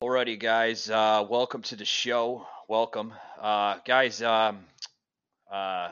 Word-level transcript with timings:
Alrighty, 0.00 0.38
guys. 0.38 0.88
Uh, 0.88 1.26
welcome 1.28 1.62
to 1.62 1.74
the 1.74 1.84
show. 1.84 2.46
Welcome, 2.68 3.12
uh, 3.40 3.78
guys. 3.84 4.22
Um, 4.22 4.60
uh, 5.52 5.88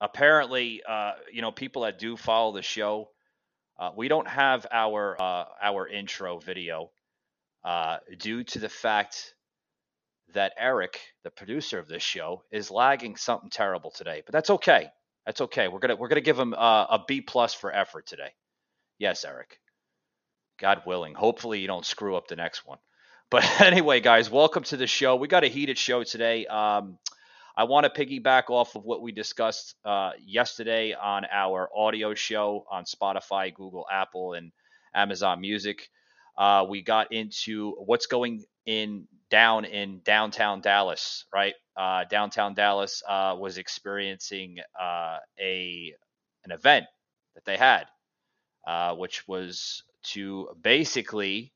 apparently, 0.00 0.80
uh, 0.88 1.14
you 1.32 1.42
know, 1.42 1.50
people 1.50 1.82
that 1.82 1.98
do 1.98 2.16
follow 2.16 2.52
the 2.52 2.62
show, 2.62 3.08
uh, 3.80 3.90
we 3.96 4.06
don't 4.06 4.28
have 4.28 4.64
our 4.70 5.20
uh, 5.20 5.44
our 5.60 5.88
intro 5.88 6.38
video 6.38 6.92
due 8.16 8.44
to 8.44 8.60
the 8.60 8.68
fact 8.68 9.34
that 10.34 10.52
Eric, 10.56 11.00
the 11.24 11.32
producer 11.32 11.80
of 11.80 11.88
this 11.88 12.04
show, 12.04 12.44
is 12.52 12.70
lagging 12.70 13.16
something 13.16 13.50
terrible 13.50 13.90
today. 13.90 14.22
But 14.24 14.34
that's 14.34 14.50
okay. 14.50 14.88
That's 15.26 15.40
okay. 15.40 15.66
We're 15.66 15.80
gonna 15.80 15.96
we're 15.96 16.06
gonna 16.06 16.20
give 16.20 16.38
him 16.38 16.52
a 16.52 17.00
B 17.08 17.22
plus 17.22 17.54
for 17.54 17.74
effort 17.74 18.06
today. 18.06 18.30
Yes, 19.00 19.24
Eric. 19.24 19.58
God 20.60 20.82
willing. 20.86 21.14
Hopefully, 21.14 21.58
you 21.58 21.66
don't 21.66 21.84
screw 21.84 22.14
up 22.14 22.28
the 22.28 22.36
next 22.36 22.64
one. 22.64 22.78
But 23.30 23.60
anyway, 23.60 24.00
guys, 24.00 24.28
welcome 24.28 24.64
to 24.64 24.76
the 24.76 24.88
show. 24.88 25.14
We 25.14 25.28
got 25.28 25.44
a 25.44 25.48
heated 25.48 25.78
show 25.78 26.02
today. 26.02 26.46
Um, 26.46 26.98
I 27.56 27.64
want 27.64 27.84
to 27.84 28.04
piggyback 28.04 28.50
off 28.50 28.74
of 28.74 28.84
what 28.84 29.02
we 29.02 29.12
discussed 29.12 29.76
uh, 29.84 30.12
yesterday 30.20 30.94
on 30.94 31.24
our 31.30 31.68
audio 31.76 32.14
show 32.14 32.64
on 32.68 32.84
Spotify, 32.84 33.54
Google, 33.54 33.86
Apple, 33.90 34.32
and 34.32 34.50
Amazon 34.94 35.40
Music. 35.40 35.88
Uh, 36.36 36.66
we 36.68 36.82
got 36.82 37.12
into 37.12 37.76
what's 37.84 38.06
going 38.06 38.42
in 38.66 39.06
down 39.30 39.64
in 39.64 40.00
downtown 40.04 40.60
Dallas, 40.60 41.24
right? 41.32 41.54
Uh, 41.76 42.04
downtown 42.10 42.54
Dallas 42.54 43.00
uh, 43.08 43.36
was 43.38 43.58
experiencing 43.58 44.58
uh, 44.80 45.18
a 45.40 45.94
an 46.44 46.50
event 46.50 46.86
that 47.36 47.44
they 47.44 47.56
had, 47.56 47.84
uh, 48.66 48.94
which 48.96 49.28
was 49.28 49.84
to 50.02 50.48
basically 50.60 51.52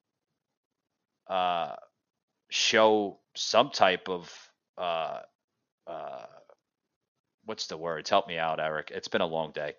uh, 1.28 1.74
show 2.50 3.18
some 3.34 3.70
type 3.70 4.08
of 4.08 4.32
uh, 4.78 5.20
uh, 5.86 6.26
what's 7.44 7.66
the 7.66 7.76
words? 7.76 8.10
Help 8.10 8.28
me 8.28 8.38
out, 8.38 8.60
Eric. 8.60 8.90
It's 8.94 9.08
been 9.08 9.20
a 9.20 9.26
long 9.26 9.52
day. 9.52 9.74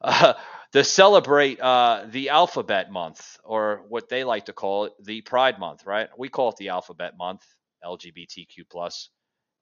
Uh, 0.00 0.34
to 0.72 0.84
celebrate 0.84 1.60
uh, 1.60 2.04
the 2.10 2.30
Alphabet 2.30 2.90
Month, 2.90 3.38
or 3.44 3.84
what 3.88 4.08
they 4.08 4.24
like 4.24 4.46
to 4.46 4.52
call 4.52 4.84
it, 4.84 4.92
the 5.02 5.22
Pride 5.22 5.58
Month, 5.58 5.86
right? 5.86 6.08
We 6.16 6.28
call 6.28 6.50
it 6.50 6.56
the 6.56 6.70
Alphabet 6.70 7.14
Month, 7.18 7.42
LGBTQ 7.84 8.68
plus. 8.70 9.10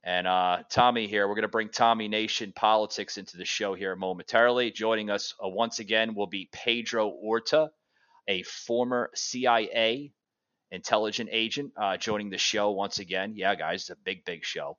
And 0.04 0.26
uh, 0.28 0.62
Tommy 0.70 1.08
here, 1.08 1.26
we're 1.26 1.34
going 1.34 1.42
to 1.42 1.48
bring 1.48 1.68
Tommy 1.68 2.06
Nation 2.06 2.52
Politics 2.54 3.18
into 3.18 3.36
the 3.36 3.44
show 3.44 3.74
here 3.74 3.96
momentarily. 3.96 4.70
Joining 4.70 5.10
us 5.10 5.34
uh, 5.44 5.48
once 5.48 5.80
again 5.80 6.14
will 6.14 6.28
be 6.28 6.48
Pedro 6.52 7.08
Orta, 7.08 7.70
a 8.28 8.42
former 8.44 9.10
CIA 9.14 10.12
intelligent 10.70 11.31
agent, 11.33 11.72
uh, 11.77 11.97
joining 11.97 12.31
the 12.31 12.39
show 12.39 12.70
once 12.72 12.98
again. 12.98 13.34
Yeah, 13.36 13.55
guys, 13.55 13.83
it's 13.83 13.91
a 13.91 13.97
big, 14.05 14.25
big 14.25 14.45
show. 14.45 14.77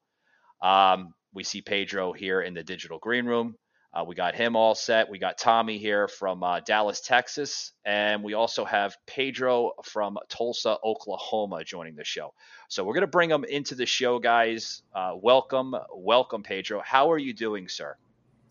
Um, 0.61 1.13
we 1.33 1.43
see 1.43 1.61
Pedro 1.61 2.13
here 2.13 2.41
in 2.41 2.53
the 2.53 2.63
digital 2.63 2.99
green 2.99 3.25
room. 3.25 3.55
Uh, 3.93 4.03
we 4.03 4.15
got 4.15 4.35
him 4.35 4.55
all 4.55 4.75
set. 4.75 5.09
We 5.09 5.17
got 5.17 5.37
Tommy 5.37 5.77
here 5.77 6.07
from 6.07 6.43
uh, 6.43 6.59
Dallas, 6.59 7.01
Texas. 7.01 7.71
And 7.85 8.23
we 8.23 8.33
also 8.33 8.65
have 8.65 8.95
Pedro 9.07 9.71
from 9.83 10.17
Tulsa, 10.29 10.77
Oklahoma 10.83 11.63
joining 11.63 11.95
the 11.95 12.03
show. 12.03 12.33
So 12.69 12.83
we're 12.83 12.93
going 12.93 13.01
to 13.01 13.07
bring 13.07 13.29
them 13.29 13.43
into 13.45 13.75
the 13.75 13.85
show, 13.85 14.19
guys. 14.19 14.83
Uh, 14.93 15.13
welcome, 15.15 15.73
welcome, 15.95 16.43
Pedro. 16.43 16.81
How 16.85 17.11
are 17.11 17.17
you 17.17 17.33
doing, 17.33 17.69
sir? 17.69 17.95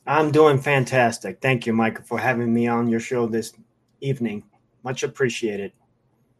I'm 0.06 0.32
doing 0.32 0.58
fantastic. 0.58 1.40
Thank 1.40 1.66
you, 1.66 1.72
Michael, 1.72 2.04
for 2.04 2.18
having 2.18 2.52
me 2.52 2.66
on 2.66 2.88
your 2.88 3.00
show 3.00 3.26
this 3.26 3.52
evening. 4.00 4.42
Much 4.82 5.02
appreciated 5.02 5.72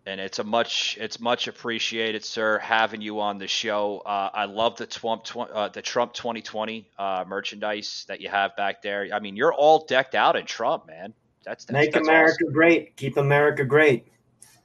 and 0.06 0.20
it's 0.20 0.38
a 0.38 0.44
much 0.44 0.96
it's 1.00 1.20
much 1.20 1.48
appreciated, 1.48 2.24
sir, 2.24 2.58
having 2.58 3.02
you 3.02 3.20
on 3.20 3.38
the 3.38 3.48
show. 3.48 4.02
Uh, 4.06 4.30
I 4.32 4.44
love 4.44 4.76
the 4.76 4.86
Trump 4.86 5.26
uh, 5.36 5.68
the 5.68 5.82
Trump 5.82 6.12
2020 6.12 6.88
uh, 6.98 7.24
merchandise 7.26 8.04
that 8.08 8.20
you 8.20 8.28
have 8.28 8.56
back 8.56 8.82
there. 8.82 9.08
I 9.12 9.18
mean, 9.18 9.36
you're 9.36 9.52
all 9.52 9.84
decked 9.84 10.14
out 10.14 10.36
in 10.36 10.46
Trump, 10.46 10.86
man. 10.86 11.12
That's, 11.44 11.64
that's 11.64 11.72
make 11.72 11.92
that's 11.92 12.06
America 12.06 12.44
awesome. 12.44 12.52
great. 12.52 12.96
Keep 12.96 13.16
America 13.16 13.64
great. 13.64 14.06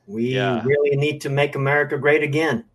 We 0.07 0.35
yeah. 0.35 0.61
really 0.63 0.95
need 0.95 1.21
to 1.21 1.29
make 1.29 1.55
America 1.55 1.97
great 1.97 2.23
again. 2.23 2.65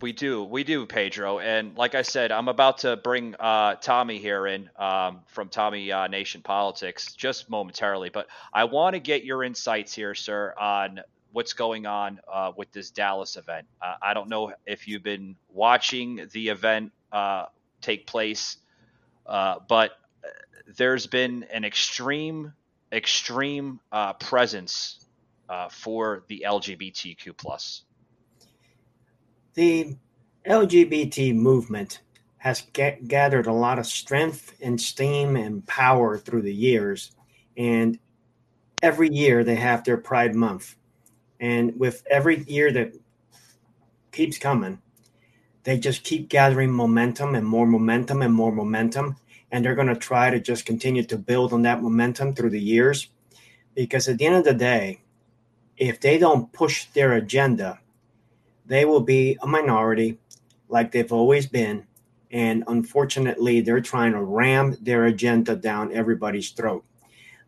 We 0.00 0.12
do, 0.12 0.42
we 0.42 0.64
do, 0.64 0.86
Pedro. 0.86 1.38
And 1.38 1.76
like 1.76 1.94
I 1.94 2.02
said, 2.02 2.32
I'm 2.32 2.48
about 2.48 2.78
to 2.78 2.96
bring 2.96 3.36
uh, 3.38 3.76
Tommy 3.76 4.18
here 4.18 4.46
in 4.46 4.68
um, 4.76 5.20
from 5.26 5.48
Tommy 5.48 5.92
uh, 5.92 6.08
Nation 6.08 6.42
Politics 6.42 7.14
just 7.14 7.48
momentarily, 7.48 8.10
but 8.10 8.26
I 8.52 8.64
want 8.64 8.94
to 8.94 9.00
get 9.00 9.24
your 9.24 9.44
insights 9.44 9.94
here, 9.94 10.16
sir, 10.16 10.52
on 10.58 11.00
what's 11.32 11.52
going 11.52 11.86
on 11.86 12.20
uh, 12.32 12.52
with 12.56 12.72
this 12.72 12.90
Dallas 12.90 13.36
event. 13.36 13.66
Uh, 13.80 13.94
I 14.02 14.14
don't 14.14 14.28
know 14.28 14.52
if 14.66 14.88
you've 14.88 15.02
been 15.02 15.36
watching 15.48 16.26
the 16.32 16.48
event 16.48 16.92
uh, 17.12 17.46
take 17.80 18.06
place, 18.06 18.58
uh, 19.26 19.56
but 19.68 19.92
there's 20.76 21.06
been 21.06 21.44
an 21.52 21.64
extreme, 21.64 22.52
extreme 22.92 23.80
uh, 23.92 24.14
presence 24.14 25.06
uh, 25.48 25.68
for 25.68 26.24
the 26.28 26.44
LGBTQ 26.46 27.36
plus. 27.36 27.82
The 29.54 29.96
LGBT 30.46 31.34
movement 31.34 32.00
has 32.38 32.62
g- 32.62 32.96
gathered 33.06 33.46
a 33.46 33.52
lot 33.52 33.78
of 33.78 33.86
strength 33.86 34.54
and 34.62 34.80
steam 34.80 35.36
and 35.36 35.66
power 35.66 36.16
through 36.16 36.42
the 36.42 36.54
years, 36.54 37.12
and 37.56 37.98
every 38.82 39.08
year 39.08 39.42
they 39.42 39.56
have 39.56 39.84
their 39.84 39.96
Pride 39.96 40.34
Month 40.34 40.76
and 41.40 41.78
with 41.78 42.04
every 42.10 42.44
year 42.44 42.72
that 42.72 42.92
keeps 44.12 44.38
coming, 44.38 44.80
they 45.64 45.78
just 45.78 46.04
keep 46.04 46.28
gathering 46.28 46.72
momentum 46.72 47.34
and 47.34 47.46
more 47.46 47.66
momentum 47.66 48.22
and 48.22 48.34
more 48.34 48.52
momentum. 48.52 49.16
And 49.50 49.64
they're 49.64 49.74
going 49.74 49.88
to 49.88 49.96
try 49.96 50.30
to 50.30 50.40
just 50.40 50.66
continue 50.66 51.02
to 51.04 51.16
build 51.16 51.52
on 51.52 51.62
that 51.62 51.82
momentum 51.82 52.34
through 52.34 52.50
the 52.50 52.60
years. 52.60 53.08
Because 53.74 54.08
at 54.08 54.18
the 54.18 54.26
end 54.26 54.36
of 54.36 54.44
the 54.44 54.54
day, 54.54 55.00
if 55.76 56.00
they 56.00 56.18
don't 56.18 56.52
push 56.52 56.86
their 56.86 57.12
agenda, 57.12 57.78
they 58.66 58.84
will 58.84 59.00
be 59.00 59.38
a 59.42 59.46
minority 59.46 60.18
like 60.68 60.92
they've 60.92 61.12
always 61.12 61.46
been. 61.46 61.86
And 62.30 62.64
unfortunately, 62.66 63.60
they're 63.60 63.80
trying 63.80 64.12
to 64.12 64.22
ram 64.22 64.76
their 64.82 65.06
agenda 65.06 65.56
down 65.56 65.94
everybody's 65.94 66.50
throat. 66.50 66.84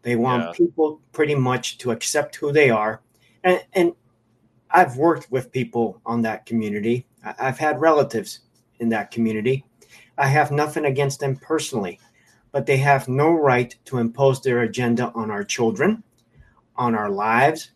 They 0.03 0.17
want 0.17 0.45
yeah. 0.45 0.53
people 0.53 1.00
pretty 1.12 1.34
much 1.34 1.77
to 1.79 1.91
accept 1.91 2.37
who 2.37 2.53
they 2.53 2.71
are 2.71 3.03
and, 3.45 3.65
and 3.73 3.93
I've 4.71 4.97
worked 4.97 5.31
with 5.31 5.53
people 5.53 6.01
on 6.06 6.23
that 6.23 6.47
community. 6.47 7.06
I've 7.23 7.59
had 7.59 7.81
relatives 7.81 8.41
in 8.78 8.89
that 8.91 9.11
community. 9.11 9.65
I 10.17 10.27
have 10.27 10.51
nothing 10.51 10.84
against 10.84 11.21
them 11.21 11.37
personally, 11.37 11.99
but 12.53 12.67
they 12.67 12.77
have 12.79 13.09
no 13.09 13.31
right 13.31 13.75
to 13.87 13.99
impose 13.99 14.41
their 14.41 14.61
agenda 14.61 15.11
on 15.15 15.31
our 15.31 15.45
children, 15.45 16.03
on 16.77 16.95
our 16.95 17.11
lives, 17.11 17.73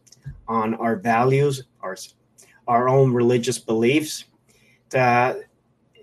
on 0.46 0.74
our 0.74 0.96
values, 0.96 1.64
our, 1.80 1.96
our 2.68 2.88
own 2.88 3.12
religious 3.12 3.58
beliefs. 3.58 4.24
The, 4.90 5.44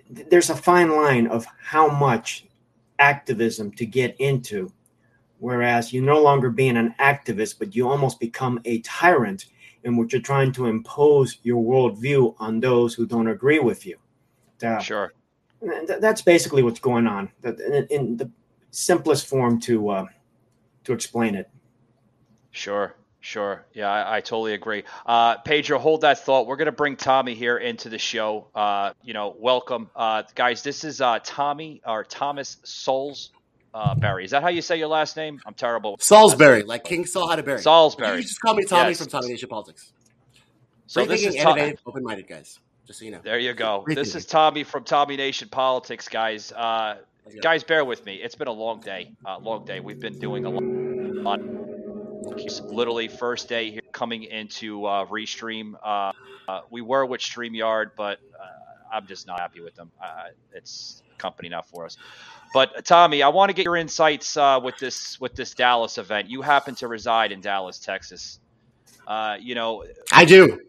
there's 0.10 0.50
a 0.50 0.56
fine 0.56 0.92
line 0.92 1.28
of 1.28 1.46
how 1.60 1.88
much 1.90 2.48
activism 3.00 3.72
to 3.74 3.86
get 3.86 4.16
into 4.20 4.72
whereas 5.42 5.92
you're 5.92 6.04
no 6.04 6.22
longer 6.22 6.52
being 6.52 6.78
an 6.78 6.94
activist, 7.00 7.58
but 7.58 7.76
you 7.76 7.90
almost 7.90 8.20
become 8.20 8.62
a 8.64 8.80
tyrant 8.82 9.48
in 9.84 9.98
which 9.98 10.14
you're 10.14 10.22
trying 10.22 10.52
to 10.54 10.68
impose 10.68 11.38
your 11.44 11.62
worldview 11.64 12.36
on 12.40 12.60
those 12.60 12.94
who 12.94 13.06
don't 13.06 13.28
agree 13.28 13.60
with 13.60 13.86
you. 13.86 13.98
Uh, 14.64 14.80
sure. 14.80 15.14
that's 16.00 16.22
basically 16.22 16.62
what's 16.62 16.80
going 16.80 17.08
on 17.08 17.30
in, 17.44 17.88
in 17.90 18.18
the 18.18 18.30
simplest 18.70 19.28
form 19.28 19.60
to 19.60 19.90
uh, 19.90 20.06
to 20.84 20.94
explain 20.94 21.36
it. 21.36 21.50
Sure. 22.52 22.96
Sure. 23.24 23.66
Yeah, 23.74 23.88
I, 23.88 24.18
I 24.18 24.22
totally 24.22 24.56
agree. 24.56 24.84
Uh, 25.06 25.38
Pedro, 25.38 25.78
hold 25.78 26.02
that 26.02 26.26
thought. 26.26 26.48
We're 26.48 26.56
going 26.56 26.66
to 26.66 26.72
bring 26.72 26.96
Tommy 26.96 27.36
here 27.36 27.60
into 27.60 27.88
the 27.88 28.00
show. 28.00 28.48
Uh, 28.56 28.94
you 29.04 29.14
know, 29.14 29.36
welcome. 29.38 29.92
Uh, 29.96 30.24
guys, 30.34 30.64
this 30.64 30.84
is 30.84 31.02
uh, 31.02 31.20
Tommy 31.24 31.84
or 31.86 32.04
Thomas 32.04 32.58
Souls 32.64 33.30
uh, 33.74 33.96
Barry. 33.96 34.26
Is 34.26 34.32
that 34.32 34.42
how 34.44 34.50
you 34.50 34.62
say 34.62 34.78
your 34.78 34.88
last 34.88 35.16
name? 35.18 35.40
I'm 35.46 35.54
terrible. 35.54 35.98
Saulsberry, 35.98 36.66
like 36.66 36.84
King 36.84 37.06
Saul 37.06 37.30
had 37.30 37.40
a 37.40 37.44
berry. 37.44 37.60
Saulsberry. 37.60 38.18
You 38.18 38.24
just 38.24 38.42
call 38.42 38.56
me 38.56 38.66
Tommy 38.66 38.90
yes. 38.90 39.00
from 39.00 39.08
Tommy 39.08 39.30
Nation 39.30 39.50
Politics. 39.50 39.94
So 40.88 41.06
this 41.06 41.24
is 41.24 41.36
open-minded 41.86 42.28
guys. 42.28 42.60
Just 42.86 43.00
so 43.00 43.06
you 43.06 43.12
know. 43.12 43.22
There 43.24 43.40
you 43.40 43.54
go. 43.54 43.86
this 43.88 44.16
is 44.16 44.26
Tommy 44.26 44.64
from 44.64 44.84
Tommy 44.84 45.16
Nation 45.16 45.48
Politics, 45.50 46.10
guys. 46.10 46.52
Uh, 46.52 46.98
guys, 47.42 47.64
bear 47.64 47.86
with 47.86 48.06
me. 48.06 48.16
It's 48.16 48.36
been 48.36 48.50
a 48.50 48.54
long 48.54 48.82
day. 48.82 49.14
Uh, 49.26 49.38
long 49.40 49.64
day. 49.64 49.80
We've 49.80 50.00
been 50.00 50.20
doing 50.20 50.46
a 50.46 50.50
lot. 50.50 51.40
Literally 52.66 53.08
first 53.08 53.48
day 53.48 53.72
here 53.72 53.82
coming 53.92 54.24
into 54.24 54.86
uh, 54.86 55.06
Restream. 55.06 55.76
Uh, 55.84 56.12
uh, 56.48 56.62
we 56.70 56.82
were 56.82 57.06
with 57.06 57.22
Streamyard, 57.22 57.92
but 57.96 58.20
uh, 58.40 58.96
I'm 58.96 59.08
just 59.08 59.28
not 59.28 59.40
happy 59.40 59.62
with 59.62 59.76
them. 59.76 59.92
Uh, 60.02 60.30
it's 60.54 61.04
company 61.22 61.50
now 61.50 61.62
for 61.62 61.86
us. 61.86 61.98
But 62.54 62.84
Tommy, 62.86 63.24
I 63.24 63.30
want 63.30 63.50
to 63.50 63.54
get 63.54 63.64
your 63.64 63.78
insights 63.78 64.36
uh, 64.36 64.60
with 64.62 64.78
this 64.78 65.20
with 65.22 65.36
this 65.36 65.54
Dallas 65.54 65.98
event. 65.98 66.30
You 66.30 66.42
happen 66.42 66.76
to 66.76 66.88
reside 66.88 67.32
in 67.32 67.40
Dallas, 67.40 67.80
Texas. 67.80 68.40
Uh, 69.08 69.38
you 69.40 69.56
know, 69.56 69.86
I 70.12 70.26
do. 70.26 70.60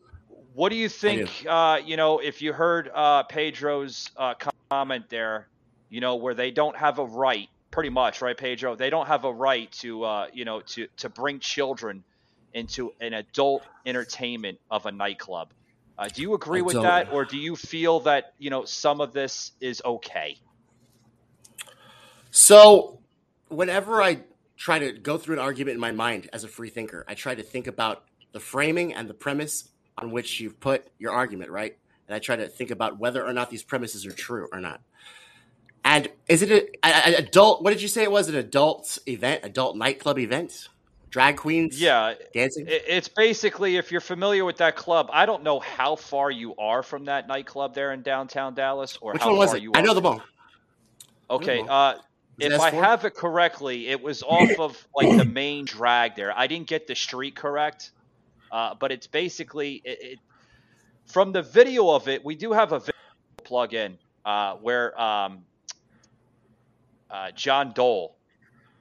What 0.54 0.69
do 0.69 0.76
you 0.76 0.88
think? 0.88 1.44
Uh, 1.49 1.81
you 1.84 1.96
know, 1.96 2.19
if 2.19 2.43
you 2.43 2.52
heard 2.52 2.90
uh, 2.94 3.25
Pedro's 3.25 4.10
uh, 4.16 4.34
comment 4.70 5.06
there, 5.08 5.49
you 5.88 6.00
know, 6.00 6.16
where 6.16 6.34
they 6.34 6.50
don't 6.50 6.76
have 6.76 6.99
a 6.99 7.04
right, 7.04 7.49
pretty 7.70 7.90
much, 7.90 8.22
right, 8.22 8.37
Pedro? 8.37 8.76
They 8.76 8.90
don't 8.90 9.06
have 9.06 9.25
a 9.25 9.32
right 9.32 9.70
to, 9.81 10.04
uh, 10.04 10.26
you 10.32 10.44
know, 10.44 10.60
to 10.60 10.87
to 10.99 11.08
bring 11.08 11.40
children 11.40 12.04
into 12.54 12.93
an 13.00 13.14
adult 13.14 13.62
entertainment 13.87 14.58
of 14.70 14.87
a 14.87 14.93
nightclub. 14.93 15.49
Uh, 15.98 16.08
do 16.08 16.22
you 16.22 16.34
agree 16.34 16.60
I 16.60 16.62
with 16.62 16.74
don't. 16.74 16.84
that, 16.84 17.12
or 17.12 17.24
do 17.24 17.36
you 17.36 17.54
feel 17.54 18.00
that 18.00 18.34
you 18.38 18.50
know 18.50 18.64
some 18.64 19.00
of 19.00 19.12
this 19.12 19.52
is 19.60 19.82
okay? 19.84 20.38
So, 22.30 22.98
whenever 23.48 24.02
I 24.02 24.20
try 24.56 24.78
to 24.78 24.92
go 24.92 25.18
through 25.18 25.34
an 25.34 25.40
argument 25.40 25.74
in 25.74 25.80
my 25.80 25.92
mind 25.92 26.30
as 26.32 26.44
a 26.44 26.48
free 26.48 26.70
thinker, 26.70 27.04
I 27.06 27.14
try 27.14 27.34
to 27.34 27.42
think 27.42 27.66
about 27.66 28.04
the 28.32 28.40
framing 28.40 28.94
and 28.94 29.08
the 29.08 29.14
premise 29.14 29.68
on 29.98 30.10
which 30.10 30.40
you've 30.40 30.58
put 30.58 30.86
your 30.98 31.12
argument, 31.12 31.50
right? 31.50 31.76
And 32.08 32.14
I 32.14 32.18
try 32.18 32.36
to 32.36 32.48
think 32.48 32.70
about 32.70 32.98
whether 32.98 33.24
or 33.24 33.32
not 33.32 33.50
these 33.50 33.62
premises 33.62 34.06
are 34.06 34.12
true 34.12 34.48
or 34.52 34.60
not. 34.60 34.80
And 35.84 36.08
is 36.28 36.42
it 36.42 36.76
an 36.82 37.14
adult? 37.14 37.62
What 37.62 37.70
did 37.70 37.82
you 37.82 37.88
say 37.88 38.02
it 38.02 38.10
was? 38.10 38.28
An 38.28 38.36
adult 38.36 38.98
event, 39.06 39.40
adult 39.44 39.76
nightclub 39.76 40.18
event? 40.18 40.68
Drag 41.12 41.37
queens? 41.37 41.81
Yeah, 41.81 42.14
dancing. 42.35 42.64
It's 42.69 43.06
basically 43.06 43.76
if 43.76 43.93
you're 43.93 44.00
familiar 44.00 44.44
with 44.44 44.56
that 44.56 44.75
club. 44.75 45.11
I 45.12 45.26
don't 45.26 45.44
know 45.44 45.61
how 45.61 45.94
far 45.94 46.31
you 46.31 46.56
are 46.56 46.82
from 46.82 47.05
that 47.05 47.29
nightclub 47.29 47.75
there 47.75 47.93
in 47.93 48.03
downtown 48.03 48.55
Dallas, 48.55 48.99
or 49.00 49.12
which 49.12 49.25
one 49.25 49.37
was 49.37 49.55
it? 49.55 49.62
I 49.75 49.82
know 49.82 49.94
the 49.94 50.00
ball. 50.00 50.23
Okay, 51.31 51.64
uh, 51.69 51.94
if 52.38 52.59
I 52.61 52.70
have 52.70 53.05
it 53.05 53.14
correctly, 53.14 53.88
it 53.88 54.03
was 54.03 54.23
off 54.23 54.59
of 54.59 54.88
like 54.97 55.17
the 55.17 55.25
main 55.25 55.67
drag 55.67 56.17
there. 56.17 56.37
I 56.37 56.47
didn't 56.47 56.67
get 56.67 56.87
the 56.87 56.97
street 56.97 57.37
correct. 57.37 57.93
Uh, 58.53 58.75
but 58.79 58.93
it's 58.93 59.06
basically 59.06 59.81
it, 59.82 59.99
it, 60.03 60.19
from 61.06 61.32
the 61.32 61.41
video 61.41 61.91
of 61.91 62.06
it. 62.06 62.23
We 62.23 62.35
do 62.35 62.53
have 62.53 62.73
a 62.73 62.81
video 62.81 62.93
plug 63.44 63.73
in 63.73 63.97
uh, 64.26 64.56
where 64.56 65.00
um, 65.00 65.44
uh, 67.11 67.31
John 67.31 67.73
Dole, 67.73 68.14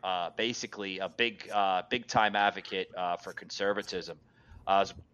uh, 0.03 0.29
basically 0.37 0.99
a 0.99 1.09
big 1.09 1.49
uh, 1.53 1.83
big 1.89 2.07
time 2.07 2.35
advocate 2.35 2.87
for 3.23 3.33
conservatism, 3.33 4.17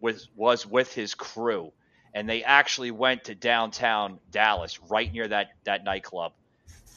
was 0.00 0.28
was 0.34 0.66
with 0.66 0.92
his 0.92 1.14
crew, 1.14 1.72
and 2.14 2.28
they 2.28 2.42
actually 2.44 2.90
went 2.90 3.24
to 3.24 3.34
downtown 3.34 4.18
Dallas, 4.30 4.80
right 4.88 5.12
near 5.12 5.28
that 5.28 5.48
that 5.64 5.84
nightclub 5.84 6.32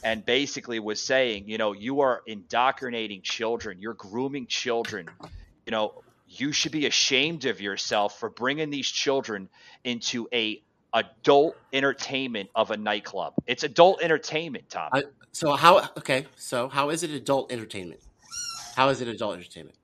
and 0.02 0.24
basically 0.24 0.80
was 0.80 1.00
saying, 1.00 1.48
you 1.48 1.58
know, 1.58 1.72
you 1.72 2.00
are 2.00 2.22
indoctrinating 2.26 3.22
children, 3.22 3.80
you're 3.80 3.94
grooming 3.94 4.46
children. 4.48 5.06
You 5.64 5.70
know, 5.70 6.02
you 6.26 6.52
should 6.52 6.72
be 6.72 6.86
ashamed 6.86 7.44
of 7.44 7.60
yourself 7.60 8.18
for 8.18 8.28
bringing 8.28 8.70
these 8.70 8.88
children 8.88 9.48
into 9.84 10.28
a 10.32 10.60
adult 10.94 11.56
entertainment 11.72 12.50
of 12.54 12.70
a 12.70 12.76
nightclub. 12.76 13.34
It's 13.46 13.62
adult 13.62 14.02
entertainment, 14.02 14.68
Tom. 14.68 14.90
Uh, 14.92 15.02
so 15.32 15.52
how? 15.52 15.88
Okay, 15.98 16.26
so 16.36 16.68
how 16.68 16.90
is 16.90 17.02
it 17.02 17.10
adult 17.10 17.52
entertainment? 17.52 18.00
How 18.76 18.88
is 18.88 19.00
it 19.00 19.08
adult 19.08 19.36
entertainment? 19.36 19.76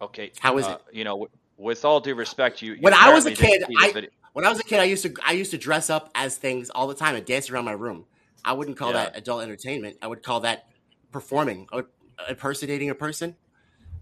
Okay, 0.00 0.32
how 0.40 0.58
is 0.58 0.66
uh, 0.66 0.78
it? 0.88 0.96
You 0.96 1.04
know, 1.04 1.28
with 1.56 1.84
all 1.84 2.00
due 2.00 2.14
respect, 2.14 2.62
you. 2.62 2.74
you 2.74 2.80
when 2.80 2.94
I 2.94 3.12
was 3.12 3.26
a 3.26 3.32
kid, 3.32 3.64
I, 3.78 4.08
when 4.32 4.44
I 4.44 4.48
was 4.48 4.60
a 4.60 4.64
kid, 4.64 4.80
I 4.80 4.84
used 4.84 5.02
to 5.02 5.14
I 5.24 5.32
used 5.32 5.50
to 5.52 5.58
dress 5.58 5.90
up 5.90 6.10
as 6.14 6.36
things 6.36 6.70
all 6.70 6.86
the 6.86 6.94
time 6.94 7.14
and 7.14 7.24
dance 7.24 7.50
around 7.50 7.64
my 7.64 7.72
room. 7.72 8.04
I 8.44 8.52
wouldn't 8.52 8.76
call 8.76 8.92
yeah. 8.92 9.04
that 9.04 9.16
adult 9.16 9.42
entertainment. 9.42 9.96
I 10.02 10.06
would 10.06 10.22
call 10.22 10.40
that 10.40 10.66
performing, 11.12 11.66
impersonating 12.28 12.90
a 12.90 12.94
person. 12.94 13.36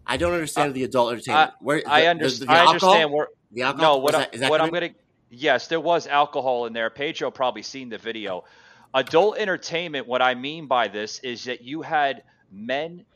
I 0.05 0.17
don't 0.17 0.33
understand 0.33 0.71
uh, 0.71 0.75
the 0.75 0.85
adult 0.85 1.13
entertainment. 1.13 1.53
Where 1.61 1.81
the, 1.81 1.89
I, 1.89 2.07
understand. 2.07 2.43
The, 2.43 2.47
the 2.47 2.53
I 2.53 2.67
understand. 2.67 3.13
Where, 3.13 3.29
the 3.53 3.63
alcohol. 3.63 3.97
No, 3.97 4.03
what, 4.03 4.13
that, 4.13 4.51
what 4.51 4.61
I'm 4.61 4.71
gonna. 4.71 4.91
Yes, 5.35 5.69
there 5.69 5.81
was 5.81 6.07
alcohol 6.07 6.67
in 6.67 6.75
there. 6.75 6.91
Pedro 6.91 7.31
probably 7.31 7.63
seen 7.63 7.89
the 7.89 7.97
video. 7.97 8.45
Adult 8.93 9.39
entertainment. 9.39 10.07
What 10.07 10.21
I 10.21 10.35
mean 10.35 10.67
by 10.67 10.89
this 10.89 11.21
is 11.21 11.45
that 11.45 11.63
you 11.63 11.81
had 11.81 12.23
men 12.51 13.07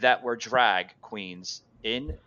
that 0.00 0.22
were 0.22 0.36
drag 0.36 0.92
queens 1.00 1.62
in 1.82 2.18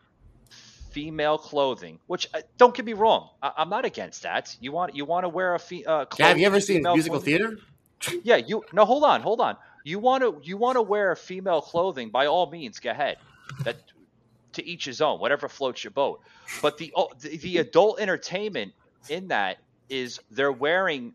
female 0.49 1.37
clothing. 1.37 1.99
Which 2.07 2.27
uh, 2.33 2.41
don't 2.57 2.75
get 2.75 2.85
me 2.85 2.93
wrong, 2.93 3.29
I, 3.39 3.51
am 3.57 3.69
not 3.69 3.85
against 3.85 4.23
that. 4.23 4.57
You 4.59 4.71
want 4.71 4.95
you 4.95 5.05
want 5.05 5.25
to 5.25 5.29
wear 5.29 5.53
a 5.53 5.59
fe- 5.59 5.85
uh, 5.85 6.05
Have 6.17 6.39
you 6.39 6.47
ever 6.47 6.59
seen 6.59 6.81
musical 6.81 7.19
clothing? 7.19 7.37
theater? 7.37 7.57
Yeah, 8.23 8.37
you. 8.37 8.63
No, 8.73 8.83
hold 8.85 9.03
on, 9.03 9.21
hold 9.21 9.41
on. 9.41 9.57
You 9.83 9.99
want 9.99 10.23
to 10.23 10.39
you 10.43 10.57
want 10.57 10.77
to 10.77 10.81
wear 10.81 11.15
female 11.15 11.61
clothing? 11.61 12.09
By 12.09 12.25
all 12.25 12.49
means, 12.49 12.79
go 12.79 12.89
ahead 12.89 13.17
that 13.63 13.77
to 14.53 14.65
each 14.65 14.85
his 14.85 15.01
own, 15.01 15.19
whatever 15.19 15.47
floats 15.47 15.83
your 15.83 15.91
boat. 15.91 16.21
But 16.63 16.79
the 16.79 16.91
the, 17.19 17.37
the 17.37 17.57
adult 17.59 17.99
entertainment 17.99 18.73
in 19.09 19.29
that 19.29 19.57
is 19.89 20.19
they're 20.31 20.51
wearing, 20.51 21.13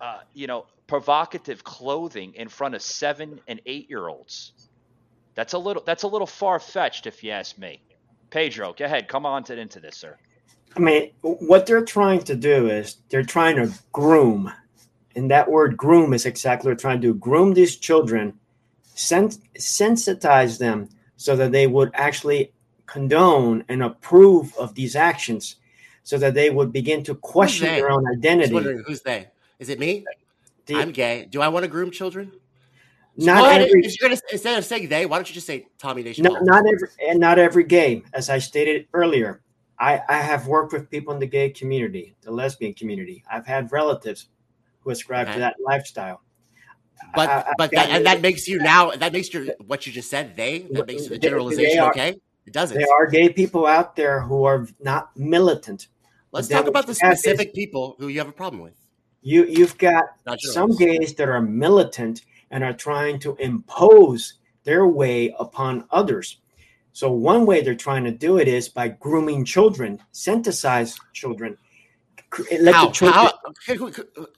uh, 0.00 0.20
you 0.34 0.46
know, 0.46 0.66
provocative 0.86 1.64
clothing 1.64 2.34
in 2.34 2.48
front 2.48 2.74
of 2.74 2.82
seven 2.82 3.40
and 3.48 3.60
eight 3.66 3.88
year 3.88 4.08
olds. 4.08 4.52
That's 5.34 5.54
a 5.54 5.58
little 5.58 5.82
that's 5.84 6.02
a 6.02 6.08
little 6.08 6.26
far 6.26 6.58
fetched, 6.58 7.06
if 7.06 7.24
you 7.24 7.30
ask 7.30 7.56
me. 7.58 7.80
Pedro, 8.30 8.74
go 8.76 8.84
ahead, 8.84 9.08
come 9.08 9.26
on 9.26 9.44
to 9.44 9.58
into 9.58 9.80
this, 9.80 9.96
sir. 9.96 10.16
I 10.76 10.80
mean, 10.80 11.10
what 11.20 11.66
they're 11.66 11.84
trying 11.84 12.20
to 12.24 12.34
do 12.34 12.68
is 12.68 12.96
they're 13.10 13.22
trying 13.22 13.56
to 13.56 13.72
groom, 13.92 14.52
and 15.14 15.30
that 15.30 15.50
word 15.50 15.76
"groom" 15.76 16.14
is 16.14 16.26
exactly 16.26 16.70
what 16.70 16.78
they're 16.78 16.90
trying 16.90 17.00
to 17.00 17.08
do: 17.08 17.14
groom 17.14 17.54
these 17.54 17.76
children, 17.76 18.38
sens- 18.94 19.40
sensitize 19.58 20.58
them 20.58 20.88
so 21.16 21.36
that 21.36 21.52
they 21.52 21.66
would 21.66 21.90
actually 21.94 22.52
condone 22.86 23.64
and 23.68 23.82
approve 23.82 24.54
of 24.56 24.74
these 24.74 24.96
actions 24.96 25.56
so 26.02 26.18
that 26.18 26.34
they 26.34 26.50
would 26.50 26.72
begin 26.72 27.02
to 27.04 27.14
question 27.14 27.66
their 27.66 27.90
own 27.90 28.06
identity. 28.06 28.54
who's 28.86 29.02
they? 29.02 29.28
Is 29.58 29.68
it 29.68 29.78
me? 29.78 30.04
The, 30.66 30.76
I'm 30.76 30.92
gay. 30.92 31.26
Do 31.30 31.40
I 31.40 31.48
want 31.48 31.64
to 31.64 31.68
groom 31.68 31.90
children? 31.90 32.32
Not 33.16 33.60
every, 33.60 33.82
gonna, 34.00 34.16
instead 34.32 34.58
of 34.58 34.64
saying 34.64 34.88
they, 34.88 35.04
why 35.04 35.18
don't 35.18 35.28
you 35.28 35.34
just 35.34 35.46
say 35.46 35.66
Tommy 35.78 36.02
Nation? 36.02 36.24
No, 36.24 36.38
not 36.40 36.64
every 36.66 36.88
and 37.08 37.20
not 37.20 37.38
every 37.38 37.64
gay. 37.64 38.02
As 38.14 38.30
I 38.30 38.38
stated 38.38 38.86
earlier, 38.94 39.42
I, 39.78 40.00
I 40.08 40.18
have 40.18 40.46
worked 40.46 40.72
with 40.72 40.90
people 40.90 41.12
in 41.12 41.20
the 41.20 41.26
gay 41.26 41.50
community, 41.50 42.14
the 42.22 42.30
lesbian 42.30 42.72
community. 42.72 43.22
I've 43.30 43.46
had 43.46 43.70
relatives 43.70 44.28
who 44.80 44.90
ascribe 44.90 45.26
okay. 45.26 45.34
to 45.34 45.40
that 45.40 45.56
lifestyle. 45.62 46.22
But 47.14 47.28
I, 47.28 47.52
but 47.58 47.70
that, 47.72 47.90
and 47.90 48.06
that 48.06 48.22
makes 48.22 48.48
you 48.48 48.58
now 48.58 48.92
that 48.92 49.12
makes 49.12 49.32
your 49.34 49.46
what 49.66 49.86
you 49.86 49.92
just 49.92 50.08
said 50.08 50.36
they 50.36 50.60
that 50.70 50.86
makes 50.86 51.08
the 51.08 51.18
generalization 51.18 51.80
are, 51.80 51.90
okay. 51.90 52.16
It 52.46 52.52
doesn't. 52.52 52.76
There 52.76 52.92
are 52.92 53.06
gay 53.06 53.28
people 53.28 53.66
out 53.66 53.94
there 53.94 54.20
who 54.20 54.44
are 54.44 54.66
not 54.80 55.16
militant. 55.16 55.88
Let's 56.32 56.48
talk 56.48 56.66
about 56.66 56.86
the 56.86 56.94
specific 56.94 57.48
is, 57.48 57.54
people 57.54 57.96
who 57.98 58.08
you 58.08 58.18
have 58.18 58.28
a 58.28 58.32
problem 58.32 58.62
with. 58.62 58.74
You 59.20 59.44
you've 59.44 59.78
got 59.78 60.04
some 60.38 60.74
gays 60.76 61.14
that 61.14 61.28
are 61.28 61.42
militant 61.42 62.22
and 62.50 62.64
are 62.64 62.72
trying 62.72 63.18
to 63.20 63.36
impose 63.36 64.34
their 64.64 64.86
way 64.86 65.34
upon 65.38 65.86
others. 65.90 66.38
So 66.92 67.10
one 67.10 67.46
way 67.46 67.62
they're 67.62 67.74
trying 67.74 68.04
to 68.04 68.10
do 68.10 68.38
it 68.38 68.48
is 68.48 68.68
by 68.68 68.88
grooming 68.88 69.44
children, 69.44 70.00
synthesize 70.12 70.98
children. 71.12 71.56
Let 72.60 72.74
how? 72.74 72.90
children- 72.90 73.12
how? 73.12 73.32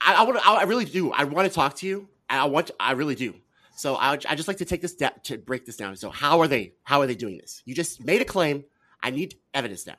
I, 0.01 0.15
I, 0.15 0.23
want 0.23 0.47
I 0.47 0.63
really 0.65 0.85
do. 0.85 1.13
I 1.13 1.25
want 1.25 1.49
to 1.49 1.55
talk 1.55 1.75
to 1.77 1.87
you 1.87 2.09
I 2.41 2.47
want, 2.47 2.71
I 2.79 2.93
really 2.93 3.15
do. 3.15 3.35
So 3.77 3.97
I, 3.97 4.13
I 4.13 4.35
just 4.35 4.49
like 4.49 4.59
to 4.59 4.65
take 4.65 4.81
this 4.81 4.93
step 4.93 5.23
to 5.25 5.39
break 5.39 5.67
this 5.67 5.77
down. 5.77 5.97
So 5.97 6.11
how 6.11 6.41
are 6.41 6.49
they? 6.49 6.75
How 6.85 7.01
are 7.01 7.07
they 7.07 7.15
doing 7.15 7.39
this? 7.39 7.63
You 7.65 7.75
just 7.75 8.05
made 8.05 8.23
a 8.23 8.25
claim. 8.25 8.65
I 9.03 9.11
need 9.11 9.35
evidence 9.53 9.87
now. 9.87 9.97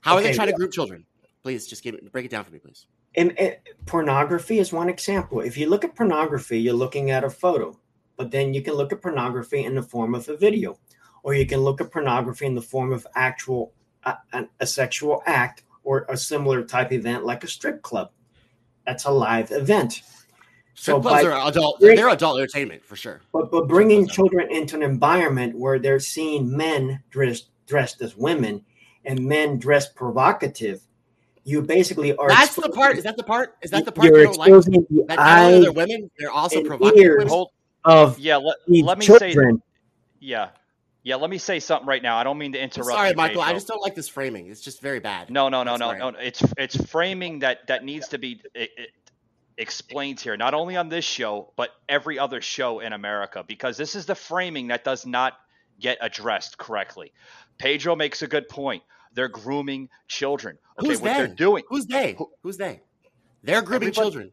How 0.00 0.16
okay, 0.16 0.26
are 0.26 0.28
they 0.28 0.34
trying 0.34 0.48
to 0.48 0.54
group 0.54 0.72
children? 0.72 1.04
Please 1.46 1.68
just 1.68 1.84
give 1.84 1.94
it, 1.94 2.10
break 2.10 2.24
it 2.24 2.30
down 2.32 2.42
for 2.42 2.50
me, 2.50 2.58
please. 2.58 2.88
And, 3.14 3.38
and 3.38 3.56
pornography 3.84 4.58
is 4.58 4.72
one 4.72 4.88
example. 4.88 5.38
If 5.38 5.56
you 5.56 5.68
look 5.68 5.84
at 5.84 5.94
pornography, 5.94 6.58
you're 6.58 6.74
looking 6.74 7.12
at 7.12 7.22
a 7.22 7.30
photo, 7.30 7.78
but 8.16 8.32
then 8.32 8.52
you 8.52 8.62
can 8.62 8.74
look 8.74 8.90
at 8.90 9.00
pornography 9.00 9.62
in 9.64 9.76
the 9.76 9.82
form 9.82 10.16
of 10.16 10.28
a 10.28 10.36
video, 10.36 10.76
or 11.22 11.34
you 11.34 11.46
can 11.46 11.60
look 11.60 11.80
at 11.80 11.92
pornography 11.92 12.46
in 12.46 12.56
the 12.56 12.60
form 12.60 12.92
of 12.92 13.06
actual 13.14 13.72
a, 14.02 14.16
a 14.58 14.66
sexual 14.66 15.22
act 15.24 15.62
or 15.84 16.04
a 16.08 16.16
similar 16.16 16.64
type 16.64 16.90
event 16.90 17.24
like 17.24 17.44
a 17.44 17.46
strip 17.46 17.80
club. 17.80 18.10
That's 18.84 19.04
a 19.04 19.10
live 19.12 19.52
event. 19.52 20.02
So 20.74 21.00
clubs 21.00 21.22
by, 21.22 21.30
are 21.30 21.48
adult. 21.48 21.78
Bring, 21.78 21.94
they're 21.94 22.08
adult 22.08 22.40
entertainment 22.40 22.84
for 22.84 22.96
sure. 22.96 23.20
But 23.32 23.52
but 23.52 23.68
bringing 23.68 24.08
children 24.08 24.50
into 24.50 24.74
an 24.74 24.82
environment 24.82 25.56
where 25.56 25.78
they're 25.78 26.00
seeing 26.00 26.56
men 26.56 27.04
dressed 27.10 27.50
dressed 27.68 28.02
as 28.02 28.16
women 28.16 28.64
and 29.04 29.20
men 29.20 29.60
dressed 29.60 29.94
provocative, 29.94 30.82
you 31.46 31.62
basically 31.62 32.14
are. 32.16 32.28
That's 32.28 32.56
the 32.56 32.68
part. 32.68 32.98
Is 32.98 33.04
that 33.04 33.16
the 33.16 33.22
part? 33.22 33.56
Is 33.62 33.70
that 33.70 33.84
the 33.84 33.92
part 33.92 34.08
you're 34.08 34.18
you 34.18 34.24
don't 34.24 34.34
exposing 34.34 34.74
like? 34.74 34.88
The 34.88 35.04
that 35.08 35.18
eyes 35.18 35.62
they're 35.62 35.72
women. 35.72 36.10
They're 36.18 36.30
also 36.30 36.62
provocative. 36.62 37.28
Hold, 37.28 37.50
of 37.84 38.18
yeah. 38.18 38.36
Let, 38.36 38.56
let 38.68 38.98
me 38.98 39.06
children. 39.06 39.58
say. 39.58 39.62
Yeah. 40.20 40.48
Yeah, 41.04 41.14
let 41.14 41.30
me 41.30 41.38
say 41.38 41.60
something 41.60 41.86
right 41.86 42.02
now. 42.02 42.16
I 42.16 42.24
don't 42.24 42.36
mean 42.36 42.50
to 42.54 42.58
interrupt. 42.60 42.90
I'm 42.90 42.96
sorry, 42.96 43.10
you, 43.10 43.14
Michael. 43.14 43.40
I 43.40 43.52
just 43.52 43.68
don't 43.68 43.80
like 43.80 43.94
this 43.94 44.08
framing. 44.08 44.48
It's 44.48 44.60
just 44.60 44.80
very 44.80 44.98
bad. 44.98 45.30
No, 45.30 45.48
no, 45.48 45.62
no, 45.62 45.76
no, 45.76 45.92
no. 45.92 46.08
It's 46.18 46.42
it's 46.58 46.76
framing 46.90 47.38
that 47.38 47.68
that 47.68 47.84
needs 47.84 48.08
to 48.08 48.18
be 48.18 48.40
it, 48.56 48.70
it, 48.76 48.90
explains 49.56 50.20
here, 50.20 50.36
not 50.36 50.52
only 50.52 50.76
on 50.76 50.88
this 50.88 51.04
show, 51.04 51.52
but 51.54 51.70
every 51.88 52.18
other 52.18 52.40
show 52.40 52.80
in 52.80 52.92
America, 52.92 53.44
because 53.46 53.76
this 53.76 53.94
is 53.94 54.04
the 54.06 54.16
framing 54.16 54.66
that 54.66 54.82
does 54.82 55.06
not 55.06 55.34
get 55.78 55.96
addressed 56.00 56.58
correctly. 56.58 57.12
Pedro 57.56 57.94
makes 57.94 58.22
a 58.22 58.26
good 58.26 58.48
point. 58.48 58.82
They're 59.16 59.28
grooming 59.28 59.88
children. 60.06 60.58
Okay, 60.78 60.86
Who's 60.88 61.00
what 61.00 61.08
they? 61.08 61.14
they're 61.26 61.34
doing. 61.34 61.64
Who's 61.68 61.86
they? 61.86 62.14
Who- 62.16 62.30
Who's 62.42 62.58
they? 62.58 62.80
They're 63.42 63.62
grooming 63.62 63.88
Everybody- 63.88 63.94
children. 64.10 64.32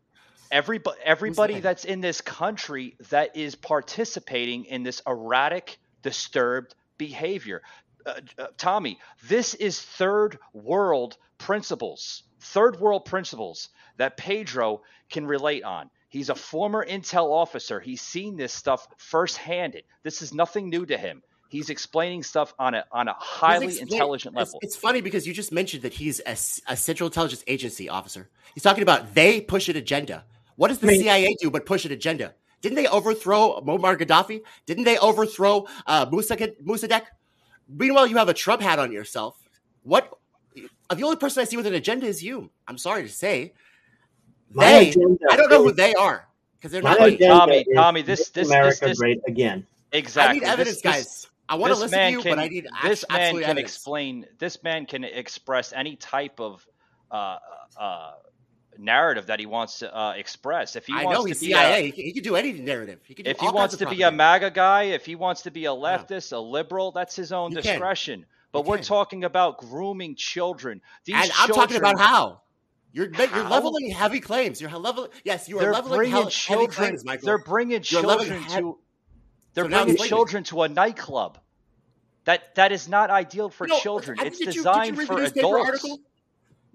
Everybody, 0.51 0.99
everybody 1.03 1.59
that's 1.61 1.83
in 1.83 1.99
this 2.01 2.21
country 2.21 2.95
that 3.09 3.35
is 3.35 3.55
participating 3.55 4.65
in 4.65 4.83
this 4.83 5.01
erratic, 5.07 5.79
disturbed 6.03 6.75
behavior. 6.99 7.63
Uh, 8.05 8.19
uh, 8.37 8.47
Tommy, 8.57 8.99
this 9.27 9.55
is 9.55 9.81
third 9.81 10.37
world 10.53 11.17
principles, 11.39 12.21
third 12.39 12.79
world 12.79 13.05
principles 13.05 13.69
that 13.97 14.15
Pedro 14.15 14.83
can 15.09 15.25
relate 15.25 15.63
on. 15.63 15.89
He's 16.09 16.29
a 16.29 16.35
former 16.35 16.85
intel 16.85 17.31
officer. 17.31 17.79
He's 17.79 18.01
seen 18.01 18.35
this 18.37 18.53
stuff 18.53 18.87
firsthand. 18.97 19.81
This 20.03 20.21
is 20.21 20.35
nothing 20.35 20.69
new 20.69 20.85
to 20.85 20.97
him. 20.97 21.23
He's 21.53 21.69
explaining 21.69 22.23
stuff 22.23 22.51
on 22.57 22.73
a 22.73 22.83
on 22.91 23.07
a 23.07 23.13
highly 23.13 23.67
explain- 23.67 23.87
intelligent 23.93 24.33
level. 24.35 24.57
It's, 24.63 24.75
funny 24.75 25.01
because 25.01 25.27
you 25.27 25.33
just 25.35 25.51
mentioned 25.51 25.83
that 25.83 25.93
he's 25.93 26.19
a 26.25 26.35
Central 26.75 27.05
Intelligence 27.07 27.43
Agency 27.45 27.87
officer. 27.89 28.27
He's 28.55 28.63
talking 28.63 28.81
about 28.81 29.13
they 29.13 29.39
push 29.39 29.69
an 29.69 29.75
agenda. 29.75 30.25
What 30.55 30.69
does 30.69 30.79
the 30.79 30.87
I 30.87 30.91
mean- 30.91 31.01
CIA 31.03 31.35
do 31.39 31.51
but 31.51 31.67
push 31.67 31.85
an 31.85 31.91
agenda? 31.91 32.33
Didn't 32.61 32.77
they 32.77 32.87
overthrow 32.87 33.61
Muammar 33.61 33.95
Gaddafi? 33.99 34.41
Didn't 34.65 34.85
they 34.85 34.97
overthrow 34.97 35.67
uh, 35.85 36.07
Mossadegh? 36.07 36.55
Mossadegh? 36.63 37.03
Meanwhile, 37.69 38.07
you 38.07 38.17
have 38.17 38.29
a 38.29 38.33
Trump 38.33 38.63
hat 38.63 38.79
on 38.79 38.91
yourself. 38.91 39.37
What? 39.83 40.11
uh, 40.89 40.95
The 40.95 41.03
only 41.03 41.17
person 41.17 41.41
I 41.41 41.43
see 41.43 41.57
with 41.57 41.67
an 41.67 41.75
agenda 41.75 42.07
is 42.07 42.23
you. 42.23 42.49
I'm 42.67 42.79
sorry 42.79 43.03
to 43.03 43.09
say. 43.09 43.53
They, 44.57 44.89
agenda 44.89 45.19
I 45.29 45.35
don't 45.35 45.49
know 45.51 45.61
who 45.63 45.69
is- 45.69 45.75
they 45.75 45.93
are 45.93 46.27
because 46.57 46.71
they're 46.71 46.81
not. 46.81 46.97
But 46.97 47.19
Tommy, 47.19 47.63
Tommy, 47.75 48.01
this- 48.01 48.21
make 48.21 48.33
this- 48.33 48.47
America 48.47 48.79
this- 48.81 48.89
this- 48.91 48.97
great 48.99 49.21
again. 49.27 49.67
exactly. 49.91 50.39
I 50.39 50.43
need 50.45 50.47
evidence, 50.51 50.81
this- 50.81 50.81
guys. 50.81 51.27
I 51.53 51.55
want 51.55 51.71
to 51.71 51.75
this 51.75 51.91
listen 51.91 51.97
man 51.99 52.11
to 52.11 52.17
you, 52.17 52.21
can, 52.23 52.31
but 52.31 52.39
I 52.39 52.47
need 52.47 52.67
this 52.83 53.05
man 53.09 53.33
can 53.35 53.43
evidence. 53.43 53.59
explain. 53.59 54.25
This 54.39 54.63
man 54.63 54.85
can 54.85 55.03
express 55.03 55.73
any 55.73 55.95
type 55.95 56.39
of 56.39 56.65
uh, 57.11 57.37
uh, 57.77 58.11
narrative 58.77 59.27
that 59.27 59.39
he 59.39 59.45
wants 59.45 59.79
to 59.79 59.95
uh, 59.95 60.11
express. 60.13 60.75
If 60.75 60.85
he 60.87 60.93
I 60.93 61.03
wants 61.05 61.19
know 61.19 61.23
to 61.23 61.29
he's 61.29 61.39
be 61.39 61.47
CIA. 61.47 61.79
a, 61.79 61.85
he, 61.85 61.91
can, 61.91 62.03
he 62.05 62.13
can 62.13 62.23
do 62.23 62.35
any 62.35 62.53
narrative. 62.53 62.99
He 63.05 63.13
can 63.13 63.25
do 63.25 63.31
if 63.31 63.39
he 63.39 63.49
wants 63.49 63.77
to 63.77 63.87
be 63.89 64.01
a. 64.01 64.11
MAGA 64.11 64.51
guy, 64.51 64.83
if 64.83 65.05
he 65.05 65.15
wants 65.15 65.43
to 65.43 65.51
be 65.51 65.65
a 65.65 65.69
leftist, 65.71 66.31
a 66.33 66.37
liberal, 66.39 66.91
that's 66.91 67.15
his 67.15 67.31
own 67.31 67.51
You 67.51 67.57
can. 67.61 67.73
discretion. 67.73 68.25
But 68.51 68.65
You 68.65 68.69
we're 68.69 68.77
can. 68.77 68.85
talking 68.85 69.23
about 69.23 69.57
grooming 69.59 70.15
children. 70.15 70.81
These 71.05 71.15
and 71.15 71.31
I'm 71.37 71.49
talking 71.49 71.77
about 71.77 71.99
how 71.99 72.41
you're 72.91 73.11
you're 73.11 73.43
leveling 73.49 73.89
heavy 73.89 74.19
claims. 74.19 74.61
You're 74.61 74.71
level. 74.71 75.09
Yes, 75.23 75.49
you 75.49 75.57
are 75.57 75.61
they're 75.61 75.73
leveling 75.73 75.97
bringing 75.97 76.11
hell, 76.13 76.21
heavy 76.23 76.31
children. 76.31 76.69
claims, 76.71 77.03
Michael. 77.05 77.25
They're 77.25 77.37
bringing 77.39 77.71
You're 77.71 78.01
children 78.01 78.43
to. 78.49 78.77
They're 79.55 79.65
So 79.65 79.69
bringing 79.69 79.97
children 79.97 80.43
to 80.45 80.61
a 80.63 80.69
nightclub. 80.69 81.39
That 82.25 82.55
that 82.55 82.71
is 82.71 82.87
not 82.87 83.09
ideal 83.09 83.49
for 83.49 83.67
You 83.67 83.73
know, 83.73 83.79
children. 83.79 84.19
I- 84.19 84.25
It's 84.25 84.37
did 84.39 84.47
you- 84.47 84.53
did 84.53 84.55
you 84.55 84.61
designed 84.63 84.97
read 84.97 85.07
for 85.07 85.17
newspaper 85.17 85.47
adults. 85.47 85.65
article? 85.69 85.99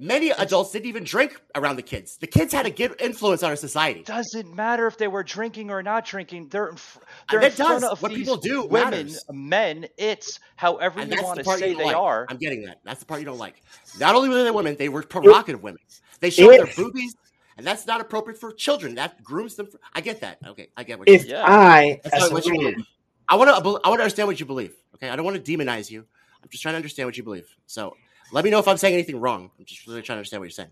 Many 0.01 0.31
adults 0.31 0.71
didn't 0.71 0.87
even 0.87 1.03
drink 1.03 1.41
around 1.57 1.75
the 1.75 1.83
kids. 1.83 2.19
The 2.19 2.29
kids 2.29 2.53
had 2.53 2.67
a 2.67 2.71
good 2.71 2.95
influence 3.01 3.43
on 3.43 3.51
our 3.51 3.57
society. 3.57 4.05
Doesn't 4.05 4.55
matter 4.55 4.87
if 4.87 4.97
they 4.97 5.09
were 5.09 5.25
drinking 5.25 5.71
or 5.73 5.83
not 5.83 6.05
drinking. 6.05 6.49
They're 6.51 6.69
in, 6.69 6.77
fr- 6.77 7.01
they're 7.29 7.41
in 7.41 7.51
front 7.51 7.81
does. 7.81 7.91
of 7.91 8.01
What 8.03 8.11
these 8.13 8.19
people 8.21 8.37
do 8.37 8.63
women, 8.67 8.91
matters. 8.91 9.25
men. 9.33 9.89
It's 9.97 10.39
however 10.55 11.01
And 11.01 11.13
you 11.13 11.21
want 11.21 11.39
the 11.39 11.43
to 11.43 11.47
part 11.49 11.59
say 11.59 11.75
they 11.75 11.83
like. 11.87 11.97
are. 11.97 12.27
I'm 12.31 12.37
getting 12.37 12.63
that. 12.67 12.79
That's 12.85 13.01
the 13.01 13.07
part 13.07 13.19
you 13.21 13.27
don't 13.27 13.39
like. 13.39 13.61
Not 13.99 14.15
only 14.15 14.29
were 14.29 14.41
they 14.45 14.53
women, 14.53 14.77
they 14.77 14.89
were 14.89 15.03
provocative 15.03 15.65
women. 15.65 15.81
They 16.21 16.31
showed 16.31 16.53
their 16.53 16.67
If- 16.69 16.77
boobies, 16.77 17.17
and 17.57 17.67
that's 17.67 17.85
not 17.85 18.01
appropriate 18.01 18.39
for 18.39 18.53
children. 18.53 18.95
That 18.95 19.25
grooms 19.25 19.57
them. 19.57 19.67
For, 19.67 19.81
I 19.95 20.01
get 20.01 20.21
that. 20.21 20.39
Okay, 20.47 20.69
I 20.77 20.85
get 20.85 21.01
what. 21.01 21.09
If 21.09 21.25
you're 21.27 21.39
Yeah. 21.39 21.45
I, 21.45 22.01
That's 22.05 22.23
as 22.27 22.31
a 22.31 22.35
what 22.35 22.47
you 22.47 22.53
man, 22.53 22.61
believe. 22.61 22.87
I 23.29 23.37
want 23.37 23.49
to. 23.49 23.55
I 23.55 23.89
want 23.89 23.99
to 23.99 24.05
understand 24.05 24.29
what 24.29 24.41
you 24.41 24.47
believe. 24.47 24.75
Okay, 24.95 25.09
I 25.09 25.17
don't 25.17 25.25
want 25.25 25.43
to 25.43 25.57
demonize 25.57 25.91
you. 25.91 26.05
I'm 26.43 26.49
just 26.49 26.63
trying 26.63 26.73
to 26.75 26.77
understand 26.77 27.07
what 27.07 27.17
you 27.17 27.23
believe. 27.23 27.49
So 27.67 27.97
let 28.33 28.45
me 28.45 28.51
know 28.51 28.59
if 28.59 28.69
I'm 28.69 28.77
saying 28.77 28.95
anything 28.95 29.21
wrong. 29.21 29.51
I'm 29.59 29.65
just 29.65 29.87
really 29.87 30.03
trying 30.03 30.17
to 30.17 30.21
understand 30.21 30.41
what 30.41 30.47
you're 30.47 30.51
saying. 30.51 30.71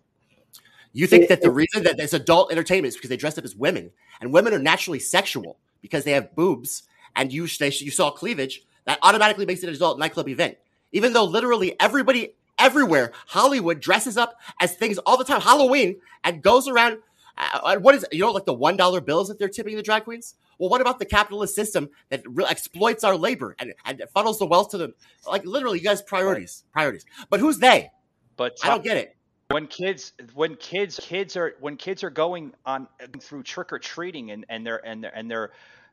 You 0.93 1.07
think 1.07 1.29
that 1.29 1.43
the 1.43 1.51
reason 1.51 1.83
that 1.83 1.99
it's 1.99 2.15
adult 2.15 2.51
entertainment 2.51 2.89
is 2.89 2.97
because 2.97 3.11
they 3.11 3.19
dressed 3.19 3.39
up 3.39 3.45
as 3.45 3.55
women, 3.55 3.91
and 4.21 4.33
women 4.33 4.55
are 4.55 4.59
naturally 4.59 4.99
sexual 4.99 5.59
because 5.83 6.05
they 6.05 6.13
have 6.13 6.35
boobs, 6.35 6.85
and 7.15 7.33
you 7.33 7.43
you 7.43 7.91
saw 7.91 8.11
cleavage. 8.11 8.63
That 8.87 8.99
automatically 9.03 9.47
makes 9.47 9.63
it 9.63 9.69
an 9.69 9.75
adult 9.75 9.99
nightclub 9.99 10.29
event, 10.29 10.57
even 10.93 11.13
though 11.13 11.25
literally 11.25 11.75
everybody 11.81 12.35
everywhere 12.59 13.13
Hollywood 13.27 13.81
dresses 13.81 14.17
up 14.17 14.41
as 14.61 14.75
things 14.75 14.99
all 14.99 15.17
the 15.17 15.25
time. 15.25 15.41
Halloween 15.41 15.97
and 16.25 16.43
goes 16.43 16.69
around. 16.69 16.99
Uh, 17.37 17.59
uh, 17.63 17.77
what 17.77 17.95
is 17.95 18.05
it? 18.05 18.15
You 18.15 18.21
know, 18.21 18.33
like 18.33 18.47
the 18.47 18.55
one 18.55 18.77
dollar 18.77 19.01
bills 19.01 19.29
that 19.29 19.39
they're 19.39 19.49
tipping 19.49 19.77
the 19.77 19.83
drag 19.83 20.05
queens. 20.05 20.35
Well, 20.59 20.71
what 20.71 20.81
about 20.81 20.99
the 20.99 21.05
capitalist 21.05 21.55
system 21.55 21.91
that 22.09 22.23
re- 22.27 22.45
exploits 22.49 23.05
our 23.05 23.17
labor 23.17 23.55
and, 23.59 23.75
and 23.85 24.03
funnels 24.15 24.39
the 24.39 24.47
wealth 24.47 24.71
to 24.71 24.79
them? 24.79 24.95
Like 25.27 25.45
literally, 25.45 25.79
you 25.79 25.85
guys 25.85 26.03
priorities, 26.03 26.65
priorities. 26.73 27.05
But 27.31 27.41
who's 27.41 27.59
they? 27.59 27.91
But 28.37 28.57
I 28.63 28.69
don't 28.69 28.85
get 28.85 28.97
it. 28.97 29.17
when 29.51 29.67
kids 29.67 30.13
when 30.35 30.57
kids 30.57 30.99
kids 31.03 31.37
are 31.37 31.55
when 31.61 31.77
kids 31.77 32.03
are 32.05 32.11
going 32.11 32.53
on 32.65 32.89
through 33.21 33.43
trick 33.43 33.73
or 33.73 33.79
treating 33.79 34.31
and 34.31 34.45
and 34.49 34.67
they're 34.67 34.85
and 34.85 35.05
they're 35.05 35.15
and 35.17 35.31
they're 35.31 35.53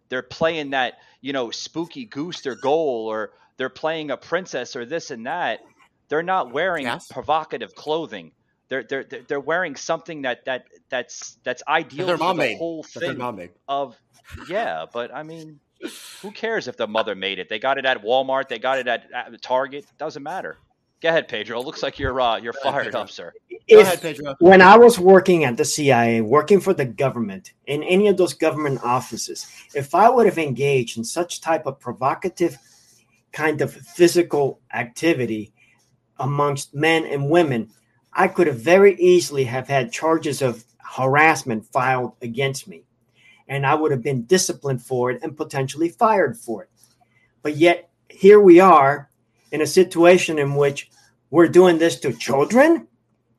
they're 0.10 0.24
playing 0.24 0.72
that 0.72 0.96
you 1.22 1.34
know 1.34 1.52
spooky 1.52 2.06
goose 2.06 2.46
or 2.46 2.56
goal 2.56 3.08
or 3.08 3.32
they're 3.58 3.70
playing 3.70 4.12
a 4.12 4.18
princess 4.18 4.76
or 4.76 4.86
this 4.86 5.12
and 5.12 5.26
that 5.28 5.60
they're 6.10 6.24
not 6.24 6.52
wearing 6.52 6.86
Yes. 6.86 7.08
provocative 7.12 7.74
clothing 7.76 8.32
they're 8.70 8.84
they're 8.84 9.04
they're 9.04 9.24
they're 9.28 9.40
wearing 9.40 9.76
something 9.76 10.24
that 10.24 10.46
that 10.46 10.66
that's 10.90 11.38
that's 11.44 11.64
ideal 11.68 12.08
their 12.08 12.18
for 12.18 12.24
mom 12.24 12.38
the 12.38 12.44
made. 12.44 12.58
whole 12.58 12.84
That 12.94 13.04
their 13.04 13.10
thing 13.10 13.18
mom 13.18 13.36
made. 13.38 13.52
of 13.68 13.98
yeah 14.50 14.86
but 14.92 15.14
i 15.14 15.24
mean 15.24 15.60
who 16.22 16.32
cares 16.32 16.68
if 16.68 16.78
the 16.78 16.88
mother 16.88 17.16
made 17.16 17.40
it 17.40 17.50
they 17.50 17.60
got 17.60 17.78
it 17.78 17.86
at 17.86 18.04
walmart 18.04 18.48
they 18.48 18.60
got 18.60 18.80
it 18.80 18.88
at, 18.88 19.06
at 19.14 19.42
target 19.42 19.86
doesn't 19.98 20.24
matter 20.24 20.58
go 21.02 21.10
ahead 21.10 21.28
pedro 21.28 21.60
it 21.60 21.66
looks 21.66 21.84
like 21.84 22.00
you're 22.00 22.20
uh 22.22 22.38
you're 22.38 22.54
Go 22.54 22.60
fired 22.64 22.86
Pedro. 22.86 23.02
up 23.02 23.10
sir 23.10 23.34
Go 23.72 23.80
if 23.80 23.82
ahead, 23.82 24.02
Pedro. 24.02 24.36
when 24.40 24.62
I 24.62 24.78
was 24.78 25.00
working 25.00 25.46
at 25.46 25.58
the 25.58 25.66
CIA, 25.66 26.22
working 26.22 26.60
for 26.60 26.74
the 26.74 26.86
government 26.86 27.54
in 27.66 27.84
any 27.84 28.08
of 28.08 28.18
those 28.18 28.34
government 28.34 28.82
offices, 28.84 29.48
if 29.74 29.96
I 29.96 30.10
would 30.10 30.26
have 30.26 30.38
engaged 30.38 30.98
in 30.98 31.04
such 31.04 31.42
type 31.42 31.66
of 31.66 31.80
provocative 31.80 32.58
kind 33.32 33.62
of 33.62 33.74
physical 33.74 34.60
activity 34.74 35.54
amongst 36.20 36.74
men 36.76 37.06
and 37.06 37.30
women, 37.30 37.70
I 38.16 38.28
could 38.28 38.48
have 38.48 38.60
very 38.60 38.96
easily 38.96 39.44
have 39.46 39.68
had 39.68 39.92
charges 39.92 40.42
of 40.42 40.64
harassment 40.80 41.66
filed 41.66 42.14
against 42.22 42.68
me. 42.68 42.84
And 43.48 43.66
I 43.66 43.76
would 43.76 43.92
have 43.92 44.04
been 44.04 44.24
disciplined 44.24 44.82
for 44.82 45.12
it 45.12 45.22
and 45.24 45.36
potentially 45.36 45.90
fired 45.90 46.38
for 46.38 46.64
it. 46.64 46.70
But 47.42 47.58
yet 47.58 47.90
here 48.10 48.40
we 48.40 48.60
are 48.60 49.10
in 49.52 49.62
a 49.62 49.68
situation 49.68 50.40
in 50.40 50.56
which 50.56 50.90
we're 51.30 51.48
doing 51.48 51.78
this 51.78 52.00
to 52.02 52.14
children. 52.14 52.88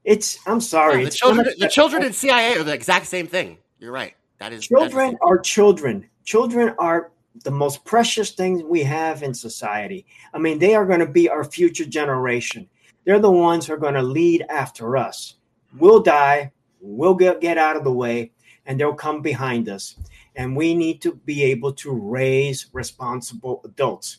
It's 0.05 0.39
I'm 0.47 0.61
sorry. 0.61 0.99
Yeah, 0.99 1.05
the 1.07 1.11
children, 1.13 1.47
the 1.59 1.69
children 1.69 2.05
in 2.05 2.13
CIA 2.13 2.57
are 2.59 2.65
the 2.65 2.75
exact 2.75 3.07
same 3.07 3.27
thing. 3.27 3.59
You're 3.79 3.93
right. 3.93 4.15
That 4.39 4.53
is 4.53 4.67
that 4.69 4.83
is- 4.83 4.89
Children 4.91 5.17
are 5.23 5.39
children. 5.39 6.09
Children 6.25 6.75
are 6.79 7.13
the 7.43 7.51
most 7.51 7.85
precious 7.85 8.31
things 8.33 8.63
we 8.63 8.83
have 8.83 9.23
in 9.23 9.35
society. 9.35 10.07
I 10.33 10.39
mean, 10.39 10.59
they 10.59 10.75
are 10.75 10.87
going 10.87 11.01
to 11.01 11.07
be 11.07 11.29
our 11.29 11.45
future 11.45 11.85
generation. 11.85 12.69
They're 13.05 13.19
the 13.19 13.31
ones 13.31 13.67
who 13.67 13.75
are 13.75 13.79
going 13.79 13.95
to 13.95 14.03
lead 14.03 14.45
after 14.49 14.97
us. 14.97 15.37
We'll 15.79 16.01
die, 16.01 16.53
we'll 16.81 17.15
get, 17.15 17.41
get 17.41 17.59
out 17.59 17.77
of 17.77 17.85
the 17.85 17.93
way, 17.93 18.33
and 18.67 18.79
they'll 18.79 18.95
come 18.95 19.21
behind 19.21 19.69
us. 19.69 19.97
And 20.37 20.57
we 20.57 20.75
need 20.75 21.03
to 21.03 21.15
be 21.15 21.45
able 21.45 21.73
to 21.75 21.93
raise 21.93 22.67
responsible 22.73 23.61
adults. 23.65 24.19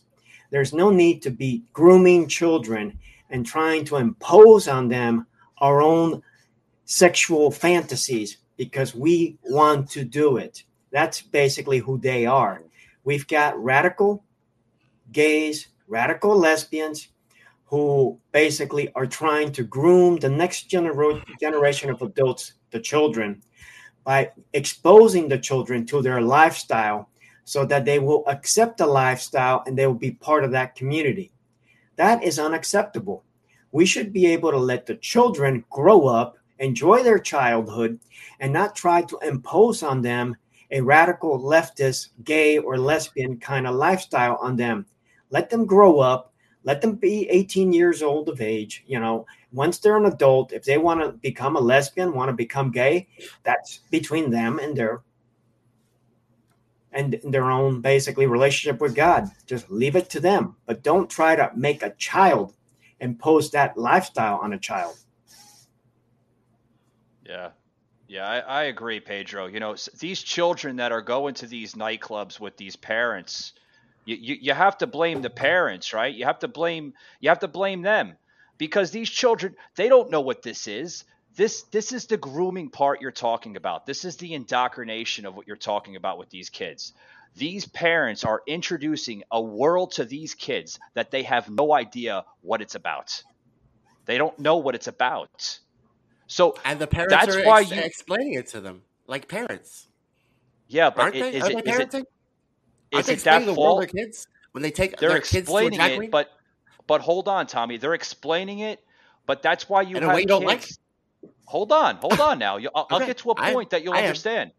There's 0.51 0.73
no 0.73 0.89
need 0.89 1.21
to 1.23 1.31
be 1.31 1.63
grooming 1.73 2.27
children 2.27 2.99
and 3.29 3.45
trying 3.45 3.85
to 3.85 3.97
impose 3.97 4.67
on 4.67 4.87
them 4.87 5.25
our 5.57 5.81
own 5.81 6.21
sexual 6.85 7.49
fantasies 7.49 8.37
because 8.57 8.93
we 8.95 9.37
want 9.43 9.89
to 9.91 10.03
do 10.03 10.37
it. 10.37 10.63
That's 10.91 11.21
basically 11.21 11.79
who 11.79 11.97
they 11.97 12.25
are. 12.25 12.63
We've 13.03 13.27
got 13.27 13.61
radical 13.61 14.23
gays, 15.11 15.67
radical 15.87 16.37
lesbians 16.37 17.09
who 17.65 18.19
basically 18.31 18.91
are 18.93 19.07
trying 19.07 19.51
to 19.51 19.63
groom 19.63 20.17
the 20.17 20.29
next 20.29 20.69
genera- 20.69 21.23
generation 21.39 21.89
of 21.89 22.01
adults, 22.01 22.53
the 22.71 22.79
children, 22.79 23.41
by 24.03 24.31
exposing 24.53 25.27
the 25.27 25.37
children 25.37 25.85
to 25.87 26.01
their 26.01 26.21
lifestyle 26.21 27.09
so 27.43 27.65
that 27.65 27.85
they 27.85 27.99
will 27.99 28.23
accept 28.27 28.77
the 28.77 28.85
lifestyle 28.85 29.63
and 29.65 29.77
they 29.77 29.87
will 29.87 29.93
be 29.93 30.11
part 30.11 30.43
of 30.43 30.51
that 30.51 30.75
community. 30.75 31.31
That 31.95 32.23
is 32.23 32.39
unacceptable. 32.39 33.23
We 33.71 33.85
should 33.85 34.13
be 34.13 34.27
able 34.27 34.51
to 34.51 34.57
let 34.57 34.85
the 34.85 34.95
children 34.95 35.65
grow 35.69 36.07
up, 36.07 36.37
enjoy 36.59 37.03
their 37.03 37.19
childhood, 37.19 37.99
and 38.39 38.53
not 38.53 38.75
try 38.75 39.01
to 39.01 39.19
impose 39.21 39.83
on 39.83 40.01
them 40.01 40.35
a 40.71 40.81
radical 40.81 41.39
leftist, 41.39 42.09
gay, 42.23 42.57
or 42.57 42.77
lesbian 42.77 43.37
kind 43.39 43.67
of 43.67 43.75
lifestyle 43.75 44.37
on 44.41 44.55
them. 44.55 44.85
Let 45.29 45.49
them 45.49 45.65
grow 45.65 45.99
up. 45.99 46.33
Let 46.65 46.81
them 46.81 46.95
be 46.95 47.29
18 47.29 47.71
years 47.71 48.01
old 48.01 48.27
of 48.27 48.41
age. 48.41 48.83
You 48.87 48.99
know, 48.99 49.25
once 49.53 49.77
they're 49.77 49.97
an 49.97 50.05
adult, 50.05 50.51
if 50.51 50.65
they 50.65 50.77
want 50.77 50.99
to 51.01 51.11
become 51.11 51.55
a 51.55 51.61
lesbian, 51.61 52.13
want 52.13 52.29
to 52.29 52.33
become 52.33 52.71
gay, 52.71 53.07
that's 53.43 53.77
between 53.91 54.31
them 54.31 54.59
and 54.59 54.75
their 54.75 55.01
and 56.91 57.19
their 57.23 57.51
own 57.51 57.81
basically 57.81 58.25
relationship 58.25 58.81
with 58.81 58.95
God. 58.95 59.29
Just 59.45 59.69
leave 59.69 59.95
it 59.95 60.09
to 60.11 60.19
them, 60.19 60.55
but 60.65 60.81
don't 60.81 61.09
try 61.09 61.35
to 61.35 61.51
make 61.55 61.83
a 61.83 61.93
child 61.95 62.53
impose 62.99 63.51
that 63.51 63.77
lifestyle 63.77 64.37
on 64.37 64.53
a 64.53 64.59
child. 64.59 64.95
Yeah. 67.25 67.49
Yeah, 68.07 68.27
I, 68.27 68.39
I 68.39 68.63
agree, 68.65 68.99
Pedro. 68.99 69.47
You 69.47 69.59
know, 69.59 69.75
these 69.99 70.21
children 70.21 70.75
that 70.77 70.91
are 70.91 71.01
going 71.01 71.33
to 71.35 71.47
these 71.47 71.73
nightclubs 71.73 72.39
with 72.39 72.55
these 72.55 72.75
parents, 72.75 73.53
you, 74.05 74.15
you, 74.15 74.37
you 74.41 74.53
have 74.53 74.77
to 74.77 74.87
blame 74.87 75.21
the 75.21 75.29
parents, 75.29 75.93
right? 75.93 76.13
You 76.13 76.25
have 76.25 76.39
to 76.39 76.47
blame 76.47 76.93
you 77.19 77.29
have 77.29 77.39
to 77.39 77.47
blame 77.47 77.81
them 77.81 78.17
because 78.57 78.91
these 78.91 79.09
children 79.09 79.55
they 79.75 79.89
don't 79.89 80.11
know 80.11 80.21
what 80.21 80.41
this 80.41 80.67
is. 80.67 81.03
This 81.35 81.63
this 81.63 81.91
is 81.91 82.05
the 82.05 82.17
grooming 82.17 82.69
part 82.69 83.01
you're 83.01 83.11
talking 83.11 83.57
about. 83.57 83.85
This 83.85 84.05
is 84.05 84.17
the 84.17 84.33
indoctrination 84.33 85.25
of 85.25 85.35
what 85.35 85.47
you're 85.47 85.57
talking 85.57 85.95
about 85.95 86.17
with 86.17 86.29
these 86.29 86.49
kids. 86.49 86.93
These 87.35 87.65
parents 87.67 88.23
are 88.23 88.41
introducing 88.47 89.23
a 89.29 89.41
world 89.41 89.91
to 89.93 90.05
these 90.05 90.33
kids 90.35 90.79
that 90.93 91.11
they 91.11 91.23
have 91.23 91.49
no 91.49 91.73
idea 91.73 92.23
what 92.41 92.61
it's 92.61 92.75
about. 92.75 93.21
They 94.05 94.17
don't 94.17 94.37
know 94.39 94.57
what 94.57 94.75
it's 94.75 94.87
about. 94.87 95.59
So 96.27 96.55
and 96.63 96.79
the 96.79 96.87
parents 96.87 97.11
that's 97.11 97.35
are 97.35 97.43
why 97.43 97.61
ex- 97.61 97.71
you, 97.71 97.81
explaining 97.81 98.33
it 98.35 98.47
to 98.49 98.61
them 98.61 98.83
like 99.07 99.27
parents. 99.27 99.87
Yeah, 100.67 100.89
but 100.89 101.01
aren't 101.01 101.15
it, 101.15 101.19
they? 101.19 101.37
Is 101.37 101.47
it, 101.47 101.65
they 101.65 101.71
is 101.71 101.79
it, 101.79 102.05
is 102.91 103.09
it 103.09 103.19
that 103.21 103.45
the 103.45 103.53
fault? 103.53 103.89
kids 103.89 104.27
when 104.51 104.61
they 104.63 104.71
take 104.71 104.97
They're 104.97 105.09
their 105.09 105.19
kids 105.19 105.29
to 105.31 105.37
a 105.37 105.65
explaining 105.65 105.79
it, 105.81 105.97
queen? 105.97 106.09
but 106.09 106.29
but 106.87 107.01
hold 107.01 107.27
on, 107.27 107.47
Tommy. 107.47 107.77
They're 107.77 107.93
explaining 107.93 108.59
it, 108.59 108.83
but 109.25 109.41
that's 109.41 109.67
why 109.69 109.81
you 109.81 109.97
In 109.97 110.03
a 110.03 110.07
have 110.07 110.19
you 110.19 110.25
don't 110.25 110.43
like? 110.45 110.65
Hold 111.45 111.71
on, 111.71 111.97
hold 111.97 112.19
on. 112.19 112.39
Now 112.39 112.57
I'll, 112.75 112.87
I'll 112.91 112.99
get 112.99 113.17
to 113.19 113.31
a 113.31 113.35
point 113.35 113.71
that 113.71 113.83
you'll 113.83 113.93
I 113.93 114.03
understand. 114.03 114.51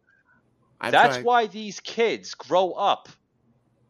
That's 0.81 1.15
trying. 1.15 1.25
why 1.25 1.47
these 1.47 1.79
kids 1.79 2.35
grow 2.35 2.71
up 2.71 3.09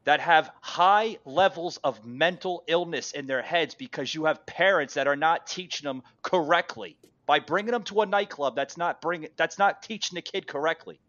that 0.06 0.22
have 0.22 0.50
high 0.62 1.18
levels 1.26 1.78
of 1.84 2.06
mental 2.06 2.64
illness 2.68 3.12
in 3.12 3.28
their 3.28 3.42
heads 3.42 3.76
because 3.76 4.16
you 4.16 4.24
have 4.26 4.46
parents 4.46 4.94
that 4.94 5.06
are 5.06 5.18
not 5.18 5.46
teaching 5.48 5.86
them 5.86 6.02
correctly. 6.22 6.98
By 7.26 7.40
bringing 7.40 7.72
them 7.74 7.84
to 7.84 8.02
a 8.02 8.06
nightclub, 8.06 8.56
that's 8.56 8.78
not 8.78 9.02
bring 9.02 9.28
that's 9.36 9.60
not 9.60 9.84
teaching 9.84 10.16
the 10.16 10.22
kid 10.22 10.48
correctly. 10.48 11.02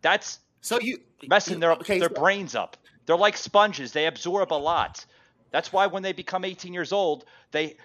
That's 0.00 0.38
So 0.60 0.80
you 0.80 0.98
messing 1.28 1.54
you- 1.54 1.60
their 1.60 1.72
okay, 1.72 1.98
their 1.98 2.08
so- 2.08 2.20
brains 2.20 2.54
up. 2.54 2.76
They're 3.06 3.16
like 3.16 3.36
sponges; 3.36 3.92
they 3.92 4.06
absorb 4.06 4.52
a 4.52 4.54
lot. 4.54 5.04
That's 5.50 5.72
why 5.72 5.86
when 5.86 6.02
they 6.02 6.12
become 6.12 6.44
18 6.44 6.74
years 6.74 6.92
old, 6.92 7.24
they 7.52 7.76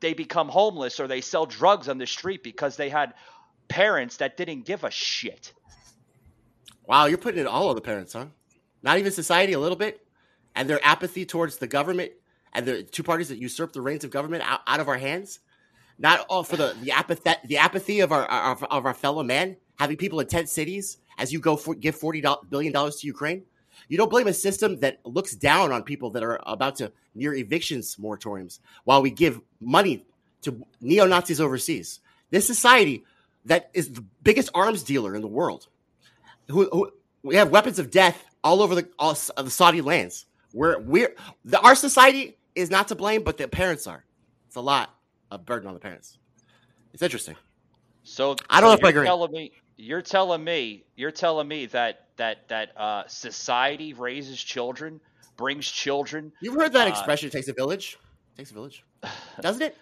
they 0.00 0.14
become 0.14 0.48
homeless 0.48 1.00
or 1.00 1.08
they 1.08 1.20
sell 1.20 1.44
drugs 1.44 1.88
on 1.88 1.98
the 1.98 2.06
street 2.06 2.44
because 2.44 2.76
they 2.76 2.88
had 2.88 3.14
parents 3.66 4.16
that 4.18 4.36
didn't 4.36 4.64
give 4.64 4.84
a 4.84 4.90
shit. 4.90 5.52
Wow, 6.86 7.06
you're 7.06 7.18
putting 7.18 7.40
it 7.40 7.46
all 7.46 7.68
on 7.68 7.74
the 7.74 7.80
parents, 7.80 8.12
huh? 8.12 8.26
Not 8.82 8.98
even 8.98 9.10
society 9.10 9.52
a 9.54 9.58
little 9.58 9.76
bit, 9.76 10.06
and 10.54 10.70
their 10.70 10.78
apathy 10.86 11.26
towards 11.26 11.56
the 11.56 11.66
government 11.66 12.12
and 12.52 12.64
the 12.64 12.82
two 12.84 13.02
parties 13.02 13.28
that 13.28 13.38
usurp 13.38 13.72
the 13.72 13.80
reins 13.80 14.04
of 14.04 14.10
government 14.10 14.44
out, 14.48 14.60
out 14.66 14.80
of 14.80 14.88
our 14.88 14.96
hands. 14.98 15.40
Not 15.98 16.24
all 16.28 16.44
for 16.44 16.56
the 16.56 16.76
the 16.80 16.92
apathy 16.92 17.32
the 17.44 17.58
apathy 17.58 18.00
of 18.00 18.12
our, 18.12 18.24
our 18.26 18.56
of 18.70 18.86
our 18.86 18.94
fellow 18.94 19.24
man, 19.24 19.56
having 19.80 19.96
people 19.96 20.20
in 20.20 20.28
tent 20.28 20.48
cities 20.48 20.98
as 21.18 21.32
you 21.32 21.40
go 21.40 21.56
for, 21.56 21.74
give 21.74 21.96
forty 21.96 22.24
billion 22.48 22.72
dollars 22.72 22.96
to 22.96 23.06
Ukraine. 23.06 23.42
You 23.88 23.96
don't 23.96 24.10
blame 24.10 24.26
a 24.26 24.32
system 24.32 24.80
that 24.80 24.98
looks 25.04 25.34
down 25.34 25.72
on 25.72 25.82
people 25.82 26.10
that 26.10 26.22
are 26.22 26.40
about 26.46 26.76
to 26.76 26.92
near 27.14 27.34
evictions 27.34 27.96
moratoriums 27.96 28.58
while 28.84 29.02
we 29.02 29.10
give 29.10 29.40
money 29.60 30.04
to 30.42 30.64
neo 30.80 31.06
Nazis 31.06 31.40
overseas. 31.40 32.00
This 32.30 32.46
society 32.46 33.04
that 33.44 33.70
is 33.74 33.92
the 33.92 34.04
biggest 34.22 34.50
arms 34.54 34.82
dealer 34.82 35.14
in 35.14 35.22
the 35.22 35.28
world 35.28 35.68
who, 36.48 36.68
who 36.70 36.92
we 37.22 37.36
have 37.36 37.50
weapons 37.50 37.78
of 37.78 37.90
death 37.90 38.24
all 38.44 38.62
over 38.62 38.74
the 38.74 38.88
all, 38.98 39.14
the 39.14 39.50
Saudi 39.50 39.80
lands. 39.80 40.26
We're 40.52 40.78
we're 40.80 41.14
the, 41.44 41.60
our 41.60 41.74
society 41.74 42.36
is 42.54 42.70
not 42.70 42.88
to 42.88 42.94
blame, 42.94 43.22
but 43.22 43.36
the 43.36 43.48
parents 43.48 43.86
are. 43.86 44.04
It's 44.46 44.56
a 44.56 44.60
lot 44.60 44.94
of 45.30 45.44
burden 45.44 45.68
on 45.68 45.74
the 45.74 45.80
parents. 45.80 46.18
It's 46.92 47.02
interesting. 47.02 47.36
So 48.02 48.36
I 48.48 48.60
don't 48.60 48.70
so 48.70 48.74
know 48.74 48.78
if 48.78 48.84
I 48.84 48.88
agree. 48.88 49.28
Me, 49.28 49.52
you're 49.78 50.02
telling 50.02 50.44
me, 50.44 50.84
you're 50.96 51.10
telling 51.12 51.48
me 51.48 51.66
that 51.66 52.08
that 52.16 52.46
that 52.48 52.76
uh, 52.76 53.04
society 53.06 53.94
raises 53.94 54.42
children, 54.42 55.00
brings 55.36 55.70
children. 55.70 56.32
You've 56.42 56.56
heard 56.56 56.72
that 56.74 56.86
Uh, 56.86 56.90
expression? 56.90 57.28
It 57.28 57.32
takes 57.32 57.48
a 57.48 57.52
village. 57.54 57.96
It 58.34 58.38
takes 58.38 58.50
a 58.50 58.54
village, 58.54 58.84
doesn't 59.40 59.62
it? 59.62 59.76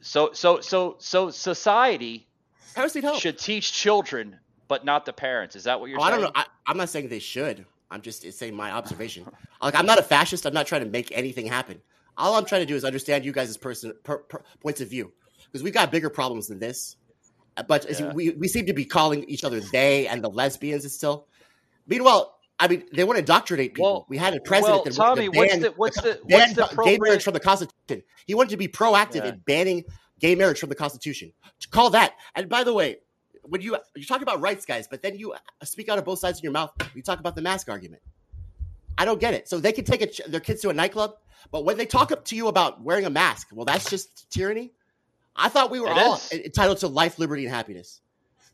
So 0.00 0.32
so 0.32 0.60
so 0.60 0.96
so 0.98 1.30
society 1.30 2.26
Parents 2.74 2.94
need 2.94 3.04
help. 3.04 3.20
should 3.20 3.38
teach 3.38 3.72
children, 3.72 4.38
but 4.68 4.84
not 4.84 5.06
the 5.06 5.12
parents. 5.12 5.56
Is 5.56 5.64
that 5.64 5.80
what 5.80 5.88
you're 5.88 5.98
Oh, 5.98 6.02
I 6.02 6.10
saying? 6.10 6.22
don't 6.22 6.34
know. 6.36 6.40
I, 6.40 6.46
I'm 6.66 6.76
not 6.76 6.88
saying 6.90 7.08
they 7.08 7.18
should. 7.20 7.64
I'm 7.90 8.02
just 8.02 8.30
saying 8.32 8.54
my 8.54 8.70
observation. 8.72 9.26
Like 9.62 9.74
I'm 9.74 9.86
not 9.86 9.98
a 9.98 10.02
fascist. 10.02 10.44
I'm 10.46 10.52
not 10.54 10.66
trying 10.66 10.82
to 10.84 10.90
make 10.90 11.10
anything 11.12 11.46
happen. 11.46 11.80
All 12.16 12.34
I'm 12.34 12.44
trying 12.44 12.60
to 12.62 12.66
do 12.66 12.74
is 12.76 12.84
understand 12.84 13.24
you 13.24 13.32
guys' 13.32 13.56
person 13.56 13.92
per, 14.04 14.18
per, 14.18 14.42
points 14.60 14.80
of 14.80 14.88
view 14.88 15.12
because 15.46 15.62
we've 15.62 15.72
got 15.74 15.90
bigger 15.90 16.10
problems 16.10 16.48
than 16.48 16.58
this. 16.58 16.96
But 17.68 17.86
Yeah. 17.88 18.12
we 18.12 18.30
we 18.30 18.48
seem 18.48 18.66
to 18.66 18.72
be 18.72 18.84
calling 18.84 19.24
each 19.24 19.44
other 19.44 19.60
they 19.60 20.06
and 20.06 20.22
the 20.24 20.30
lesbians 20.30 20.84
is 20.84 20.94
still. 20.94 21.26
Meanwhile, 21.86 22.34
I 22.58 22.68
mean 22.68 22.84
they 22.92 23.04
want 23.04 23.16
to 23.16 23.20
indoctrinate 23.20 23.74
people. 23.74 23.92
Well- 23.92 24.06
we 24.08 24.16
had 24.16 24.34
a 24.34 24.40
president 24.40 24.76
well, 24.76 24.84
that 24.84 24.94
Tommy, 24.94 25.28
wanted 25.28 25.60
to 25.62 25.70
what's 25.76 26.00
the- 26.00 26.20
what's 26.24 26.54
the- 26.54 26.62
what's 26.62 26.76
the 26.76 26.82
gay 26.84 26.98
marriage 26.98 27.22
from 27.22 27.34
the 27.34 27.40
Constitution. 27.40 28.02
He 28.26 28.34
wanted 28.34 28.50
to 28.50 28.56
be 28.56 28.68
proactive 28.68 29.16
Yeah. 29.16 29.26
in 29.28 29.42
banning 29.46 29.84
gay 30.18 30.34
marriage 30.34 30.58
from 30.58 30.68
the 30.68 30.74
Constitution. 30.74 31.32
To 31.60 31.68
call 31.68 31.90
that. 31.90 32.14
And 32.34 32.48
by 32.48 32.64
the 32.64 32.72
way, 32.72 32.98
when 33.42 33.60
you 33.60 33.76
you 33.94 34.04
talk 34.04 34.22
about 34.22 34.40
rights, 34.40 34.64
guys, 34.64 34.88
but 34.88 35.02
then 35.02 35.16
you 35.16 35.34
speak 35.62 35.88
out 35.88 35.98
of 35.98 36.04
both 36.04 36.18
sides 36.18 36.38
of 36.38 36.44
your 36.44 36.52
mouth. 36.52 36.72
You 36.94 37.02
talk 37.02 37.20
about 37.20 37.36
the 37.36 37.42
mask 37.42 37.68
argument. 37.68 38.02
I 38.96 39.04
don't 39.04 39.20
get 39.20 39.34
it. 39.34 39.48
So 39.48 39.58
they 39.58 39.72
can 39.72 39.84
take 39.84 40.02
a, 40.02 40.28
their 40.30 40.40
kids 40.40 40.60
to 40.62 40.70
a 40.70 40.72
nightclub, 40.72 41.16
but 41.50 41.64
when 41.64 41.76
they 41.76 41.86
talk 41.86 42.10
up 42.12 42.24
to 42.26 42.36
you 42.36 42.46
about 42.48 42.82
wearing 42.82 43.04
a 43.04 43.10
mask, 43.10 43.48
well, 43.52 43.64
that's 43.64 43.90
just 43.90 44.30
tyranny. 44.30 44.72
I 45.36 45.48
thought 45.48 45.70
we 45.70 45.80
were 45.80 45.88
It 45.88 45.98
all 45.98 46.14
is. 46.16 46.32
entitled 46.32 46.78
to 46.78 46.88
life, 46.88 47.18
liberty, 47.18 47.44
and 47.46 47.54
happiness. 47.54 48.00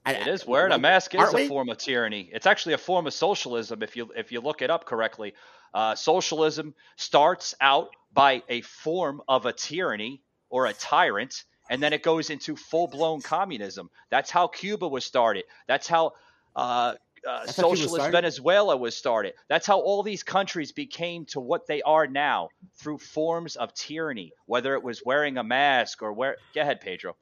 And, 0.04 0.16
It 0.16 0.26
is 0.28 0.46
wearing 0.46 0.72
a 0.72 0.78
mask 0.78 1.14
is 1.14 1.32
a 1.32 1.36
we? 1.36 1.48
form 1.48 1.68
of 1.68 1.76
tyranny. 1.76 2.30
It's 2.32 2.46
actually 2.46 2.72
a 2.72 2.78
form 2.78 3.06
of 3.06 3.12
socialism 3.12 3.82
if 3.82 3.96
you 3.96 4.10
if 4.16 4.32
you 4.32 4.40
look 4.40 4.62
it 4.62 4.70
up 4.70 4.86
correctly. 4.86 5.34
Uh, 5.74 5.94
socialism 5.94 6.74
starts 6.96 7.54
out 7.60 7.90
by 8.12 8.42
a 8.48 8.62
form 8.62 9.20
of 9.28 9.44
a 9.44 9.52
tyranny 9.52 10.22
or 10.48 10.66
a 10.66 10.72
tyrant, 10.72 11.44
and 11.68 11.82
then 11.82 11.92
it 11.92 12.02
goes 12.02 12.30
into 12.30 12.56
full 12.56 12.86
blown 12.88 13.20
communism. 13.20 13.90
That's 14.08 14.30
how 14.30 14.46
Cuba 14.48 14.88
was 14.88 15.04
started. 15.04 15.44
That's 15.66 15.86
how. 15.86 16.12
Uh, 16.56 16.94
uh, 17.28 17.44
That's 17.44 17.56
how 17.56 17.62
Cuba 17.64 17.76
socialist 17.76 17.94
started? 17.94 18.12
Venezuela 18.12 18.76
was 18.76 18.96
started. 18.96 19.34
That's 19.48 19.66
how 19.66 19.80
all 19.80 20.02
these 20.02 20.22
countries 20.22 20.72
became 20.72 21.24
to 21.26 21.40
what 21.40 21.66
they 21.66 21.82
are 21.82 22.06
now 22.06 22.48
through 22.76 22.98
forms 22.98 23.56
of 23.56 23.74
tyranny, 23.74 24.32
whether 24.46 24.74
it 24.74 24.82
was 24.82 25.02
wearing 25.04 25.38
a 25.38 25.44
mask 25.44 26.02
or 26.02 26.12
wear. 26.12 26.36
Go 26.54 26.62
ahead, 26.62 26.80
Pedro. 26.80 27.16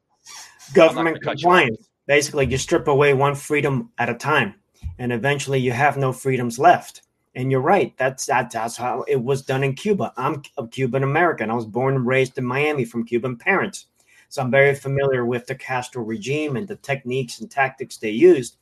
government 0.74 1.20
gonna 1.22 1.36
you 1.36 1.42
compliance. 1.42 1.88
Basically, 2.06 2.46
you 2.46 2.58
strip 2.58 2.88
away 2.88 3.12
one 3.12 3.34
freedom 3.34 3.90
at 3.98 4.08
a 4.08 4.14
time, 4.14 4.54
and 4.98 5.12
eventually 5.12 5.58
you 5.58 5.72
have 5.72 5.96
no 5.96 6.12
freedoms 6.12 6.58
left. 6.58 7.02
And 7.34 7.50
you're 7.52 7.60
right. 7.60 7.96
That's 7.98 8.26
that, 8.26 8.50
that's 8.50 8.76
how 8.76 9.04
it 9.06 9.22
was 9.22 9.42
done 9.42 9.62
in 9.62 9.74
Cuba. 9.74 10.12
I'm 10.16 10.42
a 10.56 10.66
Cuban 10.66 11.02
American. 11.02 11.50
I 11.50 11.54
was 11.54 11.66
born 11.66 11.94
and 11.94 12.06
raised 12.06 12.38
in 12.38 12.44
Miami 12.44 12.84
from 12.84 13.04
Cuban 13.04 13.36
parents, 13.36 13.86
so 14.28 14.42
I'm 14.42 14.50
very 14.50 14.74
familiar 14.74 15.24
with 15.24 15.46
the 15.46 15.54
Castro 15.54 16.02
regime 16.02 16.56
and 16.56 16.66
the 16.66 16.76
techniques 16.76 17.40
and 17.40 17.50
tactics 17.50 17.98
they 17.98 18.10
used 18.10 18.56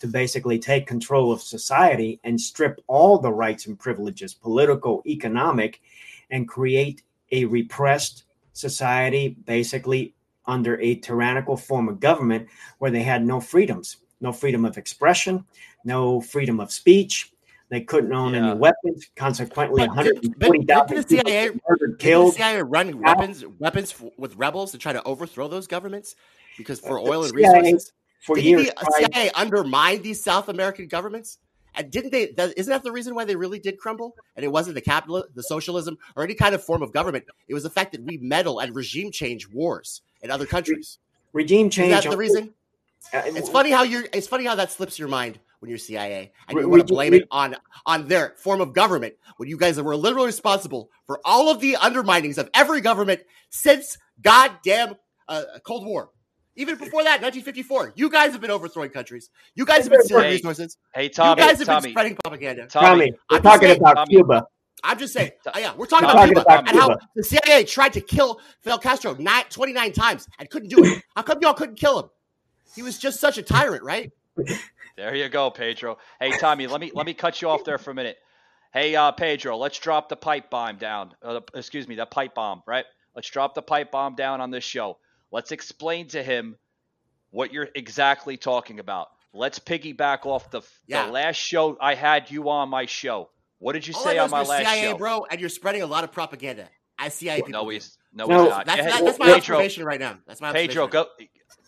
to 0.00 0.06
basically 0.06 0.58
take 0.58 0.86
control 0.86 1.32
of 1.32 1.42
society 1.42 2.20
and 2.24 2.40
strip 2.40 2.80
all 2.86 3.18
the 3.18 3.32
rights 3.32 3.66
and 3.66 3.78
privileges, 3.78 4.34
political, 4.34 5.02
economic, 5.06 5.80
and 6.30 6.48
create 6.48 7.02
a 7.32 7.44
repressed 7.46 8.24
society, 8.52 9.36
basically 9.46 10.14
under 10.46 10.80
a 10.80 10.94
tyrannical 10.96 11.56
form 11.56 11.88
of 11.88 12.00
government 12.00 12.48
where 12.78 12.90
they 12.90 13.02
had 13.02 13.24
no 13.24 13.40
freedoms, 13.40 13.98
no 14.20 14.32
freedom 14.32 14.64
of 14.64 14.78
expression, 14.78 15.44
no 15.84 16.20
freedom 16.20 16.58
of 16.60 16.72
speech. 16.72 17.32
They 17.70 17.82
couldn't 17.82 18.12
own 18.12 18.32
Yeah. 18.32 18.52
any 18.52 18.58
weapons. 18.58 19.10
Consequently, 19.14 19.82
but 19.82 19.90
140,000 19.90 20.96
the 20.96 21.04
people 21.04 21.30
CIA 21.30 21.50
murdered, 21.68 21.78
Didn't 21.80 21.90
the 21.90 21.96
killed. 21.98 22.34
CIA 22.34 22.62
run 22.62 22.98
weapons 22.98 23.44
weapons 23.58 23.94
with 24.16 24.34
rebels 24.36 24.72
to 24.72 24.78
try 24.78 24.94
to 24.94 25.02
overthrow 25.04 25.48
those 25.48 25.66
governments 25.66 26.14
because 26.56 26.80
for 26.80 26.98
oil 26.98 27.24
and 27.24 27.34
CIA 27.34 27.60
resources. 27.60 27.92
For 28.20 28.36
didn't 28.36 28.48
years. 28.50 28.66
the 28.66 28.72
tried- 29.00 29.14
CIA 29.14 29.30
undermine 29.34 30.02
these 30.02 30.22
South 30.22 30.48
American 30.48 30.86
governments? 30.88 31.38
And 31.74 31.90
didn't 31.90 32.10
they? 32.10 32.26
That, 32.32 32.54
isn't 32.56 32.70
that 32.70 32.82
the 32.82 32.90
reason 32.90 33.14
why 33.14 33.24
they 33.24 33.36
really 33.36 33.58
did 33.60 33.78
crumble? 33.78 34.16
And 34.34 34.44
it 34.44 34.48
wasn't 34.48 34.74
the 34.74 34.80
capital, 34.80 35.24
the 35.34 35.42
socialism, 35.42 35.96
or 36.16 36.24
any 36.24 36.34
kind 36.34 36.54
of 36.54 36.64
form 36.64 36.82
of 36.82 36.92
government. 36.92 37.24
It 37.46 37.54
was 37.54 37.62
the 37.62 37.70
fact 37.70 37.92
that 37.92 38.02
we 38.02 38.16
meddle 38.18 38.58
and 38.58 38.74
regime 38.74 39.12
change 39.12 39.48
wars 39.48 40.02
in 40.22 40.30
other 40.30 40.46
countries. 40.46 40.98
regime 41.32 41.68
Is 41.68 41.74
change. 41.74 41.90
that 42.04 42.10
the 42.10 42.16
reason? 42.16 42.52
uh, 43.12 43.22
It's 43.26 43.48
funny 43.48 43.70
how 43.70 43.82
you're. 43.84 44.04
It's 44.12 44.26
funny 44.26 44.44
how 44.44 44.56
that 44.56 44.72
slips 44.72 44.98
your 44.98 45.06
mind 45.08 45.38
when 45.60 45.68
you're 45.68 45.78
CIA 45.78 46.32
and 46.48 46.58
you 46.58 46.68
want 46.68 46.86
to 46.86 46.92
blame 46.92 47.14
it 47.14 47.28
on 47.30 47.54
on 47.86 48.08
their 48.08 48.34
form 48.38 48.60
of 48.60 48.72
government 48.72 49.14
when 49.36 49.48
you 49.48 49.56
guys 49.56 49.80
were 49.80 49.94
literally 49.96 50.26
responsible 50.26 50.90
for 51.06 51.20
all 51.24 51.48
of 51.48 51.60
the 51.60 51.74
underminings 51.80 52.38
of 52.38 52.48
every 52.54 52.80
government 52.80 53.20
since 53.50 53.98
goddamn 54.20 54.94
uh, 55.28 55.42
Cold 55.64 55.84
War. 55.86 56.10
Even 56.58 56.74
before 56.76 57.04
that, 57.04 57.22
1954. 57.22 57.92
You 57.94 58.10
guys 58.10 58.32
have 58.32 58.40
been 58.40 58.50
overthrowing 58.50 58.90
countries. 58.90 59.30
You 59.54 59.64
guys 59.64 59.84
have 59.84 59.90
been 59.92 60.02
stealing 60.02 60.24
Hey, 60.24 60.30
resources. 60.32 60.76
Hey, 60.92 61.08
Tommy. 61.08 61.40
you 61.40 61.48
guys 61.48 61.58
have 61.58 61.66
Tommy. 61.68 61.82
been 61.82 61.90
spreading 61.92 62.16
propaganda. 62.16 62.66
Tommy, 62.66 63.12
we're 63.30 63.36
I'm 63.36 63.42
just 63.42 63.44
talking 63.44 63.68
saying, 63.68 63.80
about 63.80 63.94
Tommy. 63.94 64.14
Cuba. 64.14 64.46
I'm 64.82 64.98
just 64.98 65.12
saying. 65.12 65.30
uh, 65.46 65.52
yeah, 65.56 65.72
we're 65.76 65.86
talking 65.86 66.04
about 66.04 66.14
talking 66.14 66.34
Cuba 66.34 66.40
about 66.42 66.68
and 66.68 66.76
how 66.76 66.96
the 67.14 67.22
CIA 67.22 67.62
tried 67.62 67.92
to 67.92 68.00
kill 68.00 68.40
Fidel 68.62 68.78
Castro 68.78 69.14
nine, 69.14 69.44
29 69.50 69.92
times 69.92 70.28
and 70.40 70.50
couldn't 70.50 70.68
do 70.68 70.82
it. 70.84 71.02
How 71.14 71.22
come 71.22 71.38
y'all 71.42 71.54
couldn't 71.54 71.76
kill 71.76 72.00
him? 72.00 72.10
He 72.74 72.82
was 72.82 72.98
just 72.98 73.20
such 73.20 73.38
a 73.38 73.42
tyrant, 73.42 73.84
right? 73.84 74.10
There 74.96 75.14
you 75.14 75.28
go, 75.28 75.50
Pedro. 75.50 75.98
Hey, 76.20 76.36
Tommy, 76.38 76.66
let 76.66 76.80
me 76.80 76.90
let 76.92 77.06
me 77.06 77.14
cut 77.14 77.40
you 77.40 77.48
off 77.48 77.62
there 77.64 77.78
for 77.78 77.92
a 77.92 77.94
minute. 77.94 78.18
Hey, 78.72 78.96
uh, 78.96 79.12
Pedro, 79.12 79.56
let's 79.56 79.78
drop 79.78 80.08
the 80.08 80.16
pipe 80.16 80.50
bomb 80.50 80.76
down. 80.76 81.14
Uh, 81.22 81.40
excuse 81.54 81.86
me, 81.86 81.94
the 81.94 82.04
pipe 82.06 82.34
bomb, 82.34 82.62
right? 82.66 82.84
Let's 83.14 83.30
drop 83.30 83.54
the 83.54 83.62
pipe 83.62 83.92
bomb 83.92 84.16
down 84.16 84.40
on 84.40 84.50
this 84.50 84.64
show. 84.64 84.98
Let's 85.30 85.52
explain 85.52 86.08
to 86.08 86.22
him 86.22 86.56
what 87.30 87.52
you're 87.52 87.68
exactly 87.74 88.36
talking 88.36 88.78
about. 88.80 89.08
Let's 89.34 89.58
piggyback 89.58 90.24
off 90.24 90.50
the, 90.50 90.62
Yeah. 90.86 91.06
the 91.06 91.12
last 91.12 91.36
show 91.36 91.76
I 91.80 91.94
had 91.94 92.30
you 92.30 92.48
on 92.48 92.68
my 92.70 92.86
show. 92.86 93.28
What 93.58 93.74
did 93.74 93.86
you 93.86 93.94
All 93.94 94.00
I 94.00 94.04
say 94.12 94.16
know 94.16 94.24
on 94.24 94.30
my 94.30 94.42
last 94.42 94.64
CIA, 94.66 94.90
show? 94.92 94.96
bro, 94.96 95.26
and 95.30 95.40
you're 95.40 95.50
spreading 95.50 95.82
a 95.82 95.86
lot 95.86 96.04
of 96.04 96.12
propaganda 96.12 96.68
as 96.98 97.14
CIA 97.14 97.36
people. 97.38 97.50
No, 97.50 97.64
do. 97.64 97.70
he's 97.70 97.98
no, 98.14 98.24
No. 98.26 98.42
he's 98.44 98.50
not. 98.50 98.66
That's, 98.66 98.80
Go 98.80 98.84
that, 98.88 99.04
that's 99.04 99.18
my 99.18 99.26
Pedro. 99.26 99.56
observation 99.56 99.84
right 99.84 100.00
now. 100.00 100.18
That's 100.26 100.40
my 100.40 100.52
Pedro, 100.52 100.86
go 100.86 101.06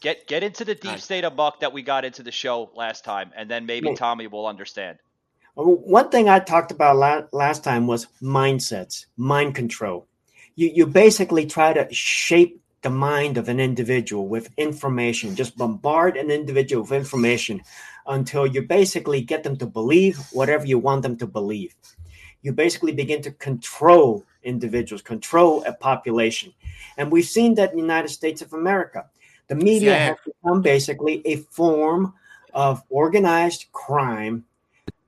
get 0.01 0.27
get 0.27 0.43
into 0.43 0.65
the 0.65 0.75
deep 0.75 0.85
Alright. 0.87 1.01
state 1.03 1.25
of 1.25 1.35
muck 1.37 1.61
that 1.61 1.73
we 1.73 1.83
got 1.83 2.05
into 2.07 2.23
the 2.23 2.33
show 2.33 2.71
last 2.75 3.05
time, 3.05 3.33
and 3.37 3.51
then 3.51 3.67
maybe 3.67 3.89
Yeah. 3.89 3.95
Tommy 3.97 4.27
will 4.29 4.47
understand. 4.47 4.99
Uh, 5.59 5.63
one 5.65 6.09
thing 6.11 6.29
I 6.29 6.39
talked 6.39 6.71
about 6.71 6.97
la- 6.97 7.23
last 7.33 7.63
time 7.65 7.87
was 7.87 8.07
mindsets, 8.23 9.07
mind 9.17 9.55
control. 9.55 10.07
You 10.55 10.71
you 10.73 10.87
basically 10.87 11.45
try 11.45 11.73
to 11.75 11.93
shape 11.93 12.60
the 12.83 12.91
mind 12.91 13.37
of 13.37 13.49
an 13.49 13.61
individual 13.61 14.27
with 14.27 14.51
information, 14.57 15.37
just 15.37 15.57
bombard 15.57 16.17
an 16.17 16.31
individual 16.31 16.83
with 16.83 16.93
information 16.93 17.61
until 18.07 18.47
you 18.47 18.63
basically 18.63 19.21
get 19.21 19.43
them 19.43 19.57
to 19.59 19.67
believe 19.67 20.19
whatever 20.33 20.67
you 20.67 20.79
want 20.79 21.03
them 21.03 21.17
to 21.17 21.27
believe. 21.27 21.75
You 22.43 22.53
basically 22.53 22.93
begin 22.93 23.21
to 23.23 23.33
control 23.33 24.25
individuals, 24.43 25.03
control 25.03 25.63
a 25.65 25.73
population. 25.75 26.55
And 26.97 27.13
we've 27.13 27.27
seen 27.27 27.55
that 27.57 27.71
in 27.71 27.77
the 27.77 27.83
United 27.83 28.09
States 28.09 28.41
of 28.41 28.55
America. 28.55 29.07
The 29.49 29.57
media 29.57 29.91
CIA. 29.91 29.99
has 29.99 30.17
become 30.25 30.63
basically 30.63 31.27
a 31.27 31.37
form 31.37 32.15
of 32.55 32.83
organized 32.89 33.67
crime 33.73 34.45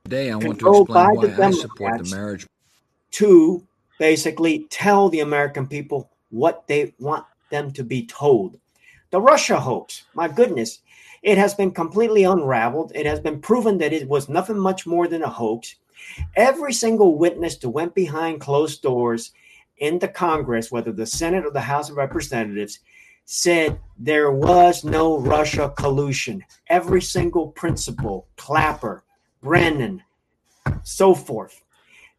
Today, 0.04 0.30
I 0.30 0.36
want 0.36 0.58
to 0.58 0.68
explain 0.68 1.36
why 1.38 1.46
I 1.46 1.50
support 1.52 2.04
the 2.04 2.14
marriage 2.14 2.46
to 3.12 3.66
basically 3.98 4.66
tell 4.68 5.08
the 5.08 5.20
American 5.20 5.66
people 5.66 6.10
what 6.30 6.66
they 6.66 6.92
want 6.98 7.24
them 7.52 7.70
to 7.72 7.84
be 7.84 8.04
told. 8.06 8.58
The 9.10 9.20
Russia 9.20 9.60
hoax, 9.60 10.06
my 10.14 10.26
goodness, 10.26 10.80
it 11.22 11.38
has 11.38 11.54
been 11.54 11.70
completely 11.70 12.24
unraveled. 12.24 12.90
It 12.96 13.06
has 13.06 13.20
been 13.20 13.40
proven 13.40 13.78
that 13.78 13.92
it 13.92 14.08
was 14.08 14.28
nothing 14.28 14.58
much 14.58 14.86
more 14.86 15.06
than 15.06 15.22
a 15.22 15.28
hoax. 15.28 15.76
Every 16.34 16.72
single 16.72 17.16
witness 17.16 17.56
that 17.58 17.68
went 17.68 17.94
behind 17.94 18.40
closed 18.40 18.82
doors 18.82 19.30
in 19.78 20.00
the 20.00 20.08
Congress, 20.08 20.72
whether 20.72 20.90
the 20.90 21.06
Senate 21.06 21.46
or 21.46 21.52
the 21.52 21.60
House 21.60 21.90
of 21.90 21.96
Representatives, 21.96 22.80
said 23.24 23.78
there 23.98 24.32
was 24.32 24.82
no 24.82 25.18
Russia 25.18 25.72
collusion. 25.76 26.42
Every 26.68 27.00
single 27.00 27.48
principal, 27.48 28.26
Clapper, 28.36 29.04
Brennan, 29.42 30.02
so 30.82 31.14
forth, 31.14 31.62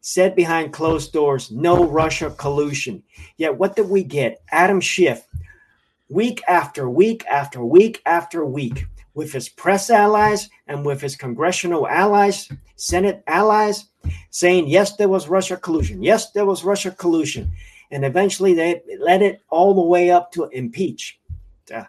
said 0.06 0.36
behind 0.36 0.70
closed 0.70 1.14
doors, 1.14 1.50
no 1.50 1.88
Russia 1.88 2.30
collusion. 2.36 3.02
Yet 3.38 3.56
what 3.56 3.74
did 3.74 3.88
we 3.88 4.04
get? 4.04 4.42
Adam 4.50 4.78
Schiff, 4.78 5.26
week 6.10 6.42
after 6.46 6.90
week 6.90 7.24
after 7.26 7.64
week 7.64 8.02
after 8.04 8.44
week, 8.44 8.84
with 9.14 9.32
his 9.32 9.48
press 9.48 9.88
allies 9.88 10.50
and 10.66 10.84
with 10.84 11.00
his 11.00 11.16
congressional 11.16 11.88
allies, 11.88 12.50
Senate 12.76 13.22
allies, 13.26 13.86
saying, 14.28 14.68
yes, 14.68 14.94
there 14.96 15.08
was 15.08 15.26
Russia 15.26 15.56
collusion. 15.56 16.02
Yes, 16.02 16.32
there 16.32 16.44
was 16.44 16.64
Russia 16.64 16.90
collusion. 16.90 17.50
And 17.90 18.04
eventually 18.04 18.52
they 18.52 18.82
led 19.00 19.22
it 19.22 19.40
all 19.48 19.72
the 19.72 19.88
way 19.88 20.10
up 20.10 20.30
to 20.32 20.50
impeach. 20.52 21.18
Uh, 21.74 21.84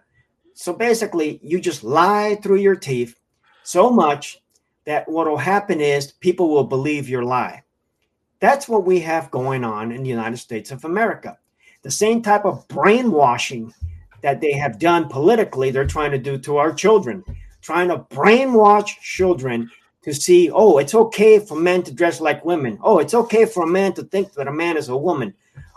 So 0.54 0.72
basically, 0.72 1.42
you 1.44 1.60
just 1.60 1.84
lie 1.84 2.40
through 2.42 2.60
your 2.60 2.78
teeth 2.78 3.20
so 3.64 3.90
much 3.90 4.40
that 4.86 5.04
what 5.10 5.28
will 5.28 5.36
happen 5.36 5.82
is 5.82 6.14
people 6.14 6.48
will 6.48 6.64
believe 6.64 7.10
your 7.10 7.26
lie. 7.26 7.65
That's 8.40 8.68
what 8.68 8.86
we 8.86 9.00
have 9.02 9.32
going 9.32 9.64
on 9.64 9.92
in 9.92 10.04
the 10.04 10.10
United 10.10 10.38
States 10.38 10.72
of 10.72 10.86
America. 10.86 11.38
The 11.84 11.92
same 11.92 12.22
type 12.22 12.46
of 12.46 12.68
brainwashing 12.68 13.74
that 14.22 14.42
they 14.42 14.54
have 14.54 14.80
done 14.80 15.08
politically, 15.08 15.72
they're 15.72 15.86
trying 15.86 16.12
to 16.12 16.18
do 16.18 16.38
to 16.40 16.58
our 16.58 16.74
children, 16.74 17.24
trying 17.62 17.90
to 17.90 18.00
brainwash 18.00 19.00
children 19.02 19.70
to 20.04 20.14
see, 20.14 20.52
oh, 20.52 20.78
it's 20.78 20.96
okay 20.96 21.40
for 21.40 21.56
men 21.56 21.84
to 21.84 21.94
dress 21.94 22.22
like 22.22 22.46
women. 22.46 22.78
Oh, 22.84 23.00
it's 23.00 23.14
okay 23.14 23.46
for 23.46 23.64
a 23.64 23.68
man 23.68 23.94
to 23.94 24.04
think 24.04 24.34
that 24.34 24.48
a 24.48 24.54
man 24.54 24.78
is 24.78 24.90
a 24.90 24.98
woman, 24.98 25.34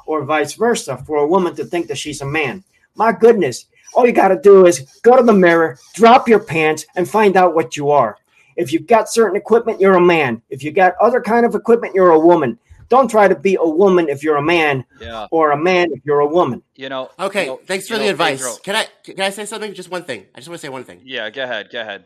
or 0.06 0.24
vice 0.24 0.54
versa, 0.54 1.02
for 1.06 1.18
a 1.18 1.26
woman 1.26 1.54
to 1.56 1.64
think 1.64 1.86
that 1.88 1.98
she's 1.98 2.20
a 2.20 2.26
man. 2.26 2.64
My 2.94 3.12
goodness, 3.12 3.66
all 3.94 4.06
you 4.06 4.12
got 4.12 4.28
to 4.28 4.40
do 4.40 4.66
is 4.66 5.00
go 5.02 5.16
to 5.16 5.22
the 5.22 5.32
mirror, 5.32 5.78
drop 5.94 6.28
your 6.28 6.40
pants, 6.40 6.86
and 6.96 7.08
find 7.08 7.36
out 7.36 7.54
what 7.54 7.76
you 7.76 7.90
are. 7.90 8.18
If 8.58 8.72
you've 8.72 8.86
got 8.86 9.08
certain 9.08 9.36
equipment, 9.36 9.80
you're 9.80 9.94
a 9.94 10.00
man. 10.00 10.42
If 10.50 10.62
you've 10.62 10.74
got 10.74 10.94
other 11.00 11.20
kind 11.22 11.46
of 11.46 11.54
equipment, 11.54 11.94
you're 11.94 12.10
a 12.10 12.18
woman. 12.18 12.58
Don't 12.88 13.08
try 13.10 13.28
to 13.28 13.34
be 13.36 13.54
a 13.54 13.68
woman 13.68 14.08
if 14.08 14.22
you're 14.24 14.36
a 14.36 14.42
man, 14.42 14.84
Yeah, 15.00 15.26
or 15.30 15.50
a 15.52 15.56
man 15.56 15.92
if 15.92 16.00
you're 16.04 16.20
a 16.20 16.26
woman. 16.26 16.62
you 16.74 16.88
know. 16.88 17.10
Okay, 17.20 17.42
you 17.44 17.50
know- 17.50 17.60
thanks 17.66 17.86
for 17.86 17.96
the 17.98 18.04
know, 18.04 18.10
advice. 18.10 18.38
Pedro- 18.40 18.56
Can 18.64 18.76
I 18.76 18.86
can 19.04 19.20
I 19.20 19.30
say 19.30 19.44
something? 19.44 19.72
Just 19.74 19.90
one 19.90 20.04
thing. 20.04 20.26
I 20.34 20.38
just 20.38 20.48
want 20.48 20.60
to 20.60 20.66
say 20.66 20.70
one 20.70 20.84
thing. 20.84 21.00
yeah, 21.04 21.30
go 21.30 21.44
ahead, 21.44 21.68
go 21.70 21.80
ahead. 21.80 22.04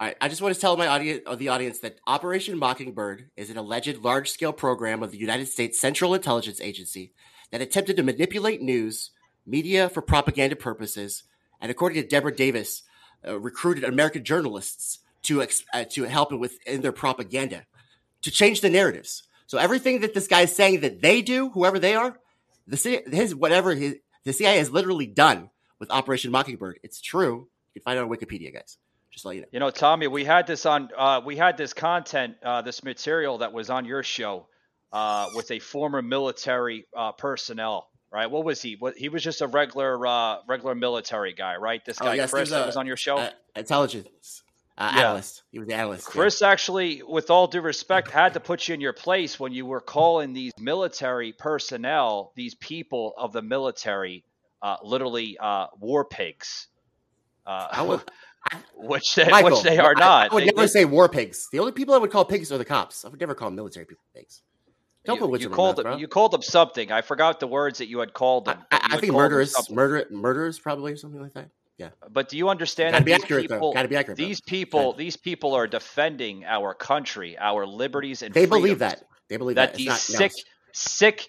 All 0.00 0.06
right, 0.06 0.16
I 0.20 0.28
just 0.28 0.40
want 0.42 0.54
to 0.54 0.60
tell 0.60 0.76
my 0.76 0.86
audience, 0.86 1.22
or 1.26 1.36
the 1.36 1.48
audience, 1.48 1.80
that 1.80 1.98
Operation 2.06 2.56
Mockingbird 2.58 3.30
is 3.36 3.50
an 3.50 3.56
alleged 3.58 3.98
large-scale 3.98 4.52
program 4.52 5.02
of 5.02 5.10
the 5.10 5.18
United 5.18 5.48
States 5.48 5.80
Central 5.80 6.14
Intelligence 6.14 6.60
Agency 6.60 7.12
that 7.50 7.60
attempted 7.60 7.96
to 7.96 8.02
manipulate 8.04 8.62
news, 8.62 9.10
media 9.44 9.88
for 9.88 10.00
propaganda 10.00 10.54
purposes, 10.56 11.24
and 11.60 11.70
according 11.70 12.00
to 12.00 12.08
Deborah 12.08 12.34
Davis, 12.34 12.82
uh, 13.26 13.38
recruited 13.40 13.82
American 13.84 14.22
journalists 14.24 15.00
to 15.24 15.42
uh, 15.42 15.84
to 15.90 16.04
help 16.04 16.32
with 16.32 16.58
in 16.66 16.80
their 16.82 16.92
propaganda 16.92 17.66
to 18.22 18.30
change 18.30 18.60
the 18.60 18.70
narratives. 18.70 19.22
So 19.46 19.58
everything 19.58 20.00
that 20.00 20.14
this 20.14 20.26
guy 20.26 20.42
is 20.42 20.54
saying 20.54 20.80
that 20.80 21.00
they 21.00 21.22
do, 21.22 21.50
whoever 21.50 21.78
they 21.78 21.94
are, 21.94 22.18
the 22.66 22.76
C- 22.76 23.00
his 23.10 23.34
whatever 23.34 23.74
his 23.74 23.96
the 24.24 24.32
CIA 24.32 24.58
has 24.58 24.70
literally 24.70 25.06
done 25.06 25.50
with 25.78 25.90
Operation 25.90 26.30
Mockingbird. 26.30 26.80
It's 26.82 27.00
true. 27.00 27.48
You 27.74 27.80
can 27.80 27.84
find 27.84 27.98
it 27.98 28.02
on 28.02 28.08
Wikipedia, 28.10 28.52
guys. 28.52 28.76
Just 29.10 29.24
let 29.24 29.36
you 29.36 29.40
know. 29.42 29.46
You 29.52 29.60
know, 29.60 29.70
Tommy, 29.70 30.06
we 30.06 30.24
had 30.24 30.46
this 30.46 30.66
on. 30.66 30.90
Uh, 30.96 31.20
we 31.24 31.36
had 31.36 31.56
this 31.56 31.72
content, 31.72 32.36
uh, 32.44 32.62
this 32.62 32.84
material 32.84 33.38
that 33.38 33.52
was 33.52 33.70
on 33.70 33.84
your 33.84 34.02
show 34.02 34.46
uh, 34.92 35.28
with 35.34 35.50
a 35.50 35.58
former 35.58 36.02
military 36.02 36.86
uh, 36.96 37.12
personnel. 37.12 37.88
Right? 38.10 38.30
What 38.30 38.44
was 38.44 38.62
he? 38.62 38.76
What 38.78 38.96
he 38.96 39.08
was 39.10 39.22
just 39.22 39.42
a 39.42 39.46
regular, 39.46 40.06
uh, 40.06 40.36
regular 40.46 40.74
military 40.74 41.34
guy, 41.34 41.56
right? 41.56 41.84
This 41.84 41.98
Oh, 42.00 42.06
guy 42.06 42.14
yes, 42.14 42.30
Chris 42.30 42.48
there's 42.48 42.60
that 42.60 42.66
was 42.66 42.76
on 42.76 42.86
your 42.86 42.96
show. 42.96 43.18
Uh, 43.18 43.30
intelligence 43.54 44.42
uh, 44.78 44.92
Yeah. 44.94 45.00
analyst. 45.08 45.42
He 45.50 45.58
was 45.58 45.68
the 45.68 45.74
analyst. 45.74 46.06
yeah. 46.08 46.12
Chris 46.12 46.40
actually, 46.40 47.02
with 47.02 47.30
all 47.30 47.46
due 47.48 47.60
respect, 47.60 48.10
had 48.10 48.32
to 48.34 48.40
put 48.40 48.66
you 48.68 48.74
in 48.74 48.80
your 48.80 48.92
place 48.94 49.38
when 49.38 49.52
you 49.52 49.66
were 49.66 49.80
calling 49.80 50.32
these 50.32 50.52
military 50.58 51.32
personnel, 51.32 52.32
these 52.36 52.54
people 52.54 53.12
of 53.18 53.32
the 53.32 53.42
military, 53.42 54.24
uh, 54.62 54.76
literally 54.82 55.36
uh, 55.38 55.66
war 55.80 56.04
pigs. 56.04 56.68
I 57.46 57.80
Uh, 57.80 57.84
would, 57.86 58.02
which 58.76 59.14
they, 59.14 59.28
Michael, 59.28 59.50
which 59.52 59.62
they 59.62 59.78
are 59.78 59.94
I- 59.96 60.00
not. 60.00 60.30
I 60.30 60.34
would 60.34 60.42
They- 60.42 60.46
never 60.46 60.60
they- 60.62 60.66
say 60.68 60.84
war 60.84 61.08
pigs. 61.08 61.48
The 61.50 61.58
only 61.58 61.72
people 61.72 61.94
I 61.94 61.98
would 61.98 62.10
call 62.10 62.24
pigs 62.24 62.52
are 62.52 62.58
the 62.58 62.64
cops. 62.64 63.04
I 63.04 63.08
would 63.08 63.20
never 63.20 63.34
call 63.34 63.50
military 63.50 63.84
people 63.86 64.04
pigs. 64.14 64.42
Don't 65.04 65.16
you, 65.16 65.22
put 65.22 65.30
words 65.30 65.42
you 65.44 65.50
called 65.50 65.76
mouth, 65.78 65.84
them. 65.84 65.98
You 65.98 66.06
called 66.08 66.32
them 66.32 66.42
something. 66.42 66.92
I 66.92 67.00
forgot 67.00 67.40
the 67.40 67.46
words 67.46 67.78
that 67.78 67.88
you 67.88 67.98
had 68.00 68.12
called 68.12 68.44
them. 68.44 68.58
I, 68.70 68.88
I 68.92 69.00
think 69.00 69.14
murderers, 69.14 69.54
murder, 69.70 70.04
murderers, 70.10 70.58
probably 70.58 70.92
or 70.92 70.96
something 70.96 71.20
like 71.22 71.32
that. 71.32 71.48
But 72.10 72.28
do 72.28 72.36
you 72.36 72.48
understand 72.48 72.92
Gotta 72.92 73.04
that 73.04 73.06
be 73.06 73.12
these 73.12 73.22
accurate, 73.22 73.48
though. 73.48 73.54
people, 73.56 73.72
Gotta 73.72 73.88
be 73.88 73.96
accurate, 73.96 74.18
these 74.18 74.40
people, 74.40 74.92
these 74.94 75.16
people 75.16 75.54
are 75.54 75.66
defending 75.66 76.44
our 76.44 76.74
country, 76.74 77.38
our 77.38 77.66
liberties 77.66 78.22
and 78.22 78.34
They 78.34 78.46
believe 78.46 78.80
that. 78.80 79.04
They 79.28 79.36
believe 79.36 79.56
that 79.56 79.72
that. 79.72 79.76
these 79.78 79.86
not 79.88 79.98
sick, 79.98 80.32
nouns. 80.32 80.44
sick, 80.72 81.28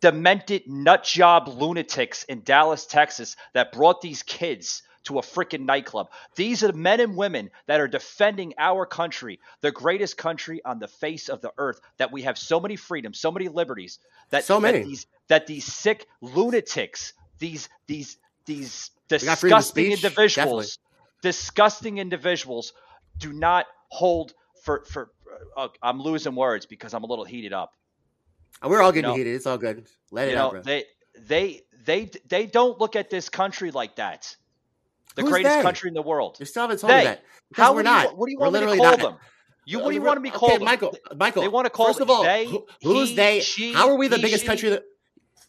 demented 0.00 0.62
nut 0.66 1.04
job 1.04 1.48
lunatics 1.48 2.24
in 2.24 2.42
Dallas, 2.42 2.86
Texas, 2.86 3.36
that 3.52 3.72
brought 3.72 4.00
these 4.00 4.22
kids 4.22 4.82
to 5.04 5.18
a 5.18 5.22
freaking 5.22 5.66
nightclub. 5.66 6.08
These 6.34 6.64
are 6.64 6.68
the 6.68 6.78
men 6.78 7.00
and 7.00 7.16
women 7.16 7.50
that 7.66 7.80
are 7.80 7.88
defending 7.88 8.54
our 8.58 8.86
country, 8.86 9.38
the 9.60 9.70
greatest 9.70 10.16
country 10.16 10.62
on 10.64 10.78
the 10.78 10.88
face 10.88 11.28
of 11.28 11.42
the 11.42 11.52
earth, 11.58 11.80
that 11.98 12.10
we 12.10 12.22
have 12.22 12.38
so 12.38 12.58
many 12.58 12.76
freedoms, 12.76 13.20
so 13.20 13.30
many 13.30 13.48
liberties. 13.48 13.98
That 14.30 14.44
So 14.44 14.58
many. 14.58 14.78
That 14.78 14.84
these, 14.86 15.06
that 15.28 15.46
these 15.46 15.64
sick 15.66 16.06
lunatics, 16.22 17.12
these 17.38 17.68
these 17.86 18.16
these 18.46 18.62
got 18.62 18.62
freedom 18.62 18.90
of 18.90 18.93
disgusting 19.08 19.92
individuals, 19.92 20.78
disgusting 21.22 21.98
individuals, 21.98 22.72
do 23.18 23.32
not 23.32 23.66
hold 23.88 24.34
for 24.64 24.84
for. 24.84 25.10
Uh, 25.56 25.68
I'm 25.82 26.00
losing 26.00 26.34
words 26.36 26.64
because 26.66 26.94
I'm 26.94 27.02
a 27.02 27.06
little 27.06 27.24
heated 27.24 27.52
up 27.52 27.72
We're 28.62 28.80
all 28.82 28.92
getting 28.92 29.10
know- 29.10 29.16
heated. 29.16 29.34
It's 29.34 29.46
all 29.46 29.58
good. 29.58 29.86
Let 30.12 30.26
you 30.28 30.32
it 30.32 30.36
know 30.36 30.44
out, 30.46 30.52
bro. 30.52 30.62
they 30.62 30.84
they 31.18 31.60
they 31.84 32.10
they 32.28 32.46
don't 32.46 32.78
look 32.80 32.94
at 32.94 33.10
this 33.10 33.28
country 33.28 33.70
like 33.72 33.96
that 33.96 34.36
the 35.16 35.22
Who's 35.22 35.30
greatest 35.30 35.56
they? 35.56 35.62
country 35.62 35.88
in 35.88 35.94
the 35.94 36.02
world. 36.02 36.36
You 36.40 36.46
still 36.46 36.62
haven't 36.62 36.78
told 36.80 36.92
me 36.92 36.98
They. 37.00 37.04
that. 37.04 37.24
How 37.54 37.70
we're 37.72 37.76
would 37.76 37.86
you- 37.86 37.92
not. 37.92 38.16
what 38.16 38.26
do 38.26 38.32
you 38.32 38.38
We're 38.38 38.50
want 38.50 38.54
me 38.66 38.72
to 38.72 38.76
call 38.76 38.90
not. 38.90 38.98
them? 39.00 39.16
You 39.66 39.78
what 39.78 39.86
Uh, 39.86 39.88
do 39.90 39.94
you 39.94 40.02
want 40.02 40.22
to 40.24 40.28
okay, 40.28 40.38
call 40.38 40.48
them? 40.50 40.64
Michael, 40.64 40.96
Michael. 41.16 41.42
They 41.42 41.48
wanna 41.48 41.70
call 41.70 41.86
First 41.86 42.00
of 42.00 42.10
all, 42.10 42.22
they, 42.22 42.46
who's 42.82 43.10
he, 43.10 43.16
they? 43.16 43.40
she, 43.40 43.72
How 43.72 43.88
are 43.90 43.96
we 43.96 44.08
the 44.08 44.16
he, 44.16 44.22
biggest 44.22 44.42
she. 44.42 44.46
country 44.46 44.68
that 44.70 44.82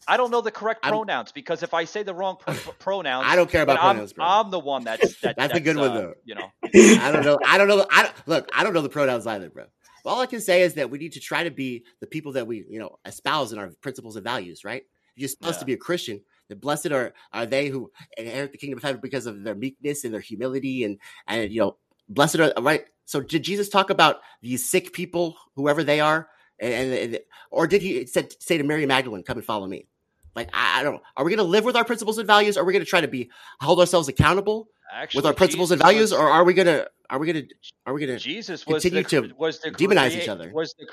I 0.08 0.16
don't 0.16 0.30
know 0.30 0.40
the 0.40 0.50
correct 0.50 0.80
I'm- 0.84 0.92
pronouns 0.94 1.32
because 1.32 1.62
if 1.62 1.74
I 1.74 1.84
say 1.84 2.02
the 2.02 2.14
wrong 2.14 2.36
pro- 2.38 2.54
pronouns, 2.78 3.26
I 3.28 3.36
don't 3.36 3.50
care 3.50 3.62
about 3.62 3.78
I'm, 3.78 3.94
pronouns, 3.96 4.12
bro. 4.12 4.24
I'm 4.24 4.50
the 4.50 4.58
one 4.60 4.84
that's 4.84 5.20
that, 5.22 5.36
That's 5.36 5.54
a 5.54 5.60
good 5.60 5.76
uh, 5.76 5.80
one, 5.80 5.94
though. 5.94 6.14
You 6.24 6.34
know, 6.36 6.50
I 7.00 7.10
don't 7.12 7.24
know. 7.24 7.38
I 7.44 7.58
don't 7.58 7.68
know. 7.68 7.86
I 7.90 8.02
don't, 8.04 8.14
look. 8.28 8.48
I 8.54 8.62
don't 8.64 8.72
know 8.74 8.82
the 8.82 8.88
pronouns 8.88 9.26
either, 9.26 9.50
bro. 9.50 9.64
All 10.04 10.20
I 10.20 10.26
can 10.26 10.40
say 10.40 10.62
is 10.62 10.74
that 10.74 10.88
we 10.90 10.98
need 10.98 11.12
to 11.14 11.20
try 11.20 11.42
to 11.42 11.50
be 11.50 11.84
the 12.00 12.06
people 12.06 12.32
that 12.32 12.46
we, 12.46 12.64
you 12.68 12.78
know, 12.78 12.98
espouse 13.04 13.52
in 13.52 13.58
our 13.58 13.70
principles 13.80 14.14
and 14.16 14.22
values. 14.24 14.64
Right? 14.64 14.82
If 15.16 15.20
you're 15.22 15.28
supposed 15.28 15.56
Yeah. 15.56 15.60
to 15.60 15.64
be 15.66 15.72
a 15.72 15.78
Christian, 15.78 16.20
then 16.48 16.58
blessed 16.58 16.92
are 16.92 17.12
are 17.32 17.46
they 17.46 17.68
who 17.68 17.90
inherit 18.16 18.52
the 18.52 18.58
kingdom 18.58 18.78
of 18.78 18.84
heaven 18.84 19.00
because 19.00 19.26
of 19.26 19.42
their 19.42 19.54
meekness 19.56 20.04
and 20.04 20.14
their 20.14 20.20
humility, 20.20 20.84
and 20.84 20.98
and 21.26 21.50
you 21.50 21.60
know, 21.60 21.76
blessed 22.08 22.36
are 22.38 22.52
right. 22.60 22.84
So 23.06 23.20
did 23.20 23.42
Jesus 23.42 23.68
talk 23.68 23.90
about 23.90 24.20
these 24.42 24.68
sick 24.68 24.92
people, 24.92 25.36
whoever 25.56 25.82
they 25.82 25.98
are, 26.00 26.28
and, 26.60 26.72
and, 26.72 26.92
and- 27.14 27.20
or 27.50 27.66
did 27.66 27.82
he 27.82 28.06
said 28.06 28.32
say 28.40 28.58
to 28.58 28.64
Mary 28.64 28.86
Magdalene, 28.86 29.24
"Come 29.24 29.38
and 29.38 29.44
follow 29.46 29.66
me"? 29.66 29.88
Like 30.36 30.50
I, 30.52 30.80
I 30.80 30.82
don't. 30.82 31.02
Are 31.16 31.24
we 31.24 31.30
going 31.30 31.44
to 31.44 31.50
live 31.50 31.64
with 31.64 31.74
our 31.76 31.84
principles 31.84 32.18
and 32.18 32.26
values? 32.26 32.56
Are 32.58 32.64
we 32.64 32.72
going 32.72 32.84
to 32.84 32.88
try 32.88 33.00
to 33.00 33.08
be 33.08 33.30
hold 33.60 33.80
ourselves 33.80 34.08
accountable 34.08 34.68
actually, 34.92 35.18
with 35.20 35.26
our 35.26 35.34
principles 35.34 35.70
and 35.72 35.80
values, 35.80 36.12
was- 36.12 36.20
or 36.20 36.28
are 36.28 36.44
we 36.44 36.54
going 36.54 36.66
to 36.66 36.88
are 37.10 37.18
we 37.18 37.32
going 37.32 37.48
to 37.48 37.54
are 37.86 37.94
we 37.94 38.04
going 38.06 38.16
to 38.18 38.22
Jesus 38.22 38.66
was 38.66 38.82
the, 38.82 38.90
continue 38.90 39.28
to 39.30 39.34
was 39.36 39.60
the 39.60 39.70
demonize 39.70 40.10
crea- 40.10 40.22
each 40.22 40.28
other. 40.28 40.52
Was 40.52 40.74
the 40.78 40.86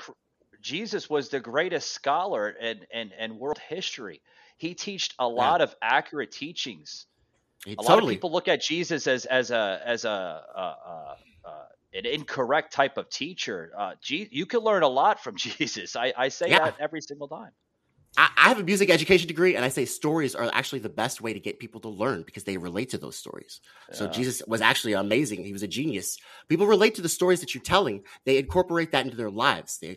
Jesus 0.62 1.10
was 1.10 1.28
the 1.28 1.40
greatest 1.40 1.92
scholar 1.92 2.48
in, 2.48 2.80
in, 2.90 3.12
in 3.20 3.38
world 3.38 3.58
history. 3.68 4.22
He 4.56 4.74
taught 4.74 5.10
a 5.18 5.28
lot 5.28 5.60
of 5.60 5.74
accurate 5.82 6.32
teachings. 6.32 7.04
A 7.66 7.82
lot 7.82 8.02
of 8.02 8.08
people 8.08 8.32
look 8.32 8.48
at 8.48 8.62
Jesus 8.62 9.06
as 9.06 9.26
as 9.26 9.50
a 9.50 9.80
as 9.84 10.04
a, 10.06 10.08
a, 10.08 10.60
a, 10.60 11.16
a 11.44 11.66
an 11.94 12.06
incorrect 12.06 12.72
type 12.72 12.96
of 12.96 13.10
teacher. 13.10 13.72
Uh, 13.76 13.92
you 14.08 14.46
can 14.46 14.60
learn 14.60 14.82
a 14.82 14.88
lot 14.88 15.22
from 15.22 15.36
Jesus. 15.46 15.96
I, 15.96 16.12
I 16.16 16.28
say 16.28 16.50
Yeah. 16.50 16.60
that 16.64 16.76
every 16.80 17.02
single 17.02 17.28
time. 17.28 17.50
I, 18.16 18.30
I 18.36 18.48
have 18.48 18.58
a 18.58 18.62
music 18.62 18.90
education 18.90 19.26
degree, 19.28 19.56
and 19.56 19.64
I 19.64 19.68
say 19.68 19.84
stories 19.84 20.34
are 20.34 20.48
actually 20.52 20.80
the 20.80 20.88
best 20.88 21.20
way 21.20 21.32
to 21.32 21.40
get 21.40 21.58
people 21.58 21.80
to 21.82 21.88
learn 21.88 22.22
because 22.22 22.44
they 22.44 22.56
relate 22.56 22.90
to 22.90 22.98
those 22.98 23.16
stories. 23.16 23.60
So 23.92 24.06
Jesus 24.08 24.42
was 24.46 24.60
actually 24.60 24.92
amazing. 24.92 25.44
He 25.44 25.52
was 25.52 25.62
a 25.62 25.68
genius. 25.68 26.18
People 26.48 26.66
relate 26.66 26.94
to 26.96 27.02
the 27.02 27.08
stories 27.08 27.40
that 27.40 27.54
you're 27.54 27.62
telling. 27.62 28.04
They 28.24 28.38
incorporate 28.38 28.92
that 28.92 29.04
into 29.04 29.16
their 29.16 29.30
lives. 29.30 29.78
They, 29.78 29.96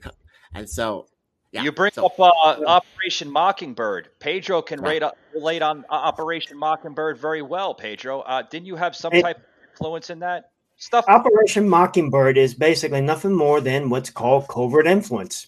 and 0.53 0.69
so, 0.69 1.07
yeah. 1.51 1.63
you 1.63 1.71
bring 1.71 1.91
so, 1.93 2.05
up 2.07 2.19
uh, 2.19 2.65
Operation 2.65 3.31
Mockingbird. 3.31 4.09
Pedro 4.19 4.61
can 4.61 4.81
Right. 4.81 5.01
rate 5.01 5.11
relate 5.33 5.61
on 5.61 5.85
uh, 5.89 5.93
Operation 5.93 6.57
Mockingbird 6.57 7.19
very 7.19 7.41
well. 7.41 7.73
Pedro, 7.75 8.21
uh, 8.21 8.41
didn't 8.41 8.65
you 8.65 8.75
have 8.75 8.95
some 8.95 9.13
It- 9.13 9.21
type 9.21 9.37
of 9.37 9.43
influence 9.71 10.09
in 10.09 10.19
that 10.19 10.51
stuff? 10.77 11.05
Operation 11.07 11.69
Mockingbird 11.69 12.37
is 12.37 12.53
basically 12.55 13.01
nothing 13.01 13.33
more 13.35 13.61
than 13.61 13.89
what's 13.89 14.09
called 14.09 14.47
covert 14.47 14.87
influence 14.87 15.47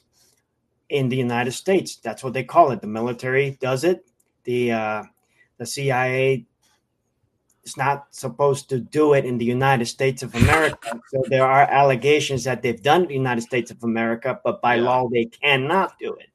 in 0.89 1.09
the 1.09 1.15
United 1.17 1.51
States. 1.51 1.97
That's 1.97 2.23
what 2.23 2.33
they 2.33 2.43
call 2.43 2.71
it. 2.71 2.81
The 2.81 2.87
military 2.87 3.57
does 3.61 3.83
it. 3.83 4.07
The 4.43 4.71
uh, 4.71 5.03
the 5.57 5.65
CIA 5.65 6.45
is 7.63 7.77
not 7.77 8.07
supposed 8.11 8.69
to 8.69 8.79
do 8.79 9.13
it 9.13 9.25
in 9.25 9.37
the 9.37 9.45
United 9.45 9.85
States 9.85 10.23
of 10.23 10.33
America. 10.35 10.99
so 11.11 11.23
there 11.27 11.45
are 11.45 11.63
allegations 11.69 12.43
that 12.45 12.61
they've 12.61 12.81
done 12.81 13.01
it 13.01 13.03
in 13.03 13.07
the 13.09 13.13
United 13.15 13.41
States 13.41 13.69
of 13.71 13.83
America, 13.83 14.39
but 14.43 14.61
by 14.61 14.75
Yeah. 14.75 14.83
law 14.83 15.09
they 15.11 15.25
cannot 15.25 15.93
do 15.99 16.13
it. 16.13 16.29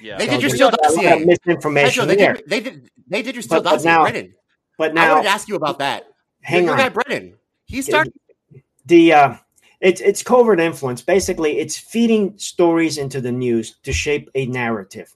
yeah, 0.00 0.16
They 0.16 0.26
So 0.26 0.30
did 0.32 0.42
your 0.42 0.48
there's 0.50 0.54
Steele 0.54 0.68
a 0.68 0.70
lot 0.70 0.86
of 0.86 0.94
dossier. 0.94 1.24
misinformation 1.24 1.90
Pedro, 1.90 2.06
they 2.06 2.16
there. 2.16 2.34
did, 2.34 2.48
they 2.48 2.60
did. 2.60 2.90
They 3.08 3.22
did 3.22 3.34
your 3.34 3.42
Steele 3.42 3.58
But- 3.58 3.64
but 3.64 3.70
dossier, 3.76 3.90
now- 3.92 4.02
Brennan. 4.04 4.34
But 4.78 4.92
I 4.92 4.94
now, 4.94 5.08
wanted 5.16 5.24
to 5.24 5.28
ask 5.34 5.46
you 5.48 5.56
about 5.56 5.78
that. 5.80 6.06
hang 6.40 6.64
your 6.64 6.72
on. 6.72 6.78
guy 6.78 6.88
Brennan. 6.88 7.34
He 7.66 7.82
started. 7.82 8.14
the 8.86 9.12
uh, 9.12 9.34
it's 9.80 10.00
it's 10.00 10.22
covert 10.22 10.60
influence. 10.60 11.02
Basically, 11.02 11.58
it's 11.58 11.76
feeding 11.78 12.34
stories 12.36 12.98
into 12.98 13.20
the 13.20 13.32
news 13.32 13.76
to 13.82 13.92
shape 13.92 14.28
a 14.34 14.46
narrative. 14.46 15.12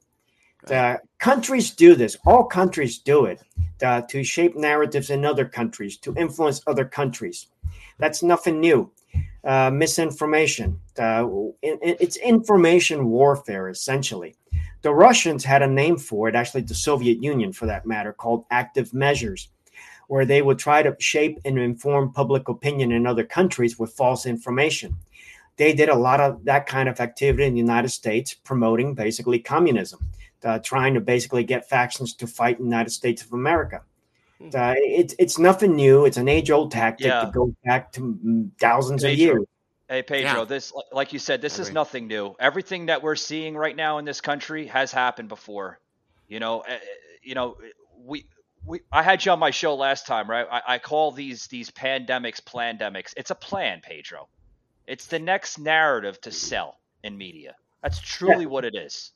The 0.67 1.01
countries 1.19 1.71
do 1.73 1.95
this. 1.95 2.17
All 2.27 2.45
countries 2.45 2.99
do 2.99 3.27
it 3.27 3.43
uh, 3.83 4.01
to 4.09 4.25
shape 4.25 4.57
narratives 4.57 5.11
in 5.11 5.25
other 5.25 5.45
countries, 5.45 5.99
to 5.99 6.15
influence 6.15 6.63
other 6.67 6.87
countries. 6.87 7.49
That's 7.99 8.23
nothing 8.23 8.61
new. 8.61 8.91
Uh, 9.45 9.71
misinformation. 9.71 10.81
Uh, 10.99 11.29
it- 11.61 11.79
it- 11.83 11.99
it's 12.01 12.17
information 12.17 13.11
warfare, 13.11 13.69
essentially. 13.69 14.37
The 14.81 14.95
Russians 14.95 15.45
had 15.45 15.61
a 15.61 15.67
name 15.67 15.99
for 15.99 16.29
it, 16.31 16.35
actually, 16.35 16.63
the 16.63 16.75
Soviet 16.75 17.23
Union, 17.23 17.53
for 17.53 17.67
that 17.67 17.85
matter, 17.85 18.15
called 18.15 18.47
active 18.51 18.95
measures 18.95 19.49
where 20.09 20.25
they 20.25 20.43
would 20.43 20.59
try 20.59 20.83
to 20.83 20.97
shape 20.99 21.39
and 21.45 21.59
inform 21.59 22.13
public 22.13 22.49
opinion 22.49 22.93
in 22.93 23.07
other 23.07 23.25
countries 23.25 23.79
with 23.79 23.93
false 23.93 24.27
information. 24.27 24.97
They 25.57 25.73
did 25.73 25.89
a 25.89 25.95
lot 25.95 26.21
of 26.21 26.45
that 26.45 26.67
kind 26.67 26.89
of 26.89 27.01
activity 27.01 27.45
in 27.45 27.55
the 27.55 27.61
United 27.61 27.91
States, 27.91 28.35
promoting 28.35 28.95
basically 28.95 29.39
communism, 29.39 30.01
uh, 30.45 30.59
trying 30.59 30.95
to 30.95 31.01
basically 31.01 31.45
get 31.45 31.69
factions 31.69 32.15
to 32.15 32.27
fight 32.27 32.59
in 32.59 32.65
the 32.65 32.71
United 32.71 32.91
States 32.91 33.23
of 33.23 33.33
America. 33.33 33.83
Hmm. 34.41 34.49
Uh, 34.53 34.75
it's 34.77 35.15
it's 35.19 35.39
nothing 35.39 35.77
new. 35.77 36.07
It's 36.07 36.17
an 36.17 36.29
age 36.29 36.51
old 36.51 36.73
tactic 36.73 37.07
Yeah. 37.07 37.25
that 37.25 37.33
goes 37.33 37.53
back 37.65 37.93
to 37.93 38.01
mm, 38.01 38.51
thousands 38.59 39.05
of 39.05 39.15
years. 39.15 39.45
Hey 39.89 40.03
Pedro, 40.03 40.41
Yeah. 40.41 40.45
this 40.45 40.73
like 40.93 41.13
you 41.13 41.19
said, 41.19 41.41
this 41.41 41.59
is 41.59 41.71
nothing 41.71 42.09
new. 42.09 42.35
Everything 42.41 42.87
that 42.87 43.03
we're 43.03 43.17
seeing 43.17 43.57
right 43.57 43.77
now 43.77 43.99
in 43.99 44.05
this 44.05 44.21
country 44.21 44.67
has 44.67 44.91
happened 44.91 45.29
before. 45.29 45.79
You 46.27 46.41
know, 46.41 46.61
eh, 46.61 46.75
eh, 46.75 46.79
you 47.23 47.35
know, 47.35 47.57
we 47.97 48.27
we 48.67 48.81
I 48.93 49.03
had 49.03 49.25
you 49.25 49.33
on 49.33 49.39
my 49.39 49.51
show 49.51 49.75
last 49.75 50.07
time, 50.07 50.29
right? 50.29 50.47
I, 50.51 50.75
I 50.75 50.79
call 50.79 51.13
these 51.13 51.47
these 51.47 51.71
pandemics 51.71 52.41
plandemics. 52.41 53.13
It's 53.17 53.31
a 53.31 53.35
plan, 53.35 53.81
Pedro. 53.83 54.29
It's 54.87 55.07
the 55.07 55.19
next 55.19 55.59
narrative 55.59 56.21
to 56.23 56.31
sell 56.31 56.79
in 57.03 57.17
media. 57.17 57.55
That's 57.83 58.01
truly 58.01 58.47
what 58.47 58.65
it 58.65 58.75
is. 58.75 59.13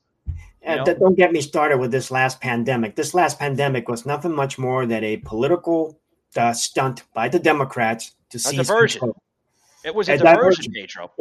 Uh, 0.65 0.75
know? 0.75 0.85
th- 0.85 0.99
don't 0.99 1.15
get 1.15 1.31
me 1.31 1.41
started 1.41 1.77
with 1.77 1.91
this 1.91 2.11
last 2.11 2.41
pandemic. 2.41 2.95
This 2.95 3.13
last 3.13 3.39
pandemic 3.39 3.87
was 3.87 4.05
nothing 4.05 4.33
much 4.33 4.57
more 4.57 4.85
than 4.85 5.03
a 5.03 5.17
political 5.17 5.99
uh, 6.35 6.53
stunt 6.53 7.03
by 7.13 7.29
the 7.29 7.39
Democrats 7.39 8.13
to 8.29 8.37
A 8.37 8.39
seize 8.39 8.67
diversion. 8.67 8.99
control. 8.99 9.21
It 9.85 9.95
was 9.95 10.09
a 10.09 10.13
A 10.13 10.17
diversion, 10.17 10.71
diversion. 10.71 10.73
Pedro. 10.73 11.11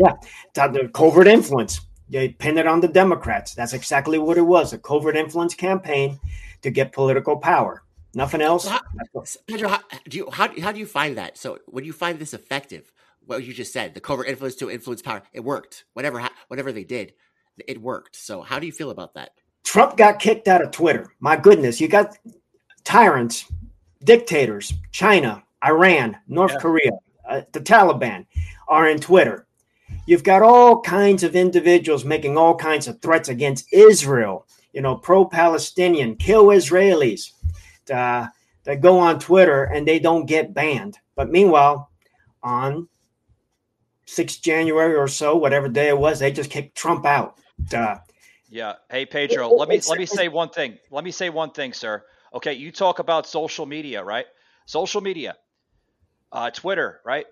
That 0.55 0.73
the 0.73 0.88
covert 0.88 1.29
influence. 1.29 1.81
They 2.11 2.31
pinned 2.31 2.59
it 2.59 2.67
on 2.67 2.81
the 2.81 2.88
Democrats. 2.88 3.55
That's 3.55 3.75
exactly 3.75 4.19
what 4.19 4.38
it 4.38 4.43
was 4.43 4.73
a 4.73 4.79
covert 4.79 5.14
influence 5.17 5.55
campaign 5.55 6.19
to 6.62 6.71
get 6.71 6.93
political 6.93 7.37
power. 7.37 7.83
Nothing 8.14 8.40
else. 8.40 8.64
So 8.64 8.71
how- 8.71 8.81
Pedro, 9.47 9.68
how 9.68 9.81
do 10.09 10.16
you 10.16 10.31
how, 10.31 10.49
how 10.61 10.73
do 10.73 10.79
you 10.81 10.87
find 10.87 11.18
that? 11.18 11.37
So 11.37 11.59
when 11.66 11.85
you 11.85 11.92
find 11.92 12.18
this 12.18 12.35
effective, 12.35 12.92
what 13.27 13.44
you 13.44 13.53
just 13.53 13.73
said, 13.73 13.94
the 13.94 14.01
covert 14.01 14.29
influence 14.29 14.55
to 14.57 14.71
influence 14.71 15.03
power, 15.03 15.23
it 15.33 15.40
worked. 15.40 15.85
Whatever 15.92 16.27
whatever 16.49 16.73
they 16.73 16.85
did, 16.85 17.12
it 17.66 17.81
worked. 17.81 18.16
So 18.16 18.42
how 18.42 18.59
do 18.59 18.66
you 18.66 18.73
feel 18.73 18.90
about 18.90 19.14
that? 19.14 19.31
Trump 19.64 19.97
got 19.97 20.18
kicked 20.18 20.49
out 20.49 20.62
of 20.62 20.71
Twitter. 20.71 21.12
My 21.21 21.37
goodness, 21.37 21.81
you 21.81 21.88
got 21.88 22.16
tyrants, 22.85 23.44
dictators, 24.05 24.73
China, 24.92 25.42
Iran, 25.64 26.16
North 26.27 26.53
Yeah. 26.53 26.59
Korea, 26.61 26.90
uh, 27.29 27.42
the 27.53 27.61
Taliban 27.61 28.25
are 28.68 28.88
in 28.88 28.99
Twitter. 28.99 29.47
You've 30.07 30.25
got 30.25 30.42
all 30.42 30.81
kinds 30.81 31.23
of 31.23 31.37
individuals 31.37 32.05
making 32.05 32.38
all 32.38 32.55
kinds 32.55 32.88
of 32.88 33.01
threats 33.03 33.29
against 33.29 33.71
Israel, 33.73 34.47
you 34.73 34.81
know, 34.81 34.97
pro 34.97 35.27
Palestinian, 35.27 36.16
kill 36.16 36.47
Israelis. 36.47 37.33
Uh, 37.90 38.29
that 38.64 38.83
go 38.83 38.98
on 38.98 39.18
Twitter 39.18 39.64
and 39.64 39.88
they 39.88 39.98
don't 39.98 40.27
get 40.27 40.53
banned. 40.53 40.98
But 41.16 41.31
meanwhile, 41.31 41.90
on 42.42 42.88
6th 44.07 44.42
January 44.42 44.94
or 44.94 45.09
so, 45.09 45.37
whatever 45.37 45.68
day 45.68 45.88
it 45.88 45.98
was, 45.98 46.18
they 46.18 46.31
just 46.33 46.51
kicked 46.51 46.77
Trump 46.77 47.07
out. 47.07 47.38
Uh, 47.72 47.96
Yeah. 48.51 48.74
Hey 48.90 49.07
Pedro, 49.07 49.51
It- 49.51 49.57
let 49.57 49.68
me 49.68 49.81
let 49.88 49.98
me 49.98 50.07
say 50.07 50.29
one 50.29 50.51
thing. 50.51 50.79
Let 50.90 51.05
me 51.05 51.11
say 51.11 51.31
one 51.31 51.51
thing, 51.51 51.72
sir. 51.72 52.05
Okay, 52.35 52.53
you 52.55 52.70
talk 52.70 52.98
about 52.98 53.27
social 53.27 53.64
media, 53.66 54.05
right? 54.05 54.27
Social 54.66 55.01
media, 55.01 55.37
uh, 56.31 56.51
Twitter, 56.51 57.01
right? 57.05 57.27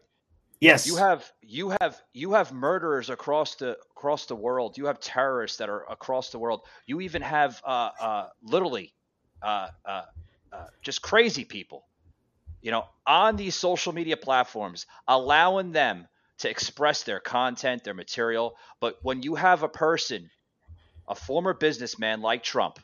yes. 0.60 0.86
You 0.86 0.96
have 0.96 1.30
you 1.42 1.74
have 1.80 2.00
you 2.14 2.32
have 2.32 2.52
murderers 2.52 3.10
across 3.10 3.56
the 3.56 3.76
across 3.96 4.26
the 4.26 4.36
world. 4.36 4.78
You 4.78 4.86
have 4.86 5.00
terrorists 5.00 5.58
that 5.58 5.68
are 5.68 5.84
across 5.90 6.30
the 6.30 6.38
world. 6.38 6.62
You 6.86 7.00
even 7.02 7.22
have 7.22 7.60
uh, 7.64 7.90
uh, 8.00 8.28
literally 8.42 8.94
uh, 9.42 9.68
uh, 9.84 10.02
uh, 10.52 10.66
just 10.82 11.02
crazy 11.02 11.44
people, 11.44 11.84
you 12.62 12.70
know, 12.70 12.84
on 13.06 13.36
these 13.36 13.54
social 13.54 13.92
media 13.92 14.16
platforms, 14.16 14.86
allowing 15.06 15.72
them 15.72 16.06
to 16.38 16.50
express 16.50 17.02
their 17.04 17.20
content, 17.20 17.84
their 17.84 17.94
material. 17.94 18.56
But 18.80 18.96
when 19.02 19.22
you 19.22 19.34
have 19.34 19.62
a 19.62 19.68
person, 19.68 20.30
a 21.08 21.14
former 21.14 21.54
businessman 21.54 22.20
like 22.20 22.42
Trump, 22.42 22.78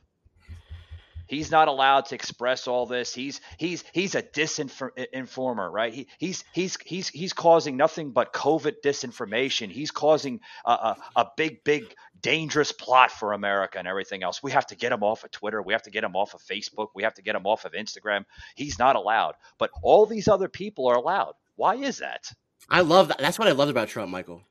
he's 1.26 1.50
not 1.50 1.68
allowed 1.68 2.06
to 2.06 2.14
express 2.14 2.68
all 2.68 2.86
this. 2.86 3.14
He's 3.14 3.40
he's 3.58 3.84
he's 3.92 4.14
a 4.14 4.22
disinformer, 4.22 5.72
right? 5.72 5.92
He, 5.92 6.06
he's 6.18 6.44
he's 6.52 6.76
he's 6.84 7.08
he's 7.08 7.32
causing 7.32 7.76
nothing 7.76 8.10
but 8.10 8.32
COVID 8.32 8.76
disinformation. 8.84 9.70
He's 9.70 9.90
causing 9.90 10.40
a, 10.64 10.70
a, 10.70 10.96
a 11.16 11.26
big 11.36 11.64
big 11.64 11.94
dangerous 12.22 12.72
plot 12.72 13.10
for 13.10 13.32
America 13.32 13.78
and 13.78 13.88
everything 13.88 14.22
else. 14.22 14.42
We 14.42 14.52
have 14.52 14.66
to 14.68 14.76
get 14.76 14.92
him 14.92 15.02
off 15.02 15.24
of 15.24 15.30
Twitter. 15.30 15.60
We 15.60 15.72
have 15.72 15.82
to 15.82 15.90
get 15.90 16.04
him 16.04 16.16
off 16.16 16.34
of 16.34 16.40
Facebook. 16.40 16.88
We 16.94 17.02
have 17.02 17.14
to 17.14 17.22
get 17.22 17.34
him 17.34 17.46
off 17.46 17.64
of 17.64 17.72
Instagram. 17.72 18.24
He's 18.54 18.78
not 18.78 18.96
allowed. 18.96 19.34
But 19.58 19.70
all 19.82 20.06
these 20.06 20.28
other 20.28 20.48
people 20.48 20.86
are 20.86 20.96
allowed. 20.96 21.34
Why 21.56 21.74
is 21.74 21.98
that? 21.98 22.32
I 22.68 22.80
love 22.80 23.08
that. 23.08 23.18
That's 23.18 23.38
what 23.38 23.48
I 23.48 23.52
love 23.52 23.68
about 23.68 23.88
Trump, 23.88 24.10
Michael. 24.10 24.42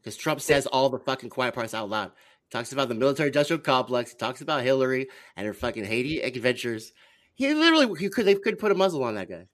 Because 0.00 0.16
Trump 0.16 0.40
says 0.40 0.66
all 0.66 0.88
the 0.88 0.98
fucking 0.98 1.30
quiet 1.30 1.54
parts 1.54 1.74
out 1.74 1.90
loud. 1.90 2.12
He 2.44 2.50
talks 2.50 2.72
about 2.72 2.88
the 2.88 2.94
military 2.94 3.28
industrial 3.28 3.60
complex. 3.60 4.12
He 4.12 4.16
talks 4.16 4.40
about 4.40 4.62
Hillary 4.62 5.08
and 5.36 5.46
her 5.46 5.52
fucking 5.52 5.84
Haiti 5.84 6.20
adventures. 6.20 6.92
He 7.34 7.52
literally 7.52 7.98
he 7.98 8.08
could 8.08 8.26
they 8.26 8.34
could 8.34 8.58
put 8.58 8.72
a 8.72 8.74
muzzle 8.74 9.04
on 9.04 9.14
that 9.14 9.28
guy. 9.28 9.46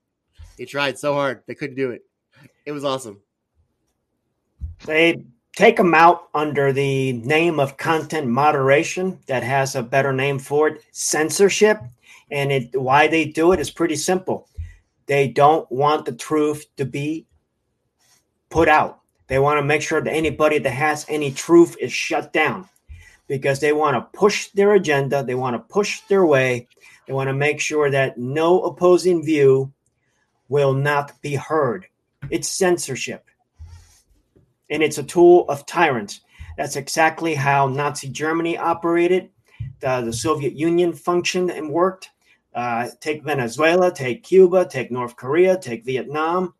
He 0.57 0.65
tried 0.65 0.97
so 0.97 1.13
hard. 1.13 1.43
They 1.47 1.55
couldn't 1.55 1.75
do 1.75 1.91
it. 1.91 2.01
It 2.65 2.71
was 2.71 2.83
awesome. 2.83 3.21
They 4.85 5.23
take 5.57 5.75
them 5.75 5.95
out 5.95 6.29
under 6.35 6.71
the 6.71 7.13
name 7.13 7.59
of 7.59 7.77
content 7.77 8.27
moderation 8.27 9.17
that 9.25 9.41
has 9.41 9.75
a 9.75 9.81
better 9.81 10.13
name 10.13 10.37
for 10.37 10.67
it 10.67 10.83
censorship. 10.91 11.79
And 12.29 12.51
it 12.51 12.79
why 12.79 13.07
they 13.07 13.25
do 13.25 13.53
it 13.53 13.59
is 13.59 13.71
pretty 13.71 13.95
simple. 13.95 14.47
They 15.07 15.27
don't 15.27 15.69
want 15.71 16.05
the 16.05 16.11
truth 16.11 16.67
to 16.75 16.85
be 16.85 17.25
put 18.51 18.69
out. 18.69 18.99
They 19.29 19.39
want 19.39 19.57
to 19.57 19.63
make 19.63 19.81
sure 19.81 19.99
that 19.99 20.13
anybody 20.13 20.59
that 20.59 20.69
has 20.69 21.07
any 21.09 21.31
truth 21.31 21.75
is 21.81 21.91
shut 21.91 22.31
down 22.31 22.69
because 23.25 23.59
they 23.59 23.73
want 23.73 23.95
to 23.95 24.17
push 24.17 24.49
their 24.49 24.75
agenda 24.75 25.23
they 25.23 25.33
want 25.33 25.55
to 25.55 25.73
push 25.73 26.01
their 26.01 26.27
way. 26.27 26.67
They 27.07 27.13
want 27.13 27.29
to 27.29 27.33
make 27.33 27.59
sure 27.59 27.89
that 27.89 28.19
no 28.19 28.61
opposing 28.61 29.25
view 29.25 29.73
will 30.49 30.73
not 30.73 31.19
be 31.23 31.33
heard. 31.33 31.87
It's 32.29 32.47
censorship 32.47 33.26
and 34.69 34.83
it's 34.83 34.97
a 34.97 35.03
tool 35.03 35.45
of 35.49 35.65
tyrants. 35.65 36.21
That's 36.57 36.75
exactly 36.75 37.35
how 37.35 37.67
Nazi 37.67 38.09
Germany 38.09 38.57
operated. 38.57 39.29
The, 39.79 40.01
the 40.01 40.13
Soviet 40.13 40.53
Union 40.53 40.93
functioned 40.93 41.51
and 41.51 41.69
worked. 41.69 42.09
Uh, 42.53 42.89
take 42.99 43.23
Venezuela, 43.23 43.93
take 43.93 44.23
Cuba, 44.23 44.65
take 44.65 44.89
North 44.89 45.15
Korea, 45.15 45.57
take 45.57 45.85
Vietnam. 45.85 46.53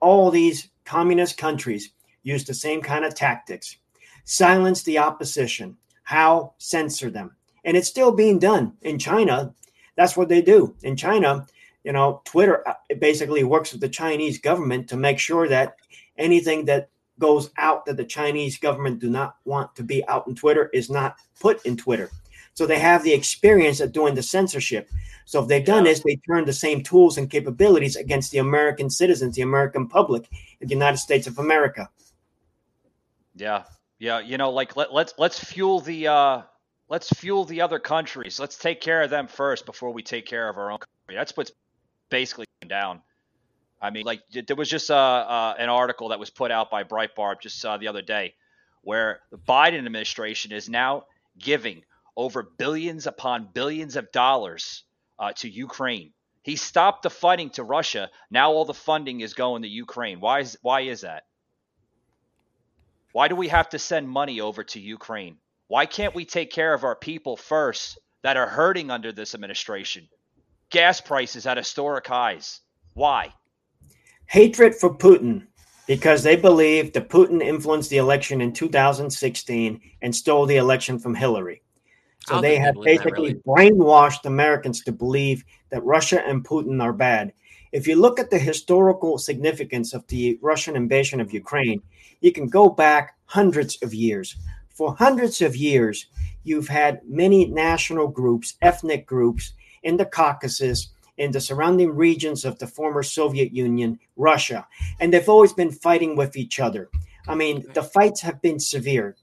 All 0.00 0.30
these 0.30 0.70
communist 0.84 1.36
countries 1.36 1.90
use 2.22 2.44
the 2.44 2.54
same 2.54 2.80
kind 2.80 3.04
of 3.04 3.14
tactics. 3.14 3.76
Silence 4.24 4.82
the 4.84 4.98
opposition. 4.98 5.76
How? 6.04 6.54
Censor 6.58 7.10
them. 7.10 7.34
And 7.64 7.76
it's 7.76 7.88
still 7.88 8.12
being 8.12 8.38
done 8.38 8.74
in 8.82 8.98
China. 8.98 9.52
That's 9.96 10.16
what 10.16 10.28
they 10.28 10.42
do. 10.42 10.76
In 10.82 10.96
China, 10.96 11.46
you 11.84 11.92
know, 11.92 12.22
Twitter 12.24 12.66
uh, 12.68 12.74
basically 13.00 13.42
works 13.44 13.72
with 13.72 13.80
the 13.80 13.88
Chinese 13.88 14.38
government 14.38 14.88
to 14.88 14.96
make 14.96 15.18
sure 15.18 15.48
that 15.48 15.76
anything 16.16 16.64
that 16.66 16.88
goes 17.22 17.50
out 17.56 17.86
that 17.86 17.96
the 17.96 18.04
Chinese 18.04 18.58
government 18.58 18.98
do 18.98 19.08
not 19.08 19.36
want 19.44 19.76
to 19.76 19.84
be 19.84 20.04
out 20.08 20.26
in 20.26 20.34
Twitter 20.34 20.68
is 20.72 20.90
not 20.90 21.14
put 21.38 21.64
in 21.64 21.76
Twitter. 21.76 22.10
So 22.54 22.66
they 22.66 22.80
have 22.80 23.04
the 23.04 23.14
experience 23.14 23.78
of 23.78 23.92
doing 23.92 24.16
the 24.16 24.24
censorship. 24.24 24.90
So 25.24 25.40
if 25.40 25.46
they've 25.48 25.64
done 25.64 25.84
this, 25.84 26.00
they 26.00 26.16
turn 26.16 26.44
the 26.44 26.52
same 26.52 26.82
tools 26.82 27.18
and 27.18 27.30
capabilities 27.30 27.94
against 27.94 28.32
the 28.32 28.38
American 28.38 28.90
citizens, 28.90 29.36
the 29.36 29.42
American 29.42 29.86
public 29.86 30.28
the 30.60 30.66
United 30.66 30.98
States 30.98 31.28
of 31.28 31.38
America. 31.38 31.88
Yeah. 33.36 33.62
Yeah, 34.00 34.18
you 34.18 34.36
know, 34.36 34.50
like 34.50 34.74
let, 34.74 34.92
let's 34.92 35.14
let's 35.16 35.38
fuel 35.38 35.78
the 35.78 36.08
uh 36.08 36.42
let's 36.88 37.08
fuel 37.10 37.44
the 37.44 37.60
other 37.60 37.78
countries. 37.78 38.40
Let's 38.40 38.58
take 38.58 38.80
care 38.80 39.02
of 39.02 39.10
them 39.10 39.28
first 39.28 39.64
before 39.64 39.92
we 39.92 40.02
take 40.02 40.26
care 40.26 40.48
of 40.48 40.56
our 40.58 40.72
own 40.72 40.78
country. 40.78 41.14
That's 41.14 41.36
what's 41.36 41.52
basically 42.10 42.46
down. 42.66 43.00
I 43.82 43.90
mean, 43.90 44.04
like 44.06 44.22
there 44.30 44.56
was 44.56 44.70
just 44.70 44.92
uh, 44.92 44.94
uh, 44.94 45.54
an 45.58 45.68
article 45.68 46.10
that 46.10 46.20
was 46.20 46.30
put 46.30 46.52
out 46.52 46.70
by 46.70 46.84
Breitbart 46.84 47.40
just 47.40 47.64
uh, 47.64 47.78
the 47.78 47.88
other 47.88 48.00
day, 48.00 48.34
where 48.82 49.20
the 49.32 49.38
Biden 49.38 49.78
administration 49.78 50.52
is 50.52 50.68
now 50.68 51.06
giving 51.36 51.82
over 52.16 52.44
billions 52.44 53.08
upon 53.08 53.48
billions 53.52 53.96
of 53.96 54.12
dollars 54.12 54.84
uh, 55.18 55.32
to 55.32 55.50
Ukraine. 55.50 56.12
He 56.42 56.54
stopped 56.54 57.02
the 57.02 57.10
funding 57.10 57.50
to 57.50 57.64
Russia. 57.64 58.08
Now 58.30 58.52
all 58.52 58.64
the 58.64 58.74
funding 58.74 59.20
is 59.20 59.34
going 59.34 59.62
to 59.62 59.68
Ukraine. 59.68 60.20
Why 60.20 60.40
is 60.40 60.56
why 60.62 60.82
is 60.82 61.00
that? 61.00 61.24
Why 63.12 63.26
do 63.26 63.34
we 63.34 63.48
have 63.48 63.68
to 63.70 63.78
send 63.80 64.08
money 64.08 64.40
over 64.40 64.62
to 64.62 64.80
Ukraine? 64.80 65.38
Why 65.66 65.86
can't 65.86 66.14
we 66.14 66.24
take 66.24 66.52
care 66.52 66.72
of 66.72 66.84
our 66.84 66.96
people 66.96 67.36
first 67.36 67.98
that 68.22 68.36
are 68.36 68.46
hurting 68.46 68.90
under 68.92 69.10
this 69.10 69.34
administration? 69.34 70.08
Gas 70.70 71.00
prices 71.00 71.46
at 71.46 71.56
historic 71.56 72.06
highs. 72.06 72.60
Why? 72.94 73.32
Hatred 74.32 74.74
for 74.74 74.88
Putin 74.88 75.46
because 75.86 76.22
they 76.22 76.36
believe 76.36 76.94
that 76.94 77.10
Putin 77.10 77.42
influenced 77.42 77.90
the 77.90 77.98
election 77.98 78.40
in 78.40 78.50
2016 78.50 79.78
and 80.00 80.16
stole 80.16 80.46
the 80.46 80.56
election 80.56 80.98
from 80.98 81.14
Hillary. 81.14 81.60
So 82.26 82.40
they 82.40 82.56
have 82.56 82.74
basically 82.82 83.34
really. 83.46 83.72
brainwashed 83.74 84.24
Americans 84.24 84.82
to 84.84 84.92
believe 84.92 85.44
that 85.68 85.84
Russia 85.84 86.26
and 86.26 86.42
Putin 86.42 86.82
are 86.82 86.94
bad. 86.94 87.34
If 87.72 87.86
you 87.86 87.96
look 87.96 88.18
at 88.18 88.30
the 88.30 88.38
historical 88.38 89.18
significance 89.18 89.92
of 89.92 90.06
the 90.06 90.38
Russian 90.40 90.76
invasion 90.76 91.20
of 91.20 91.34
Ukraine, 91.34 91.82
you 92.22 92.32
can 92.32 92.46
go 92.46 92.70
back 92.70 93.16
hundreds 93.26 93.82
of 93.82 93.92
years. 93.92 94.34
For 94.70 94.96
hundreds 94.96 95.42
of 95.42 95.56
years, 95.56 96.06
you've 96.42 96.68
had 96.68 97.02
many 97.06 97.44
national 97.44 98.08
groups, 98.08 98.54
ethnic 98.62 99.04
groups 99.04 99.52
in 99.82 99.98
the 99.98 100.06
Caucasus 100.06 100.88
in 101.22 101.30
the 101.30 101.40
surrounding 101.40 101.94
regions 101.94 102.44
of 102.44 102.58
the 102.58 102.66
former 102.66 103.04
Soviet 103.04 103.54
Union, 103.54 103.96
Russia, 104.16 104.66
and 104.98 105.14
they've 105.14 105.28
always 105.28 105.52
been 105.52 105.70
fighting 105.70 106.16
with 106.16 106.36
each 106.36 106.58
other. 106.58 106.88
I 107.28 107.36
mean, 107.36 107.64
the 107.74 107.82
fights 107.84 108.20
have 108.22 108.42
been 108.42 108.58
severe. 108.58 109.14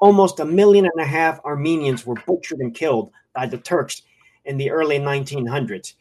Almost 0.00 0.40
a 0.40 0.46
million 0.46 0.86
and 0.86 1.04
a 1.04 1.06
half 1.06 1.44
Armenians 1.44 2.06
were 2.06 2.14
butchered 2.26 2.60
and 2.60 2.74
killed 2.74 3.12
by 3.34 3.44
the 3.44 3.58
Turks 3.58 4.00
in 4.46 4.56
the 4.56 4.70
early 4.70 4.98
1900s. 4.98 5.92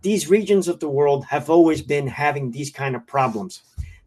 These 0.00 0.30
regions 0.30 0.68
of 0.68 0.80
the 0.80 0.88
world 0.88 1.26
have 1.26 1.50
always 1.50 1.82
been 1.82 2.06
having 2.06 2.50
these 2.50 2.70
kind 2.70 2.96
of 2.96 3.06
problems. 3.06 3.64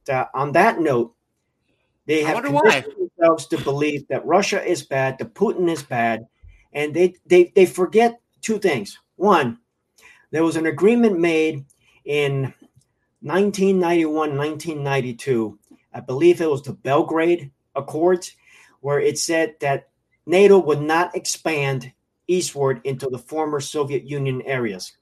Uh, 0.09 0.25
on 0.33 0.51
that 0.53 0.79
note, 0.79 1.13
they 2.07 2.23
have 2.23 2.43
conditioned 2.43 2.95
themselves 2.97 3.45
to 3.47 3.57
believe 3.59 4.07
that 4.07 4.25
Russia 4.25 4.65
is 4.65 4.81
bad, 4.81 5.19
that 5.19 5.35
Putin 5.35 5.69
is 5.69 5.83
bad, 5.83 6.25
and 6.73 6.91
they, 6.91 7.13
they, 7.27 7.51
they 7.55 7.67
forget 7.67 8.19
two 8.41 8.57
things. 8.57 8.97
One, 9.17 9.59
there 10.31 10.43
was 10.43 10.55
an 10.55 10.65
agreement 10.65 11.19
made 11.19 11.65
in 12.05 12.53
1991, 13.21 14.37
1992. 14.37 15.59
I 15.93 15.99
believe 15.99 16.41
it 16.41 16.49
was 16.49 16.63
the 16.63 16.73
Belgrade 16.73 17.51
Accords, 17.75 18.35
where 18.79 18.99
it 18.99 19.19
said 19.19 19.55
that 19.59 19.89
NATO 20.25 20.57
would 20.57 20.81
not 20.81 21.15
expand 21.15 21.91
eastward 22.27 22.81
into 22.85 23.07
the 23.09 23.17
former 23.17 23.59
Soviet 23.59 24.05
Union 24.05 24.41
areas. 24.43 24.93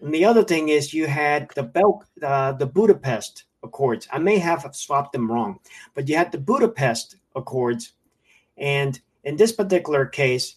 And 0.00 0.12
the 0.12 0.24
other 0.24 0.42
thing 0.42 0.70
is 0.70 0.94
you 0.94 1.06
had 1.06 1.50
the 1.54 1.62
Bel- 1.62 2.04
uh, 2.22 2.52
the 2.52 2.66
Budapest 2.66 3.44
Accords. 3.62 4.08
I 4.10 4.18
may 4.18 4.38
have 4.38 4.68
swapped 4.74 5.12
them 5.12 5.30
wrong, 5.30 5.60
but 5.94 6.08
you 6.08 6.16
had 6.16 6.32
the 6.32 6.38
Budapest 6.38 7.16
Accords, 7.36 7.92
and 8.56 8.98
in 9.24 9.36
this 9.36 9.52
particular 9.52 10.06
case, 10.06 10.56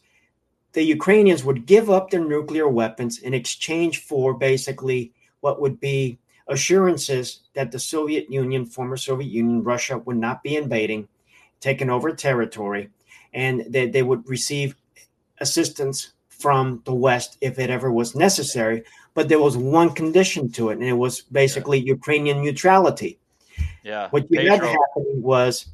the 0.76 0.84
Ukrainians 0.84 1.46
would 1.46 1.66
give 1.66 1.90
up 1.90 2.10
their 2.10 2.24
nuclear 2.24 2.68
weapons 2.68 3.20
in 3.20 3.34
exchange 3.34 4.00
for 4.04 4.34
basically 4.34 5.14
what 5.40 5.62
would 5.62 5.80
be 5.80 6.20
assurances 6.50 7.40
that 7.54 7.72
the 7.72 7.80
Soviet 7.80 8.30
Union, 8.30 8.66
former 8.66 8.98
Soviet 8.98 9.32
Union, 9.32 9.64
Russia 9.64 9.98
would 10.00 10.18
not 10.18 10.44
be 10.44 10.58
invading, 10.58 11.08
taking 11.62 11.90
over 11.90 12.14
territory, 12.14 12.90
and 13.34 13.64
that 13.70 13.94
they 13.94 14.04
would 14.04 14.30
receive 14.30 14.76
assistance 15.40 16.12
from 16.28 16.82
the 16.84 16.94
West 16.94 17.38
if 17.40 17.58
it 17.58 17.70
ever 17.70 17.90
was 17.90 18.14
necessary. 18.14 18.84
But 19.14 19.30
there 19.30 19.40
was 19.40 19.56
one 19.56 19.92
condition 19.92 20.52
to 20.52 20.72
it, 20.72 20.74
and 20.74 20.84
it 20.84 21.00
was 21.06 21.22
basically 21.22 21.80
yeah. 21.80 21.94
Ukrainian 21.94 22.44
neutrality. 22.44 23.18
Yeah. 23.82 24.10
What 24.10 24.30
you 24.30 24.40
Pedro. 24.40 24.68
had 24.68 24.76
happening 24.76 25.22
was, 25.22 25.68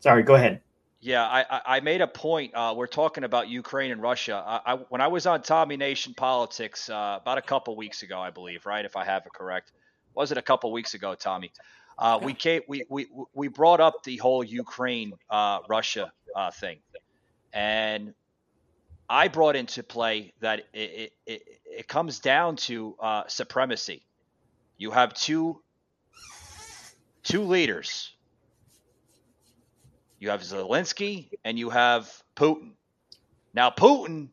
sorry, 0.00 0.22
go 0.22 0.34
ahead. 0.34 0.60
Yeah, 1.06 1.22
I, 1.22 1.76
I 1.76 1.80
made 1.80 2.00
a 2.00 2.08
point. 2.08 2.52
Uh, 2.52 2.74
we're 2.76 2.88
talking 2.88 3.22
about 3.22 3.46
Ukraine 3.48 3.92
and 3.92 4.02
Russia. 4.02 4.42
I, 4.44 4.72
I, 4.72 4.74
when 4.88 5.00
I 5.00 5.06
was 5.06 5.24
on 5.24 5.40
Tommy 5.40 5.76
Nation 5.76 6.14
Politics 6.14 6.90
uh, 6.90 7.18
about 7.22 7.38
a 7.38 7.42
couple 7.42 7.76
weeks 7.76 8.02
ago, 8.02 8.18
I 8.18 8.30
believe, 8.30 8.66
right? 8.66 8.84
If 8.84 8.96
I 8.96 9.04
have 9.04 9.24
it 9.24 9.32
correct, 9.32 9.70
was 10.14 10.32
it 10.32 10.38
a 10.38 10.42
couple 10.42 10.72
weeks 10.72 10.94
ago, 10.94 11.14
Tommy? 11.14 11.52
Uh, 11.96 12.18
we 12.20 12.34
came, 12.34 12.62
we, 12.66 12.82
we 12.90 13.06
we 13.34 13.46
brought 13.46 13.80
up 13.80 14.02
the 14.02 14.16
whole 14.16 14.42
Ukraine 14.42 15.12
uh, 15.30 15.60
Russia 15.68 16.10
uh, 16.34 16.50
thing, 16.50 16.78
and 17.52 18.12
I 19.08 19.28
brought 19.28 19.54
into 19.54 19.84
play 19.84 20.32
that 20.40 20.64
it 20.72 21.12
it, 21.24 21.42
it 21.64 21.86
comes 21.86 22.18
down 22.18 22.56
to 22.56 22.96
uh, 23.00 23.22
supremacy. 23.28 24.02
You 24.76 24.90
have 24.90 25.14
two 25.14 25.62
two 27.22 27.42
leaders 27.44 28.15
you 30.18 30.30
have 30.30 30.40
Zelensky 30.40 31.30
and 31.44 31.58
you 31.58 31.70
have 31.70 32.10
Putin. 32.34 32.72
Now, 33.54 33.70
Putin, 33.70 34.28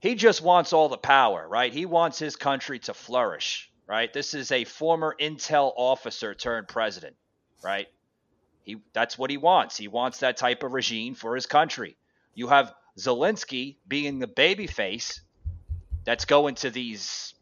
he 0.00 0.14
just 0.14 0.42
wants 0.42 0.72
all 0.72 0.88
the 0.88 0.98
power, 0.98 1.46
right? 1.48 1.72
He 1.72 1.86
wants 1.86 2.18
his 2.18 2.36
country 2.36 2.78
to 2.80 2.94
flourish, 2.94 3.70
right? 3.86 4.12
This 4.12 4.34
is 4.34 4.50
a 4.50 4.64
former 4.64 5.14
intel 5.18 5.72
officer 5.76 6.34
turned 6.34 6.68
president, 6.68 7.16
right? 7.62 7.86
He 8.64 8.78
that's 8.92 9.18
what 9.18 9.30
he 9.30 9.36
wants. 9.36 9.76
He 9.76 9.88
wants 9.88 10.18
that 10.18 10.36
type 10.36 10.62
of 10.62 10.72
regime 10.72 11.14
for 11.14 11.34
his 11.34 11.46
country. 11.46 11.96
You 12.34 12.48
have 12.48 12.74
Zelensky 12.98 13.76
being 13.86 14.18
the 14.18 14.26
baby 14.26 14.66
face 14.66 15.20
that's 16.04 16.24
going 16.24 16.56
to 16.56 16.70
these 16.70 17.34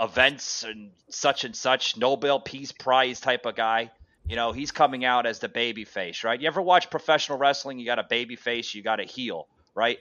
events 0.00 0.62
and 0.62 0.90
such 1.08 1.44
and 1.44 1.56
such 1.56 1.96
Nobel 1.96 2.40
Peace 2.40 2.72
Prize 2.72 3.20
type 3.20 3.46
of 3.46 3.56
guy. 3.56 3.90
You 4.28 4.36
know, 4.36 4.52
he's 4.52 4.70
coming 4.70 5.04
out 5.04 5.24
as 5.24 5.38
the 5.38 5.48
baby 5.48 5.84
face, 5.84 6.22
right? 6.22 6.38
You 6.38 6.46
ever 6.48 6.60
watch 6.60 6.90
professional 6.90 7.38
wrestling? 7.38 7.78
You 7.78 7.86
got 7.86 7.98
a 7.98 8.04
baby 8.04 8.36
face, 8.36 8.74
you 8.74 8.82
got 8.82 9.00
a 9.00 9.04
heel, 9.04 9.48
right? 9.74 9.98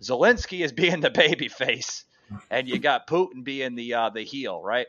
Zelensky 0.00 0.64
is 0.64 0.72
being 0.84 1.00
the 1.00 1.10
baby 1.10 1.48
face, 1.48 2.04
and 2.50 2.68
you 2.68 2.78
got 2.78 3.08
Putin 3.08 3.42
being 3.42 3.74
the 3.74 3.94
uh, 3.94 4.10
the 4.10 4.22
heel, 4.22 4.62
right? 4.62 4.86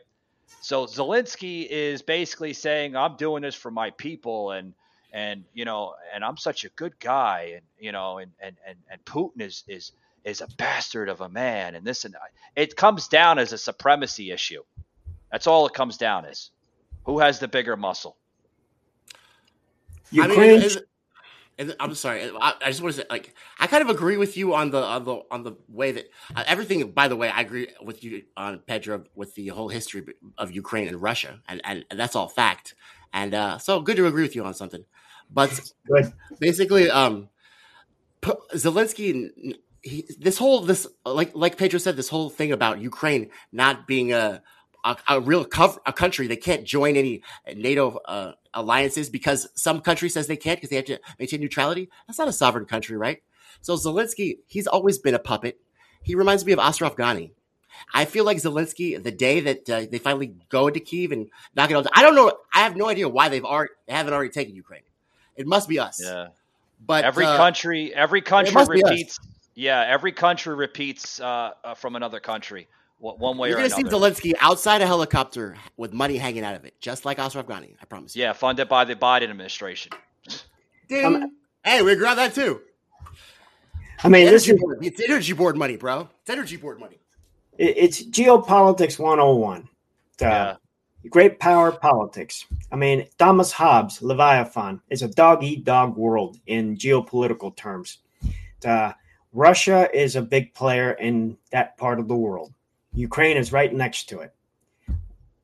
So 0.60 0.86
Zelensky 0.86 1.66
is 1.68 2.02
basically 2.02 2.52
saying, 2.52 2.94
"I'm 2.94 3.16
doing 3.16 3.42
this 3.42 3.56
for 3.56 3.72
my 3.72 3.90
people," 3.90 4.52
and 4.52 4.72
and 5.12 5.44
you 5.52 5.64
know, 5.64 5.94
and 6.14 6.24
I'm 6.24 6.36
such 6.36 6.64
a 6.64 6.68
good 6.70 6.98
guy, 7.00 7.54
and 7.56 7.62
you 7.80 7.90
know, 7.90 8.18
and 8.18 8.30
and 8.38 8.56
and, 8.66 8.78
and 8.88 9.04
Putin 9.04 9.40
is 9.40 9.64
is 9.66 9.92
is 10.24 10.40
a 10.40 10.48
bastard 10.58 11.08
of 11.08 11.20
a 11.20 11.28
man, 11.28 11.74
and 11.74 11.84
this 11.84 12.04
and 12.04 12.14
that. 12.14 12.20
it 12.54 12.76
comes 12.76 13.08
down 13.08 13.38
as 13.38 13.52
a 13.52 13.58
supremacy 13.58 14.30
issue. 14.30 14.62
That's 15.32 15.48
all 15.48 15.66
it 15.66 15.74
comes 15.74 15.96
down 15.96 16.24
as. 16.24 16.50
Who 17.04 17.18
has 17.20 17.38
the 17.38 17.48
bigger 17.48 17.76
muscle? 17.76 18.16
Ukraine. 20.10 20.62
I 21.58 21.64
mean, 21.64 21.74
I'm 21.80 21.94
sorry. 21.94 22.30
I, 22.40 22.54
I, 22.62 22.68
just 22.68 22.82
want 22.82 22.94
to 22.94 23.00
say, 23.00 23.06
like, 23.08 23.34
I 23.58 23.66
kind 23.66 23.82
of 23.82 23.88
agree 23.88 24.18
with 24.18 24.36
you 24.36 24.54
on 24.54 24.70
the 24.70 24.82
on 24.82 25.04
the 25.04 25.20
on 25.30 25.42
the 25.42 25.56
way 25.68 25.92
that 25.92 26.10
uh, 26.34 26.44
everything. 26.46 26.90
By 26.90 27.08
the 27.08 27.16
way, 27.16 27.30
I 27.30 27.40
agree 27.40 27.68
with 27.82 28.04
you 28.04 28.24
on 28.36 28.58
Pedro 28.66 29.04
with 29.14 29.34
the 29.34 29.48
whole 29.48 29.68
history 29.68 30.04
of 30.36 30.52
Ukraine 30.52 30.86
and 30.86 31.00
Russia, 31.00 31.40
and 31.48 31.62
and, 31.64 31.84
and 31.90 31.98
that's 31.98 32.14
all 32.14 32.28
fact. 32.28 32.74
And 33.12 33.32
uh, 33.32 33.58
so 33.58 33.80
good 33.80 33.96
to 33.96 34.06
agree 34.06 34.22
with 34.22 34.36
you 34.36 34.44
on 34.44 34.52
something. 34.52 34.84
But 35.30 35.58
Good. 35.86 36.12
basically, 36.38 36.90
um, 36.90 37.30
Zelensky, 38.22 39.30
he, 39.82 40.04
this 40.18 40.36
whole 40.36 40.60
this 40.60 40.86
like 41.06 41.34
like 41.34 41.56
Pedro 41.56 41.78
said, 41.78 41.96
this 41.96 42.10
whole 42.10 42.28
thing 42.28 42.52
about 42.52 42.80
Ukraine 42.80 43.30
not 43.50 43.86
being 43.86 44.12
a 44.12 44.42
a, 44.84 44.96
a 45.08 45.20
real 45.20 45.44
cover, 45.44 45.80
a 45.86 45.92
country 45.92 46.26
they 46.26 46.36
can't 46.36 46.64
join 46.64 46.96
any 46.96 47.22
NATO 47.54 47.98
uh, 48.04 48.32
alliances 48.56 49.08
because 49.08 49.48
some 49.54 49.80
country 49.80 50.08
says 50.08 50.26
they 50.26 50.36
can't 50.36 50.58
because 50.58 50.70
they 50.70 50.76
have 50.76 50.86
to 50.86 50.98
maintain 51.18 51.40
neutrality. 51.40 51.88
That's 52.06 52.18
not 52.18 52.26
a 52.26 52.32
sovereign 52.32 52.64
country, 52.64 52.96
right? 52.96 53.22
So 53.60 53.76
Zelensky, 53.76 54.38
he's 54.46 54.66
always 54.66 54.98
been 54.98 55.14
a 55.14 55.20
puppet. 55.20 55.60
He 56.02 56.14
reminds 56.14 56.44
me 56.44 56.52
of 56.52 56.58
Ashraf 56.58 56.96
Ghani. 56.96 57.30
I 57.92 58.06
feel 58.06 58.24
like 58.24 58.38
Zelensky, 58.38 59.00
the 59.00 59.10
day 59.10 59.40
that 59.40 59.70
uh, 59.70 59.86
they 59.90 59.98
finally 59.98 60.34
go 60.48 60.66
into 60.68 60.80
Kiev 60.80 61.12
and 61.12 61.28
knock 61.54 61.70
it 61.70 61.76
out, 61.76 61.86
I 61.94 62.02
don't 62.02 62.14
know. 62.14 62.32
I 62.54 62.60
have 62.60 62.74
no 62.74 62.88
idea 62.88 63.08
why 63.08 63.28
they've 63.28 63.44
already 63.44 63.72
they 63.86 63.92
haven't 63.92 64.14
already 64.14 64.30
taken 64.30 64.54
Ukraine. 64.54 64.82
It 65.36 65.46
must 65.46 65.68
be 65.68 65.78
us. 65.78 66.00
Yeah. 66.02 66.28
But 66.84 67.04
every 67.04 67.26
uh, 67.26 67.36
country, 67.36 67.94
every 67.94 68.22
country 68.22 68.54
must 68.54 68.70
be 68.70 68.82
us. 68.82 68.90
repeats. 68.90 69.18
Yeah, 69.54 69.84
every 69.86 70.12
country 70.12 70.54
repeats 70.54 71.20
uh, 71.20 71.52
uh, 71.64 71.74
from 71.74 71.96
another 71.96 72.20
country, 72.20 72.68
one 72.98 73.16
one 73.18 73.38
way 73.38 73.48
you're 73.50 73.58
or 73.58 73.68
going 73.68 73.70
to 73.70 73.76
see. 73.76 73.82
Zelensky 73.84 74.32
outside 74.40 74.80
a 74.82 74.86
helicopter 74.86 75.56
with 75.76 75.92
money 75.92 76.16
hanging 76.16 76.44
out 76.44 76.54
of 76.54 76.64
it, 76.64 76.74
just 76.80 77.04
like 77.04 77.18
Ashraf 77.18 77.46
Ghani. 77.46 77.74
I 77.80 77.84
promise 77.84 78.16
you. 78.16 78.22
yeah, 78.22 78.32
funded 78.32 78.68
by 78.68 78.84
the 78.84 78.96
Biden 78.96 79.30
administration. 79.30 79.92
Ding. 80.88 81.04
Um, 81.04 81.32
hey, 81.64 81.82
we 81.82 81.94
grab 81.96 82.16
that 82.16 82.34
too. 82.34 82.60
I 84.04 84.08
mean, 84.08 84.26
this 84.26 84.48
is 84.48 84.58
board. 84.60 84.78
It's 84.84 85.00
energy 85.00 85.32
board 85.32 85.56
money, 85.56 85.76
bro. 85.76 86.08
It's 86.20 86.30
energy 86.30 86.56
board 86.56 86.78
money. 86.80 86.98
it- 87.58 87.76
it's 87.78 88.02
geopolitics 88.02 88.98
101. 88.98 89.62
Uh, 89.62 89.64
Yeah. 90.20 90.56
Great 91.08 91.38
power 91.38 91.70
politics. 91.72 92.44
I 92.72 92.76
mean, 92.76 93.06
Thomas 93.16 93.52
Hobbes, 93.52 94.02
Leviathan, 94.02 94.80
is 94.90 95.02
a 95.02 95.08
dog 95.08 95.44
eat 95.44 95.64
dog 95.64 95.96
world 95.96 96.36
in 96.46 96.76
geopolitical 96.76 97.54
terms. 97.56 97.98
Uh, 98.64 98.92
Russia 99.32 99.88
is 99.94 100.16
a 100.16 100.22
big 100.22 100.52
player 100.52 100.92
in 100.92 101.38
that 101.52 101.76
part 101.78 102.00
of 102.00 102.08
the 102.08 102.16
world. 102.16 102.52
Ukraine 102.96 103.36
is 103.36 103.52
right 103.52 103.72
next 103.72 104.08
to 104.08 104.20
it. 104.20 104.32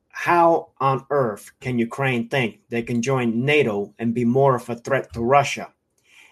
How 0.09 0.69
on 0.79 1.05
earth 1.09 1.51
can 1.59 1.77
Ukraine 1.79 2.27
think 2.29 2.61
they 2.69 2.81
can 2.81 3.01
join 3.01 3.45
NATO 3.45 3.93
and 3.99 4.13
be 4.13 4.25
more 4.25 4.55
of 4.55 4.69
a 4.69 4.75
threat 4.75 5.11
to 5.13 5.21
Russia 5.21 5.71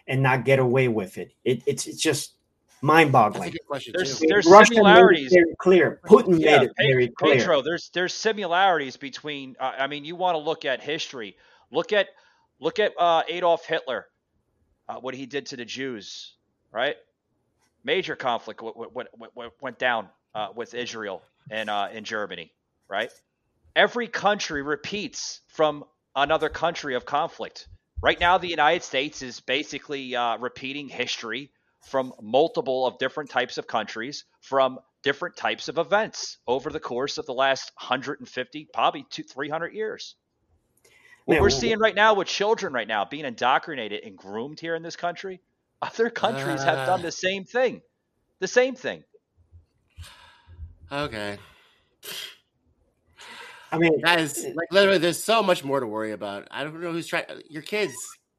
and 0.07 0.21
not 0.23 0.45
get 0.45 0.59
away 0.59 0.87
with 0.87 1.17
it? 1.17 1.33
it 1.43 1.61
it's, 1.65 1.87
it's 1.87 2.01
just 2.01 2.35
mind 2.81 3.09
That's 3.13 3.35
a 3.35 3.39
boggling. 3.39 3.51
good 3.51 3.67
question 3.67 3.93
There's- 3.95 4.21
there's 4.27 4.45
Russia 4.45 4.73
made 4.73 4.79
it 4.79 4.83
similarities. 4.83 5.33
very 5.33 5.55
clear. 5.59 5.99
Putin 6.05 6.39
Yeah, 6.39 6.57
made 6.59 6.65
it 6.67 6.75
Pe- 6.75 6.87
very 6.87 7.07
clear. 7.09 7.35
Pedro, 7.37 7.61
there's 7.61 7.89
there's 7.93 8.13
similarities 8.13 8.97
between. 8.97 9.55
Uh, 9.59 9.73
I 9.77 9.87
mean, 9.87 10.03
you 10.05 10.15
want 10.15 10.35
to 10.35 10.39
look 10.39 10.65
at 10.65 10.81
history. 10.81 11.37
Look 11.71 11.93
at 11.93 12.07
look 12.59 12.79
at 12.79 12.93
uh, 12.99 13.23
Adolf 13.27 13.65
Hitler, 13.65 14.07
uh, 14.89 14.95
what 14.99 15.13
he 15.15 15.25
did 15.25 15.45
to 15.47 15.55
the 15.55 15.65
Jews, 15.65 16.33
right? 16.71 16.95
Major 17.83 18.15
conflict 18.15 18.61
what, 18.61 18.77
what, 18.77 19.07
what, 19.17 19.31
what 19.35 19.51
went 19.61 19.79
down 19.79 20.07
uh, 20.35 20.49
with 20.55 20.73
Israel 20.73 21.21
and 21.49 21.69
uh, 21.69 21.89
in 21.91 22.03
Germany, 22.03 22.51
right? 22.89 23.11
Every 23.75 24.07
country 24.07 24.61
repeats 24.61 25.41
from 25.47 25.83
another 26.15 26.49
country 26.49 26.95
of 26.95 27.05
conflict. 27.05 27.67
Right 28.01 28.19
now, 28.19 28.37
the 28.37 28.47
United 28.47 28.83
States 28.83 29.21
is 29.21 29.39
basically 29.39 30.15
uh, 30.15 30.37
repeating 30.37 30.89
history 30.89 31.51
from 31.87 32.13
multiple 32.21 32.85
of 32.85 32.97
different 32.99 33.29
types 33.29 33.57
of 33.57 33.67
countries 33.67 34.25
from 34.41 34.79
different 35.03 35.35
types 35.35 35.67
of 35.67 35.77
events 35.77 36.37
over 36.47 36.69
the 36.69 36.79
course 36.79 37.17
of 37.17 37.25
the 37.25 37.33
last 37.33 37.71
150 37.77 38.67
probably 38.73 39.05
two 39.09 39.23
300 39.23 39.73
years 39.73 40.15
what 41.25 41.41
we're 41.41 41.49
seeing 41.49 41.79
right 41.79 41.95
now 41.95 42.13
with 42.13 42.27
children 42.27 42.71
right 42.71 42.87
now 42.87 43.03
being 43.05 43.25
indoctrinated 43.25 44.03
and 44.03 44.15
groomed 44.15 44.59
here 44.59 44.75
in 44.75 44.83
this 44.83 44.95
country 44.95 45.41
other 45.81 46.11
countries 46.11 46.61
have 46.63 46.85
done 46.85 46.99
Uh. 46.99 47.03
the 47.03 47.11
same 47.11 47.45
thing 47.45 47.81
the 48.39 48.47
same 48.47 48.75
thing 48.75 49.03
Okay, 50.91 51.37
I 53.71 53.77
mean, 53.77 54.01
guys, 54.01 54.43
like 54.43 54.67
literally, 54.71 54.97
there's 54.97 55.21
so 55.21 55.41
much 55.41 55.63
more 55.63 55.79
to 55.79 55.87
worry 55.87 56.11
about. 56.11 56.47
I 56.51 56.63
don't 56.63 56.79
know 56.81 56.91
who's 56.91 57.07
trying. 57.07 57.23
Your 57.49 57.61
kids, 57.61 57.93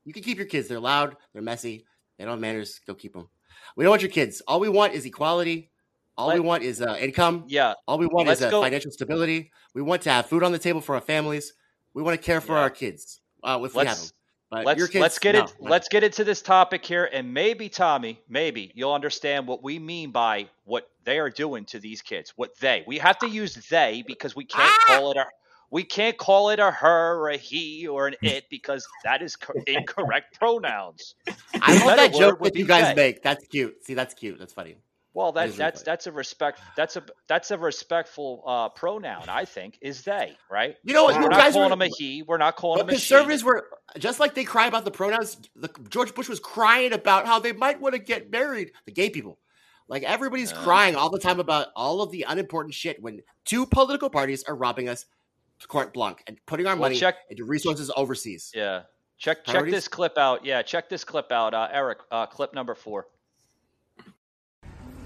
you 0.04 0.12
can 0.12 0.22
keep 0.22 0.36
your 0.36 0.46
kids. 0.46 0.68
They're 0.68 0.80
loud. 0.80 1.16
They're 1.32 1.42
messy. 1.42 1.86
They 2.18 2.24
don't 2.24 2.32
have 2.32 2.40
manners. 2.40 2.80
Go 2.86 2.94
keep 2.94 3.14
them. 3.14 3.28
We 3.76 3.84
don't 3.84 3.90
want 3.90 4.02
your 4.02 4.10
kids. 4.10 4.42
All 4.46 4.60
we 4.60 4.68
want 4.68 4.92
is 4.92 5.06
equality. 5.06 5.70
All 6.18 6.34
we 6.34 6.40
want 6.40 6.62
is 6.62 6.82
uh, 6.82 6.98
income. 7.00 7.44
yeah 7.48 7.72
All 7.88 7.96
we 7.96 8.06
want 8.06 8.28
Let's 8.28 8.42
is 8.42 8.52
uh, 8.52 8.60
financial 8.60 8.90
stability. 8.90 9.50
We 9.74 9.80
want 9.80 10.02
to 10.02 10.10
have 10.10 10.26
food 10.26 10.42
on 10.42 10.52
the 10.52 10.58
table 10.58 10.82
for 10.82 10.94
our 10.94 11.00
families. 11.00 11.54
We 11.94 12.02
want 12.02 12.20
to 12.20 12.24
care 12.24 12.42
for 12.42 12.52
Yeah. 12.52 12.60
our 12.60 12.70
kids. 12.70 13.22
Uh, 13.42 13.58
if 13.64 13.74
we 13.74 13.86
have 13.86 13.96
them. 13.98 14.06
But 14.52 14.66
let's 14.66 14.78
your 14.78 14.86
kids, 14.86 15.00
let's 15.00 15.18
get 15.18 15.34
no. 15.34 15.44
it 15.44 15.54
let's 15.60 15.88
get 15.88 16.04
into 16.04 16.24
this 16.24 16.42
topic 16.42 16.84
here 16.84 17.08
and 17.10 17.32
maybe 17.32 17.70
tommy 17.70 18.20
maybe 18.28 18.70
you'll 18.74 18.92
understand 18.92 19.46
what 19.46 19.62
we 19.62 19.78
mean 19.78 20.10
by 20.10 20.46
what 20.64 20.90
they 21.04 21.18
are 21.18 21.30
doing 21.30 21.64
to 21.64 21.78
these 21.80 22.02
kids 22.02 22.34
what 22.36 22.54
they 22.60 22.84
we 22.86 22.98
have 22.98 23.18
to 23.18 23.26
use 23.26 23.54
they 23.70 24.04
because 24.06 24.36
we 24.36 24.44
can't 24.44 24.70
Ah! 24.70 24.84
call 24.86 25.10
it 25.10 25.16
a 25.16 25.24
we 25.70 25.82
can't 25.82 26.18
call 26.18 26.50
it 26.50 26.58
a 26.58 26.70
her 26.70 27.18
or 27.18 27.30
a 27.30 27.36
he 27.38 27.88
or 27.88 28.08
an 28.08 28.14
it 28.22 28.44
because 28.50 28.86
that 29.04 29.22
is 29.22 29.36
co- 29.36 29.54
incorrect 29.66 30.38
pronouns 30.38 31.14
I 31.62 31.84
love 31.86 31.96
that 31.96 32.12
joke 32.14 32.40
would 32.40 32.52
that 32.52 32.58
you 32.58 32.66
guys 32.66 32.88
they. 32.88 32.94
make. 32.94 33.22
That's 33.22 33.46
cute. 33.46 33.84
See, 33.84 33.94
that's 33.94 34.14
cute. 34.14 34.38
That's 34.38 34.52
funny. 34.52 34.76
Well 35.14 35.32
That 35.32 35.40
that, 35.40 35.48
is 35.48 35.52
really 35.58 35.58
that's 35.70 35.82
that's 35.82 36.06
a 36.06 36.12
respect 36.12 36.60
that's 36.76 36.96
a 36.96 37.02
that's 37.28 37.50
a 37.50 37.58
respectful 37.58 38.42
uh, 38.46 38.68
pronoun 38.70 39.28
i 39.28 39.44
think 39.44 39.78
is 39.82 40.02
they 40.02 40.36
right 40.50 40.76
You 40.84 40.94
know 40.94 41.04
what? 41.04 41.16
we're 41.16 41.22
You 41.22 41.28
not 41.28 41.38
guys 41.38 41.52
calling 41.52 41.70
were, 41.70 41.76
them 41.76 41.82
a 41.82 41.88
he 41.96 42.22
we're 42.22 42.38
not 42.38 42.56
calling 42.56 42.78
them 42.78 42.88
a 42.88 42.98
she 42.98 43.14
conservatives 43.14 43.44
were 43.44 43.66
just 43.98 44.20
like 44.20 44.34
they 44.34 44.44
cry 44.44 44.66
about 44.66 44.84
the 44.86 44.90
pronouns. 44.90 45.36
The, 45.54 45.68
George 45.90 46.14
Bush 46.14 46.28
was 46.28 46.40
crying 46.40 46.94
about 46.94 47.26
how 47.26 47.38
they 47.38 47.52
might 47.52 47.78
want 47.78 47.94
to 47.94 47.98
get 47.98 48.30
married. 48.30 48.72
The 48.86 48.92
gay 48.92 49.10
people, 49.10 49.38
like 49.86 50.02
everybody's 50.02 50.50
Yeah. 50.50 50.62
crying 50.62 50.96
all 50.96 51.10
the 51.10 51.18
time 51.18 51.38
about 51.40 51.68
all 51.76 52.00
of 52.00 52.10
the 52.10 52.24
unimportant 52.26 52.72
shit 52.72 53.02
when 53.02 53.20
two 53.44 53.66
political 53.66 54.08
parties 54.08 54.44
are 54.44 54.54
robbing 54.56 54.88
us, 54.88 55.04
carte 55.68 55.92
blanc, 55.92 56.22
and 56.26 56.38
putting 56.46 56.66
our 56.66 56.72
Well, 56.74 56.82
money 56.88 56.96
check- 56.96 57.16
into 57.28 57.44
resources 57.44 57.90
overseas. 57.94 58.50
yeah 58.54 58.84
check 59.18 59.44
check 59.44 59.66
this 59.66 59.88
clip 59.88 60.16
out 60.16 60.42
yeah 60.44 60.62
check 60.62 60.88
this 60.88 61.04
clip 61.04 61.30
out 61.30 61.52
uh, 61.52 61.68
eric 61.70 61.98
uh, 62.10 62.24
clip 62.26 62.54
number 62.54 62.74
four 62.74 63.08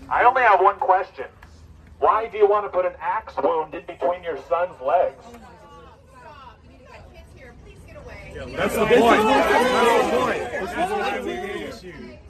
I 0.09 0.25
only 0.25 0.43
have 0.43 0.61
one 0.61 0.77
question. 0.77 1.27
Why 1.99 2.29
do 2.29 2.39
you 2.39 2.47
want 2.47 2.65
to 2.67 2.69
put 2.69 2.85
an 2.87 2.93
axe 3.01 3.35
wound 3.43 3.75
in 3.75 3.85
between 3.87 4.23
your 4.23 4.39
son's 4.49 4.81
legs? 4.81 5.25
That's 8.35 8.75
the 8.75 8.87
point. 8.87 9.23
That's 9.27 9.65
the 10.05 10.95
point. 11.83 12.26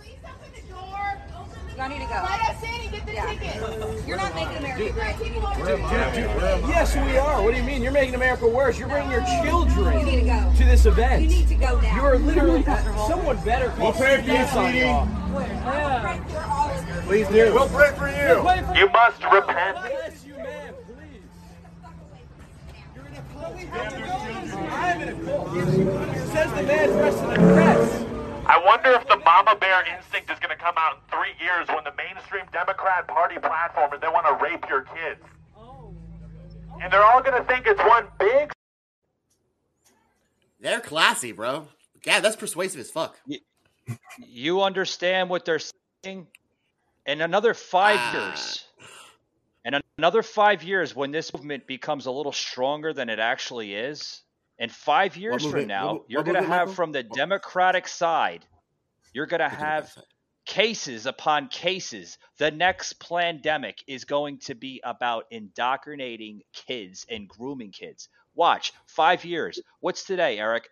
You 1.77 1.83
all 1.83 1.89
need 1.91 1.99
to 2.01 2.07
go. 2.07 2.15
Let 2.15 2.41
us 2.57 2.63
in 2.63 2.69
and 2.81 2.91
get 2.91 3.07
the 3.07 3.13
Yeah. 3.13 3.27
ticket. 3.27 4.07
You're 4.09 4.17
not 4.17 4.35
making 4.35 4.57
America 4.57 4.93
great. 4.93 5.19
You 5.21 6.69
Yes, 6.69 6.97
we 6.97 7.19
are. 7.19 7.43
What 7.43 7.51
do 7.53 7.57
you 7.59 7.65
mean? 7.65 7.83
You're 7.83 7.93
making 7.93 8.15
America 8.15 8.47
worse. 8.49 8.79
You're 8.79 8.89
bringing 8.89 9.11
your 9.11 9.25
children 9.45 10.01
You 10.01 10.07
need 10.07 10.21
to 10.21 10.27
go. 10.31 10.53
to 10.57 10.65
this 10.65 10.87
event. 10.87 11.23
You 11.23 11.29
need 11.29 11.49
to 11.49 11.55
go 11.55 11.79
now. 11.81 11.95
You 11.95 12.01
are 12.03 12.19
literally 12.19 12.65
someone 13.09 13.37
better 13.45 13.69
call 13.71 13.93
CPS 13.93 14.55
on 14.57 14.75
you. 14.75 14.87
Right 14.87 16.21
for 16.29 16.45
all 16.51 16.71
of 16.71 16.89
you. 16.89 16.95
Please 17.03 17.29
do. 17.29 17.53
We'll 17.53 17.69
pray 17.69 17.91
for 17.91 18.09
you. 18.09 18.43
Pray 18.43 18.63
for- 18.63 18.75
You 18.75 18.89
must 18.89 19.23
repent. 19.25 19.77
Bless 19.77 20.25
you, 20.25 20.35
man. 20.35 20.73
Please. 20.97 21.29
You're 22.95 23.07
in 23.07 23.13
a 23.13 23.23
cult. 23.35 23.55
I'm 24.73 25.01
in 25.03 25.09
a 25.09 25.13
cult. 25.13 25.49
Says 26.33 26.51
the 26.53 26.63
man 26.63 26.89
dressed 26.91 27.23
in 27.23 27.31
a 27.31 27.37
dress. 27.37 28.16
I 28.49 28.63
wonder 28.65 28.93
if 28.93 29.07
the 29.09 29.17
mama 29.17 29.57
bear 29.57 29.83
instinct 29.97 30.31
is 30.31 30.39
going 30.39 30.57
to 30.57 30.63
come 30.63 30.75
out 30.79 30.97
in 30.97 31.01
three 31.11 31.35
years 31.45 31.67
when 31.69 31.83
the 31.85 31.93
mainstream 31.97 32.45
Democrat 32.53 33.09
Party 33.09 33.39
platform 33.39 33.93
is 33.93 34.01
they 34.01 34.09
want 34.09 34.27
to 34.27 34.45
rape 34.45 34.65
your 34.69 34.83
kids. 34.83 35.21
And 36.81 36.93
they're 36.93 37.05
all 37.05 37.23
going 37.23 37.41
to 37.41 37.47
think 37.49 37.67
it's 37.67 37.81
one 37.81 38.07
big 38.19 38.53
They're 40.61 40.81
classy, 40.81 41.33
bro. 41.33 41.69
Yeah, 42.05 42.21
that's 42.21 42.37
persuasive 42.37 42.81
as 42.81 42.91
fuck. 42.91 43.17
You 44.19 44.63
understand 44.63 45.29
what 45.29 45.45
they're 45.45 45.61
saying? 46.05 46.29
In 47.07 47.21
another 47.21 47.55
five 47.55 47.99
Ah. 48.01 48.13
years, 48.31 48.65
in 49.65 49.81
another 49.99 50.23
five 50.23 50.63
years, 50.63 50.95
when 50.95 51.11
this 51.11 51.33
movement 51.35 51.67
becomes 51.67 52.07
a 52.07 52.11
little 52.11 52.33
stronger 52.33 52.93
than 52.93 53.09
it 53.09 53.19
actually 53.19 53.75
is, 53.75 54.23
in 54.59 54.71
five 54.71 55.17
years 55.17 55.45
from 55.45 55.67
now, 55.67 55.95
What- 55.95 56.11
you're 56.11 56.23
going 56.23 56.35
to 56.37 56.43
have 56.43 56.69
Michael? 56.69 56.75
from 56.75 56.93
the 56.93 57.03
Democratic 57.03 57.89
side, 57.89 58.45
you're 59.13 59.27
going 59.27 59.41
to 59.41 59.49
have 59.49 59.95
cases 60.45 61.07
upon 61.07 61.49
cases. 61.49 62.19
The 62.39 62.51
next 62.51 62.95
pandemic 63.01 63.83
is 63.87 64.05
going 64.05 64.39
to 64.41 64.55
be 64.55 64.81
about 64.85 65.27
indoctrinating 65.31 66.43
kids 66.53 67.05
and 67.11 67.29
grooming 67.29 67.73
kids. 67.73 68.09
Watch, 68.35 68.73
five 68.87 69.25
years. 69.25 69.61
What's 69.81 70.05
today, 70.05 70.39
Eric? 70.39 70.69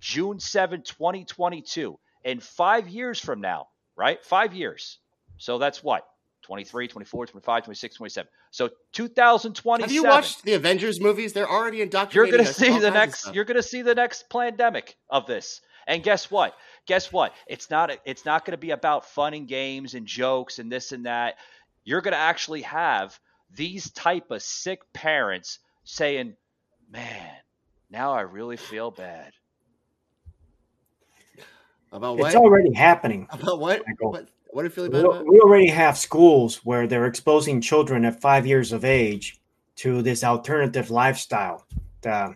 June 0.00 0.38
7, 0.38 0.82
2022. 0.82 1.98
In 2.24 2.40
five 2.40 2.88
years 2.88 3.18
from 3.20 3.40
now, 3.40 3.68
right? 3.96 4.22
Five 4.24 4.54
years. 4.54 4.98
So 5.38 5.58
that's 5.58 5.82
what? 5.82 6.06
23, 6.46 6.86
24, 6.86 7.26
25, 7.26 7.64
26, 7.64 7.96
27. 7.96 8.30
So 8.52 8.70
2027. 8.92 9.80
Have 9.80 9.92
you 9.92 10.04
watched 10.04 10.44
the 10.44 10.52
Avengers 10.52 11.00
movies? 11.00 11.32
They're 11.32 11.50
already 11.50 11.82
You're 12.14 12.26
going 12.30 12.44
to 12.44 12.54
see 12.54 12.78
the 12.78 12.90
next 12.92 13.34
you're 13.34 13.44
going 13.44 13.56
to 13.56 13.64
see 13.64 13.82
the 13.82 13.96
next 13.96 14.30
pandemic 14.30 14.96
of 15.10 15.26
this. 15.26 15.60
And 15.88 16.04
guess 16.04 16.30
what? 16.30 16.54
Guess 16.86 17.12
what? 17.12 17.34
It's 17.48 17.68
not 17.68 17.90
it's 18.04 18.24
not 18.24 18.44
going 18.44 18.52
to 18.52 18.58
be 18.58 18.70
about 18.70 19.06
fun 19.06 19.34
and 19.34 19.48
games 19.48 19.94
and 19.94 20.06
jokes 20.06 20.60
and 20.60 20.70
this 20.70 20.92
and 20.92 21.06
that. 21.06 21.34
You're 21.84 22.00
going 22.00 22.12
to 22.12 22.18
actually 22.18 22.62
have 22.62 23.18
these 23.52 23.90
type 23.90 24.30
of 24.30 24.40
sick 24.40 24.80
parents 24.92 25.58
saying, 25.82 26.36
"Man, 26.88 27.30
now 27.90 28.12
I 28.12 28.20
really 28.20 28.56
feel 28.56 28.92
bad." 28.92 29.32
About 31.90 32.18
what? 32.18 32.28
It's 32.28 32.36
already 32.36 32.72
happening. 32.72 33.26
About 33.30 33.58
what? 33.58 33.82
Michael. 33.84 34.12
What? 34.12 34.28
What 34.50 34.62
do 34.62 34.66
you 34.68 34.70
feel 34.70 34.88
We, 34.90 35.00
about 35.00 35.20
it? 35.22 35.26
we 35.28 35.40
already 35.40 35.68
have 35.68 35.98
schools 35.98 36.64
where 36.64 36.86
they're 36.86 37.06
exposing 37.06 37.60
children 37.60 38.04
at 38.04 38.20
five 38.20 38.46
years 38.46 38.72
of 38.72 38.84
age 38.84 39.40
to 39.76 40.02
this 40.02 40.24
alternative 40.24 40.90
lifestyle, 40.90 41.66
the, 42.00 42.34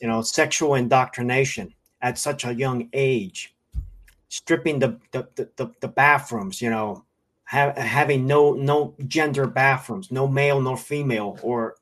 you 0.00 0.08
know, 0.08 0.20
sexual 0.22 0.74
indoctrination 0.74 1.72
at 2.02 2.18
such 2.18 2.44
a 2.44 2.54
young 2.54 2.88
age, 2.92 3.54
stripping 4.28 4.78
the 4.78 4.98
the, 5.12 5.26
the, 5.36 5.48
the, 5.56 5.72
the 5.80 5.88
bathrooms, 5.88 6.60
you 6.60 6.70
know, 6.70 7.04
ha- 7.44 7.72
having 7.76 8.26
no 8.26 8.52
no 8.52 8.94
gender 9.06 9.46
bathrooms, 9.46 10.12
no 10.12 10.28
male, 10.28 10.60
no 10.60 10.76
female, 10.76 11.38
or 11.42 11.76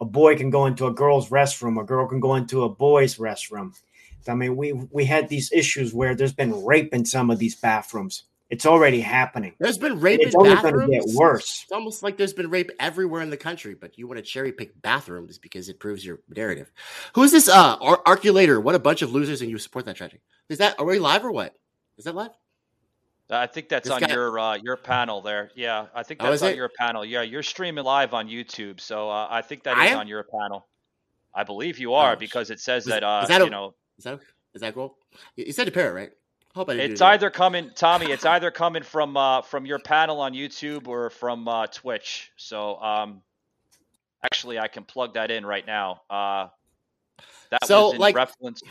a 0.00 0.04
boy 0.04 0.36
can 0.36 0.50
go 0.50 0.66
into 0.66 0.86
a 0.86 0.92
girl's 0.92 1.30
restroom, 1.30 1.80
a 1.80 1.84
girl 1.84 2.06
can 2.06 2.20
go 2.20 2.34
into 2.34 2.64
a 2.64 2.68
boy's 2.68 3.16
restroom. 3.16 3.72
I 4.28 4.34
mean, 4.34 4.56
we 4.56 4.72
we 4.90 5.04
had 5.04 5.28
these 5.28 5.52
issues 5.52 5.94
where 5.94 6.14
there's 6.14 6.34
been 6.34 6.64
rape 6.64 6.92
in 6.92 7.04
some 7.04 7.30
of 7.30 7.38
these 7.38 7.54
bathrooms. 7.54 8.24
It's 8.50 8.64
already 8.64 9.00
happening. 9.00 9.52
There's 9.58 9.76
been 9.76 10.00
rape 10.00 10.20
It's 10.22 10.34
in 10.34 10.40
only 10.40 10.54
bathrooms. 10.54 10.86
going 10.88 11.00
to 11.02 11.06
get 11.06 11.14
worse. 11.14 11.62
It's 11.64 11.72
almost 11.72 12.02
like 12.02 12.16
there's 12.16 12.32
been 12.32 12.48
rape 12.48 12.70
everywhere 12.80 13.20
in 13.20 13.28
the 13.28 13.36
country, 13.36 13.74
but 13.74 13.98
you 13.98 14.06
want 14.06 14.16
to 14.18 14.22
cherry 14.22 14.52
pick 14.52 14.80
bathrooms 14.80 15.36
because 15.36 15.68
it 15.68 15.78
proves 15.78 16.02
your 16.04 16.20
narrative. 16.34 16.72
Who's 17.14 17.30
this 17.32 17.48
uh 17.48 17.76
Ar- 17.80 18.02
Arculator? 18.06 18.58
What 18.60 18.74
a 18.74 18.78
bunch 18.78 19.02
of 19.02 19.12
losers, 19.12 19.42
and 19.42 19.50
you 19.50 19.58
support 19.58 19.84
that 19.84 19.96
tragedy. 19.96 20.22
Is 20.48 20.58
that 20.58 20.78
are 20.80 20.86
we 20.86 20.98
live 20.98 21.24
or 21.24 21.30
what? 21.32 21.54
Is 21.98 22.04
that 22.06 22.14
live? 22.14 22.30
I 23.30 23.46
think 23.46 23.68
that's 23.68 23.84
This 23.86 23.92
on 23.94 24.00
guy- 24.00 24.14
your 24.14 24.38
uh, 24.38 24.54
your 24.56 24.78
panel 24.78 25.20
there. 25.20 25.50
Yeah, 25.54 25.86
I 25.94 26.02
think 26.02 26.20
Oh, 26.22 26.24
that's 26.30 26.36
is 26.36 26.42
on 26.44 26.48
it? 26.52 26.56
your 26.56 26.70
panel. 26.70 27.04
Yeah, 27.04 27.20
you're 27.20 27.42
streaming 27.42 27.84
live 27.84 28.14
on 28.14 28.28
YouTube, 28.28 28.80
so 28.80 29.10
uh, 29.10 29.28
I 29.30 29.42
think 29.42 29.64
that 29.64 29.76
I 29.76 29.84
is 29.86 29.92
am? 29.92 29.98
on 29.98 30.08
your 30.08 30.22
panel. 30.24 30.66
I 31.34 31.44
believe 31.44 31.78
you 31.78 31.92
are 31.92 32.14
Oh, 32.14 32.16
because 32.16 32.50
it 32.50 32.60
says 32.60 32.84
is- 32.84 32.88
that 32.88 33.04
uh, 33.04 33.20
is 33.24 33.28
that 33.28 33.42
a- 33.42 33.44
you 33.44 33.50
know 33.50 33.74
Is 33.98 34.04
that 34.04 34.20
is 34.54 34.62
that 34.62 34.72
cool? 34.72 34.96
You 35.36 35.44
you 35.44 35.52
said 35.52 35.66
to 35.66 35.70
pair, 35.70 35.92
right? 35.92 36.10
Hope 36.54 36.70
I 36.70 36.74
didn't 36.74 36.92
it's 36.92 37.00
either 37.00 37.30
coming, 37.30 37.70
Tommy. 37.74 38.06
It's 38.10 38.24
either 38.24 38.50
coming 38.50 38.82
from 38.82 39.16
uh, 39.16 39.42
from 39.42 39.66
your 39.66 39.78
panel 39.78 40.20
on 40.20 40.32
YouTube 40.32 40.88
or 40.88 41.10
from 41.10 41.46
uh, 41.46 41.66
Twitch. 41.66 42.32
So 42.36 42.76
um, 42.80 43.22
actually, 44.24 44.58
I 44.58 44.68
can 44.68 44.84
plug 44.84 45.14
that 45.14 45.30
in 45.30 45.44
right 45.46 45.66
now. 45.66 46.00
Uh, 46.10 46.48
that 47.50 47.64
So, 47.66 47.86
was 47.86 47.94
in 47.94 48.00
like- 48.00 48.16
reference. 48.16 48.62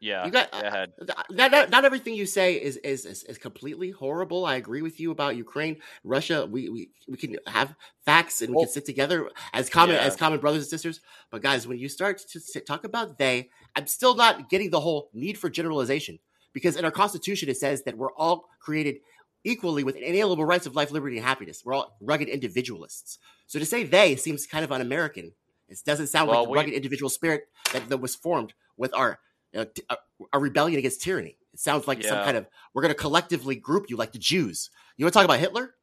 Yeah, 0.00 0.24
You 0.24 0.32
got- 0.32 0.50
go 0.50 0.58
ahead. 0.58 0.92
not, 1.30 1.52
not, 1.52 1.70
not 1.70 1.84
everything 1.84 2.14
you 2.16 2.26
say 2.26 2.54
is, 2.54 2.76
is 2.78 3.06
is 3.06 3.22
is 3.22 3.38
completely 3.38 3.92
horrible. 3.92 4.44
I 4.44 4.56
agree 4.56 4.82
with 4.82 4.98
you 4.98 5.12
about 5.12 5.36
Ukraine, 5.36 5.76
Russia. 6.02 6.44
We 6.50 6.68
we, 6.68 6.90
we 7.06 7.16
can 7.16 7.36
have 7.46 7.72
facts 8.04 8.42
and 8.42 8.52
we 8.52 8.64
can 8.64 8.72
sit 8.72 8.84
together 8.84 9.30
as 9.52 9.70
common 9.70 9.94
Yeah. 9.94 10.02
as 10.02 10.16
common 10.16 10.40
brothers 10.40 10.62
and 10.64 10.70
sisters. 10.70 11.00
But 11.30 11.40
guys, 11.40 11.68
when 11.68 11.78
you 11.78 11.88
start 11.88 12.18
to 12.18 12.40
sit, 12.40 12.66
talk 12.66 12.82
about 12.82 13.16
they, 13.16 13.50
I'm 13.76 13.86
still 13.86 14.16
not 14.16 14.50
getting 14.50 14.70
the 14.70 14.80
whole 14.80 15.08
need 15.14 15.38
for 15.38 15.48
generalization 15.48 16.18
because 16.52 16.76
in 16.76 16.84
our 16.84 16.90
Constitution 16.90 17.48
it 17.48 17.56
says 17.56 17.82
that 17.84 17.96
we're 17.96 18.12
all 18.12 18.48
created 18.60 18.96
equally 19.44 19.82
with 19.84 19.96
inalienable 19.96 20.44
rights 20.44 20.66
of 20.66 20.76
life, 20.76 20.90
liberty, 20.92 21.16
and 21.16 21.26
happiness. 21.26 21.62
We're 21.64 21.74
all 21.74 21.96
rugged 22.00 22.28
individualists. 22.28 23.18
So 23.46 23.58
to 23.58 23.66
say 23.66 23.84
they 23.84 24.16
seems 24.16 24.46
kind 24.46 24.64
of 24.64 24.70
un-American. 24.72 25.32
It 25.68 25.78
doesn't 25.84 26.08
sound 26.08 26.28
Well, 26.28 26.40
like 26.40 26.46
the 26.46 26.50
we- 26.50 26.58
rugged 26.58 26.74
individual 26.74 27.08
spirit 27.10 27.48
that, 27.72 27.88
that 27.88 27.96
was 27.98 28.14
formed 28.14 28.52
with 28.76 28.94
our 28.94 29.18
uh, 29.56 29.64
t- 29.74 29.82
a, 29.90 29.96
a 30.32 30.38
rebellion 30.38 30.78
against 30.78 31.02
tyranny. 31.02 31.36
It 31.52 31.60
sounds 31.60 31.86
like 31.88 32.02
some 32.02 32.24
kind 32.24 32.36
of 32.36 32.46
we're 32.72 32.82
going 32.82 32.94
to 32.94 32.98
collectively 33.00 33.56
group 33.56 33.90
you 33.90 33.96
like 33.96 34.12
the 34.12 34.18
Jews. 34.18 34.70
You 34.96 35.04
want 35.04 35.12
to 35.12 35.18
talk 35.18 35.24
about 35.24 35.40
Hitler? 35.40 35.74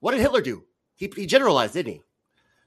What 0.00 0.12
did 0.12 0.20
Hitler 0.20 0.40
do? 0.40 0.64
He, 0.96 1.10
he 1.14 1.26
generalized, 1.26 1.74
didn't 1.74 1.92
he? 1.94 2.02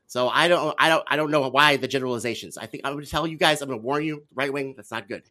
So 0.07 0.27
I 0.29 0.47
don't 0.47 0.75
I 0.77 0.89
don't 0.89 1.03
I 1.07 1.15
don't 1.15 1.31
know 1.31 1.47
why 1.49 1.77
the 1.77 1.87
generalizations. 1.87 2.57
I 2.57 2.65
think 2.67 2.85
I'm 2.85 2.93
going 2.93 3.05
to 3.05 3.09
tell 3.09 3.25
you 3.25 3.37
guys. 3.37 3.61
I'm 3.61 3.69
going 3.69 3.79
to 3.79 3.83
warn 3.85 4.03
you. 4.03 4.23
Right 4.35 4.51
wing, 4.53 4.73
that's 4.75 4.91
not 4.91 5.07
good. 5.07 5.23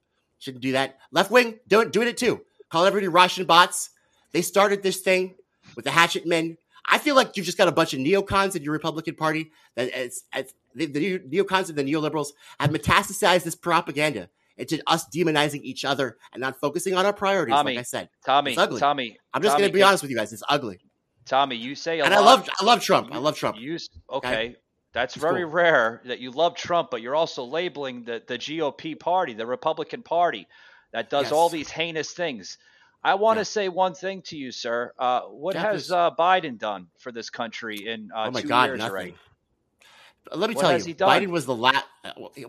Shouldn't 0.43 0.63
do 0.63 0.73
that. 0.73 0.99
Left 1.13 1.31
wing, 1.31 1.61
doing 1.69 1.91
doing 1.91 2.09
it 2.09 2.17
too. 2.17 2.41
Call 2.69 2.85
everybody 2.85 3.07
Russian 3.07 3.45
bots. 3.45 3.91
They 4.33 4.43
started 4.43 4.83
this 4.83 4.99
thing 4.99 5.37
with 5.77 5.85
the 5.85 5.93
hatchet 5.93 6.27
men. 6.27 6.59
I 6.85 6.99
feel 6.99 7.15
like 7.15 7.37
you've 7.37 7.47
just 7.47 7.59
got 7.59 7.69
a 7.69 7.73
bunch 7.73 7.95
of 7.95 8.01
neocons 8.01 8.57
in 8.57 8.65
your 8.65 8.73
Republican 8.73 9.15
Party 9.15 9.53
that 9.77 9.91
it's, 9.95 10.25
it's 10.35 10.53
the, 10.75 10.87
the 10.87 11.21
neocons 11.21 11.69
and 11.69 11.79
the 11.79 11.85
neoliberals 11.85 12.31
have 12.59 12.71
metastasized 12.71 13.45
this 13.45 13.55
propaganda 13.55 14.31
into 14.57 14.83
us 14.89 15.07
demonizing 15.15 15.61
each 15.63 15.85
other 15.85 16.17
and 16.33 16.41
not 16.41 16.59
focusing 16.59 16.95
on 16.95 17.07
our 17.07 17.13
priorities. 17.13 17.55
Tommy, 17.55 17.75
like 17.75 17.81
I 17.81 17.85
said, 17.85 18.09
Tommy, 18.27 18.51
It's 18.51 18.59
ugly. 18.59 18.81
Tommy. 18.81 19.17
I'm 19.33 19.43
just 19.43 19.53
Tommy, 19.53 19.63
going 19.63 19.71
to 19.71 19.75
be 19.75 19.83
honest 19.85 20.03
with 20.03 20.11
you 20.11 20.17
guys. 20.17 20.33
It's 20.33 20.43
ugly, 20.49 20.81
Tommy, 21.25 21.55
you 21.55 21.77
say 21.77 22.01
a 22.01 22.05
and 22.05 22.13
lot. 22.13 22.21
I 22.21 22.25
love 22.25 22.49
I 22.61 22.65
love 22.65 22.83
Trump. 22.83 23.11
I 23.13 23.19
love 23.19 23.37
Trump. 23.37 23.59
You, 23.61 23.77
s- 23.77 23.89
okay. 24.11 24.57
That's 24.93 25.15
He's 25.15 25.23
very 25.23 25.43
cool. 25.45 25.53
rare 25.53 26.03
that 26.05 26.21
you 26.21 26.31
love 26.31 26.55
Trump, 26.55 26.91
but 26.91 27.01
you're 27.01 27.15
also 27.15 27.45
labeling 27.45 28.05
the, 28.05 28.23
the 28.27 28.39
GOP 28.39 28.99
party, 28.99 29.35
the 29.35 29.47
Republican 29.47 30.03
Party, 30.03 30.47
that 30.93 31.09
does 31.09 31.33
all 31.33 31.49
these 31.49 31.71
heinous 31.71 32.13
things. 32.13 32.59
I 33.03 33.15
want 33.15 33.37
to 33.39 33.41
Yeah. 33.41 33.45
say 33.45 33.69
one 33.69 33.95
thing 33.95 34.23
to 34.23 34.37
you, 34.37 34.53
sir. 34.53 34.93
Uh, 34.99 35.23
what 35.23 35.55
Yeah, 35.55 35.63
has 35.63 35.91
uh, 35.91 36.11
Biden 36.19 36.59
done 36.59 36.89
for 36.99 37.11
this 37.11 37.31
country 37.31 37.89
in 37.89 38.11
uh, 38.15 38.29
oh 38.29 38.31
my 38.31 38.43
two 38.43 38.49
God, 38.49 38.67
years 38.67 38.79
nothing. 38.79 38.95
already? 38.95 39.15
Let 40.31 40.49
me 40.51 40.55
What 40.55 40.63
tell 40.63 40.79
you? 40.79 40.95
Biden 40.95 41.29
was 41.29 41.47
the 41.47 41.55
last. 41.57 41.85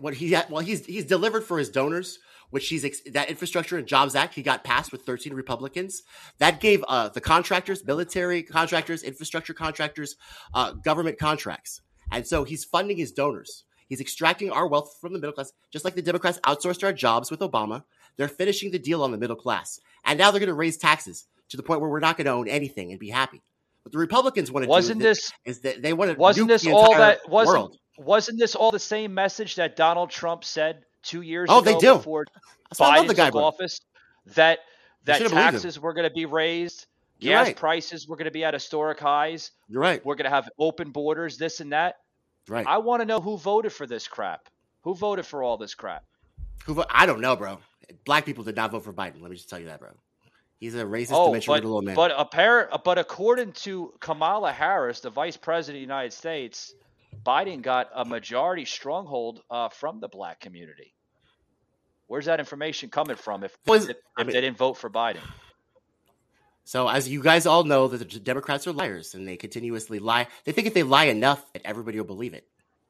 What 0.00 0.14
he 0.14 0.32
had, 0.32 0.48
well, 0.48 0.62
he's 0.62 0.86
he's 0.86 1.04
delivered 1.04 1.42
for 1.42 1.58
his 1.58 1.70
donors, 1.70 2.20
which 2.50 2.68
he's 2.68 2.84
ex- 2.84 3.00
that 3.12 3.28
Infrastructure 3.30 3.76
and 3.76 3.86
Jobs 3.86 4.14
Act. 4.14 4.34
He 4.34 4.42
got 4.42 4.62
passed 4.62 4.92
with 4.92 5.02
13 5.02 5.34
Republicans. 5.34 6.04
That 6.38 6.60
gave 6.60 6.84
uh, 6.86 7.08
the 7.08 7.20
contractors, 7.20 7.84
military 7.84 8.44
contractors, 8.44 9.02
infrastructure 9.02 9.54
contractors, 9.54 10.14
uh, 10.54 10.70
government 10.72 11.18
contracts, 11.18 11.80
and 12.10 12.26
so 12.26 12.44
he's 12.44 12.64
funding 12.64 12.96
his 12.96 13.12
donors. 13.12 13.64
He's 13.88 14.00
extracting 14.00 14.50
our 14.50 14.66
wealth 14.66 14.96
from 15.00 15.12
the 15.12 15.18
middle 15.18 15.32
class, 15.32 15.52
just 15.70 15.84
like 15.84 15.94
the 15.94 16.02
Democrats 16.02 16.40
outsourced 16.44 16.82
our 16.84 16.92
jobs 16.92 17.30
with 17.30 17.40
Obama. 17.40 17.84
They're 18.16 18.28
finishing 18.28 18.70
the 18.70 18.78
deal 18.78 19.02
on 19.02 19.10
the 19.10 19.18
middle 19.18 19.36
class, 19.36 19.80
and 20.04 20.18
now 20.18 20.30
they're 20.30 20.40
going 20.40 20.48
to 20.48 20.54
raise 20.54 20.76
taxes 20.76 21.26
to 21.50 21.56
the 21.56 21.62
point 21.62 21.80
where 21.80 21.90
we're 21.90 22.00
not 22.00 22.16
going 22.16 22.24
to 22.26 22.32
own 22.32 22.48
anything 22.48 22.90
and 22.90 22.98
be 23.00 23.10
happy. 23.10 23.42
What 23.82 23.92
the 23.92 23.98
Republicans 23.98 24.50
want 24.50 24.64
to 24.64 24.68
Wasn't 24.70 25.00
do 25.00 25.04
this 25.06 25.30
is 25.44 25.60
that 25.60 25.82
they 25.82 25.92
want 25.92 26.12
to 26.12 26.16
wasn't 26.18 26.48
this 26.48 26.66
all 26.66 26.94
that 26.96 27.28
wasn't 27.28 27.54
world. 27.58 27.78
wasn't 27.98 28.38
this 28.38 28.54
all 28.54 28.70
the 28.70 28.78
same 28.78 29.12
message 29.12 29.56
that 29.56 29.76
Donald 29.76 30.08
Trump 30.10 30.42
said 30.44 30.84
two 31.02 31.20
years 31.20 31.48
Oh, 31.52 31.58
ago 31.58 31.72
they 31.72 31.78
do. 31.78 31.94
before 31.96 32.24
That's 32.70 32.80
why 32.80 32.86
I 32.88 32.96
love 32.96 33.04
Biden 33.04 33.08
the 33.08 33.14
guy, 33.14 33.24
took 33.26 33.32
bro. 33.34 33.44
office? 33.44 33.80
That 34.36 34.60
that 35.04 35.18
should've 35.18 35.32
believed 35.32 35.48
him. 35.48 35.52
taxes 35.52 35.78
were 35.78 35.92
going 35.92 36.08
to 36.08 36.14
be 36.14 36.24
raised, 36.24 36.86
gas 37.28 37.46
right. 37.46 37.56
prices 37.56 38.08
were 38.08 38.16
going 38.16 38.26
to 38.26 38.30
be 38.30 38.44
at 38.44 38.54
historic 38.54 39.00
highs. 39.00 39.50
You're 39.68 39.82
right. 39.82 40.04
We're 40.04 40.14
going 40.14 40.24
to 40.24 40.30
have 40.30 40.48
open 40.58 40.90
borders, 40.90 41.38
this 41.38 41.60
and 41.60 41.72
that. 41.72 41.96
Right. 42.48 42.66
I 42.66 42.78
want 42.78 43.00
to 43.00 43.06
know 43.06 43.20
who 43.20 43.36
voted 43.38 43.72
for 43.72 43.86
this 43.86 44.06
crap. 44.06 44.48
Who 44.82 44.94
voted 44.94 45.26
for 45.26 45.42
all 45.42 45.56
this 45.56 45.74
crap? 45.74 46.04
Who 46.66 46.74
vo- 46.74 46.86
I 46.90 47.06
don't 47.06 47.20
know, 47.20 47.36
bro. 47.36 47.58
Black 48.04 48.24
people 48.26 48.44
did 48.44 48.56
not 48.56 48.70
vote 48.70 48.84
for 48.84 48.92
Biden. 48.92 49.20
Let 49.20 49.30
me 49.30 49.36
just 49.36 49.48
tell 49.48 49.58
you 49.58 49.66
that, 49.66 49.80
bro. 49.80 49.90
He's 50.60 50.74
a 50.74 50.84
racist, 50.84 51.10
oh, 51.12 51.26
dementia 51.26 51.54
but, 51.54 51.64
little 51.64 51.82
man. 51.82 51.94
but 51.94 52.12
apparent, 52.16 52.70
but 52.84 52.98
according 52.98 53.52
to 53.52 53.92
Kamala 54.00 54.52
Harris, 54.52 55.00
the 55.00 55.10
Vice 55.10 55.36
President 55.36 55.76
of 55.76 55.80
the 55.80 55.92
United 55.92 56.12
States, 56.12 56.74
Biden 57.24 57.60
got 57.60 57.90
a 57.94 58.04
majority 58.04 58.64
stronghold 58.64 59.42
uh, 59.50 59.68
from 59.68 60.00
the 60.00 60.08
black 60.08 60.40
community. 60.40 60.94
Where's 62.06 62.26
that 62.26 62.40
information 62.40 62.90
coming 62.90 63.16
from 63.16 63.44
if, 63.44 63.56
Was- 63.66 63.88
if, 63.88 63.96
I 64.16 64.22
mean- 64.22 64.32
they 64.32 64.40
didn't 64.40 64.58
vote 64.58 64.74
for 64.74 64.88
Biden? 64.90 65.20
So, 66.64 66.88
as 66.88 67.08
you 67.08 67.22
guys 67.22 67.44
all 67.46 67.64
know, 67.64 67.88
that 67.88 68.10
the 68.10 68.18
Democrats 68.18 68.66
are 68.66 68.72
liars 68.72 69.14
and 69.14 69.28
they 69.28 69.36
continuously 69.36 69.98
lie. 69.98 70.26
They 70.44 70.52
think 70.52 70.66
if 70.66 70.74
they 70.74 70.82
lie 70.82 71.04
enough, 71.04 71.44
that 71.52 71.62
everybody 71.64 71.98
will 71.98 72.06
believe 72.06 72.32
it. 72.34 72.46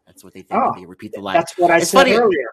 That's 0.06 0.22
what 0.22 0.32
they 0.32 0.42
think. 0.42 0.62
Oh, 0.62 0.72
they 0.78 0.86
repeat 0.86 1.12
the 1.12 1.20
lie. 1.20 1.32
That's 1.34 1.58
what 1.58 1.70
I 1.70 1.78
It's 1.78 1.90
said 1.90 1.98
funny- 2.04 2.14
earlier. 2.14 2.50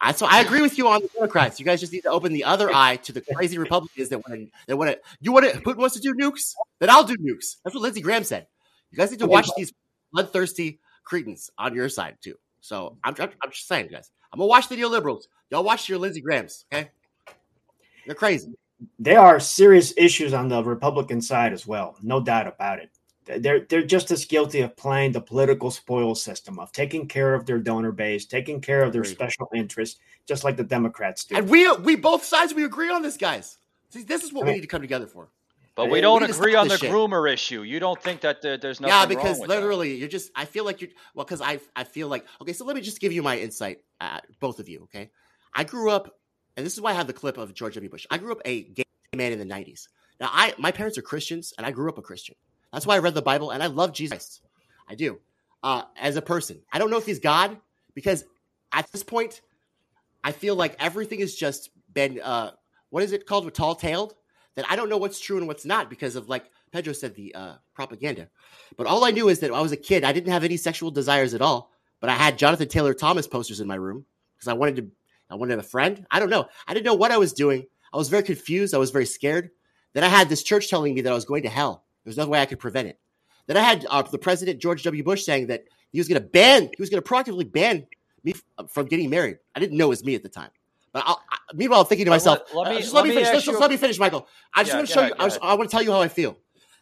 I, 0.00 0.12
so 0.12 0.26
I 0.26 0.40
agree 0.40 0.62
with 0.62 0.78
you 0.78 0.86
on 0.86 1.00
the 1.02 1.08
Democrats. 1.08 1.58
You 1.58 1.66
guys 1.66 1.80
just 1.80 1.92
need 1.92 2.02
to 2.02 2.10
open 2.10 2.32
the 2.32 2.44
other 2.44 2.70
eye 2.72 2.96
to 3.02 3.12
the 3.12 3.20
crazy 3.20 3.58
Republicans 3.58 4.08
that 4.10 4.18
want 4.18 4.40
to. 4.40 4.48
That 4.68 4.76
want 4.76 4.90
to. 4.92 4.98
You 5.20 5.32
want 5.32 5.52
to. 5.52 5.60
Putin 5.60 5.78
wants 5.78 5.96
to 5.96 6.00
do 6.00 6.14
nukes. 6.14 6.54
Then 6.78 6.88
I'll 6.88 7.02
do 7.02 7.16
nukes. 7.16 7.56
That's 7.64 7.74
what 7.74 7.82
Lindsey 7.82 8.00
Graham 8.00 8.22
said. 8.22 8.46
You 8.92 8.96
guys 8.96 9.10
need 9.10 9.18
to 9.18 9.26
watch 9.26 9.48
these 9.56 9.72
bloodthirsty 10.12 10.78
cretins 11.02 11.50
on 11.58 11.74
your 11.74 11.88
side 11.88 12.18
too. 12.22 12.36
So 12.60 12.96
I'm, 13.02 13.16
I'm, 13.18 13.30
I'm 13.42 13.50
just 13.50 13.66
saying, 13.66 13.88
guys. 13.90 14.10
I'm 14.32 14.38
gonna 14.38 14.46
watch 14.48 14.68
the 14.68 14.76
neoliberals. 14.76 15.24
Y'all 15.50 15.64
watch 15.64 15.88
your 15.88 15.98
Lindsey 15.98 16.20
Grahams. 16.20 16.64
Okay. 16.72 16.90
They're 18.06 18.14
crazy. 18.14 18.54
There 18.98 19.20
are 19.20 19.40
serious 19.40 19.92
issues 19.96 20.32
on 20.32 20.48
the 20.48 20.62
Republican 20.62 21.20
side 21.20 21.52
as 21.52 21.66
well, 21.66 21.96
no 22.02 22.20
doubt 22.20 22.46
about 22.46 22.78
it. 22.78 22.90
They're 23.42 23.60
they're 23.60 23.84
just 23.84 24.10
as 24.10 24.24
guilty 24.24 24.60
of 24.60 24.76
playing 24.76 25.12
the 25.12 25.20
political 25.20 25.70
spoil 25.70 26.14
system 26.14 26.58
of 26.58 26.72
taking 26.72 27.06
care 27.06 27.34
of 27.34 27.44
their 27.44 27.58
donor 27.58 27.92
base, 27.92 28.24
taking 28.24 28.60
care 28.60 28.82
of 28.82 28.92
their 28.92 29.02
Agreed. 29.02 29.14
special 29.14 29.48
interests, 29.54 30.00
just 30.26 30.44
like 30.44 30.56
the 30.56 30.64
Democrats 30.64 31.24
do. 31.24 31.36
And 31.36 31.48
we 31.48 31.70
we 31.76 31.96
both 31.96 32.24
sides 32.24 32.54
we 32.54 32.64
agree 32.64 32.90
on 32.90 33.02
this, 33.02 33.16
guys. 33.16 33.58
See, 33.90 34.02
this 34.02 34.22
is 34.22 34.32
what 34.32 34.44
I 34.44 34.50
we 34.50 34.54
need 34.54 34.60
to 34.62 34.66
come 34.66 34.80
together 34.80 35.06
for. 35.06 35.28
But 35.78 35.86
we 35.86 35.92
we 35.92 36.00
don't 36.00 36.20
need 36.20 36.32
to 36.32 36.34
agree 36.34 36.56
on 36.56 36.66
the 36.66 36.74
this 36.74 36.80
shit. 36.80 36.90
groomer 36.90 37.32
issue. 37.32 37.62
You 37.62 37.78
don't 37.78 38.02
think 38.02 38.20
that 38.22 38.42
there, 38.42 38.56
there's 38.56 38.80
nothing 38.80 38.92
yeah, 38.92 38.98
wrong 38.98 39.08
because 39.08 39.38
with 39.38 39.48
that. 39.48 39.60
literally, 39.60 39.94
you're 39.94 40.08
just. 40.08 40.32
I 40.34 40.44
feel 40.44 40.64
like 40.64 40.80
you're. 40.80 40.90
Well, 41.14 41.24
because 41.24 41.40
I 41.40 41.60
I 41.76 41.84
feel 41.84 42.08
like 42.08 42.26
okay. 42.42 42.52
So 42.52 42.64
let 42.64 42.74
me 42.74 42.82
just 42.82 42.98
give 42.98 43.12
you 43.12 43.22
my 43.22 43.38
insight, 43.38 43.78
uh, 44.00 44.18
both 44.40 44.58
of 44.58 44.68
you. 44.68 44.80
Okay, 44.84 45.10
I 45.54 45.62
grew 45.62 45.90
up, 45.90 46.17
and 46.58 46.66
this 46.66 46.74
is 46.74 46.80
why 46.80 46.90
I 46.90 46.94
have 46.94 47.06
the 47.06 47.12
clip 47.12 47.38
of 47.38 47.54
George 47.54 47.74
W. 47.74 47.88
Bush. 47.88 48.04
I 48.10 48.18
grew 48.18 48.32
up 48.32 48.42
a 48.44 48.62
gay 48.62 48.82
man 49.14 49.30
in 49.30 49.38
the 49.38 49.44
'90s. 49.44 49.86
Now, 50.20 50.28
I 50.32 50.52
my 50.58 50.72
parents 50.72 50.98
are 50.98 51.02
Christians, 51.02 51.54
and 51.56 51.64
I 51.64 51.70
grew 51.70 51.88
up 51.88 51.98
a 51.98 52.02
Christian. 52.02 52.34
That's 52.72 52.84
why 52.84 52.96
I 52.96 52.98
read 52.98 53.14
the 53.14 53.22
Bible, 53.22 53.52
and 53.52 53.62
I 53.62 53.66
love 53.66 53.92
Jesus. 53.92 54.40
I 54.88 54.96
do. 54.96 55.20
Uh, 55.62 55.82
as 55.96 56.16
a 56.16 56.22
person, 56.22 56.60
I 56.72 56.80
don't 56.80 56.90
know 56.90 56.98
if 56.98 57.06
he's 57.06 57.20
God 57.20 57.56
because 57.94 58.24
at 58.72 58.90
this 58.90 59.04
point, 59.04 59.40
I 60.24 60.32
feel 60.32 60.56
like 60.56 60.74
everything 60.80 61.20
has 61.20 61.32
just 61.32 61.70
been 61.94 62.20
uh, 62.20 62.50
what 62.90 63.04
is 63.04 63.12
it 63.12 63.24
called? 63.24 63.44
With 63.44 63.54
tall 63.54 63.76
tailed. 63.76 64.14
That 64.56 64.66
I 64.68 64.74
don't 64.74 64.88
know 64.88 64.98
what's 64.98 65.20
true 65.20 65.36
and 65.38 65.46
what's 65.46 65.64
not 65.64 65.88
because 65.88 66.16
of 66.16 66.28
like 66.28 66.50
Pedro 66.72 66.92
said 66.92 67.14
the 67.14 67.32
uh, 67.36 67.54
propaganda. 67.72 68.30
But 68.76 68.88
all 68.88 69.04
I 69.04 69.12
knew 69.12 69.28
is 69.28 69.38
that 69.40 69.52
I 69.52 69.60
was 69.60 69.70
a 69.70 69.76
kid, 69.76 70.02
I 70.02 70.10
didn't 70.10 70.32
have 70.32 70.42
any 70.42 70.56
sexual 70.56 70.90
desires 70.90 71.34
at 71.34 71.40
all. 71.40 71.70
But 72.00 72.10
I 72.10 72.14
had 72.14 72.36
Jonathan 72.36 72.66
Taylor 72.66 72.94
Thomas 72.94 73.28
posters 73.28 73.60
in 73.60 73.68
my 73.68 73.76
room 73.76 74.04
because 74.34 74.48
I 74.48 74.54
wanted 74.54 74.76
to. 74.76 74.90
I 75.30 75.34
wanted 75.34 75.58
a 75.58 75.62
friend. 75.62 76.06
I 76.10 76.18
don't 76.20 76.30
know. 76.30 76.48
I 76.66 76.74
didn't 76.74 76.86
know 76.86 76.94
what 76.94 77.10
I 77.12 77.18
was 77.18 77.32
doing. 77.32 77.66
I 77.92 77.96
was 77.96 78.08
very 78.08 78.22
confused. 78.22 78.74
I 78.74 78.78
was 78.78 78.90
very 78.90 79.06
scared. 79.06 79.50
Then 79.94 80.04
I 80.04 80.08
had 80.08 80.28
this 80.28 80.42
church 80.42 80.68
telling 80.68 80.94
me 80.94 81.00
that 81.02 81.10
I 81.10 81.14
was 81.14 81.24
going 81.24 81.42
to 81.42 81.48
hell. 81.48 81.84
There 82.04 82.10
was 82.10 82.16
no 82.16 82.26
way 82.26 82.40
I 82.40 82.46
could 82.46 82.58
prevent 82.58 82.88
it. 82.88 82.98
Then 83.46 83.56
I 83.56 83.60
had 83.60 83.86
uh, 83.88 84.02
the 84.02 84.18
president 84.18 84.60
George 84.60 84.82
W. 84.84 85.02
Bush 85.02 85.24
saying 85.24 85.46
that 85.48 85.64
he 85.90 85.98
was 85.98 86.08
going 86.08 86.20
to 86.20 86.26
ban. 86.28 86.64
He 86.64 86.76
was 86.80 86.90
going 86.90 87.02
to 87.02 87.08
proactively 87.08 87.50
ban 87.50 87.86
me 88.24 88.34
f- 88.34 88.70
from 88.70 88.86
getting 88.86 89.08
married. 89.10 89.38
I 89.54 89.60
didn't 89.60 89.76
know 89.78 89.86
it 89.86 89.88
was 89.88 90.04
me 90.04 90.14
at 90.14 90.22
the 90.22 90.28
time. 90.28 90.50
But 90.92 91.04
I'll, 91.06 91.22
I, 91.30 91.38
meanwhile, 91.54 91.80
I'm 91.80 91.86
thinking 91.86 92.04
to 92.06 92.10
myself, 92.10 92.40
let- 92.52 92.56
let 92.56 92.66
uh, 92.66 92.70
me- 92.70 92.80
just 92.80 92.92
let, 92.92 93.00
let 93.00 93.08
me 93.08 93.14
finish. 93.14 93.26
ask 93.28 93.34
Let's 93.34 93.46
just 93.46 93.60
let 93.60 93.70
me 93.70 93.76
finish, 93.78 93.98
Michael. 93.98 94.28
I 94.54 94.62
just 94.62 94.72
Yeah, 94.72 94.76
want 94.76 94.88
to 94.88 94.92
show 94.94 95.00
ahead, 95.00 95.12
you. 95.18 95.38
I. 95.42 95.52
I 95.52 95.54
want 95.54 95.70
to 95.70 95.74
tell 95.74 95.82
you 95.82 95.92
how 95.92 96.00
I 96.02 96.08
feel. 96.08 96.36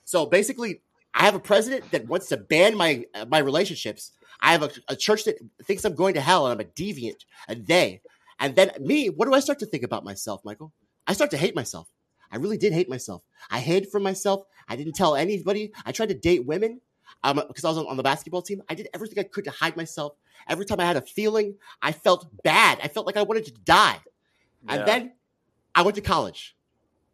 So 0.05 0.27
basically, 0.27 0.83
I 1.15 1.25
have 1.25 1.35
a 1.35 1.41
president 1.41 1.91
that 1.93 2.07
wants 2.07 2.29
to 2.29 2.37
ban 2.37 2.77
my 2.77 3.05
uh, 3.15 3.27
my 3.29 3.39
relationships. 3.39 4.13
I 4.41 4.53
have 4.53 4.63
a, 4.63 4.71
a 4.89 4.97
church 4.97 5.25
that 5.25 5.39
thinks 5.65 5.85
I'm 5.85 5.95
going 5.95 6.15
to 6.15 6.21
hell 6.21 6.47
and 6.47 6.53
I'm 6.61 6.67
a 6.67 6.69
deviant, 6.71 7.25
and 7.49 7.67
they. 7.67 8.03
And 8.39 8.55
then 8.55 8.71
me, 8.81 9.09
what 9.09 9.27
do 9.27 9.35
I 9.35 9.41
start 9.41 9.59
to 9.61 9.67
think 9.67 9.83
about 9.83 10.05
myself, 10.05 10.45
Michael? 10.45 10.73
I 11.07 11.13
start 11.15 11.31
to 11.31 11.37
hate 11.37 11.55
myself. 11.55 11.89
I 12.31 12.37
really 12.37 12.59
did 12.59 12.73
hate 12.73 12.89
myself. 12.89 13.23
I 13.51 13.61
hid 13.61 13.89
from 13.89 14.03
myself. 14.03 14.43
I 14.69 14.77
didn't 14.77 14.95
tell 14.95 15.15
anybody. 15.15 15.73
I 15.85 15.93
tried 15.93 16.09
to 16.09 16.15
date 16.15 16.45
women 16.45 16.81
um, 17.23 17.41
because 17.49 17.65
I 17.65 17.69
was 17.69 17.79
on, 17.79 17.87
on 17.87 17.97
the 17.97 18.03
basketball 18.03 18.43
team. 18.43 18.63
I 18.69 18.75
did 18.75 18.89
everything 18.93 19.19
I 19.19 19.23
could 19.23 19.45
to 19.45 19.51
hide 19.53 19.77
myself. 19.77 20.15
Every 20.49 20.65
time 20.67 20.81
I 20.81 20.85
had 20.85 20.97
a 20.97 21.01
feeling, 21.03 21.55
I 21.81 21.93
felt 21.93 22.27
bad. 22.43 22.79
I 22.83 22.89
felt 22.89 23.07
like 23.07 23.17
I 23.17 23.23
wanted 23.23 23.47
to 23.47 23.53
die. 23.65 23.99
Yeah. 24.67 24.75
And 24.75 24.89
then 24.89 25.13
I 25.75 25.83
went 25.83 25.95
to 25.97 26.03
college, 26.03 26.57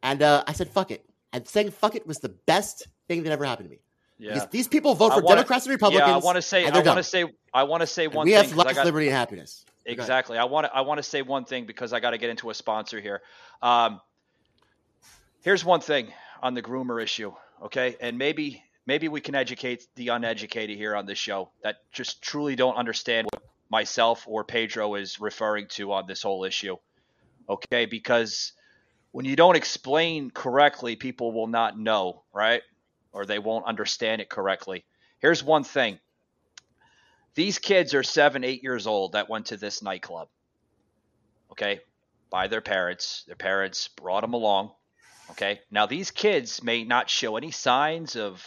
and 0.02 0.22
uh, 0.22 0.44
I 0.46 0.52
said 0.54 0.68
"fuck 0.70 0.90
it." 0.90 1.04
And 1.32 1.46
saying 1.46 1.70
"fuck 1.70 1.94
it" 1.94 2.06
was 2.06 2.18
the 2.18 2.30
best 2.30 2.88
thing 3.06 3.22
that 3.24 3.32
ever 3.32 3.44
happened 3.44 3.68
to 3.68 3.70
me. 3.70 3.80
yeah. 4.18 4.34
Because 4.34 4.48
these 4.48 4.66
people 4.68 4.94
vote 4.94 5.12
for 5.12 5.20
wanna- 5.20 5.36
Democrats 5.36 5.66
and 5.66 5.72
Republicans. 5.72 6.08
Yeah, 6.08 6.14
I 6.14 6.18
want 6.18 6.36
to 6.36 6.42
say. 6.42 6.64
and 6.64 6.74
I 6.76 6.80
want 6.82 6.96
to 6.98 7.02
say. 7.02 7.24
I 7.54 7.62
want 7.64 7.82
to 7.82 7.86
say 7.86 8.06
And 8.06 8.14
one 8.14 8.24
we 8.26 8.32
thing. 8.32 8.44
have 8.48 8.56
life, 8.56 8.74
got- 8.76 8.84
liberty, 8.86 9.08
and 9.08 9.16
happiness. 9.16 9.64
Exactly. 9.84 10.38
I 10.38 10.44
want 10.44 10.66
to. 10.66 10.74
I 10.74 10.82
want 10.82 10.98
to 10.98 11.02
say 11.02 11.22
one 11.22 11.44
thing 11.44 11.66
because 11.66 11.92
I 11.92 12.00
got 12.00 12.10
to 12.10 12.18
get 12.18 12.30
into 12.30 12.50
a 12.50 12.54
sponsor 12.54 13.00
here. 13.00 13.22
Um, 13.60 14.00
here's 15.42 15.64
one 15.64 15.80
thing 15.80 16.12
on 16.42 16.54
the 16.54 16.62
groomer 16.62 17.02
issue. 17.02 17.32
Okay, 17.64 17.96
and 18.00 18.18
maybe 18.18 18.62
maybe 18.86 19.08
we 19.08 19.20
can 19.20 19.34
educate 19.34 19.86
the 19.96 20.08
uneducated 20.08 20.76
here 20.76 20.94
on 20.94 21.06
this 21.06 21.18
show 21.18 21.50
that 21.62 21.76
just 21.92 22.22
truly 22.22 22.56
don't 22.56 22.76
understand 22.76 23.28
what 23.32 23.42
myself 23.70 24.24
or 24.28 24.44
Pedro 24.44 24.94
is 24.94 25.20
referring 25.20 25.66
to 25.66 25.92
on 25.92 26.06
this 26.06 26.22
whole 26.22 26.44
issue. 26.44 26.76
Okay, 27.48 27.86
because 27.86 28.52
when 29.12 29.24
you 29.24 29.36
don't 29.36 29.56
explain 29.56 30.30
correctly, 30.30 30.96
people 30.96 31.32
will 31.32 31.46
not 31.46 31.78
know, 31.78 32.22
right? 32.32 32.62
Or 33.12 33.26
they 33.26 33.38
won't 33.38 33.66
understand 33.66 34.20
it 34.20 34.28
correctly. 34.28 34.84
Here's 35.18 35.42
one 35.42 35.64
thing 35.64 35.98
these 37.34 37.58
kids 37.58 37.94
are 37.94 38.02
seven, 38.02 38.44
eight 38.44 38.62
years 38.62 38.86
old 38.86 39.12
that 39.12 39.28
went 39.28 39.46
to 39.46 39.56
this 39.56 39.82
nightclub. 39.82 40.28
Okay, 41.52 41.80
by 42.30 42.48
their 42.48 42.60
parents. 42.60 43.24
Their 43.26 43.36
parents 43.36 43.88
brought 43.88 44.22
them 44.22 44.34
along. 44.34 44.72
Okay, 45.30 45.60
now 45.70 45.86
these 45.86 46.10
kids 46.10 46.62
may 46.62 46.84
not 46.84 47.08
show 47.08 47.36
any 47.36 47.50
signs 47.50 48.16
of 48.16 48.44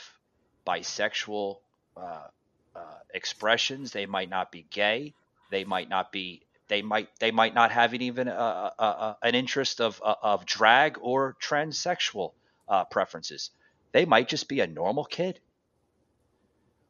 bisexual 0.67 1.57
uh, 1.97 2.27
uh, 2.75 2.79
expressions. 3.13 3.91
They 3.91 4.05
might 4.05 4.29
not 4.29 4.51
be 4.51 4.65
gay. 4.69 5.13
They 5.49 5.63
might 5.63 5.89
not 5.89 6.11
be. 6.11 6.41
They 6.67 6.81
might. 6.81 7.09
They 7.19 7.31
might 7.31 7.53
not 7.53 7.71
have 7.71 7.93
even 7.93 8.27
a, 8.27 8.31
a, 8.31 8.83
a, 8.83 9.17
an 9.21 9.36
interest 9.36 9.81
of 9.81 10.01
of 10.01 10.45
drag 10.45 10.97
or 10.99 11.36
transsexual 11.41 12.33
uh, 12.67 12.86
preferences. 12.86 13.51
They 13.91 14.05
might 14.05 14.27
just 14.27 14.49
be 14.49 14.59
a 14.59 14.67
normal 14.67 15.05
kid. 15.05 15.39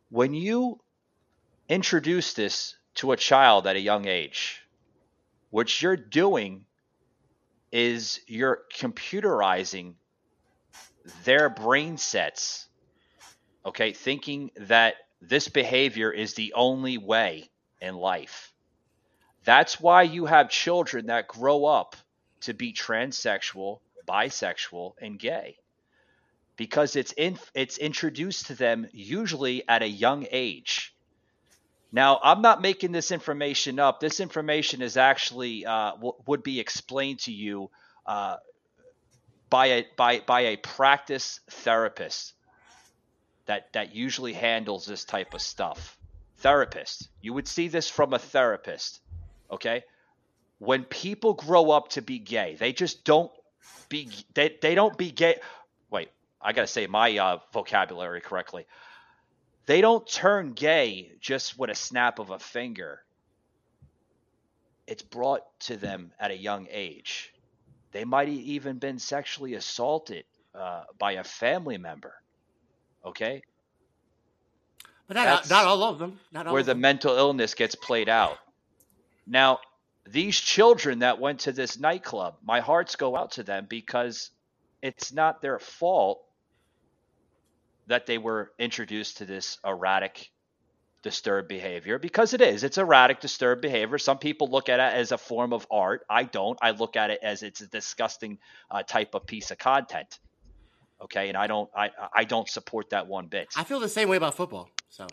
When 0.09 0.33
you 0.33 0.79
introduce 1.69 2.33
this 2.33 2.75
to 2.95 3.11
a 3.11 3.17
child 3.17 3.67
at 3.67 3.75
a 3.75 3.79
young 3.79 4.07
age, 4.07 4.61
what 5.49 5.81
you're 5.81 5.97
doing 5.97 6.65
is 7.71 8.19
you're 8.27 8.61
computerizing 8.77 9.95
their 11.23 11.49
brain 11.49 11.97
sets, 11.97 12.67
okay, 13.65 13.93
thinking 13.93 14.51
that 14.57 14.95
this 15.21 15.47
behavior 15.47 16.11
is 16.11 16.33
the 16.33 16.53
only 16.53 16.97
way 16.97 17.49
in 17.81 17.95
life. 17.95 18.53
That's 19.43 19.79
why 19.79 20.03
you 20.03 20.25
have 20.25 20.49
children 20.49 21.07
that 21.07 21.27
grow 21.27 21.65
up 21.65 21.95
to 22.41 22.53
be 22.53 22.73
transsexual, 22.73 23.79
bisexual, 24.07 24.93
and 25.01 25.19
gay. 25.19 25.57
Because 26.57 26.95
it's 26.95 27.11
in, 27.11 27.37
it's 27.53 27.77
introduced 27.77 28.47
to 28.47 28.55
them 28.55 28.87
usually 28.91 29.67
at 29.67 29.83
a 29.83 29.87
young 29.87 30.25
age. 30.31 30.94
Now, 31.95 32.19
I'm 32.21 32.41
not 32.41 32.61
making 32.61 32.91
this 32.91 33.09
information 33.09 33.79
up. 33.79 34.01
This 34.01 34.19
information 34.19 34.81
is 34.81 34.97
actually 34.97 35.65
uh, 35.65 35.91
w- 35.91 36.15
would 36.27 36.43
be 36.43 36.59
explained 36.59 37.19
to 37.19 37.31
you 37.31 37.71
uh, 38.05 38.35
by 39.49 39.67
a 39.67 39.87
by 39.95 40.19
by 40.19 40.41
a 40.41 40.57
practice 40.57 41.39
therapist 41.49 42.33
that 43.45 43.71
that 43.71 43.95
usually 43.95 44.33
handles 44.33 44.85
this 44.85 45.05
type 45.05 45.33
of 45.33 45.41
stuff. 45.41 45.97
Therapist. 46.39 47.07
You 47.21 47.31
would 47.31 47.47
see 47.47 47.69
this 47.69 47.89
from 47.89 48.13
a 48.13 48.19
therapist. 48.19 48.99
Okay? 49.49 49.85
When 50.59 50.83
people 50.83 51.33
grow 51.33 51.71
up 51.71 51.87
to 51.91 52.01
be 52.01 52.19
gay, 52.19 52.57
they 52.59 52.73
just 52.73 53.05
don't 53.05 53.31
be 53.87 54.09
they, 54.33 54.57
they 54.61 54.75
don't 54.75 54.97
be 54.97 55.11
gay. 55.11 55.37
Wait, 55.89 56.09
I 56.41 56.51
got 56.51 56.63
to 56.63 56.67
say 56.67 56.87
my 56.87 57.17
uh, 57.17 57.37
vocabulary 57.53 58.19
correctly 58.19 58.65
they 59.67 59.81
don't 59.81 60.07
turn 60.07 60.53
gay 60.53 61.11
just 61.19 61.57
with 61.57 61.69
a 61.69 61.75
snap 61.75 62.19
of 62.19 62.29
a 62.31 62.39
finger. 62.39 63.01
It's 64.87 65.03
brought 65.03 65.41
to 65.61 65.77
them 65.77 66.11
at 66.19 66.31
a 66.31 66.37
young 66.37 66.67
age. 66.69 67.33
They 67.91 68.05
might 68.05 68.27
have 68.27 68.37
even 68.37 68.77
been 68.77 68.99
sexually 68.99 69.55
assaulted 69.55 70.25
uh, 70.53 70.83
by 70.99 71.13
a 71.13 71.23
family 71.23 71.77
member. 71.77 72.13
Okay, 73.05 73.41
But 75.07 75.15
not, 75.15 75.25
That's 75.25 75.49
not 75.49 75.65
all 75.65 75.83
of 75.83 75.99
them. 75.99 76.19
Not 76.31 76.47
all 76.47 76.53
where 76.53 76.61
of 76.61 76.65
the 76.65 76.73
them. 76.73 76.81
mental 76.81 77.15
illness 77.15 77.53
gets 77.53 77.75
played 77.75 78.09
out. 78.09 78.37
Now, 79.27 79.59
these 80.07 80.39
children 80.39 80.99
that 80.99 81.19
went 81.19 81.41
to 81.41 81.51
this 81.51 81.79
nightclub, 81.79 82.37
my 82.43 82.59
hearts 82.59 82.95
go 82.95 83.15
out 83.15 83.31
to 83.33 83.43
them 83.43 83.65
because 83.69 84.31
it's 84.81 85.13
not 85.13 85.41
their 85.41 85.59
fault 85.59 86.21
that 87.87 88.05
they 88.05 88.17
were 88.17 88.51
introduced 88.59 89.17
to 89.17 89.25
this 89.25 89.57
erratic, 89.65 90.31
disturbed 91.03 91.47
behavior 91.47 91.99
because 91.99 92.33
it 92.33 92.41
is. 92.41 92.63
It's 92.63 92.77
erratic, 92.79 93.19
disturbed 93.19 93.61
behavior. 93.61 93.97
Some 93.99 94.17
people 94.17 94.47
look 94.49 94.69
at 94.69 94.79
it 94.79 94.97
as 94.99 95.11
a 95.11 95.17
form 95.17 95.53
of 95.53 95.67
art. 95.69 96.03
I 96.09 96.23
don't. 96.23 96.57
I 96.61 96.71
look 96.71 96.95
at 96.95 97.11
it 97.11 97.19
as 97.21 97.43
it's 97.43 97.61
a 97.61 97.67
disgusting 97.67 98.39
uh, 98.71 98.81
type 98.83 99.13
of 99.13 99.25
piece 99.25 99.51
of 99.51 99.57
content. 99.59 100.19
Okay, 101.01 101.27
and 101.29 101.37
I 101.37 101.45
don't. 101.47 101.69
I 101.75 101.89
I 102.13 102.23
don't 102.23 102.49
support 102.49 102.89
that 102.91 103.05
one 103.07 103.27
bit. 103.27 103.49
I 103.55 103.63
feel 103.65 103.79
the 103.79 103.89
same 103.89 104.09
way 104.09 104.17
about 104.17 104.33
football. 104.35 104.69
So 104.89 105.05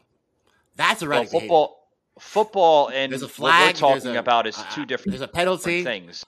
that's 0.76 1.02
Well, 1.02 1.10
erratic 1.10 1.30
behavior. 1.30 1.40
football, 1.48 1.88
football, 2.18 2.88
and 2.88 3.12
There's 3.12 3.22
a 3.22 3.26
what 3.26 3.34
flag. 3.34 3.74
we're 3.74 3.80
talking 3.80 4.16
a, 4.16 4.20
about 4.20 4.46
is 4.46 4.56
uh, 4.56 4.64
two 4.74 4.86
different 4.86 5.10
There's 5.12 5.20
a 5.22 5.28
penalty. 5.28 5.82
things. 5.84 6.24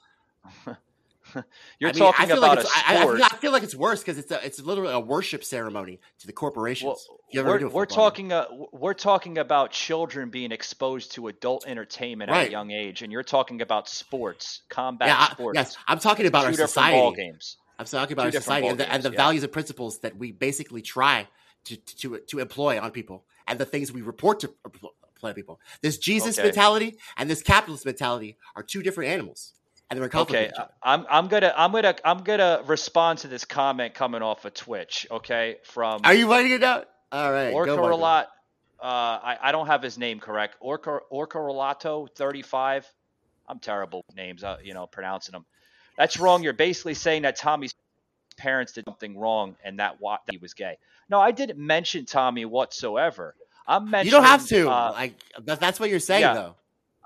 You're 1.79 1.89
I 1.89 1.93
mean, 1.93 1.99
talking 1.99 2.23
I 2.23 2.27
feel 2.27 2.37
about 2.37 2.57
like 2.57 2.57
a 2.57 2.61
it's, 2.61 2.71
I, 2.75 2.97
I, 2.97 3.37
feel, 3.39 3.49
I 3.51 3.53
like 3.53 3.63
it's 3.63 3.75
worse 3.75 4.01
because 4.01 4.17
it's 4.17 4.31
a, 4.31 4.45
it's 4.45 4.59
literally 4.61 4.93
a 4.93 4.99
worship 4.99 5.43
ceremony 5.43 5.99
to 6.19 6.27
the 6.27 6.33
corporations. 6.33 6.85
Well, 7.09 7.19
you 7.31 7.39
ever 7.41 7.59
we're, 7.59 7.67
we're 7.69 7.85
talking 7.85 8.31
uh, 8.31 8.45
we're 8.71 8.93
talking 8.93 9.37
about 9.37 9.71
children 9.71 10.29
being 10.29 10.51
exposed 10.51 11.11
to 11.13 11.27
adult 11.27 11.65
entertainment 11.67 12.31
at 12.31 12.47
a 12.47 12.51
young 12.51 12.71
age, 12.71 13.01
and 13.01 13.11
you're 13.11 13.23
talking 13.23 13.61
about 13.61 13.89
sports, 13.89 14.61
combat 14.69 15.07
Yeah, 15.09 15.27
I, 15.29 15.33
sports. 15.33 15.55
yes, 15.55 15.77
I'm 15.87 15.99
talking 15.99 16.25
about 16.25 16.41
two 16.41 16.61
our 16.61 16.67
society. 16.67 16.97
ball 16.97 17.11
games. 17.11 17.57
I'm 17.77 17.85
talking 17.85 18.13
about 18.13 18.31
Two 18.31 18.37
our 18.37 18.41
society 18.41 18.67
and 18.67 18.79
the, 18.79 18.85
ball 18.85 18.93
and 18.93 19.03
the 19.03 19.11
yeah. 19.11 19.17
values 19.17 19.43
and 19.43 19.51
principles 19.51 19.99
that 19.99 20.15
we 20.17 20.31
basically 20.31 20.81
try 20.81 21.27
to, 21.65 21.75
to 21.77 22.19
to 22.19 22.39
employ 22.39 22.79
on 22.79 22.91
people, 22.91 23.25
and 23.47 23.59
the 23.59 23.65
things 23.65 23.91
we 23.91 24.01
report 24.01 24.39
to 24.41 24.53
employ 24.63 25.33
people. 25.33 25.59
This 25.81 25.97
Jesus 25.97 26.37
Okay. 26.37 26.47
mentality 26.47 26.97
and 27.17 27.29
this 27.29 27.41
capitalist 27.41 27.85
mentality 27.85 28.37
are 28.55 28.63
two 28.63 28.81
different 28.81 29.11
animals, 29.11 29.53
and 29.89 29.97
they're 29.97 30.05
in 30.05 30.11
conflict 30.11 30.31
Okay, 30.31 30.47
with 30.47 30.53
each 30.53 30.59
other. 30.59 30.71
I'm 30.83 31.05
I'm 31.09 31.27
gonna 31.27 31.53
I'm 31.55 31.71
gonna 31.71 31.95
I'm 32.03 32.23
gonna 32.23 32.61
respond 32.65 33.19
to 33.19 33.27
this 33.27 33.45
comment 33.45 33.93
coming 33.93 34.21
off 34.21 34.45
of 34.45 34.53
Twitch. 34.53 35.07
Okay, 35.09 35.57
from 35.63 36.01
Are 36.03 36.13
you 36.13 36.29
writing 36.29 36.51
it 36.51 36.59
down? 36.59 36.83
All 37.11 37.31
right, 37.31 37.51
Orca. 37.51 37.73
Uh, 38.77 38.87
I 38.87 39.37
I 39.41 39.51
don't 39.51 39.67
have 39.67 39.81
his 39.81 39.97
name 39.97 40.19
correct. 40.19 40.55
Orca 40.59 40.99
Orca 41.09 41.37
Relato 41.37 42.09
35. 42.15 42.91
I'm 43.47 43.59
terrible 43.59 44.03
with 44.07 44.15
names. 44.15 44.43
Uh, 44.43 44.57
you 44.63 44.73
know, 44.73 44.87
pronouncing 44.87 45.33
them. 45.33 45.45
That's 45.97 46.19
wrong. 46.19 46.43
You're 46.43 46.53
basically 46.53 46.95
saying 46.95 47.21
that 47.21 47.37
Tommy's 47.37 47.73
parents 48.37 48.73
did 48.73 48.85
something 48.85 49.17
wrong 49.17 49.55
and 49.63 49.79
that 49.79 49.97
why 49.99 50.17
that 50.25 50.31
he 50.33 50.37
was 50.37 50.53
gay. 50.53 50.77
No, 51.09 51.19
I 51.19 51.31
didn't 51.31 51.59
mention 51.59 52.05
Tommy 52.05 52.45
whatsoever. 52.45 53.35
I'm 53.67 53.89
mentioning. 53.89 54.05
You 54.05 54.11
don't 54.11 54.23
have 54.23 54.45
to. 54.47 54.69
Uh, 54.69 54.91
like 54.93 55.15
that's 55.43 55.79
what 55.79 55.89
you're 55.89 55.99
saying, 55.99 56.21
yeah. 56.21 56.33
though. 56.33 56.55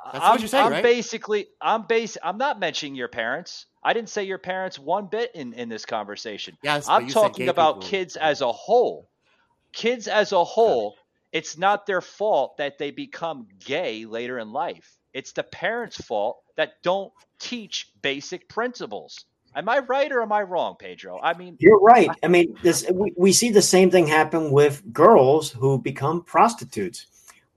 That's 0.05 0.25
I'm, 0.25 0.39
you're 0.39 0.47
saying, 0.47 0.65
I'm 0.65 0.71
right? 0.71 0.83
basically, 0.83 1.47
I'm 1.61 1.85
base. 1.85 2.17
I'm 2.23 2.37
not 2.37 2.59
mentioning 2.59 2.95
your 2.95 3.07
parents. 3.07 3.65
I 3.83 3.93
didn't 3.93 4.09
say 4.09 4.23
your 4.23 4.37
parents 4.37 4.79
one 4.79 5.07
bit 5.07 5.31
in 5.35 5.53
in 5.53 5.69
this 5.69 5.85
conversation. 5.85 6.57
Yes, 6.63 6.87
I'm 6.87 7.07
talking 7.07 7.49
about 7.49 7.75
people. 7.75 7.89
kids 7.89 8.15
as 8.15 8.41
a 8.41 8.51
whole. 8.51 9.09
Kids 9.71 10.07
as 10.07 10.31
a 10.31 10.43
whole, 10.43 10.95
it's 11.31 11.57
not 11.57 11.85
their 11.85 12.01
fault 12.01 12.57
that 12.57 12.77
they 12.77 12.91
become 12.91 13.47
gay 13.59 14.05
later 14.05 14.39
in 14.39 14.51
life. 14.51 14.97
It's 15.13 15.31
the 15.31 15.43
parents' 15.43 15.97
fault 15.97 16.41
that 16.55 16.81
don't 16.83 17.11
teach 17.39 17.91
basic 18.01 18.49
principles. 18.49 19.25
Am 19.55 19.67
I 19.67 19.79
right 19.79 20.11
or 20.11 20.21
am 20.21 20.31
I 20.31 20.43
wrong, 20.43 20.75
Pedro? 20.77 21.19
I 21.21 21.33
mean, 21.35 21.57
You're 21.59 21.79
right. 21.79 22.09
I 22.23 22.27
mean, 22.27 22.55
this 22.61 22.85
we, 22.91 23.13
we 23.17 23.31
see 23.31 23.49
the 23.49 23.61
same 23.61 23.89
thing 23.89 24.07
happen 24.07 24.51
with 24.51 24.93
girls 24.93 25.51
who 25.51 25.79
become 25.79 26.23
prostitutes, 26.23 27.07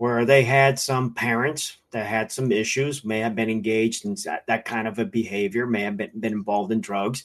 where 0.03 0.25
they 0.25 0.43
had 0.43 0.81
some 0.81 1.15
parents 1.15 1.77
that 1.93 2.05
had 2.05 2.33
some 2.33 2.51
issues, 2.51 3.05
may 3.05 3.21
have 3.21 3.37
been 3.37 3.49
engaged 3.49 4.05
in 4.05 4.17
that, 4.25 4.45
that 4.49 4.65
kind 4.65 4.89
of 4.89 4.99
a 4.99 5.05
behavior, 5.05 5.65
may 5.65 5.83
have 5.83 5.97
been, 5.97 6.11
been 6.19 6.33
involved 6.33 6.73
in 6.73 6.81
drugs, 6.81 7.23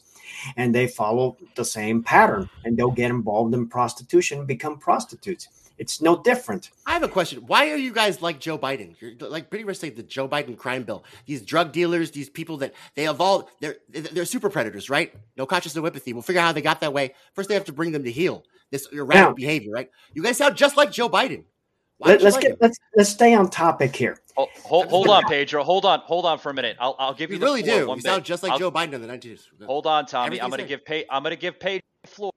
and 0.57 0.75
they 0.75 0.85
follow 0.85 1.35
the 1.55 1.65
same 1.65 2.03
pattern 2.03 2.47
and 2.65 2.77
they'll 2.77 2.91
get 2.91 3.09
involved 3.09 3.55
in 3.55 3.67
prostitution 3.67 4.37
and 4.37 4.47
become 4.47 4.77
prostitutes. 4.77 5.47
It's 5.79 6.03
no 6.03 6.21
different. 6.21 6.69
I 6.85 6.93
have 6.93 7.01
a 7.01 7.07
question. 7.07 7.39
Why 7.47 7.71
are 7.71 7.77
you 7.77 7.91
guys 7.91 8.21
like 8.21 8.39
Joe 8.39 8.59
Biden? 8.59 8.95
You're 8.99 9.27
like 9.27 9.49
pretty 9.49 9.65
much 9.65 9.81
like 9.81 9.95
the 9.95 10.03
Joe 10.03 10.29
Biden 10.29 10.55
crime 10.55 10.83
bill. 10.83 11.03
These 11.25 11.41
drug 11.41 11.71
dealers, 11.71 12.11
these 12.11 12.29
people 12.29 12.57
that 12.57 12.75
they 12.93 13.09
evolved, 13.09 13.49
they're 13.59 13.77
they're 13.89 14.25
super 14.25 14.51
predators, 14.51 14.87
right? 14.87 15.15
No 15.35 15.47
conscience, 15.47 15.75
no 15.75 15.83
empathy. 15.83 16.13
We'll 16.13 16.21
figure 16.21 16.41
out 16.41 16.45
how 16.45 16.51
they 16.51 16.61
got 16.61 16.81
that 16.81 16.93
way. 16.93 17.15
First, 17.33 17.49
they 17.49 17.55
have 17.55 17.65
to 17.65 17.73
bring 17.73 17.91
them 17.91 18.03
to 18.03 18.11
heel 18.11 18.43
this 18.69 18.87
erratic 18.91 19.35
behavior, 19.35 19.71
right? 19.71 19.89
You 20.13 20.21
guys 20.21 20.37
sound 20.37 20.57
just 20.57 20.77
like 20.77 20.91
Joe 20.91 21.09
Biden. 21.09 21.45
Why 21.99 22.09
Let, 22.11 22.23
us 22.23 22.37
get 22.37 22.61
let's 22.61 22.77
let's 22.95 23.09
stay 23.09 23.33
on 23.33 23.49
topic 23.49 23.95
here. 23.95 24.19
hold, 24.35 24.49
hold, 24.63 24.87
hold 24.87 25.07
on, 25.09 25.23
Pedro. 25.23 25.63
Hold 25.63 25.83
on, 25.85 25.99
hold 26.01 26.25
on 26.27 26.37
for 26.37 26.51
a 26.51 26.53
minute. 26.53 26.77
I'll, 26.79 26.95
I'll 26.99 27.13
give 27.13 27.31
you, 27.31 27.35
You 27.35 27.39
the 27.39 27.45
really 27.45 27.63
floor 27.63 27.79
do. 27.79 27.87
one 27.87 27.97
You 27.97 28.03
bit. 28.03 28.09
sound 28.09 28.23
just 28.25 28.43
like 28.43 28.51
I'll- 28.51 28.59
Joe 28.59 28.71
Biden 28.71 28.93
in 28.93 29.01
the 29.01 29.07
1990s. 29.07 29.65
Hold 29.65 29.87
on, 29.87 30.05
Tommy. 30.05 30.39
I'm 30.39 30.49
going 30.49 30.61
to 30.61 30.67
give 30.67 30.85
pay. 30.85 31.05
I'm 31.09 31.23
going 31.23 31.35
to 31.35 31.39
give 31.41 31.59
Paige 31.59 31.81
the 32.03 32.07
floor. 32.09 32.31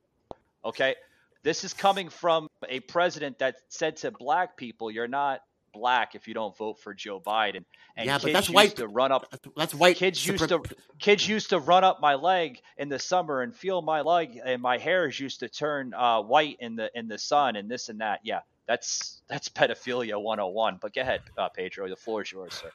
Okay, 0.65 0.95
this 1.43 1.63
is 1.65 1.73
coming 1.75 2.09
from 2.09 2.49
a 2.69 2.81
president 2.81 3.39
that 3.41 3.57
said 3.69 3.97
to 3.99 4.11
black 4.11 4.57
people, 4.57 4.91
"You're 4.91 5.09
not 5.09 5.41
black 5.73 6.15
if 6.15 6.27
you 6.27 6.35
don't 6.35 6.57
vote 6.57 6.81
for 6.81 6.95
Joe 6.95 7.21
Biden." 7.21 7.65
And 7.97 8.07
Yeah, 8.07 8.19
but 8.23 8.33
that's 8.33 8.49
white- 8.49 8.77
to 8.77 8.87
run 8.89 9.13
up. 9.13 9.31
That's, 9.31 9.47
that's 9.57 9.75
white. 9.75 9.97
Kids 9.97 10.27
used 10.27 10.49
to 10.49 10.63
kids 10.99 11.29
used 11.29 11.51
to 11.51 11.59
run 11.59 11.85
up 11.85 12.01
my 12.01 12.15
leg 12.15 12.61
in 12.79 12.89
the 12.89 12.99
summer 12.99 13.43
and 13.43 13.55
feel 13.55 13.83
my 13.83 14.01
leg, 14.01 14.41
and 14.43 14.63
my 14.63 14.79
hairs 14.79 15.21
used 15.21 15.41
to 15.41 15.49
turn 15.51 15.93
uh, 15.93 16.23
white 16.23 16.57
in 16.61 16.77
the 16.77 16.91
in 16.95 17.09
the 17.09 17.19
sun, 17.19 17.57
and 17.57 17.71
this 17.71 17.91
and 17.91 18.01
that. 18.01 18.21
Yeah, 18.23 18.41
that's 18.71 19.23
that's 19.29 19.49
pedophilia 19.49 20.21
101. 20.23 20.79
But 20.81 20.95
go 20.95 21.01
ahead, 21.01 21.23
uh, 21.37 21.49
Pedro. 21.49 21.89
The 21.89 21.97
floor 21.97 22.23
is 22.23 22.31
yours, 22.31 22.55
sir. 22.55 22.71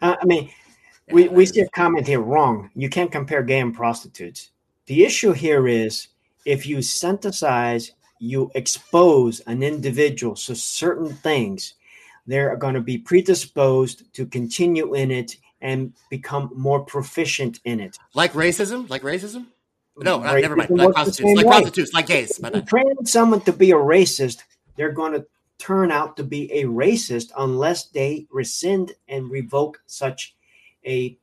Uh, 0.00 0.16
I 0.20 0.24
mean, 0.24 0.48
we, 1.12 1.28
we 1.28 1.44
see 1.44 1.60
a 1.60 1.68
comment 1.68 2.06
here 2.06 2.20
wrong. 2.20 2.70
You 2.74 2.88
can't 2.88 3.12
compare 3.12 3.42
gay 3.42 3.60
and 3.60 3.74
prostitutes. 3.74 4.50
The 4.86 5.04
issue 5.04 5.32
here 5.32 5.68
is 5.68 6.08
if 6.46 6.66
you 6.66 6.80
synthesize, 6.80 7.92
you 8.18 8.50
expose 8.54 9.40
an 9.40 9.62
individual 9.62 10.36
to 10.36 10.54
certain 10.54 11.12
things, 11.12 11.74
they're 12.26 12.56
going 12.56 12.74
to 12.74 12.80
be 12.80 12.96
predisposed 12.96 14.10
to 14.14 14.24
continue 14.24 14.94
in 14.94 15.10
it 15.10 15.36
and 15.60 15.92
become 16.08 16.50
more 16.56 16.80
proficient 16.80 17.60
in 17.64 17.80
it. 17.80 17.98
like 18.14 18.32
racism, 18.32 18.88
like 18.88 19.02
racism. 19.02 19.46
No, 19.98 20.18
not, 20.18 20.40
never 20.40 20.56
mind. 20.56 20.70
Like 20.70 20.94
prostitutes, 20.94 21.36
like 21.36 21.46
way. 21.46 21.50
prostitutes, 21.50 21.92
like 21.94 22.06
gays. 22.06 22.40
My 22.40 22.48
If 22.48 22.56
you 22.56 22.62
train 22.62 23.06
someone 23.06 23.40
to 23.42 23.52
be 23.52 23.70
a 23.70 23.76
racist, 23.76 24.42
they're 24.76 24.92
going 24.92 25.12
to 25.12 25.26
turn 25.58 25.90
out 25.90 26.16
to 26.16 26.24
be 26.24 26.52
a 26.52 26.64
racist 26.64 27.30
unless 27.36 27.86
they 27.86 28.26
rescind 28.30 28.92
and 29.08 29.30
revoke 29.30 29.80
such 29.86 30.34
a 30.86 31.18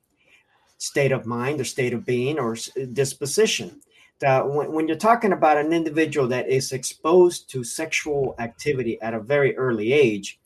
state 0.77 1.11
of 1.11 1.25
mind 1.25 1.61
or 1.61 1.63
state 1.63 1.93
of 1.93 2.05
being 2.05 2.39
or 2.39 2.57
disposition. 2.91 3.81
The, 4.19 4.41
when, 4.41 4.71
when 4.71 4.87
you're 4.87 4.97
talking 4.97 5.33
about 5.33 5.57
an 5.57 5.71
individual 5.71 6.27
that 6.29 6.49
is 6.49 6.71
exposed 6.71 7.49
to 7.51 7.63
sexual 7.63 8.35
activity 8.39 9.01
at 9.01 9.13
a 9.13 9.19
very 9.19 9.55
early 9.55 9.93
age, 9.93 10.39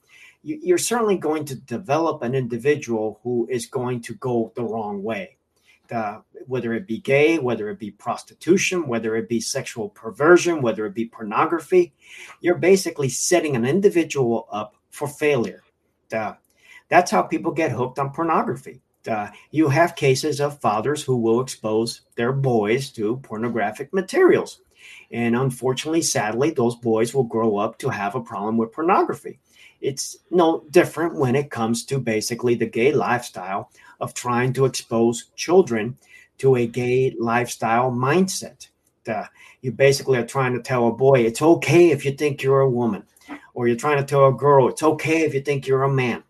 you, 0.43 0.59
you're 0.61 0.77
certainly 0.77 1.17
going 1.17 1.45
to 1.45 1.55
develop 1.55 2.21
an 2.21 2.35
individual 2.35 3.19
who 3.23 3.47
is 3.49 3.65
going 3.65 4.01
to 4.01 4.13
go 4.15 4.51
the 4.55 4.63
wrong 4.63 5.01
way. 5.01 5.36
The, 5.87 6.23
whether 6.47 6.73
it 6.73 6.87
be 6.87 6.99
gay, 6.99 7.39
whether 7.39 7.69
it 7.69 7.79
be 7.79 7.91
prostitution, 7.91 8.87
whether 8.87 9.15
it 9.15 9.29
be 9.29 9.39
sexual 9.39 9.89
perversion, 9.89 10.61
whether 10.61 10.85
it 10.85 10.93
be 10.93 11.05
pornography, 11.05 11.93
you're 12.41 12.57
basically 12.57 13.09
setting 13.09 13.55
an 13.55 13.65
individual 13.65 14.47
up 14.51 14.75
for 14.89 15.07
failure. 15.07 15.63
The- 16.09 16.37
that's 16.89 17.11
how 17.11 17.21
people 17.21 17.51
get 17.51 17.71
hooked 17.71 17.99
on 17.99 18.11
pornography. 18.11 18.81
Uh, 19.07 19.29
you 19.51 19.69
have 19.69 19.95
cases 19.95 20.41
of 20.41 20.59
fathers 20.59 21.03
who 21.03 21.17
will 21.17 21.39
expose 21.41 22.01
their 22.15 22.33
boys 22.33 22.89
to 22.91 23.17
pornographic 23.17 23.93
materials. 23.93 24.61
And 25.11 25.35
unfortunately, 25.35 26.01
sadly, 26.01 26.51
those 26.51 26.75
boys 26.75 27.13
will 27.13 27.23
grow 27.23 27.57
up 27.57 27.77
to 27.79 27.89
have 27.89 28.15
a 28.15 28.21
problem 28.21 28.57
with 28.57 28.73
pornography. 28.73 29.39
It's 29.79 30.17
no 30.31 30.65
different 30.71 31.15
when 31.15 31.35
it 31.35 31.51
comes 31.51 31.85
to 31.85 31.99
basically 31.99 32.55
the 32.55 32.65
gay 32.65 32.91
lifestyle 32.91 33.71
of 33.99 34.13
trying 34.13 34.53
to 34.53 34.65
expose 34.65 35.25
children 35.35 35.97
to 36.37 36.55
a 36.55 36.67
gay 36.67 37.15
lifestyle 37.19 37.91
mindset. 37.91 38.67
Uh, 39.07 39.25
you 39.61 39.71
basically 39.71 40.17
are 40.17 40.25
trying 40.25 40.53
to 40.53 40.61
tell 40.61 40.87
a 40.87 40.91
boy 40.91 41.21
it's 41.21 41.41
okay 41.41 41.91
if 41.91 42.05
you 42.05 42.11
think 42.11 42.43
you're 42.43 42.61
a 42.61 42.69
woman, 42.69 43.03
or 43.53 43.67
you're 43.67 43.77
trying 43.77 43.97
to 43.97 44.05
tell 44.05 44.27
a 44.27 44.33
girl 44.33 44.67
it's 44.67 44.83
okay 44.83 45.21
if 45.21 45.33
you 45.33 45.41
think 45.41 45.65
you're 45.65 45.83
a 45.83 45.91
man 45.91 46.23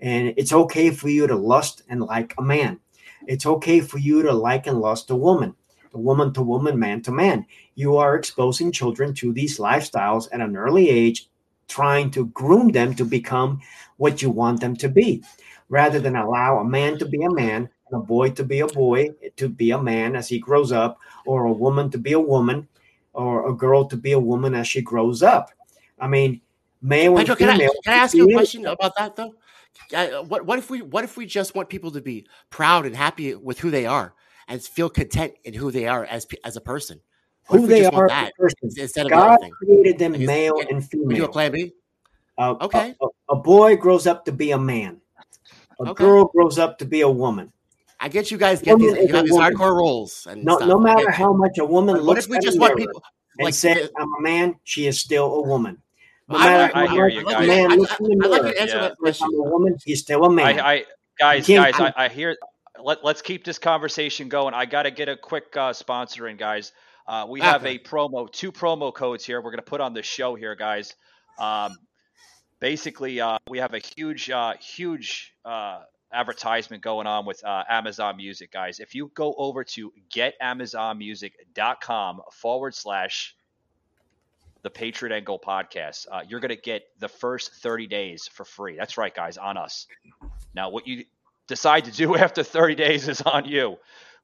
and 0.00 0.34
it's 0.36 0.52
okay 0.52 0.90
for 0.90 1.08
you 1.08 1.26
to 1.26 1.34
lust 1.34 1.82
and 1.88 2.02
like 2.02 2.34
a 2.38 2.42
man. 2.42 2.78
It's 3.26 3.46
okay 3.46 3.80
for 3.80 3.98
you 3.98 4.22
to 4.22 4.32
like 4.32 4.66
and 4.66 4.80
lust 4.80 5.10
a 5.10 5.16
woman, 5.16 5.54
a 5.94 5.98
woman 5.98 6.32
to 6.34 6.42
woman, 6.42 6.78
man 6.78 7.02
to 7.02 7.12
man. 7.12 7.46
You 7.74 7.96
are 7.96 8.14
exposing 8.14 8.72
children 8.72 9.14
to 9.14 9.32
these 9.32 9.58
lifestyles 9.58 10.28
at 10.32 10.40
an 10.40 10.56
early 10.56 10.88
age, 10.88 11.28
trying 11.68 12.10
to 12.12 12.26
groom 12.26 12.70
them 12.70 12.94
to 12.94 13.04
become 13.04 13.60
what 13.96 14.22
you 14.22 14.30
want 14.30 14.60
them 14.60 14.76
to 14.76 14.88
be, 14.88 15.24
rather 15.68 16.00
than 16.00 16.16
allow 16.16 16.58
a 16.58 16.64
man 16.64 16.98
to 16.98 17.04
be 17.06 17.22
a 17.22 17.30
man, 17.30 17.68
and 17.90 18.02
a 18.02 18.04
boy 18.04 18.30
to 18.30 18.44
be 18.44 18.60
a 18.60 18.66
boy, 18.66 19.10
to 19.36 19.48
be 19.48 19.70
a 19.70 19.82
man 19.82 20.16
as 20.16 20.28
he 20.28 20.38
grows 20.38 20.72
up, 20.72 20.98
or 21.24 21.44
a 21.44 21.52
woman 21.52 21.90
to 21.90 21.98
be 21.98 22.12
a 22.12 22.20
woman, 22.20 22.68
or 23.12 23.48
a 23.48 23.54
girl 23.54 23.84
to 23.86 23.96
be 23.96 24.12
a 24.12 24.18
woman 24.18 24.54
as 24.54 24.68
she 24.68 24.80
grows 24.82 25.22
up. 25.22 25.50
I 25.98 26.06
mean, 26.08 26.40
male 26.82 27.16
and 27.16 27.26
Pedro, 27.26 27.36
can 27.36 27.48
I, 27.48 27.52
female. 27.54 27.70
can 27.84 27.92
I 27.94 27.96
ask 27.96 28.14
you 28.14 28.28
a 28.28 28.32
question 28.32 28.66
about 28.66 28.92
that 28.96 29.16
though? 29.16 29.34
Uh, 29.94 30.22
what 30.24 30.46
what 30.46 30.58
if 30.58 30.70
we 30.70 30.80
what 30.82 31.04
if 31.04 31.16
we 31.16 31.26
just 31.26 31.54
want 31.54 31.68
people 31.68 31.90
to 31.90 32.00
be 32.00 32.26
proud 32.50 32.86
and 32.86 32.96
happy 32.96 33.34
with 33.34 33.58
who 33.58 33.70
they 33.70 33.84
are 33.86 34.14
and 34.48 34.62
feel 34.62 34.88
content 34.88 35.34
in 35.44 35.52
who 35.52 35.70
they 35.70 35.86
are 35.86 36.04
as 36.04 36.26
as 36.44 36.56
a 36.56 36.60
person? 36.60 37.00
What 37.48 37.60
who 37.60 37.66
they 37.66 37.84
are 37.84 38.08
that 38.08 38.32
instead 38.76 39.06
of 39.06 39.12
God 39.12 39.38
created 39.58 39.98
them 39.98 40.12
male 40.24 40.60
and 40.68 40.86
We 40.92 41.14
do 41.14 41.24
a 41.24 41.26
female. 41.26 41.28
plan 41.28 41.52
B. 41.52 41.72
A, 42.38 42.56
Okay. 42.64 42.94
A- 43.00 43.32
a 43.32 43.36
boy 43.36 43.76
grows 43.76 44.06
up 44.06 44.24
to 44.24 44.32
be 44.32 44.50
a 44.50 44.58
man. 44.58 45.00
A 45.80 45.90
Okay. 45.90 46.04
girl 46.04 46.24
grows 46.26 46.58
up 46.58 46.78
to 46.78 46.84
be 46.84 47.02
a 47.02 47.08
woman. 47.10 47.52
I 48.00 48.08
get 48.08 48.30
you 48.30 48.38
guys 48.38 48.60
get 48.60 48.78
these. 48.78 48.88
Woman 48.88 49.02
is 49.04 49.08
You 49.08 49.14
have 49.16 49.24
a 49.24 49.28
these 49.28 49.32
woman. 49.32 49.54
hardcore 49.54 49.76
roles 49.76 50.26
and 50.28 50.44
No, 50.44 50.56
stuff. 50.56 50.68
no 50.68 50.78
matter 50.78 51.10
how 51.10 51.32
much 51.32 51.58
a 51.58 51.64
woman 51.64 51.96
But 51.96 52.04
what 52.04 52.14
looks 52.16 52.24
if 52.26 52.30
we 52.30 52.38
just 52.40 52.58
want 52.58 52.76
people 52.76 53.02
and 53.38 53.44
like 53.44 53.54
says, 53.54 53.90
the- 53.90 54.00
"I'm 54.00 54.08
a 54.18 54.20
man," 54.22 54.56
she 54.64 54.86
is 54.86 55.00
still 55.00 55.34
a 55.34 55.42
woman. 55.42 55.82
No 56.28 56.38
matter 56.38 56.72
I 56.76 56.86
how 56.86 56.92
hear 56.94 57.04
much 57.04 57.14
you 57.14 57.20
a 57.20 57.24
guys. 57.30 57.46
man 57.48 57.72
I- 57.72 57.74
looks 57.76 57.92
I- 57.92 57.96
in 58.04 58.18
the 58.18 58.24
I'd 58.26 58.30
like 58.30 58.42
mirror 58.42 58.54
answer 58.58 58.76
Yeah. 58.76 58.80
that 58.82 58.98
question. 58.98 59.28
"I'm 59.32 59.34
a 59.46 59.50
woman," 59.50 59.78
he's 59.84 60.00
still 60.00 60.24
a 60.24 60.30
man. 60.30 60.60
I, 60.60 60.72
I 60.72 60.84
guys, 61.18 61.46
guys, 61.46 61.74
I, 61.78 61.92
I 61.96 62.08
hear. 62.08 62.36
Let, 62.82 63.02
let's 63.04 63.22
keep 63.22 63.44
this 63.44 63.58
conversation 63.58 64.28
going. 64.28 64.52
I 64.52 64.66
got 64.66 64.82
to 64.82 64.90
get 64.90 65.08
a 65.08 65.16
quick 65.16 65.56
uh, 65.56 65.72
sponsor 65.72 66.28
in, 66.28 66.36
guys. 66.36 66.72
Uh, 67.08 67.24
we 67.28 67.40
have 67.40 67.64
a 67.64 67.78
promo, 67.78 68.30
two 68.30 68.52
promo 68.52 68.92
codes 68.92 69.24
here. 69.24 69.40
We're 69.40 69.50
going 69.52 69.58
to 69.58 69.70
put 69.70 69.80
on 69.80 69.94
the 69.94 70.02
show 70.02 70.34
here, 70.34 70.54
guys. 70.54 70.94
Um, 71.38 71.78
basically, 72.60 73.20
uh, 73.20 73.38
we 73.48 73.58
have 73.58 73.74
a 73.74 73.78
huge, 73.78 74.30
uh, 74.30 74.54
huge 74.60 75.34
uh, 75.44 75.80
advertisement 76.12 76.82
going 76.82 77.06
on 77.06 77.26
with 77.26 77.44
uh, 77.44 77.62
Amazon 77.68 78.16
Music, 78.16 78.50
guys. 78.52 78.80
If 78.80 78.94
you 78.94 79.10
go 79.14 79.34
over 79.36 79.64
to 79.64 79.92
getamazonmusic.com 80.14 82.22
forward 82.32 82.74
slash 82.74 83.36
the 84.62 84.70
Patriot 84.70 85.14
Angle 85.14 85.38
podcast, 85.38 86.06
uh, 86.10 86.22
you're 86.26 86.40
going 86.40 86.48
to 86.48 86.56
get 86.56 86.88
the 86.98 87.08
first 87.08 87.52
30 87.54 87.86
days 87.86 88.26
for 88.28 88.44
free. 88.44 88.76
That's 88.76 88.98
right, 88.98 89.14
guys, 89.14 89.38
on 89.38 89.56
us. 89.56 89.86
Now, 90.54 90.70
what 90.70 90.88
you 90.88 91.04
decide 91.46 91.84
to 91.84 91.92
do 91.92 92.16
after 92.16 92.42
30 92.42 92.74
days 92.74 93.06
is 93.08 93.22
on 93.22 93.44
you, 93.44 93.76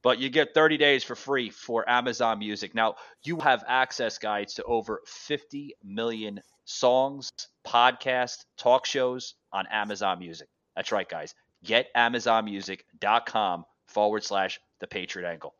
but 0.02 0.18
you 0.18 0.30
get 0.30 0.54
30 0.54 0.78
days 0.78 1.04
for 1.04 1.14
free 1.14 1.50
for 1.50 1.88
Amazon 1.88 2.38
Music. 2.38 2.74
Now, 2.74 2.96
you 3.22 3.38
have 3.38 3.62
access, 3.68 4.18
guys, 4.18 4.54
to 4.54 4.64
over 4.64 5.02
50 5.06 5.76
million 5.84 6.40
songs, 6.64 7.30
podcasts, 7.66 8.44
talk 8.56 8.86
shows 8.86 9.34
on 9.52 9.66
Amazon 9.70 10.18
Music. 10.18 10.48
That's 10.76 10.92
right, 10.92 11.08
guys. 11.08 11.34
GetAmazonMusic.com 11.64 13.64
forward 13.86 14.24
slash 14.24 14.60
the 14.80 14.86
Patriot 14.86 15.28
Angle. 15.28 15.54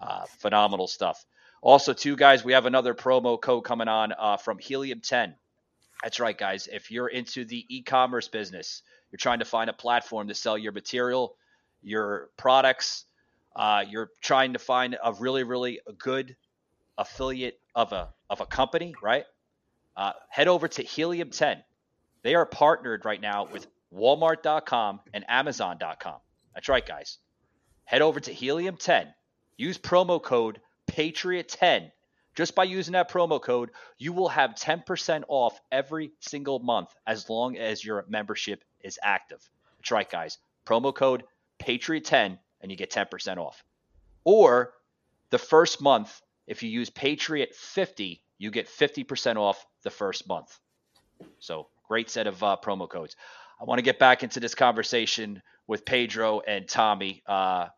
Uh, 0.00 0.24
phenomenal 0.38 0.86
stuff. 0.86 1.24
Also, 1.62 1.92
too, 1.92 2.16
guys, 2.16 2.44
we 2.44 2.54
have 2.54 2.66
another 2.66 2.94
promo 2.94 3.40
code 3.40 3.64
coming 3.64 3.88
on 3.88 4.12
uh, 4.18 4.36
from 4.36 4.58
Helium 4.58 5.00
10. 5.00 5.34
That's 6.02 6.18
right, 6.18 6.36
guys. 6.36 6.68
If 6.72 6.90
you're 6.90 7.08
into 7.08 7.44
the 7.44 7.66
e 7.68 7.82
commerce 7.82 8.28
business, 8.28 8.82
you're 9.10 9.18
trying 9.18 9.40
to 9.40 9.44
find 9.44 9.68
a 9.68 9.74
platform 9.74 10.28
to 10.28 10.34
sell 10.34 10.56
your 10.56 10.72
material, 10.72 11.36
your 11.82 12.30
products, 12.38 13.04
uh, 13.54 13.84
you're 13.88 14.10
trying 14.22 14.54
to 14.54 14.58
find 14.58 14.96
a 15.02 15.12
really, 15.14 15.42
really 15.42 15.80
good 15.98 16.36
affiliate 16.96 17.60
of 17.74 17.92
a, 17.92 18.08
of 18.30 18.40
a 18.40 18.46
company, 18.46 18.94
right? 19.02 19.24
Uh, 19.96 20.12
head 20.28 20.48
over 20.48 20.68
to 20.68 20.82
Helium 20.82 21.30
10. 21.30 21.62
They 22.22 22.34
are 22.34 22.46
partnered 22.46 23.04
right 23.04 23.20
now 23.20 23.46
with 23.46 23.66
Walmart.com 23.94 25.00
and 25.12 25.24
Amazon.com. 25.28 26.16
That's 26.54 26.68
right, 26.68 26.86
guys. 26.86 27.18
Head 27.84 28.02
over 28.02 28.20
to 28.20 28.32
Helium 28.32 28.76
10. 28.76 29.12
Use 29.56 29.78
promo 29.78 30.22
code 30.22 30.60
Patriot10. 30.90 31.90
Just 32.34 32.54
by 32.54 32.64
using 32.64 32.92
that 32.92 33.10
promo 33.10 33.42
code, 33.42 33.70
you 33.98 34.12
will 34.12 34.28
have 34.28 34.54
10% 34.54 35.24
off 35.28 35.60
every 35.72 36.12
single 36.20 36.60
month 36.60 36.94
as 37.06 37.28
long 37.28 37.56
as 37.56 37.84
your 37.84 38.04
membership 38.08 38.64
is 38.82 38.98
active. 39.02 39.46
That's 39.78 39.90
right, 39.90 40.08
guys. 40.08 40.38
Promo 40.64 40.94
code 40.94 41.24
Patriot10 41.58 42.38
and 42.60 42.70
you 42.70 42.76
get 42.76 42.90
10% 42.90 43.38
off. 43.38 43.64
Or 44.24 44.72
the 45.30 45.38
first 45.38 45.80
month, 45.80 46.20
if 46.46 46.62
you 46.62 46.70
use 46.70 46.90
Patriot50, 46.90 48.20
you 48.40 48.50
get 48.50 48.68
50% 48.68 49.36
off 49.38 49.64
the 49.84 49.90
first 49.90 50.28
month. 50.28 50.58
So, 51.40 51.68
great 51.88 52.10
set 52.10 52.26
of 52.26 52.42
uh, 52.42 52.56
promo 52.64 52.88
codes. 52.88 53.16
I 53.60 53.64
want 53.64 53.78
to 53.78 53.84
get 53.84 53.98
back 54.00 54.24
into 54.24 54.40
this 54.40 54.56
conversation 54.56 55.42
with 55.68 55.84
Pedro 55.84 56.40
and 56.40 56.68
Tommy. 56.68 57.22
Uh, 57.26 57.68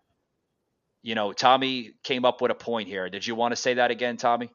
you 1.02 1.14
know, 1.16 1.32
Tommy 1.32 1.94
came 2.04 2.24
up 2.24 2.40
with 2.40 2.50
a 2.52 2.54
point 2.56 2.88
here. 2.88 3.10
Did 3.10 3.26
you 3.26 3.34
want 3.34 3.52
to 3.52 3.56
say 3.56 3.74
that 3.74 3.90
again, 3.90 4.16
Tommy? 4.16 4.50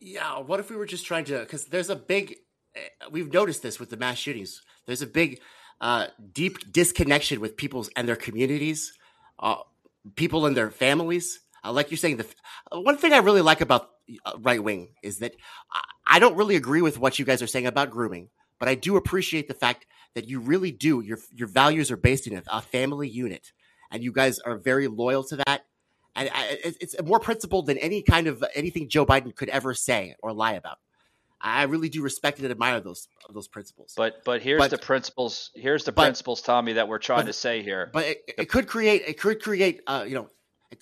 Yeah, 0.00 0.40
what 0.40 0.60
if 0.60 0.70
we 0.70 0.76
were 0.76 0.86
just 0.86 1.06
trying 1.06 1.24
to? 1.26 1.40
Because 1.40 1.66
there's 1.66 1.90
a 1.90 1.96
big. 1.96 2.36
eh, 2.74 2.80
We've 3.10 3.32
noticed 3.32 3.62
this 3.62 3.80
with 3.80 3.90
the 3.90 3.96
mass 3.96 4.18
shootings. 4.18 4.62
There's 4.86 5.02
a 5.02 5.06
big, 5.06 5.40
uh, 5.80 6.08
deep 6.32 6.72
disconnection 6.72 7.40
with 7.40 7.56
people's 7.56 7.90
and 7.96 8.08
their 8.08 8.16
communities, 8.16 8.92
uh, 9.38 9.56
people 10.16 10.46
and 10.46 10.56
their 10.56 10.70
families. 10.70 11.40
Uh, 11.66 11.72
like 11.72 11.90
you're 11.90 11.98
saying, 11.98 12.16
the 12.18 12.26
uh, 12.72 12.80
one 12.80 12.96
thing 12.96 13.12
I 13.12 13.18
really 13.18 13.42
like 13.42 13.60
about 13.60 13.90
uh, 14.24 14.32
right 14.38 14.62
wing 14.62 14.94
is 15.02 15.18
that 15.18 15.34
I, 15.72 16.16
I 16.16 16.18
don't 16.18 16.36
really 16.36 16.56
agree 16.56 16.82
with 16.82 16.98
what 16.98 17.18
you 17.18 17.24
guys 17.24 17.42
are 17.42 17.46
saying 17.46 17.66
about 17.66 17.90
grooming, 17.90 18.28
but 18.60 18.68
I 18.68 18.74
do 18.74 18.96
appreciate 18.96 19.48
the 19.48 19.54
fact 19.54 19.86
that 20.14 20.28
you 20.28 20.40
really 20.40 20.70
do 20.70 21.00
your 21.00 21.18
your 21.32 21.48
values 21.48 21.90
are 21.90 21.96
based 21.96 22.26
in 22.26 22.36
a, 22.36 22.42
a 22.50 22.62
family 22.62 23.08
unit, 23.08 23.52
and 23.90 24.02
you 24.02 24.12
guys 24.12 24.38
are 24.40 24.56
very 24.56 24.86
loyal 24.88 25.24
to 25.24 25.36
that 25.36 25.64
and 26.16 26.30
I, 26.32 26.58
it's 26.80 27.00
more 27.04 27.20
principled 27.20 27.66
than 27.66 27.78
any 27.78 28.02
kind 28.02 28.26
of 28.26 28.42
anything 28.54 28.88
Joe 28.88 29.04
Biden 29.06 29.34
could 29.34 29.50
ever 29.50 29.74
say 29.74 30.16
or 30.22 30.32
lie 30.32 30.54
about. 30.54 30.78
I 31.40 31.64
really 31.64 31.90
do 31.90 32.02
respect 32.02 32.38
and 32.38 32.50
admire 32.50 32.80
those 32.80 33.08
those 33.32 33.46
principles. 33.46 33.92
But 33.96 34.24
but 34.24 34.40
here's 34.40 34.58
But- 34.58 34.70
the 34.70 34.78
principles. 34.78 35.50
Here's 35.54 35.84
the 35.84 35.92
but- 35.92 36.02
principles, 36.04 36.40
Tommy, 36.40 36.72
that 36.74 36.88
we're 36.88 36.98
trying 36.98 37.20
but- 37.20 37.26
to 37.26 37.32
say 37.34 37.62
here. 37.62 37.90
but 37.92 38.06
it, 38.06 38.18
it 38.38 38.44
could 38.46 38.66
create 38.66 39.02
it 39.06 39.20
could 39.20 39.42
create 39.42 39.82
uh, 39.86 40.04
you 40.08 40.14
know 40.14 40.28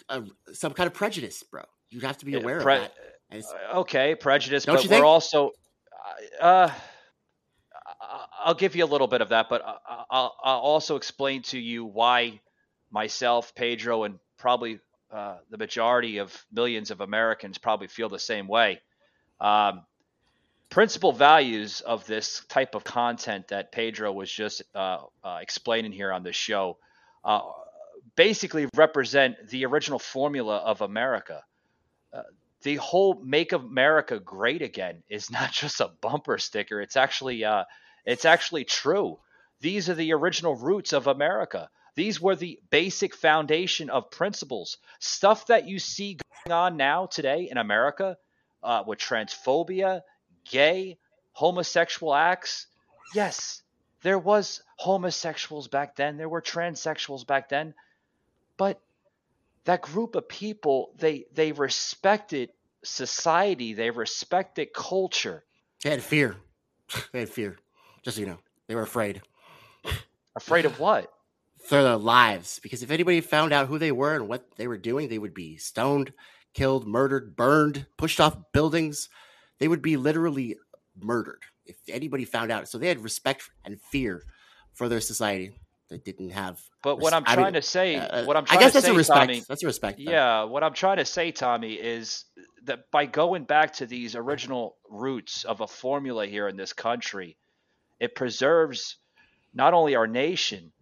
a, 0.08 0.22
a- 0.22 0.54
some 0.54 0.72
kind 0.72 0.86
of 0.86 0.94
prejudice, 0.94 1.42
bro. 1.42 1.62
You'd 1.90 2.02
have 2.04 2.18
to 2.18 2.26
be 2.26 2.34
aware 2.34 2.60
pre- 2.60 2.76
of 2.76 2.90
that. 3.30 3.44
Uh, 3.72 3.78
okay, 3.80 4.14
prejudice, 4.14 4.66
but 4.66 4.84
you 4.84 4.90
we're 4.90 4.96
think? 4.96 5.04
also. 5.04 5.50
Uh, 6.40 6.70
I- 8.00 8.26
I'll 8.44 8.54
give 8.54 8.76
you 8.76 8.84
a 8.84 8.86
little 8.86 9.06
bit 9.06 9.20
of 9.20 9.30
that, 9.30 9.48
but 9.48 9.62
I- 9.64 10.04
I'll, 10.10 10.36
I'll 10.42 10.58
also 10.60 10.96
explain 10.96 11.42
to 11.42 11.58
you 11.58 11.84
why 11.84 12.40
myself, 12.90 13.54
Pedro, 13.54 14.04
and 14.04 14.18
probably 14.38 14.80
uh, 15.12 15.36
the 15.50 15.58
majority 15.58 16.18
of 16.18 16.44
millions 16.52 16.90
of 16.90 17.00
Americans 17.00 17.58
probably 17.58 17.86
feel 17.88 18.08
the 18.08 18.18
same 18.18 18.48
way. 18.48 18.80
Um, 19.40 19.84
principal 20.70 21.12
values 21.12 21.80
of 21.82 22.06
this 22.06 22.44
type 22.48 22.74
of 22.74 22.82
content 22.84 23.48
that 23.48 23.70
Pedro 23.72 24.12
was 24.12 24.30
just 24.30 24.62
uh, 24.74 24.98
uh, 25.22 25.38
explaining 25.40 25.92
here 25.92 26.12
on 26.12 26.22
the 26.24 26.32
show 26.32 26.78
uh, 27.24 27.40
basically 28.16 28.68
represent 28.74 29.48
the 29.48 29.66
original 29.66 29.98
formula 29.98 30.56
of 30.58 30.80
America. 30.80 31.42
Uh, 32.12 32.22
the 32.62 32.76
whole 32.76 33.14
"Make 33.22 33.52
America 33.52 34.18
Great 34.18 34.62
Again" 34.62 35.02
is 35.08 35.30
not 35.30 35.52
just 35.62 35.80
a 35.80 35.88
bumper 36.00 36.38
sticker; 36.38 36.80
it's 36.80 36.96
actually 36.96 37.44
uh, 37.44 37.64
it's 38.04 38.24
actually 38.24 38.64
true. 38.64 39.18
These 39.60 39.88
are 39.88 39.94
the 39.94 40.12
original 40.12 40.56
roots 40.56 40.92
of 40.92 41.06
America. 41.06 41.70
These 41.94 42.20
were 42.20 42.34
the 42.34 42.58
basic 42.70 43.14
foundation 43.14 43.88
of 43.88 44.10
principles. 44.10 44.78
Stuff 44.98 45.46
that 45.46 45.68
you 45.68 45.78
see 45.78 46.18
going 46.46 46.58
on 46.58 46.76
now 46.76 47.06
today 47.06 47.48
in 47.50 47.56
America 47.56 48.18
uh, 48.62 48.82
with 48.86 48.98
transphobia, 48.98 50.02
gay, 50.50 50.98
homosexual 51.32 52.14
acts. 52.14 52.66
Yes, 53.14 53.62
there 54.02 54.18
was 54.18 54.62
homosexuals 54.76 55.68
back 55.68 55.96
then. 55.96 56.16
There 56.16 56.28
were 56.28 56.42
transsexuals 56.42 57.26
back 57.26 57.48
then, 57.48 57.74
but 58.56 58.80
that 59.64 59.82
group 59.82 60.14
of 60.14 60.28
people 60.28 60.92
they 60.98 61.26
they 61.32 61.52
respected 61.52 62.50
society. 62.82 63.72
They 63.74 63.90
respected 63.90 64.72
culture. 64.74 65.44
they 65.82 65.90
had 65.90 66.02
fear. 66.02 66.36
they 67.12 67.20
had 67.20 67.28
fear. 67.28 67.56
Just 68.02 68.16
so 68.16 68.20
you 68.20 68.26
know, 68.26 68.38
they 68.68 68.74
were 68.74 68.82
afraid 68.82 69.22
Afraid 70.36 70.64
of 70.64 70.78
what? 70.78 71.10
for 71.64 71.82
their 71.82 71.96
lives 71.96 72.58
because 72.62 72.82
if 72.82 72.90
anybody 72.90 73.22
found 73.22 73.50
out 73.50 73.68
who 73.68 73.78
they 73.78 73.90
were 73.90 74.14
and 74.14 74.28
what 74.28 74.44
they 74.56 74.66
were 74.66 74.76
doing, 74.76 75.08
they 75.08 75.18
would 75.18 75.32
be 75.32 75.56
stoned, 75.56 76.12
killed, 76.52 76.86
murdered, 76.86 77.34
burned, 77.36 77.86
pushed 77.96 78.20
off 78.20 78.36
buildings. 78.52 79.08
They 79.58 79.68
would 79.68 79.80
be 79.80 79.96
literally 79.96 80.58
murdered 81.00 81.42
if 81.64 81.76
anybody 81.88 82.26
found 82.26 82.52
out. 82.52 82.68
So 82.68 82.76
they 82.76 82.88
had 82.88 83.02
respect 83.02 83.50
and 83.64 83.80
fear 83.80 84.24
for 84.74 84.88
their 84.88 85.00
society 85.00 85.58
that 85.90 86.04
didn't 86.04 86.30
have. 86.30 86.60
But 86.82 86.96
what 86.96 87.12
res- 87.12 87.14
I'm 87.14 87.24
I 87.24 87.34
trying 87.34 87.52
mean, 87.52 87.54
to 87.54 87.62
say, 87.62 87.96
uh, 87.96 88.26
what 88.26 88.36
I'm 88.36 88.44
I 88.48 88.56
guess 88.56 88.72
to 88.72 88.74
that's 88.74 88.86
say, 88.86 88.92
a 88.92 88.94
respect. 88.94 89.26
Tommy, 89.26 89.40
That's 89.48 89.62
a 89.62 89.66
respect. 89.66 89.98
though. 90.04 90.10
Yeah, 90.12 90.44
what 90.44 90.62
I'm 90.64 90.74
trying 90.74 90.98
to 90.98 91.04
say, 91.04 91.32
Tommy, 91.32 91.74
is 91.74 92.24
that 92.64 92.90
by 92.90 93.06
going 93.06 93.44
back 93.44 93.74
to 93.74 93.86
these 93.86 94.16
original 94.16 94.76
roots 94.88 95.44
of 95.44 95.60
a 95.60 95.66
formula 95.66 96.26
here 96.26 96.48
in 96.48 96.56
this 96.56 96.72
country, 96.72 97.36
it 98.00 98.14
preserves 98.14 98.96
not 99.54 99.74
only 99.74 99.94
our 99.94 100.06
nation, 100.06 100.72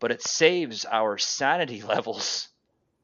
but 0.00 0.10
it 0.10 0.22
saves 0.22 0.84
our 0.84 1.18
sanity 1.18 1.82
levels 1.94 2.48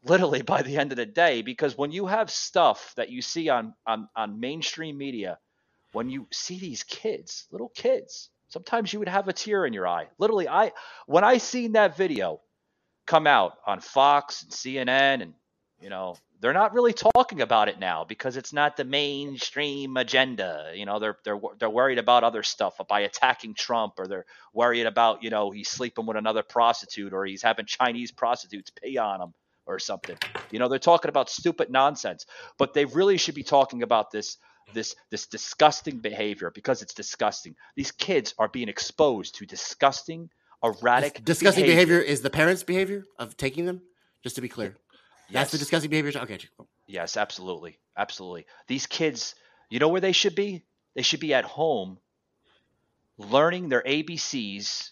literally 0.05 0.43
by 0.43 0.63
the 0.63 0.77
end 0.77 0.93
of 0.93 0.97
the 0.97 1.07
day. 1.07 1.43
Because 1.43 1.77
when 1.77 1.91
you 1.91 2.07
have 2.07 2.31
stuff 2.31 2.93
that 2.97 3.11
you 3.11 3.23
see 3.23 3.49
on, 3.49 3.75
on, 3.87 4.09
on 4.17 4.41
mainstream 4.41 4.97
media, 4.99 5.39
when 5.93 6.11
you 6.11 6.27
see 6.33 6.59
these 6.59 6.83
kids, 6.85 7.47
little 7.51 7.71
kids, 7.71 8.31
sometimes 8.49 8.93
you 8.93 8.99
would 8.99 9.09
have 9.09 9.29
a 9.29 9.33
tear 9.33 9.67
in 9.67 9.73
your 9.73 9.87
eye. 9.87 10.07
Literally, 10.19 10.49
I 10.49 10.73
when 11.07 11.25
I 11.25 11.39
seen 11.39 11.73
that 11.73 11.97
video 11.97 12.41
come 13.07 13.27
out 13.27 13.59
on 13.67 13.81
Fox 13.81 14.43
and 14.43 14.53
CNN 14.53 15.23
and 15.23 15.35
you 15.81 15.91
know 15.91 16.17
they're 16.41 16.53
not 16.53 16.73
really 16.73 16.93
talking 16.93 17.41
about 17.41 17.69
it 17.69 17.79
now 17.79 18.05
because 18.05 18.37
it's 18.37 18.53
not 18.53 18.77
the 18.77 18.85
mainstream 18.85 19.97
agenda. 19.97 20.73
You 20.75 20.87
know, 20.87 20.99
they're 20.99 21.19
they're 21.25 21.41
they're 21.59 21.71
worried 21.71 21.99
about 21.99 22.25
other 22.25 22.43
stuff 22.43 22.81
by 22.89 23.01
attacking 23.01 23.55
Trump, 23.55 23.95
or 23.99 24.07
they're 24.07 24.27
worried 24.53 24.87
about 24.87 25.23
you 25.23 25.31
know 25.31 25.51
he's 25.51 25.69
sleeping 25.69 26.07
with 26.07 26.17
another 26.17 26.43
prostitute, 26.43 27.13
or 27.13 27.25
he's 27.25 27.43
having 27.43 27.67
Chinese 27.67 28.13
prostitutes 28.13 28.71
pay 28.71 28.97
on 28.97 29.21
him, 29.21 29.35
or 29.67 29.79
something. 29.79 30.17
You 30.51 30.59
know, 30.59 30.69
they're 30.69 30.79
talking 30.79 31.09
about 31.09 31.29
stupid 31.29 31.71
nonsense, 31.71 32.27
but 32.57 32.73
they 32.73 32.85
really 32.85 33.19
should 33.19 33.35
be 33.35 33.43
talking 33.43 33.83
about 33.83 34.11
this 34.11 34.39
this 34.75 34.97
this 35.11 35.27
disgusting 35.27 35.99
behavior 35.99 36.51
because 36.55 36.83
it's 36.83 36.95
disgusting. 36.95 37.55
These 37.77 37.93
kids 37.93 38.35
are 38.39 38.49
being 38.49 38.69
exposed 38.69 39.37
to 39.37 39.47
disgusting, 39.47 40.31
erratic, 40.63 41.15
This 41.15 41.25
disgusting 41.25 41.67
behavior. 41.67 41.99
is 41.99 42.23
the 42.23 42.31
parents' 42.31 42.63
behavior 42.63 43.05
of 43.19 43.37
taking 43.37 43.67
them. 43.67 43.83
Just 44.23 44.35
to 44.37 44.43
be 44.43 44.49
clear, 44.49 44.77
that's 45.31 45.53
the 45.53 45.59
disgusting 45.59 45.91
behavior. 45.91 46.21
Okay. 46.21 46.39
Yes, 46.87 47.17
absolutely. 47.17 47.79
Absolutely. 47.97 48.47
These 48.67 48.87
kids, 48.87 49.35
you 49.71 49.79
know 49.79 49.89
where 49.89 50.01
they 50.01 50.13
should 50.13 50.35
be? 50.35 50.65
They 50.95 51.03
should 51.03 51.21
be 51.21 51.35
at 51.35 51.45
home 51.45 51.99
learning 53.19 53.69
their 53.69 53.83
ABCs, 53.83 54.91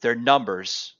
their 0.00 0.14
numbers, 0.14 0.95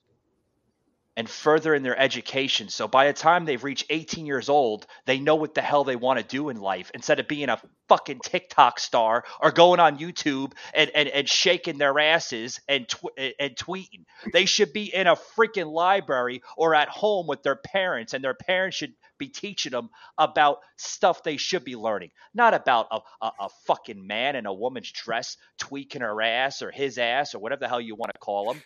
and 1.16 1.28
further 1.28 1.74
in 1.74 1.82
their 1.82 1.98
education. 1.98 2.68
So 2.68 2.86
by 2.86 3.06
the 3.06 3.12
time 3.12 3.44
they've 3.44 3.62
reached 3.62 3.86
18 3.88 4.26
years 4.26 4.48
old, 4.48 4.86
they 5.06 5.18
know 5.18 5.36
what 5.36 5.54
the 5.54 5.62
hell 5.62 5.84
they 5.84 5.96
want 5.96 6.18
to 6.18 6.24
do 6.24 6.50
in 6.50 6.60
life 6.60 6.90
instead 6.94 7.20
of 7.20 7.26
being 7.28 7.48
a 7.48 7.60
fucking 7.88 8.20
TikTok 8.20 8.78
star 8.78 9.24
or 9.40 9.50
going 9.50 9.80
on 9.80 9.98
YouTube 9.98 10.52
and, 10.74 10.90
and, 10.94 11.08
and 11.08 11.28
shaking 11.28 11.78
their 11.78 11.98
asses 11.98 12.60
and, 12.68 12.86
tw- 12.88 13.18
and 13.38 13.56
tweeting. 13.56 14.04
They 14.32 14.44
should 14.44 14.72
be 14.72 14.92
in 14.94 15.06
a 15.06 15.16
freaking 15.16 15.72
library 15.72 16.42
or 16.56 16.74
at 16.74 16.88
home 16.88 17.26
with 17.26 17.42
their 17.42 17.56
parents, 17.56 18.12
and 18.12 18.22
their 18.22 18.34
parents 18.34 18.76
should 18.76 18.92
be 19.18 19.28
teaching 19.28 19.72
them 19.72 19.88
about 20.18 20.58
stuff 20.76 21.22
they 21.22 21.38
should 21.38 21.64
be 21.64 21.76
learning, 21.76 22.10
not 22.34 22.52
about 22.52 22.88
a, 22.90 23.00
a, 23.22 23.30
a 23.40 23.48
fucking 23.66 24.06
man 24.06 24.36
in 24.36 24.44
a 24.44 24.52
woman's 24.52 24.92
dress 24.92 25.38
tweaking 25.58 26.02
her 26.02 26.20
ass 26.20 26.60
or 26.60 26.70
his 26.70 26.98
ass 26.98 27.34
or 27.34 27.38
whatever 27.38 27.60
the 27.60 27.68
hell 27.68 27.80
you 27.80 27.94
want 27.94 28.12
to 28.12 28.18
call 28.18 28.52
them. 28.52 28.62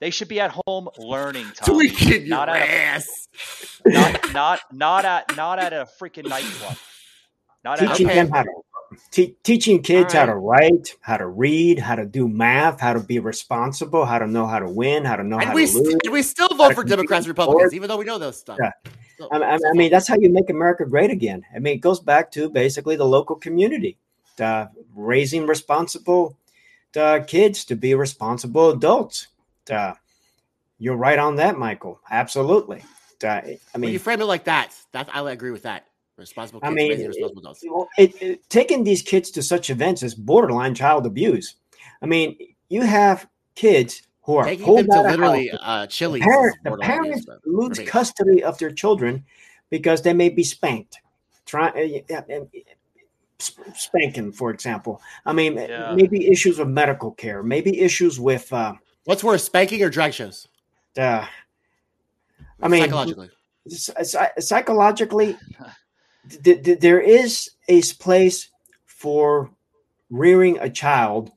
They 0.00 0.10
should 0.10 0.28
be 0.28 0.40
at 0.40 0.54
home 0.66 0.88
learning. 0.98 1.46
Tommy, 1.54 1.88
Tweaking 1.88 2.26
your 2.26 2.28
not 2.28 2.48
at 2.48 3.02
a, 3.86 3.88
not 3.88 4.32
not 4.32 4.60
not 4.72 5.04
at 5.04 5.36
not 5.36 5.58
at 5.58 5.72
a 5.72 5.86
freaking 6.00 6.28
nightclub. 6.28 6.76
Not 7.64 7.80
at 7.80 7.88
teaching 7.90 8.06
Okay. 8.06 8.14
them 8.16 8.30
how 8.30 8.42
to 8.42 8.50
te- 9.10 9.36
teaching 9.42 9.82
kids 9.82 10.14
All 10.14 10.20
how 10.20 10.26
to 10.26 10.34
write, 10.36 10.96
how 11.00 11.16
to 11.16 11.26
read, 11.26 11.78
how 11.78 11.94
to 11.94 12.04
do 12.04 12.28
math, 12.28 12.80
how 12.80 12.92
to 12.92 13.00
be 13.00 13.18
responsible, 13.18 14.04
how 14.04 14.18
to 14.18 14.26
know 14.26 14.46
how 14.46 14.58
to 14.58 14.68
win, 14.68 15.04
how 15.04 15.16
to 15.16 15.24
know 15.24 15.38
And 15.38 15.48
how 15.48 15.54
we, 15.54 15.66
to 15.66 15.78
lose. 15.78 15.88
st- 15.88 16.12
we 16.12 16.22
still 16.22 16.48
vote 16.48 16.74
for 16.74 16.84
Democrats, 16.84 17.26
in 17.26 17.30
Republicans, 17.30 17.74
even 17.74 17.88
though 17.88 17.96
we 17.96 18.04
know 18.04 18.18
those 18.18 18.38
stuff. 18.38 18.58
Yeah. 18.60 18.72
So- 19.18 19.28
I, 19.32 19.38
I, 19.38 19.54
I 19.54 19.72
mean, 19.72 19.90
that's 19.90 20.08
how 20.08 20.16
you 20.16 20.30
make 20.30 20.50
America 20.50 20.84
great 20.84 21.10
again. 21.10 21.44
I 21.54 21.58
mean, 21.60 21.74
it 21.74 21.80
goes 21.80 22.00
back 22.00 22.30
to 22.32 22.50
basically 22.50 22.96
the 22.96 23.06
local 23.06 23.36
community, 23.36 23.96
uh, 24.40 24.66
raising 24.94 25.46
responsible 25.46 26.36
uh, 26.96 27.20
kids 27.26 27.64
to 27.66 27.76
be 27.76 27.94
responsible 27.94 28.70
adults. 28.70 29.28
Uh, 29.70 29.94
you're 30.78 30.96
right 30.96 31.18
on 31.18 31.36
that, 31.36 31.58
Michael. 31.58 32.00
Absolutely. 32.10 32.82
Uh, 33.22 33.26
I 33.28 33.58
when 33.72 33.80
mean, 33.82 33.92
you 33.92 33.98
frame 33.98 34.20
it 34.20 34.26
like 34.26 34.44
that, 34.44 34.74
that 34.92 35.08
I 35.14 35.30
agree 35.30 35.50
with 35.50 35.62
that. 35.62 35.86
Responsible 36.16 36.60
I 36.62 36.70
mean, 36.70 36.90
responsible 36.90 37.40
adults. 37.40 37.64
Well, 37.68 37.88
it, 37.98 38.20
it- 38.22 38.48
taking 38.50 38.84
these 38.84 39.02
kids 39.02 39.30
to 39.32 39.42
such 39.42 39.70
events 39.70 40.02
is 40.02 40.14
borderline 40.14 40.74
child 40.74 41.06
abuse. 41.06 41.56
I 42.02 42.06
mean, 42.06 42.36
you 42.68 42.82
have 42.82 43.26
kids 43.54 44.02
who 44.22 44.36
are 44.36 44.44
Taking 44.44 44.64
pulled 44.64 44.78
them 44.80 44.86
to 44.90 44.98
of 45.00 45.06
literally 45.06 45.48
houses. 45.48 45.60
uh, 45.62 45.86
The, 46.12 46.20
parent- 46.20 46.56
the 46.62 46.70
borderline 46.70 46.98
abuse, 47.00 47.24
parents 47.26 47.46
lose 47.46 47.88
custody 47.88 48.44
of 48.44 48.58
their 48.58 48.70
children 48.70 49.24
because 49.70 50.02
they 50.02 50.12
may 50.12 50.28
be 50.28 50.44
spanked. 50.44 50.98
Try, 51.46 51.68
uh, 51.70 52.00
yeah, 52.08 52.20
uh, 52.30 52.44
spanking, 53.74 54.32
for 54.32 54.50
example. 54.50 55.00
I 55.26 55.32
mean, 55.32 55.56
Yeah. 55.56 55.94
maybe 55.94 56.28
issues 56.28 56.58
of 56.58 56.68
medical 56.68 57.10
care, 57.12 57.42
maybe 57.42 57.80
issues 57.80 58.20
with. 58.20 58.52
Uh, 58.52 58.74
What's 59.04 59.22
worse, 59.22 59.44
spanking 59.44 59.82
or 59.82 59.90
drag 59.90 60.14
shows? 60.14 60.48
uh, 60.98 61.26
I 62.62 62.68
mean, 62.68 62.82
psychologically. 62.82 63.30
psychologically, 64.40 65.36
th- 66.42 66.62
th- 66.62 66.80
there 66.80 67.00
is 67.00 67.50
a 67.68 67.82
place 68.00 68.48
for 68.86 69.50
rearing 70.10 70.58
a 70.58 70.70
child 70.70 71.32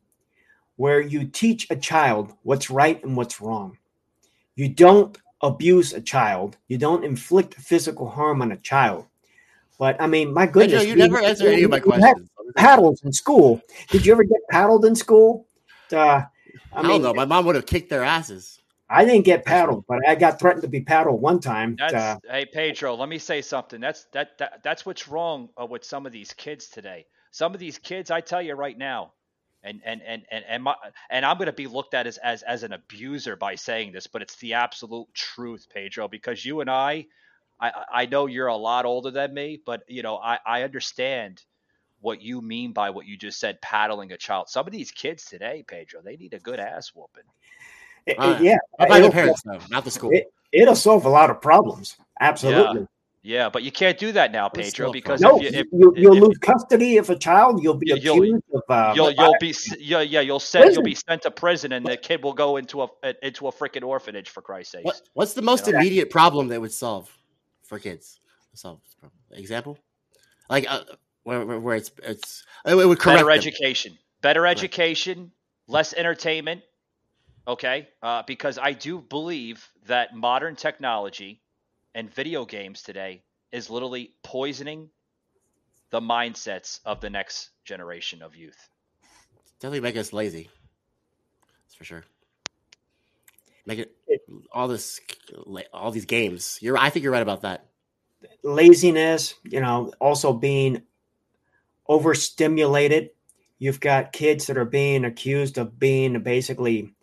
where 0.75 1.01
you 1.01 1.25
teach 1.25 1.67
a 1.69 1.75
child 1.75 2.33
what's 2.43 2.69
right 2.69 3.03
and 3.03 3.17
what's 3.17 3.41
wrong. 3.41 3.77
You 4.55 4.69
don't 4.69 5.17
abuse 5.41 5.93
a 5.93 6.01
child. 6.01 6.57
You 6.67 6.77
don't 6.77 7.03
inflict 7.03 7.55
physical 7.55 8.09
harm 8.09 8.41
on 8.41 8.51
a 8.51 8.57
child. 8.57 9.07
But 9.79 9.99
I 10.01 10.07
mean, 10.07 10.33
my 10.33 10.45
goodness, 10.45 10.83
Joe, 10.83 10.89
you 10.89 10.95
we- 10.95 11.01
never 11.01 11.19
answered 11.19 11.47
any 11.47 11.63
of 11.63 11.71
my 11.71 11.79
questions. 11.79 12.29
Paddles 12.55 13.03
in 13.03 13.11
school. 13.11 13.61
Did 13.89 14.05
you 14.05 14.13
ever 14.13 14.23
get 14.23 14.39
paddled 14.49 14.85
in 14.85 14.95
school? 14.95 15.45
Uh, 15.91 16.21
I 16.73 16.79
I 16.79 16.81
mean, 16.81 17.01
don't 17.01 17.03
know. 17.03 17.13
My 17.13 17.25
mom 17.25 17.45
would 17.45 17.55
have 17.55 17.65
kicked 17.65 17.89
their 17.89 18.03
asses. 18.03 18.61
I 18.89 19.03
didn't 19.03 19.25
get 19.25 19.45
paddled, 19.45 19.83
but 19.87 19.99
I 20.07 20.15
got 20.15 20.39
threatened 20.39 20.61
to 20.61 20.69
be 20.69 20.81
paddled 20.81 21.21
one 21.21 21.39
time. 21.39 21.75
That's 21.77 21.93
Uh, 21.93 22.17
hey 22.29 22.45
Pedro. 22.45 22.95
Let 22.95 23.09
me 23.09 23.17
say 23.17 23.41
something. 23.41 23.81
That's 23.81 24.05
that, 24.13 24.37
that 24.37 24.63
that's 24.63 24.85
what's 24.85 25.07
wrong 25.07 25.49
uh, 25.61 25.65
with 25.65 25.83
some 25.83 26.05
of 26.05 26.11
these 26.11 26.33
kids 26.33 26.67
today. 26.67 27.05
Some 27.31 27.53
of 27.53 27.59
these 27.59 27.77
kids, 27.77 28.11
I 28.11 28.21
tell 28.21 28.41
you 28.41 28.53
right 28.53 28.77
now, 28.77 29.13
and 29.63 29.81
and 29.83 30.01
and 30.01 30.23
and 30.31 30.45
and, 30.47 30.63
my, 30.63 30.75
and 31.09 31.25
I'm 31.25 31.37
going 31.37 31.47
to 31.47 31.53
be 31.53 31.67
looked 31.67 31.93
at 31.93 32.07
as, 32.07 32.17
as 32.17 32.43
as 32.43 32.63
an 32.63 32.71
abuser 32.71 33.35
by 33.35 33.55
saying 33.55 33.91
this, 33.91 34.07
but 34.07 34.21
it's 34.21 34.37
the 34.37 34.53
absolute 34.53 35.13
truth, 35.13 35.67
Pedro. 35.73 36.07
Because 36.07 36.45
you 36.45 36.61
and 36.61 36.69
I, 36.69 37.07
I 37.59 37.71
I 37.91 38.05
know 38.05 38.27
you're 38.27 38.47
a 38.47 38.55
lot 38.55 38.85
older 38.85 39.11
than 39.11 39.33
me, 39.33 39.59
but 39.65 39.83
you 39.89 40.01
know 40.01 40.15
I 40.17 40.39
I 40.45 40.63
understand 40.63 41.43
what 42.01 42.21
you 42.21 42.41
mean 42.41 42.71
by 42.73 42.89
what 42.89 43.05
you 43.05 43.17
just 43.17 43.39
said, 43.39 43.59
paddling 43.61 44.11
a 44.11 44.17
child. 44.17 44.49
Some 44.49 44.65
of 44.67 44.71
these 44.71 44.91
kids 44.91 45.25
today, 45.25 45.63
Pedro, 45.67 46.01
they 46.03 46.15
need 46.15 46.33
a 46.33 46.39
good 46.39 46.59
ass 46.59 46.91
whooping. 46.93 47.23
it- 48.05 48.17
All 48.19 48.31
right. 48.31 48.41
yeah, 48.41 48.57
Not 48.79 48.89
by 48.89 48.99
the 49.01 49.11
parents, 49.11 49.41
though, 49.43 49.59
not 49.69 49.83
the 49.83 49.91
school. 49.91 50.11
It, 50.13 50.31
it'll 50.51 50.75
solve 50.75 51.05
a 51.05 51.09
lot 51.09 51.29
of 51.29 51.41
problems. 51.41 51.97
Absolutely. 52.21 52.87
Yeah, 53.23 53.49
but 53.49 53.63
you 53.63 53.71
can't 53.73 53.97
do 53.97 54.13
that 54.13 54.31
now, 54.31 54.47
Pedro, 54.47 54.89
because 54.89 55.19
No, 55.19 55.37
if 55.41 55.51
you, 55.51 55.59
if, 55.59 55.67
you, 55.73 55.93
you'll 55.97 56.15
if- 56.15 56.23
lose 56.23 56.37
custody 56.37 56.95
of 56.97 57.09
a 57.09 57.15
child. 57.17 57.61
You'll 57.61 57.73
be 57.73 57.87
You'll- 57.89 58.21
accused 58.23 58.43
of. 58.53 58.61
Uh, 58.69 58.93
you'll 58.95 59.11
you'll 59.11 59.35
be 59.41 59.53
yeah 59.79 59.99
yeah 59.99 60.21
you'll 60.21 60.39
send 60.39 60.73
you'll 60.73 60.83
be 60.83 60.95
sent 60.95 61.23
to 61.23 61.31
prison 61.31 61.73
and 61.73 61.85
the 61.85 61.97
kid 61.97 62.23
will 62.23 62.31
go 62.33 62.55
into 62.55 62.83
a 62.83 62.87
into 63.23 63.47
a 63.49 63.51
freaking 63.51 63.83
orphanage 63.83 64.29
for 64.29 64.41
Christ's 64.41 64.73
sake. 64.73 64.85
What, 64.85 65.01
what's 65.13 65.33
the 65.33 65.41
most 65.41 65.67
You 65.67 65.73
know? 65.73 65.79
immediate 65.79 66.09
problem 66.09 66.47
that 66.49 66.61
would 66.61 66.71
solve 66.71 67.11
for 67.63 67.79
kids? 67.79 68.21
Solve 68.53 68.79
this 68.85 68.93
problem. 68.95 69.19
Example, 69.33 69.77
like 70.49 70.65
uh, 70.71 70.81
where, 71.27 71.45
where, 71.45 71.59
where 71.59 71.75
it's 71.75 71.91
it's 72.03 72.45
it 72.65 72.73
would 72.75 72.99
correct 72.99 73.17
Better 73.17 73.25
them. 73.25 73.37
education, 73.37 73.97
better 74.21 74.47
education, 74.47 75.31
less 75.67 75.93
entertainment. 75.93 76.61
Okay, 77.45 77.89
uh, 78.01 78.23
because 78.25 78.57
I 78.57 78.71
do 78.71 79.01
believe 79.01 79.67
that 79.87 80.15
modern 80.15 80.55
technology 80.55 81.41
and 81.93 82.13
video 82.13 82.45
games 82.45 82.81
today 82.81 83.23
is 83.51 83.69
literally 83.69 84.13
poisoning 84.23 84.89
the 85.89 85.99
mindsets 85.99 86.79
of 86.85 87.01
the 87.01 87.09
next 87.09 87.49
generation 87.65 88.21
of 88.21 88.33
youth. 88.33 88.69
Definitely 89.59 89.81
make 89.81 89.97
us 89.97 90.13
lazy. 90.13 90.49
That's 91.65 91.75
for 91.75 91.83
sure. 91.83 92.03
Make 93.65 93.79
it 93.79 93.91
all 94.53 94.69
this, 94.69 95.01
all 95.73 95.91
these 95.91 96.05
games. 96.05 96.57
You're, 96.61 96.77
I 96.77 96.89
think 96.89 97.03
you're 97.03 97.11
right 97.11 97.21
about 97.21 97.41
that. 97.41 97.65
laziness, 98.43 99.33
you 99.43 99.59
know, 99.59 99.91
also 99.99 100.31
being 100.31 100.83
overstimulated. 101.87 103.09
You've 103.59 103.79
got 103.79 104.13
kids 104.13 104.47
that 104.47 104.57
are 104.57 104.65
being 104.65 105.05
accused 105.05 105.57
of 105.57 105.79
being 105.79 106.21
basically 106.21 106.93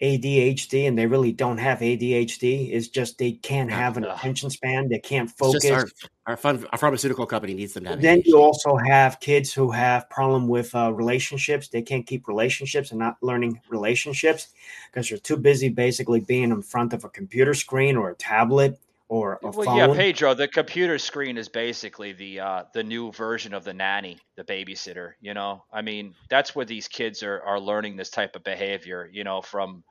ADHD, 0.00 0.86
and 0.86 0.96
they 0.96 1.06
really 1.06 1.32
don't 1.32 1.58
have 1.58 1.80
ADHD. 1.80 2.72
It's 2.72 2.88
just 2.88 3.18
they 3.18 3.32
can't 3.32 3.70
have 3.70 3.96
an 3.96 4.04
attention 4.04 4.50
span. 4.50 4.88
They 4.88 5.00
can't 5.00 5.30
focus. 5.30 5.68
our 5.70 5.88
our, 6.26 6.36
fun, 6.36 6.64
our 6.70 6.78
pharmaceutical 6.78 7.26
company 7.26 7.54
needs 7.54 7.72
them 7.72 7.84
to 7.84 7.90
have. 7.90 8.02
then 8.02 8.20
ADHD. 8.20 8.26
you 8.26 8.40
also 8.40 8.76
have 8.76 9.18
kids 9.18 9.52
who 9.52 9.72
have 9.72 10.08
problem 10.08 10.46
with 10.46 10.72
uh, 10.74 10.92
relationships. 10.92 11.68
They 11.68 11.82
can't 11.82 12.06
keep 12.06 12.28
relationships 12.28 12.90
and 12.90 13.00
not 13.00 13.16
learning 13.22 13.60
relationships 13.68 14.48
because 14.92 15.08
they're 15.08 15.18
too 15.18 15.36
busy 15.36 15.68
basically 15.68 16.20
being 16.20 16.50
in 16.50 16.62
front 16.62 16.92
of 16.92 17.04
a 17.04 17.08
computer 17.08 17.54
screen 17.54 17.96
or 17.96 18.10
a 18.10 18.14
tablet 18.14 18.78
or 19.08 19.40
a 19.44 19.52
Well, 19.52 19.64
phone. 19.64 19.76
yeah, 19.76 19.86
Pedro. 19.88 20.34
The 20.34 20.48
computer 20.48 20.98
screen 20.98 21.38
is 21.38 21.48
basically 21.48 22.12
the 22.12 22.40
uh, 22.40 22.64
the 22.74 22.82
new 22.82 23.12
version 23.12 23.54
of 23.54 23.64
the 23.64 23.72
nanny, 23.74 24.18
the 24.36 24.44
babysitter. 24.44 25.12
You 25.20 25.34
know, 25.34 25.64
I 25.72 25.82
mean, 25.82 26.14
that's 26.28 26.54
where 26.54 26.64
these 26.66 26.88
kids 26.88 27.22
are 27.22 27.40
are 27.42 27.60
learning 27.60 27.96
this 27.96 28.10
type 28.10 28.36
of 28.36 28.42
behavior. 28.44 29.08
You 29.12 29.24
know, 29.24 29.40
from 29.42 29.84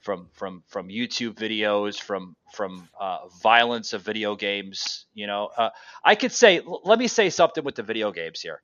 from 0.00 0.28
from 0.34 0.62
from 0.68 0.88
YouTube 0.88 1.34
videos, 1.34 2.00
from 2.00 2.36
from 2.52 2.88
uh, 3.00 3.28
violence 3.42 3.92
of 3.94 4.02
video 4.02 4.36
games. 4.36 5.06
You 5.14 5.26
know, 5.26 5.50
uh, 5.56 5.70
I 6.04 6.14
could 6.14 6.32
say, 6.32 6.58
l- 6.58 6.80
let 6.84 6.98
me 6.98 7.08
say 7.08 7.30
something 7.30 7.64
with 7.64 7.74
the 7.76 7.82
video 7.82 8.12
games 8.12 8.40
here. 8.40 8.62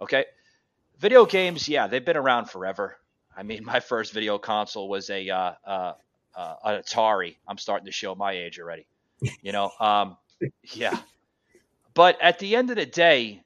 Okay, 0.00 0.24
video 0.98 1.26
games, 1.26 1.68
yeah, 1.68 1.86
they've 1.88 2.04
been 2.04 2.16
around 2.16 2.50
forever. 2.50 2.96
I 3.36 3.42
mean, 3.42 3.64
my 3.66 3.80
first 3.80 4.12
video 4.12 4.38
console 4.38 4.88
was 4.88 5.10
a 5.10 5.28
uh, 5.30 5.52
uh, 5.66 5.94
uh, 6.36 6.54
an 6.64 6.82
Atari. 6.82 7.36
I'm 7.48 7.58
starting 7.58 7.86
to 7.86 7.92
show 7.92 8.14
my 8.14 8.32
age 8.32 8.58
already. 8.60 8.86
You 9.42 9.52
know, 9.52 9.70
um, 9.80 10.16
yeah. 10.74 10.98
But 11.94 12.20
at 12.22 12.38
the 12.38 12.56
end 12.56 12.70
of 12.70 12.76
the 12.76 12.86
day, 12.86 13.42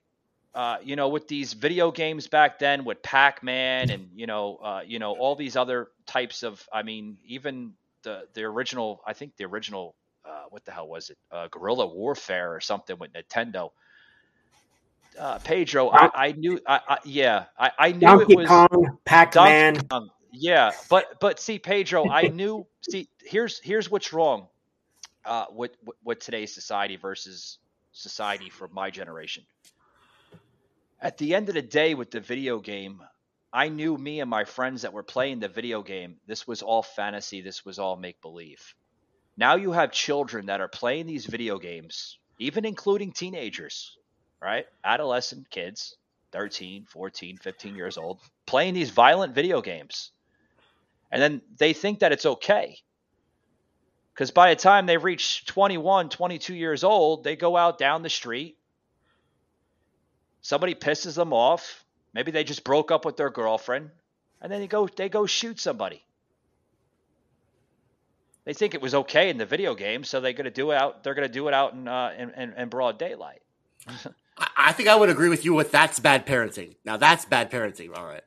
uh, 0.55 0.79
you 0.83 0.97
know, 0.97 1.09
with 1.09 1.29
these 1.29 1.53
video 1.53 1.91
games 1.91 2.29
back 2.29 2.59
then, 2.59 2.85
with 2.85 3.03
Pac-Man 3.03 3.91
and 3.91 4.09
you 4.15 4.27
know, 4.27 4.57
uh, 4.57 4.81
you 4.87 4.99
know, 4.99 5.15
all 5.15 5.35
these 5.35 5.57
other 5.57 5.89
types 6.07 6.43
of, 6.43 6.67
I 6.73 6.83
mean, 6.83 7.19
even 7.27 7.73
the 8.03 8.27
the 8.35 8.45
original, 8.45 9.03
I 9.07 9.13
think 9.13 9.37
the 9.37 9.45
original, 9.45 9.95
uh, 10.25 10.45
what 10.49 10.65
the 10.65 10.73
hell 10.73 10.89
was 10.89 11.11
it, 11.11 11.19
uh, 11.31 11.49
Guerrilla 11.49 11.87
Warfare 11.87 12.55
or 12.55 12.61
something 12.61 12.97
with 12.99 13.13
Nintendo. 13.13 13.71
Uh, 15.19 15.39
Pedro, 15.39 15.91
I, 15.91 16.27
I 16.29 16.33
knew, 16.33 16.61
I, 16.67 16.81
I 16.89 16.99
yeah, 17.05 17.45
I, 17.59 17.71
I 17.79 17.93
knew 17.93 18.01
Donkey 18.01 18.33
it 18.33 18.37
was 18.37 18.49
Kong, 18.49 18.99
Pac-Man. 19.05 19.75
Donkey 19.75 19.89
Kong. 19.89 20.11
Yeah, 20.33 20.73
but 20.91 21.19
but 21.21 21.41
see, 21.41 21.59
Pedro, 21.59 22.09
I 22.09 22.29
knew. 22.29 22.67
See, 22.89 23.09
here's 23.25 23.59
here's 23.61 23.91
what's 23.91 24.13
wrong 24.13 24.49
uh, 25.27 25.47
with 25.53 25.73
with 26.05 26.21
today's 26.21 26.55
society 26.55 26.97
versus 26.97 27.59
society 27.93 28.49
for 28.49 28.69
my 28.69 28.91
generation. 28.91 29.45
At 31.01 31.19
the 31.19 31.35
end 31.35 31.49
of 31.49 31.55
the 31.55 31.63
day, 31.63 31.95
with 31.95 32.11
the 32.11 32.21
video 32.21 32.59
game, 32.59 33.03
I 33.53 33.69
knew 33.69 33.97
me 33.97 34.21
and 34.21 34.31
my 34.31 34.45
friends 34.45 34.83
that 34.83 34.93
were 34.93 35.03
playing 35.03 35.41
the 35.41 35.49
video 35.49 35.83
game. 35.83 36.17
This 36.27 36.47
was 36.47 36.63
all 36.63 36.83
fantasy. 36.83 37.41
This 37.41 37.65
was 37.65 37.79
all 37.79 37.97
make 37.97 38.21
believe. 38.23 38.75
Now 39.37 39.57
you 39.57 39.73
have 39.73 39.93
children 39.93 40.47
that 40.47 40.61
are 40.61 40.69
playing 40.69 41.07
these 41.07 41.27
video 41.27 41.59
games, 41.59 42.19
even 42.39 42.65
including 42.65 43.13
teenagers, 43.13 43.97
right? 44.41 44.67
Adolescent 44.85 45.51
kids, 45.51 45.97
13, 46.33 46.87
14, 46.87 47.37
15 47.37 47.75
years 47.75 47.99
old, 47.99 48.21
playing 48.47 48.75
these 48.75 48.91
violent 48.91 49.35
video 49.35 49.61
games. 49.61 50.13
And 51.11 51.23
then 51.23 51.43
they 51.59 51.73
think 51.73 52.01
that 52.01 52.13
it's 52.13 52.27
okay. 52.27 52.79
Because 54.17 54.31
by 54.31 54.55
the 54.55 54.59
time 54.59 54.87
they 54.87 54.97
reach 54.97 55.45
21, 55.45 56.09
22 56.09 56.55
years 56.55 56.85
old, 56.85 57.23
they 57.23 57.37
go 57.37 57.55
out 57.55 57.77
down 57.77 58.01
the 58.01 58.09
street. 58.09 58.57
Somebody 60.41 60.75
pisses 60.75 61.15
them 61.15 61.35
off. 61.35 61.85
Maybe 62.15 62.31
they 62.31 62.43
just 62.43 62.65
broke 62.65 62.91
up 62.91 63.05
with 63.05 63.19
their 63.19 63.29
girlfriend. 63.29 63.91
And 64.41 64.51
then 64.51 64.61
they 64.61 64.69
go 64.69 64.87
they 64.87 65.11
go 65.11 65.27
shoot 65.27 65.61
somebody. 65.61 66.03
They 68.47 68.55
think 68.55 68.75
it 68.75 68.81
was 68.81 68.95
okay 68.95 69.29
in 69.29 69.37
the 69.37 69.45
video 69.45 69.75
game, 69.75 70.03
so 70.03 70.21
they're 70.21 70.33
gonna 70.33 70.51
do 70.51 70.71
it 70.71 70.77
out. 70.77 71.03
They're 71.03 71.15
gonna 71.15 71.29
do 71.29 71.49
it 71.49 71.55
out 71.55 71.75
in 71.75 71.87
uh, 71.87 72.15
in, 72.17 72.31
in, 72.31 72.53
in 72.55 72.69
broad 72.71 72.99
daylight. 72.99 73.43
I, 74.57 74.73
think 74.73 74.89
I 74.89 74.97
would 74.97 75.09
agree 75.09 75.29
with 75.29 75.45
you 75.45 75.53
with 75.55 75.73
that's 75.73 75.99
bad 75.99 76.27
parenting. 76.27 76.77
Now 76.85 76.97
that's 76.97 77.27
bad 77.27 77.51
parenting. 77.51 77.95
All 77.95 78.07
right. 78.07 78.23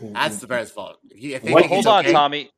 That's 0.00 0.38
the 0.38 0.46
parents' 0.46 0.70
fault. 0.70 0.98
If 1.10 1.20
you, 1.20 1.34
if 1.34 1.42
they 1.42 1.52
Well, 1.52 1.66
hold 1.66 1.86
on, 1.86 2.04
okay- 2.04 2.12
Tommy. 2.12 2.50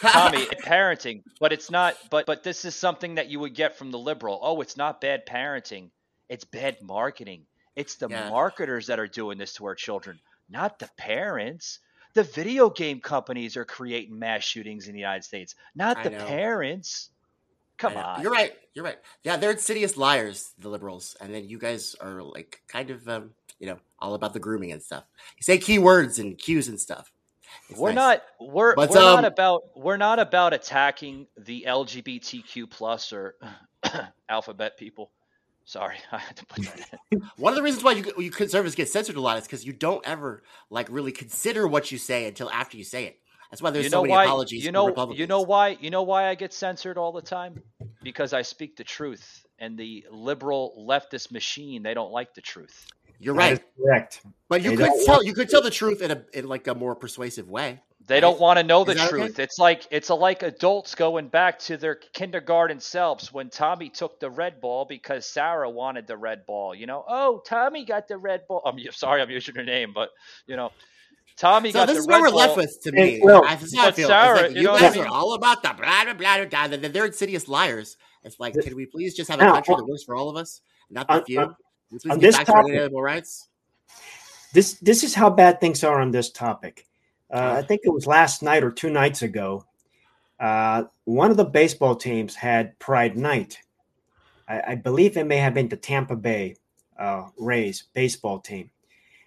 Tommy, 0.00 0.46
parenting, 0.64 1.22
but 1.40 1.52
it's 1.52 1.70
not. 1.70 1.96
But 2.10 2.26
but 2.26 2.42
this 2.42 2.64
is 2.64 2.74
something 2.74 3.14
that 3.16 3.28
you 3.28 3.40
would 3.40 3.54
get 3.54 3.76
from 3.76 3.90
the 3.90 3.98
liberal. 3.98 4.38
Oh, 4.42 4.60
it's 4.60 4.76
not 4.76 5.00
bad 5.00 5.26
parenting. 5.26 5.90
It's 6.28 6.44
bad 6.44 6.78
marketing. 6.82 7.46
It's 7.76 7.96
the 7.96 8.08
Yeah. 8.08 8.28
marketers 8.28 8.86
that 8.86 8.98
are 8.98 9.06
doing 9.08 9.38
this 9.38 9.54
to 9.54 9.66
our 9.66 9.74
children, 9.74 10.18
not 10.48 10.78
the 10.78 10.88
parents. 10.96 11.80
The 12.14 12.22
video 12.22 12.70
game 12.70 13.00
companies 13.00 13.56
are 13.56 13.64
creating 13.64 14.16
mass 14.18 14.44
shootings 14.44 14.86
in 14.86 14.92
the 14.94 15.00
United 15.00 15.24
States, 15.24 15.56
not 15.74 16.02
the 16.04 16.10
parents. 16.10 17.10
Come 17.76 17.96
on. 17.96 18.22
You're 18.22 18.30
right. 18.30 18.54
You're 18.74 18.84
right. 18.84 18.98
Yeah, 19.24 19.36
they're 19.36 19.50
insidious 19.50 19.96
liars, 19.96 20.52
the 20.58 20.68
liberals, 20.68 21.16
and 21.20 21.34
then 21.34 21.48
you 21.48 21.58
guys 21.58 21.96
are 22.00 22.22
like 22.22 22.62
kind 22.68 22.90
of, 22.90 23.08
um, 23.08 23.30
you 23.58 23.66
know, 23.66 23.78
all 23.98 24.14
about 24.14 24.32
the 24.32 24.38
grooming 24.38 24.70
and 24.70 24.80
stuff. 24.82 25.04
You 25.36 25.42
say 25.42 25.58
keywords 25.58 26.20
and 26.20 26.38
cues 26.38 26.68
and 26.68 26.80
stuff. 26.80 27.12
It's 27.68 27.78
we're 27.78 27.92
nice. 27.92 28.20
not 28.40 28.52
we're 28.52 28.74
But, 28.74 28.90
we're 28.90 29.00
not 29.00 29.18
um, 29.20 29.24
about 29.24 29.62
we're 29.76 29.96
not 29.96 30.18
about 30.18 30.52
attacking 30.52 31.26
the 31.36 31.64
LGBTQ 31.66 32.70
plus 32.70 33.12
or 33.12 33.36
alphabet 34.28 34.76
people. 34.76 35.10
Sorry, 35.64 35.96
I 36.12 36.18
had 36.18 36.36
to 36.36 36.46
put 36.46 36.64
that 36.64 37.00
in. 37.10 37.20
One 37.36 37.52
of 37.52 37.56
the 37.56 37.62
reasons 37.62 37.84
why 37.84 37.92
you 37.92 38.12
you 38.18 38.30
conservatives 38.30 38.74
get 38.74 38.88
censored 38.88 39.16
a 39.16 39.20
lot 39.20 39.38
is 39.38 39.44
because 39.44 39.64
you 39.64 39.72
don't 39.72 40.06
ever 40.06 40.42
like 40.70 40.88
really 40.90 41.12
consider 41.12 41.66
what 41.66 41.90
you 41.90 41.98
say 41.98 42.26
until 42.26 42.50
after 42.50 42.76
you 42.76 42.84
say 42.84 43.04
it. 43.06 43.18
That's 43.50 43.62
why 43.62 43.70
there's 43.70 43.84
you 43.84 43.90
so 43.90 44.02
many 44.02 44.12
why? 44.12 44.24
apologies. 44.24 44.64
You 44.64 44.72
know, 44.72 44.88
Republicans. 44.88 45.20
you 45.20 45.26
know 45.26 45.42
why? 45.42 45.76
You 45.80 45.90
know 45.90 46.02
why 46.02 46.28
I 46.28 46.34
get 46.34 46.52
censored 46.52 46.98
all 46.98 47.12
the 47.12 47.22
time? 47.22 47.62
Because 48.02 48.32
I 48.32 48.42
speak 48.42 48.76
the 48.76 48.84
truth, 48.84 49.46
and 49.58 49.78
the 49.78 50.04
liberal 50.10 50.84
leftist 50.88 51.30
machine 51.30 51.82
they 51.82 51.94
don't 51.94 52.12
like 52.12 52.34
the 52.34 52.40
truth. 52.40 52.86
You're 53.24 53.34
That 53.34 53.50
right, 53.50 53.52
is 53.52 53.60
correct. 53.80 54.22
but 54.48 54.62
you 54.62 54.72
They 54.72 54.76
could 54.76 54.94
tell 55.04 55.24
you 55.24 55.34
could 55.34 55.50
tell 55.50 55.62
the 55.62 55.70
truth 55.70 56.02
in 56.02 56.12
a 56.12 56.24
in 56.34 56.48
like 56.48 56.66
a 56.68 56.74
more 56.74 56.96
persuasive 56.96 57.48
way. 57.50 57.82
They 58.06 58.20
Right? 58.20 58.20
don't 58.20 58.40
want 58.40 58.58
to 58.58 58.64
know 58.64 58.84
the 58.84 58.94
Is 58.94 58.98
that 58.98 59.10
okay? 59.10 59.10
truth. 59.10 59.38
It's 59.38 59.58
like 59.58 59.86
it's 59.90 60.10
a, 60.10 60.14
like 60.14 60.42
adults 60.42 60.94
going 60.94 61.28
back 61.28 61.58
to 61.60 61.76
their 61.76 61.96
kindergarten 61.96 62.80
selves 62.80 63.32
when 63.32 63.50
Tommy 63.50 63.90
took 63.90 64.20
the 64.20 64.30
red 64.30 64.60
ball 64.60 64.86
because 64.86 65.26
Sarah 65.26 65.70
wanted 65.70 66.06
the 66.06 66.16
red 66.16 66.46
ball. 66.46 66.74
You 66.74 66.86
know, 66.86 67.04
oh 67.08 67.42
Tommy 67.46 67.84
got 67.84 68.08
the 68.08 68.18
red 68.18 68.42
ball. 68.48 68.62
I'm 68.66 68.78
sorry, 68.92 69.22
I'm 69.22 69.30
using 69.30 69.56
her 69.56 69.64
name, 69.64 69.92
but 69.94 70.10
you 70.46 70.56
know, 70.56 70.70
Tommy 71.38 71.72
So 71.72 71.72
got 71.72 71.86
this 71.86 71.92
the 71.92 72.02
is 72.02 72.08
red 72.08 72.08
what 72.08 72.20
we're 72.32 72.36
ball. 72.36 72.38
left 72.38 72.56
with 72.56 72.80
to 72.82 72.92
me. 72.92 73.02
Hey, 73.02 73.20
Will, 73.22 73.42
I, 73.42 73.56
this 73.56 73.74
how 73.74 73.88
I 73.88 73.92
feel. 73.92 74.08
Sarah, 74.08 74.42
like, 74.42 74.54
you 74.54 74.62
you 74.62 74.64
know 74.64 74.74
guys 74.74 74.96
I 74.96 74.96
are 74.96 75.06
all 75.06 75.34
about 75.34 75.62
the 75.62 75.70
blah 75.74 76.04
blah 76.04 76.14
blah 76.14 76.46
blah. 76.46 76.68
blah. 76.68 76.88
They're 76.90 77.06
insidious 77.06 77.48
liars. 77.48 77.96
It's 78.24 78.40
like, 78.40 78.60
can 78.60 78.76
we 78.76 78.86
please 78.86 79.14
just 79.14 79.30
have 79.30 79.40
a 79.40 79.46
country 79.46 79.74
uh, 79.74 79.76
that 79.76 79.84
works 79.86 80.04
for 80.04 80.16
all 80.16 80.30
of 80.30 80.36
us, 80.36 80.62
not 80.90 81.10
the 81.10 81.16
on- 81.16 81.24
uh, 81.36 81.40
uh, 81.42 81.46
few? 81.46 81.56
On- 81.94 82.00
please 82.00 82.12
on 82.12 82.18
this 82.18 82.38
to 82.38 82.44
topic- 82.44 82.90
rights? 82.92 83.48
This 84.52 84.74
this 84.74 85.02
is 85.02 85.14
how 85.14 85.30
bad 85.30 85.60
things 85.60 85.82
are 85.82 86.00
on 86.00 86.12
this 86.12 86.30
topic. 86.30 86.86
Uh, 87.30 87.56
I 87.58 87.62
think 87.62 87.80
it 87.84 87.90
was 87.92 88.06
last 88.06 88.42
night 88.42 88.62
or 88.62 88.70
two 88.70 88.90
nights 88.90 89.22
ago. 89.22 89.64
Uh, 90.38 90.84
one 91.04 91.30
of 91.30 91.36
the 91.36 91.44
baseball 91.44 91.96
teams 91.96 92.36
had 92.36 92.78
Pride 92.78 93.16
Night. 93.16 93.58
I, 94.46 94.62
I 94.68 94.74
believe 94.76 95.16
it 95.16 95.26
may 95.26 95.38
have 95.38 95.54
been 95.54 95.68
the 95.68 95.76
Tampa 95.76 96.14
Bay 96.14 96.56
uh, 96.98 97.28
Rays 97.38 97.84
baseball 97.94 98.38
team. 98.38 98.70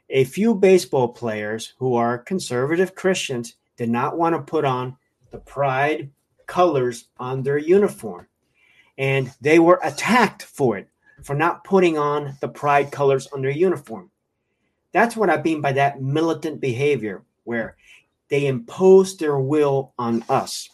A 0.09 0.24
few 0.24 0.55
baseball 0.55 1.09
players 1.09 1.74
who 1.78 1.95
are 1.95 2.18
conservative 2.18 2.95
Christians 2.95 3.55
did 3.76 3.89
not 3.89 4.18
want 4.18 4.36
to 4.36 4.41
put 4.41 4.63
on 4.63 4.95
the 5.32 5.39
Pride 5.39 6.09
colors 6.45 7.09
on 7.18 7.43
their 7.43 7.57
uniform, 7.57 8.28
and 8.97 9.34
they 9.41 9.59
were 9.59 9.80
attacked 9.84 10.43
for 10.43 10.78
it 10.78 10.88
for 11.24 11.36
not 11.36 11.63
putting 11.63 11.97
on 11.97 12.36
the 12.41 12.47
Pride 12.47 12.91
colors 12.91 13.28
on 13.28 13.41
their 13.41 13.51
uniform. 13.51 14.11
That's 14.91 15.15
what 15.15 15.30
I 15.30 15.41
mean 15.41 15.61
by 15.61 15.74
that 15.74 16.01
militant 16.01 16.61
behavior, 16.61 17.24
where 17.43 17.76
they 18.30 18.47
impose 18.47 19.18
their 19.18 19.39
will 19.39 19.93
on 19.97 20.24
us. 20.30 20.70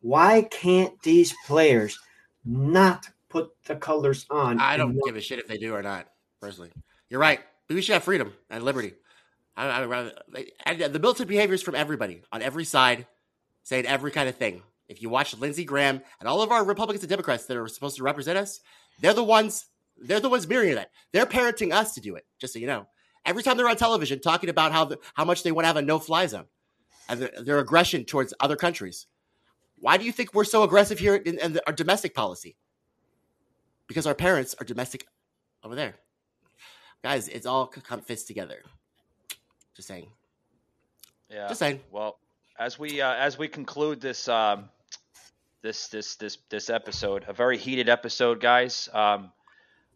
Why 0.00 0.42
can't 0.42 1.00
these 1.02 1.34
players 1.46 1.98
not 2.44 3.08
put 3.28 3.50
the 3.64 3.76
colors 3.76 4.26
on? 4.30 4.60
I 4.60 4.76
don't 4.76 4.98
give 5.04 5.16
a 5.16 5.20
shit 5.20 5.38
if 5.38 5.46
they 5.46 5.58
do 5.58 5.74
or 5.74 5.82
not. 5.82 6.08
Personally, 6.40 6.72
you're 7.08 7.20
right. 7.20 7.40
But 7.68 7.76
we 7.76 7.82
should 7.82 7.94
have 7.94 8.02
freedom 8.02 8.32
and 8.50 8.64
liberty. 8.64 8.94
I, 9.56 9.68
I 9.68 9.80
would 9.80 9.90
rather 9.90 10.12
and 10.66 10.80
the 10.80 10.98
militant 10.98 11.28
behaviors 11.28 11.62
from 11.62 11.74
everybody 11.74 12.22
on 12.32 12.42
every 12.42 12.64
side, 12.64 13.06
saying 13.62 13.86
every 13.86 14.10
kind 14.10 14.28
of 14.28 14.36
thing. 14.36 14.62
If 14.88 15.00
you 15.00 15.08
watch 15.08 15.36
Lindsey 15.38 15.64
Graham 15.64 16.02
and 16.20 16.28
all 16.28 16.42
of 16.42 16.50
our 16.50 16.64
Republicans 16.64 17.02
and 17.02 17.10
Democrats 17.10 17.46
that 17.46 17.56
are 17.56 17.68
supposed 17.68 17.96
to 17.96 18.02
represent 18.02 18.36
us, 18.36 18.60
they're 19.00 19.14
the 19.14 19.24
ones. 19.24 19.66
They're 20.02 20.20
the 20.20 20.28
ones 20.28 20.46
mirroring 20.46 20.74
that. 20.74 20.90
They're 21.12 21.26
parenting 21.26 21.72
us 21.72 21.94
to 21.94 22.00
do 22.00 22.16
it. 22.16 22.26
Just 22.40 22.52
so 22.52 22.58
you 22.58 22.66
know, 22.66 22.86
every 23.24 23.42
time 23.42 23.56
they're 23.56 23.68
on 23.68 23.76
television 23.76 24.20
talking 24.20 24.50
about 24.50 24.72
how 24.72 24.84
the, 24.84 24.98
how 25.14 25.24
much 25.24 25.42
they 25.42 25.52
want 25.52 25.64
to 25.64 25.68
have 25.68 25.76
a 25.76 25.82
no-fly 25.82 26.26
zone 26.26 26.46
and 27.08 27.20
their, 27.20 27.30
their 27.42 27.58
aggression 27.58 28.04
towards 28.04 28.34
other 28.40 28.56
countries. 28.56 29.06
Why 29.78 29.96
do 29.96 30.04
you 30.04 30.12
think 30.12 30.34
we're 30.34 30.44
so 30.44 30.62
aggressive 30.62 30.98
here 30.98 31.16
in, 31.16 31.38
in 31.38 31.60
our 31.66 31.72
domestic 31.72 32.14
policy? 32.14 32.56
Because 33.86 34.06
our 34.06 34.14
parents 34.14 34.54
are 34.60 34.64
domestic 34.64 35.06
over 35.64 35.74
there. 35.74 35.96
Guys, 37.02 37.28
it's 37.28 37.46
all 37.46 37.66
come 37.66 38.00
fits 38.00 38.22
together. 38.24 38.62
Just 39.74 39.88
saying. 39.88 40.08
Yeah. 41.28 41.48
Just 41.48 41.58
saying. 41.58 41.80
Well, 41.90 42.18
as 42.58 42.78
we 42.78 43.00
uh, 43.00 43.14
as 43.14 43.38
we 43.38 43.48
conclude 43.48 44.00
this 44.00 44.28
um, 44.28 44.68
this 45.62 45.88
this 45.88 46.14
this 46.16 46.38
this 46.48 46.70
episode, 46.70 47.24
a 47.26 47.32
very 47.32 47.58
heated 47.58 47.88
episode, 47.88 48.40
guys. 48.40 48.88
Um, 48.92 49.32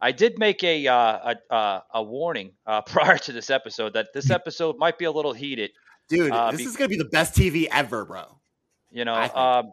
I 0.01 0.12
did 0.12 0.39
make 0.39 0.62
a 0.62 0.86
uh, 0.86 1.35
a, 1.51 1.55
uh, 1.55 1.81
a 1.94 2.02
warning 2.02 2.52
uh, 2.66 2.82
prior 2.86 3.18
to 3.18 3.32
this 3.32 3.51
episode 3.51 3.94
that 3.94 4.12
this 4.12 4.31
episode 4.31 4.78
might 4.78 4.98
be 4.98 5.05
a 5.06 5.10
little 5.12 5.32
heated. 5.32 5.70
Dude, 6.09 6.31
Uh, 6.31 6.51
this 6.52 6.59
be- 6.60 6.64
is 6.64 6.77
going 6.77 6.90
to 6.90 6.97
be 6.97 7.02
the 7.02 7.09
best 7.10 7.35
TV 7.35 7.66
ever, 7.70 8.05
bro. 8.05 8.24
You 8.93 9.05
know, 9.05 9.14
I 9.14 9.27
think. 9.28 9.36
um, 9.36 9.73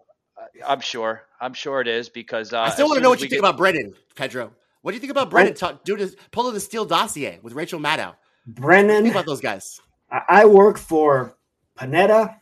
I'm 0.68 0.80
sure. 0.80 1.24
I'm 1.40 1.54
sure 1.54 1.80
it 1.82 1.88
is 1.88 2.10
because 2.10 2.54
uh, 2.54 2.62
I 2.62 2.70
still 2.72 2.88
want 2.88 2.98
to 2.98 3.04
know 3.04 3.10
what 3.10 3.20
we 3.20 3.26
you 3.26 3.30
think 3.30 3.42
get- 3.42 3.48
about 3.50 3.58
Brennan, 3.58 3.94
Pedro. 4.16 4.52
What 4.82 4.92
do 4.92 4.96
you 4.96 5.00
think 5.00 5.12
about 5.12 5.30
Brennan 5.30 5.54
ta- 5.54 5.80
doing 5.86 6.00
this, 6.00 6.16
pulling 6.32 6.54
the 6.54 6.60
Steele 6.60 6.84
dossier 6.86 7.40
with 7.42 7.54
Rachel 7.54 7.80
Maddow? 7.80 8.08
What 8.08 8.16
do 8.46 8.50
you 8.50 8.62
Brennan, 8.62 9.04
think 9.04 9.16
about 9.16 9.26
those 9.26 9.40
guys? 9.42 9.80
I 10.12 10.22
I 10.28 10.46
work 10.46 10.78
for 10.78 11.36
Panetta, 11.78 12.36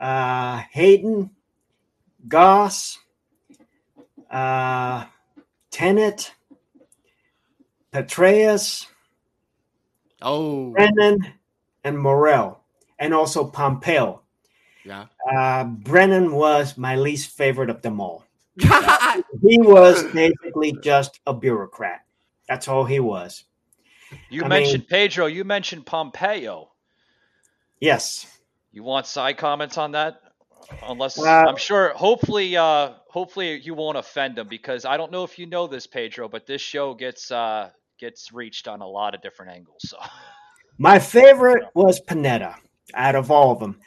uh, 0.00 0.62
Hayden, 0.72 1.30
Goss, 2.26 2.98
uh, 4.30 5.04
Tenet, 5.70 6.32
Petraeus, 7.92 8.86
Oh, 10.22 10.70
Brennan, 10.70 11.18
and 11.84 11.98
Morell, 11.98 12.60
and 12.98 13.12
also 13.12 13.44
Pompeo. 13.44 14.22
yeah. 14.84 15.06
Uh, 15.30 15.64
Brennan 15.64 16.32
was 16.32 16.78
my 16.78 16.96
least 16.96 17.30
favorite 17.36 17.70
of 17.70 17.82
them 17.82 18.00
all. 18.00 18.24
He 19.42 19.58
was 19.58 20.04
basically 20.12 20.72
just 20.82 21.20
a 21.26 21.34
bureaucrat. 21.34 22.00
That's 22.48 22.66
all 22.68 22.84
he 22.84 22.98
was. 23.00 23.44
You 24.30 24.44
I 24.44 24.48
mentioned 24.48 24.80
mean- 24.84 24.88
Pedro. 24.88 25.26
You 25.26 25.44
mentioned 25.44 25.84
Pompeo. 25.86 26.70
Yes. 27.80 28.26
You 28.72 28.82
want 28.84 29.06
side 29.06 29.36
comments 29.36 29.76
on 29.76 29.92
that? 29.92 30.20
Unless 30.88 31.18
Uh, 31.18 31.26
I'm 31.48 31.56
sure, 31.56 31.92
hopefully, 31.94 32.56
uh, 32.56 32.92
hopefully 33.08 33.60
you 33.60 33.74
won't 33.74 33.98
offend 33.98 34.38
him 34.38 34.48
because 34.48 34.84
I 34.86 34.96
don't 34.96 35.10
know 35.12 35.24
if 35.24 35.38
you 35.38 35.46
know 35.46 35.66
this, 35.66 35.86
Pedro, 35.86 36.28
but 36.28 36.46
this 36.46 36.62
show 36.62 36.94
gets 36.94 37.30
uh, 37.30 37.70
gets 38.02 38.32
reached 38.32 38.66
on 38.66 38.80
a 38.80 38.86
lot 38.86 39.14
of 39.14 39.22
different 39.22 39.52
angles. 39.52 39.80
So 39.86 39.96
My 40.78 40.98
favorite 40.98 41.64
was 41.74 42.00
Panetta 42.00 42.56
out 42.94 43.14
of 43.14 43.30
all 43.30 43.52
of 43.52 43.60
them. 43.60 43.78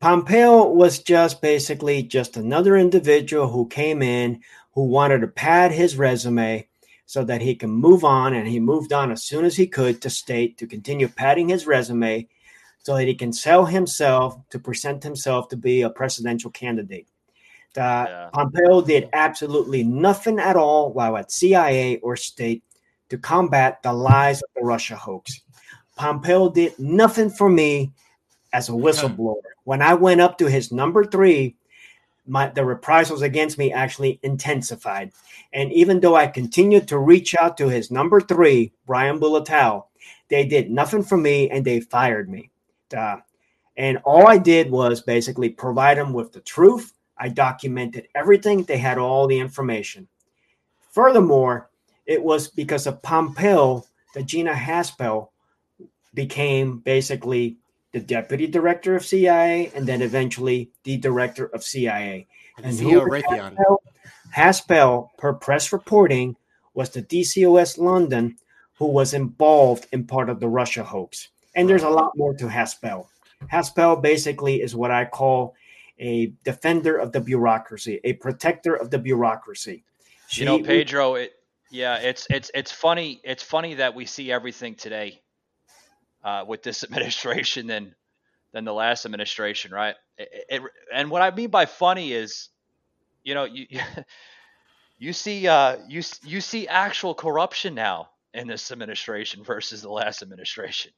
Pompeo 0.00 0.66
was 0.66 0.98
just 0.98 1.40
basically 1.40 2.02
just 2.02 2.36
another 2.36 2.76
individual 2.76 3.46
who 3.48 3.68
came 3.68 4.02
in 4.02 4.40
who 4.72 4.86
wanted 4.86 5.20
to 5.20 5.28
pad 5.28 5.70
his 5.70 5.96
resume 5.96 6.66
so 7.06 7.22
that 7.24 7.42
he 7.42 7.54
can 7.54 7.70
move 7.70 8.02
on 8.02 8.34
and 8.34 8.48
he 8.48 8.58
moved 8.58 8.92
on 8.92 9.12
as 9.12 9.22
soon 9.22 9.44
as 9.44 9.56
he 9.56 9.66
could 9.68 10.02
to 10.02 10.10
state 10.10 10.58
to 10.58 10.66
continue 10.66 11.06
padding 11.06 11.48
his 11.48 11.66
resume 11.66 12.26
so 12.78 12.96
that 12.96 13.06
he 13.06 13.14
can 13.14 13.32
sell 13.32 13.66
himself 13.66 14.36
to 14.48 14.58
present 14.58 15.04
himself 15.04 15.48
to 15.48 15.56
be 15.56 15.82
a 15.82 15.90
presidential 15.90 16.50
candidate. 16.50 17.06
Uh, 17.76 18.06
Yeah. 18.08 18.30
Pompeo 18.32 18.80
did 18.80 19.08
absolutely 19.12 19.84
nothing 19.84 20.40
at 20.40 20.56
all 20.56 20.92
while 20.92 21.16
at 21.16 21.30
CIA 21.30 21.98
or 21.98 22.16
state 22.16 22.64
to 23.10 23.18
combat 23.18 23.82
the 23.82 23.92
lies 23.92 24.42
of 24.42 24.48
the 24.56 24.62
Russia 24.62 24.96
hoax. 24.96 25.42
Pompeo 25.96 26.48
did 26.48 26.78
nothing 26.78 27.28
for 27.28 27.48
me 27.48 27.92
as 28.52 28.68
a 28.68 28.72
whistleblower. 28.72 29.42
When 29.64 29.82
I 29.82 29.94
went 29.94 30.20
up 30.20 30.38
to 30.38 30.46
his 30.46 30.72
number 30.72 31.04
three, 31.04 31.56
my 32.26 32.48
the 32.48 32.64
reprisals 32.64 33.22
against 33.22 33.58
me 33.58 33.72
actually 33.72 34.20
intensified. 34.22 35.12
And 35.52 35.72
even 35.72 36.00
though 36.00 36.16
I 36.16 36.26
continued 36.26 36.88
to 36.88 36.98
reach 36.98 37.34
out 37.36 37.56
to 37.58 37.68
his 37.68 37.90
number 37.90 38.20
three, 38.20 38.72
Brian 38.86 39.18
Bulatao, 39.18 39.84
they 40.28 40.46
did 40.46 40.70
nothing 40.70 41.02
for 41.02 41.16
me 41.16 41.50
and 41.50 41.64
they 41.64 41.80
fired 41.80 42.30
me. 42.30 42.50
Uh, 42.96 43.16
and 43.76 43.98
all 44.04 44.26
I 44.26 44.38
did 44.38 44.70
was 44.70 45.00
basically 45.00 45.48
provide 45.48 45.98
them 45.98 46.12
with 46.12 46.32
the 46.32 46.40
truth. 46.40 46.92
I 47.18 47.28
documented 47.28 48.08
everything. 48.14 48.64
They 48.64 48.78
had 48.78 48.98
all 48.98 49.26
the 49.26 49.38
information. 49.38 50.08
Furthermore, 50.92 51.69
it 52.10 52.20
was 52.20 52.48
because 52.48 52.88
of 52.88 53.00
Pompeo 53.02 53.84
that 54.14 54.26
Gina 54.26 54.52
Haspel 54.52 55.28
became 56.12 56.78
basically 56.78 57.56
the 57.92 58.00
deputy 58.00 58.48
director 58.48 58.96
of 58.96 59.06
CIA 59.06 59.70
and 59.76 59.86
then 59.86 60.02
eventually 60.02 60.72
the 60.82 60.96
director 60.96 61.46
of 61.46 61.62
CIA. 61.62 62.26
And 62.64 62.76
who 62.76 63.00
Raytheon. 63.00 63.54
Haspel? 63.54 63.76
Haspel, 64.34 65.08
per 65.18 65.32
press 65.32 65.72
reporting, 65.72 66.34
was 66.74 66.90
the 66.90 67.02
DCOS 67.02 67.78
London 67.78 68.36
who 68.74 68.86
was 68.86 69.14
involved 69.14 69.86
in 69.92 70.04
part 70.04 70.28
of 70.28 70.40
the 70.40 70.48
Russia 70.48 70.82
hoax. 70.82 71.28
And 71.54 71.68
there's 71.68 71.84
a 71.84 71.88
lot 71.88 72.16
more 72.16 72.34
to 72.34 72.46
Haspel. 72.46 73.06
Haspel 73.52 74.02
basically 74.02 74.62
is 74.62 74.74
what 74.74 74.90
I 74.90 75.04
call 75.04 75.54
a 76.00 76.32
defender 76.42 76.96
of 76.96 77.12
the 77.12 77.20
bureaucracy, 77.20 78.00
a 78.02 78.14
protector 78.14 78.74
of 78.74 78.90
the 78.90 78.98
bureaucracy. 78.98 79.84
you 80.32 80.44
know, 80.44 80.58
Pedro, 80.58 81.14
it 81.14 81.39
yeah, 81.70 81.96
it's 81.96 82.26
it's 82.30 82.50
it's 82.54 82.72
funny. 82.72 83.20
It's 83.24 83.42
funny 83.42 83.74
that 83.74 83.94
we 83.94 84.06
see 84.06 84.30
everything 84.30 84.74
today 84.74 85.22
uh, 86.24 86.44
with 86.46 86.62
this 86.62 86.84
administration 86.84 87.66
than 87.66 87.94
than 88.52 88.64
the 88.64 88.74
last 88.74 89.06
administration, 89.06 89.72
right? 89.72 89.94
It, 90.18 90.44
it, 90.48 90.62
and 90.92 91.10
what 91.10 91.22
I 91.22 91.30
mean 91.30 91.50
by 91.50 91.66
funny 91.66 92.12
is, 92.12 92.48
you 93.22 93.34
know, 93.34 93.44
you 93.44 93.66
you 94.98 95.12
see 95.12 95.46
uh, 95.46 95.76
you 95.88 96.02
you 96.24 96.40
see 96.40 96.68
actual 96.68 97.14
corruption 97.14 97.74
now 97.74 98.10
in 98.34 98.46
this 98.48 98.70
administration 98.70 99.44
versus 99.44 99.82
the 99.82 99.90
last 99.90 100.22
administration. 100.22 100.92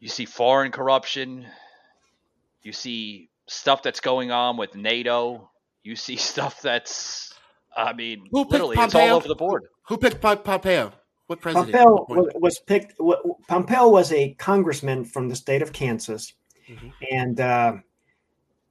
You 0.00 0.08
see 0.08 0.26
foreign 0.26 0.72
corruption. 0.72 1.46
You 2.62 2.72
see 2.72 3.30
stuff 3.46 3.82
that's 3.82 4.00
going 4.00 4.30
on 4.30 4.56
with 4.56 4.74
NATO. 4.74 5.50
You 5.82 5.96
see 5.96 6.16
stuff 6.16 6.62
that's, 6.62 7.33
I 7.76 7.92
mean, 7.92 8.26
Who 8.30 8.44
picked 8.44 8.52
literally, 8.52 8.74
it's 8.74 8.92
Pompeo? 8.94 9.00
all 9.10 9.16
over 9.16 9.28
the 9.28 9.34
board. 9.34 9.64
Who 9.88 9.96
picked 9.96 10.20
Pom- 10.20 10.38
Pompeo? 10.42 10.92
What 11.26 11.40
president? 11.40 11.72
Pompeo 11.74 12.06
was, 12.08 12.32
was 12.34 12.58
picked. 12.60 12.94
Pompeo 13.48 13.88
was 13.88 14.12
a 14.12 14.34
congressman 14.34 15.04
from 15.04 15.28
the 15.28 15.36
state 15.36 15.62
of 15.62 15.72
Kansas, 15.72 16.34
Mhm. 16.68 16.92
and 17.10 17.40
uh, 17.40 17.72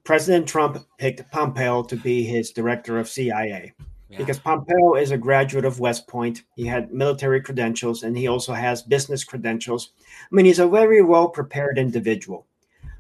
President 0.04 0.48
Trump 0.48 0.78
picked 0.98 1.30
Pompeo 1.32 1.84
to 1.84 1.96
be 1.96 2.24
his 2.24 2.52
director 2.52 3.00
of 3.00 3.08
CIA 3.10 3.74
Yeah. 4.10 4.18
because 4.18 4.38
Pompeo 4.40 4.96
is 4.96 5.12
a 5.12 5.18
graduate 5.18 5.66
of 5.66 5.80
West 5.80 6.08
Point. 6.08 6.44
He 6.56 6.66
had 6.66 6.94
military 6.94 7.42
credentials, 7.42 8.04
and 8.04 8.18
he 8.18 8.28
also 8.28 8.54
has 8.54 8.82
business 8.84 9.24
credentials. 9.24 9.94
I 10.32 10.36
mean, 10.36 10.46
he's 10.46 10.60
a 10.60 10.68
very 10.68 11.02
well 11.02 11.30
prepared 11.30 11.78
individual. 11.78 12.46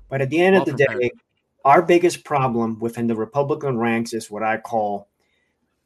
But 0.09 0.21
at 0.21 0.30
the 0.30 0.41
end 0.41 0.55
of 0.55 0.65
the 0.65 0.71
Well-prepared. 0.71 1.01
day, 1.01 1.11
our 1.65 1.81
biggest 1.81 2.23
problem 2.23 2.80
within 2.80 3.07
the 3.07 3.15
Republican 3.15 3.77
ranks 3.77 4.13
is 4.13 4.31
what 4.31 4.43
I 4.43 4.57
call 4.57 5.07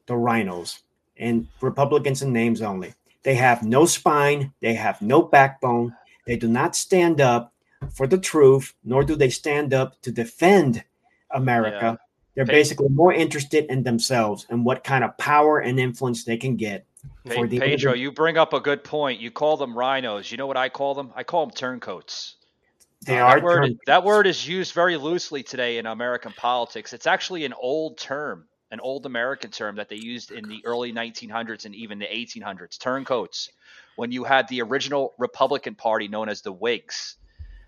the 0.08 0.14
RINOs 0.14 0.82
and 1.18 1.48
Republicans 1.62 2.22
in 2.22 2.34
names 2.34 2.62
only. 2.62 2.94
They 3.24 3.36
have 3.36 3.64
no 3.64 3.86
spine, 3.86 4.54
they 4.62 4.74
have 4.74 5.02
no 5.02 5.22
backbone, 5.22 5.96
they 6.26 6.38
do 6.38 6.48
not 6.48 6.76
stand 6.76 7.22
up 7.22 7.54
for 7.92 8.08
the 8.08 8.18
truth, 8.18 8.74
nor 8.84 9.04
do 9.04 9.16
they 9.16 9.30
stand 9.30 9.74
up 9.74 10.02
to 10.02 10.12
defend 10.12 10.84
America. 11.32 11.80
Yeah. 11.82 11.96
They're 12.36 12.46
Pe- 12.46 12.54
basically 12.54 12.90
more 12.90 13.14
interested 13.14 13.66
in 13.66 13.84
themselves 13.84 14.46
and 14.50 14.64
what 14.64 14.84
kind 14.84 15.04
of 15.04 15.18
power 15.18 15.60
and 15.60 15.80
influence 15.80 16.24
they 16.24 16.38
can 16.38 16.56
get. 16.56 16.86
For 17.26 17.48
the 17.48 17.60
Pedro, 17.60 17.94
you 17.94 18.12
bring 18.12 18.38
up 18.38 18.54
a 18.54 18.60
good 18.60 18.84
point. 18.84 19.20
You 19.20 19.32
call 19.32 19.58
them 19.58 19.74
RINOs. 19.74 20.32
You 20.32 20.38
know 20.38 20.46
what 20.48 20.58
I 20.58 20.70
call 20.70 20.94
them? 20.94 21.12
I 21.16 21.24
call 21.24 21.46
them 21.46 21.56
turncoats. 21.56 22.36
They 23.06 23.20
Uh, 23.20 23.26
are 23.26 23.36
that 23.36 23.44
word, 23.44 23.66
term- 23.66 23.80
that 23.88 24.04
word 24.04 24.28
is 24.28 24.48
used 24.48 24.74
very 24.74 24.98
loosely 24.98 25.44
today 25.44 25.78
in 25.78 25.86
American 25.86 26.32
politics. 26.34 26.94
It's 26.94 27.08
actually 27.08 27.44
an 27.46 27.54
old 27.54 27.98
term, 27.98 28.48
an 28.72 28.80
old 28.82 29.06
American 29.06 29.52
term 29.52 29.78
that 29.78 29.90
they 29.90 29.96
used 29.98 30.32
in 30.32 30.48
the 30.48 30.62
early 30.66 30.92
1900s 30.94 31.66
and 31.66 31.76
even 31.76 32.00
the 32.00 32.06
1800s. 32.06 32.78
Turncoats, 32.80 33.50
when 33.96 34.12
you 34.12 34.24
had 34.24 34.48
the 34.48 34.62
original 34.62 35.14
Republican 35.18 35.76
Party 35.76 36.08
known 36.08 36.30
as 36.30 36.42
the 36.42 36.52
Whigs. 36.52 37.18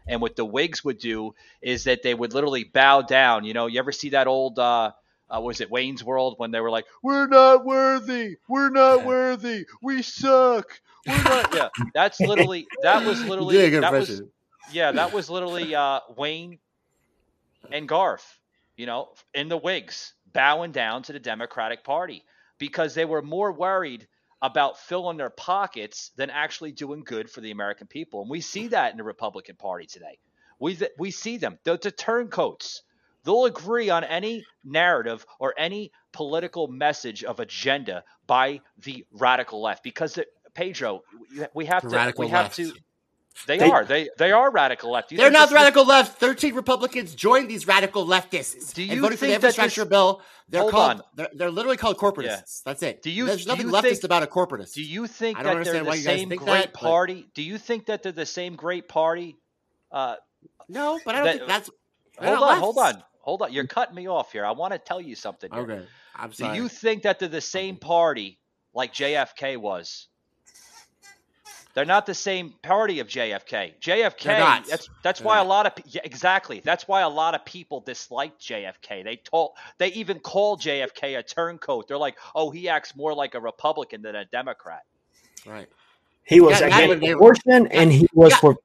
And 0.08 0.22
what 0.22 0.36
the 0.36 0.46
Whigs 0.46 0.84
would 0.84 0.98
do 1.00 1.36
is 1.62 1.86
that 1.86 2.04
they 2.04 2.14
would 2.14 2.34
literally 2.34 2.64
bow 2.64 3.02
down. 3.02 3.46
You 3.46 3.54
know, 3.54 3.68
you 3.68 3.80
ever 3.80 3.92
see 3.92 4.10
that 4.10 4.28
old, 4.28 4.60
uh, 4.60 4.92
uh, 5.30 5.42
was 5.42 5.62
it 5.62 5.72
Wayne's 5.72 6.04
World 6.04 6.36
when 6.38 6.52
they 6.52 6.60
were 6.60 6.72
like, 6.72 6.86
"We're 7.04 7.28
not 7.28 7.66
worthy, 7.66 8.38
we're 8.48 8.72
not 8.72 9.04
Yeah. 9.04 9.06
worthy, 9.06 9.66
we 9.82 10.02
suck, 10.02 10.82
we're 11.06 11.24
not." 11.24 11.48
yeah, 11.52 11.70
that's 11.94 12.24
literally 12.24 12.72
that 12.82 13.06
was 13.06 13.24
literally 13.24 13.64
good 13.72 13.82
that 13.82 13.96
was 13.96 14.22
yeah, 14.66 14.92
that 14.94 15.12
was 15.12 15.30
literally 15.30 15.76
uh, 15.76 16.02
Wayne 16.18 16.60
and 17.72 17.88
Garth, 17.88 18.38
you 18.78 18.86
know, 18.86 19.10
in 19.34 19.50
the 19.50 19.58
Whigs, 19.58 20.14
bowing 20.34 20.72
down 20.72 21.04
to 21.04 21.14
the 21.14 21.20
Democratic 21.20 21.84
Party 21.84 22.24
because 22.58 22.94
they 22.94 23.06
were 23.06 23.22
more 23.22 23.52
worried 23.52 24.08
about 24.42 24.78
filling 24.80 25.18
their 25.18 25.30
pockets 25.30 26.12
than 26.16 26.30
actually 26.30 26.72
doing 26.72 27.04
good 27.04 27.30
for 27.30 27.42
the 27.42 27.52
American 27.52 27.88
people. 27.88 28.22
And 28.22 28.30
we 28.30 28.42
see 28.42 28.68
that 28.76 28.92
in 28.92 28.98
the 28.98 29.04
Republican 29.04 29.56
Party 29.56 29.86
today. 29.86 30.20
We 30.60 30.78
we 30.98 31.12
see 31.12 31.38
them, 31.38 31.58
the, 31.64 31.78
the 31.78 31.92
turncoats. 31.92 32.84
They'll 33.24 33.46
agree 33.46 33.90
on 33.90 34.04
any 34.06 34.46
narrative 34.64 35.26
or 35.40 35.54
any 35.58 35.92
political 36.14 36.68
message 36.68 37.24
of 37.24 37.40
agenda 37.40 38.04
by 38.28 38.62
the 38.82 39.06
radical 39.12 39.62
left 39.62 39.84
because 39.84 40.18
Pedro, 40.54 41.02
we- 41.54 41.66
have 41.66 41.84
The 41.84 41.90
to 41.90 41.96
radical 41.96 42.26
we 42.26 42.32
have 42.32 42.46
left. 42.46 42.56
to 42.56 42.74
they, 43.48 43.58
They- 43.58 43.70
are. 43.70 43.86
They 43.86 44.10
they 44.18 44.32
are 44.32 44.52
radical 44.52 44.92
left. 44.92 45.12
You 45.12 45.18
They're 45.18 45.32
not 45.32 45.48
is- 45.50 45.54
radical 45.54 45.86
left. 45.86 46.20
Thirteen 46.20 46.54
Republicans 46.56 47.16
joined 47.16 47.50
these 47.50 47.68
radical 47.68 48.06
leftists 48.06 48.74
Do 48.74 48.84
you 48.84 48.94
and 48.94 49.02
voted 49.02 49.20
for 49.20 49.26
the 49.26 49.34
infrastructure 49.36 49.82
this- 49.84 49.90
bill. 49.90 50.22
They're 50.50 50.62
Hold 50.62 50.72
called. 50.74 50.92
on. 50.92 51.02
They're, 51.16 51.30
they're 51.34 51.52
literally 51.52 51.78
called 51.78 51.98
corporatists. 51.98 52.64
That's 52.64 52.82
it. 52.82 53.02
Do 53.04 53.12
you- 53.12 53.28
There's 53.28 53.44
do 53.46 53.52
nothing 53.52 53.68
you 53.68 53.72
leftist 53.72 53.82
think- 53.82 54.04
about 54.06 54.24
a 54.24 54.28
corporatist. 54.28 54.74
Do 54.74 54.82
you 54.84 55.06
think 55.06 55.38
I 55.38 55.44
don't 55.44 55.58
that 55.60 55.66
they're 55.66 55.76
understand 55.76 55.86
the 55.86 55.90
why 55.90 55.96
you 55.96 56.04
guys 56.04 56.20
same 56.20 56.30
think 56.30 56.42
great 56.42 56.52
that, 56.54 56.74
but- 56.74 56.82
party? 56.82 57.28
Do 57.36 57.42
you 57.44 57.58
think 57.60 57.86
that 57.86 58.02
they're 58.04 58.12
the 58.12 58.26
same 58.26 58.56
great 58.56 58.88
party? 58.88 59.38
Uh, 59.92 60.16
no, 60.68 61.00
but 61.06 61.16
I 61.16 61.18
don't 61.20 61.26
that- 61.26 61.36
think 61.38 61.48
that's. 61.48 61.70
hold 62.20 62.44
on, 62.44 62.58
hold 62.60 62.78
on, 62.80 63.04
hold 63.22 63.42
on. 63.44 63.54
You're 63.54 63.68
cutting 63.68 63.96
me 63.96 64.08
off 64.08 64.32
here. 64.32 64.46
I 64.46 64.52
want 64.52 64.74
to 64.74 64.80
tell 64.80 65.00
you 65.02 65.16
something. 65.16 65.52
here. 65.52 65.62
Okay, 65.62 65.86
I'm 66.16 66.34
sorry. 66.34 66.58
Do 66.58 66.64
you 66.64 66.68
think 66.70 67.04
that 67.04 67.20
they're 67.20 67.30
the 67.30 67.42
same 67.42 67.78
party 67.78 68.40
like 68.74 68.94
JFK 68.94 69.58
was? 69.58 70.08
They're 71.76 71.86
not 71.86 72.06
the 72.08 72.14
same 72.16 72.56
party 72.64 73.00
of 73.00 73.08
JFK. 73.08 73.74
JFK. 73.80 74.24
They're 74.24 74.40
not. 74.40 74.66
That's 74.66 74.90
that's 75.04 75.20
They're 75.20 75.28
why 75.28 75.40
a 75.40 75.44
lot 75.44 75.66
of 75.68 75.74
yeah, 75.86 76.02
exactly. 76.04 76.62
That's 76.64 76.88
why 76.88 77.02
a 77.02 77.10
lot 77.10 77.36
of 77.36 77.46
people 77.46 77.80
disliked 77.82 78.42
JFK. 78.42 79.04
They 79.04 79.18
told 79.18 79.52
they 79.78 79.90
even 79.90 80.20
called 80.20 80.62
JFK 80.62 81.18
a 81.20 81.24
turncoat. 81.24 81.88
They're 81.88 81.98
like, 81.98 82.18
oh, 82.36 82.50
he 82.50 82.68
acts 82.70 82.96
more 82.96 83.14
like 83.14 83.36
a 83.36 83.40
Republican 83.40 84.02
than 84.02 84.16
a 84.16 84.26
Democrat. 84.26 84.82
right. 85.46 85.68
He 86.26 86.42
was 86.42 86.60
Yeah, 86.60 86.68
against 86.68 86.90
that- 86.90 87.00
they- 87.02 87.12
abortion 87.12 87.68
and 87.68 87.92
he 87.92 88.08
was 88.14 88.32
Yeah. 88.32 88.38
for 88.38 88.56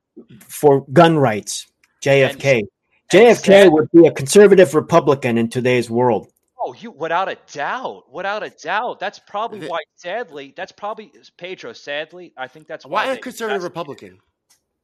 for 0.48 0.84
gun 0.92 1.16
rights. 1.18 1.66
JFK. 2.02 2.58
And- 2.60 2.68
JFK 3.12 3.44
sad- 3.64 3.72
would 3.72 3.90
be 3.92 4.06
a 4.06 4.12
conservative 4.12 4.74
Republican 4.74 5.38
in 5.38 5.48
today's 5.50 5.90
world. 5.90 6.28
Oh, 6.66 6.72
you 6.72 6.90
without 6.90 7.28
a 7.28 7.36
doubt, 7.52 8.04
without 8.12 8.42
a 8.42 8.50
doubt. 8.50 8.98
That's 9.00 9.18
probably 9.18 9.60
The- 9.60 9.68
why. 9.68 9.80
Sadly, 9.96 10.54
that's 10.56 10.72
probably 10.72 11.12
Pedro. 11.36 11.72
Sadly, 11.72 12.32
I 12.36 12.48
think 12.48 12.66
that's 12.66 12.86
why. 12.86 13.06
Why 13.06 13.12
a 13.12 13.18
conservative 13.18 13.62
that's- 13.62 13.70
Republican? 13.70 14.18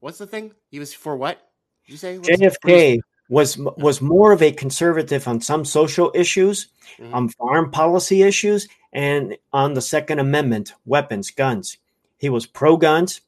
What's 0.01 0.19
the 0.19 0.27
thing? 0.27 0.53
He 0.71 0.79
was 0.79 0.93
for 0.93 1.17
what? 1.17 1.39
Did 1.87 1.93
you 1.93 1.99
say? 1.99 2.19
What's- 2.19 2.39
JFK 2.39 2.99
was 3.29 3.57
was 3.57 4.01
more 4.03 4.33
of 4.33 4.43
a 4.43 4.53
conservative 4.53 5.27
on 5.27 5.41
some 5.41 5.65
social 5.65 6.11
issues, 6.15 6.69
Mhm. 6.99 7.15
on 7.15 7.29
foreign 7.31 7.71
policy 7.71 8.23
issues, 8.23 8.69
and 8.93 9.37
on 9.53 9.75
the 9.75 9.81
Second 9.81 10.19
Amendment, 10.19 10.75
weapons, 10.85 11.31
guns. 11.31 11.79
He 12.19 12.29
was 12.29 12.45
pro 12.45 12.77
guns, 12.77 13.21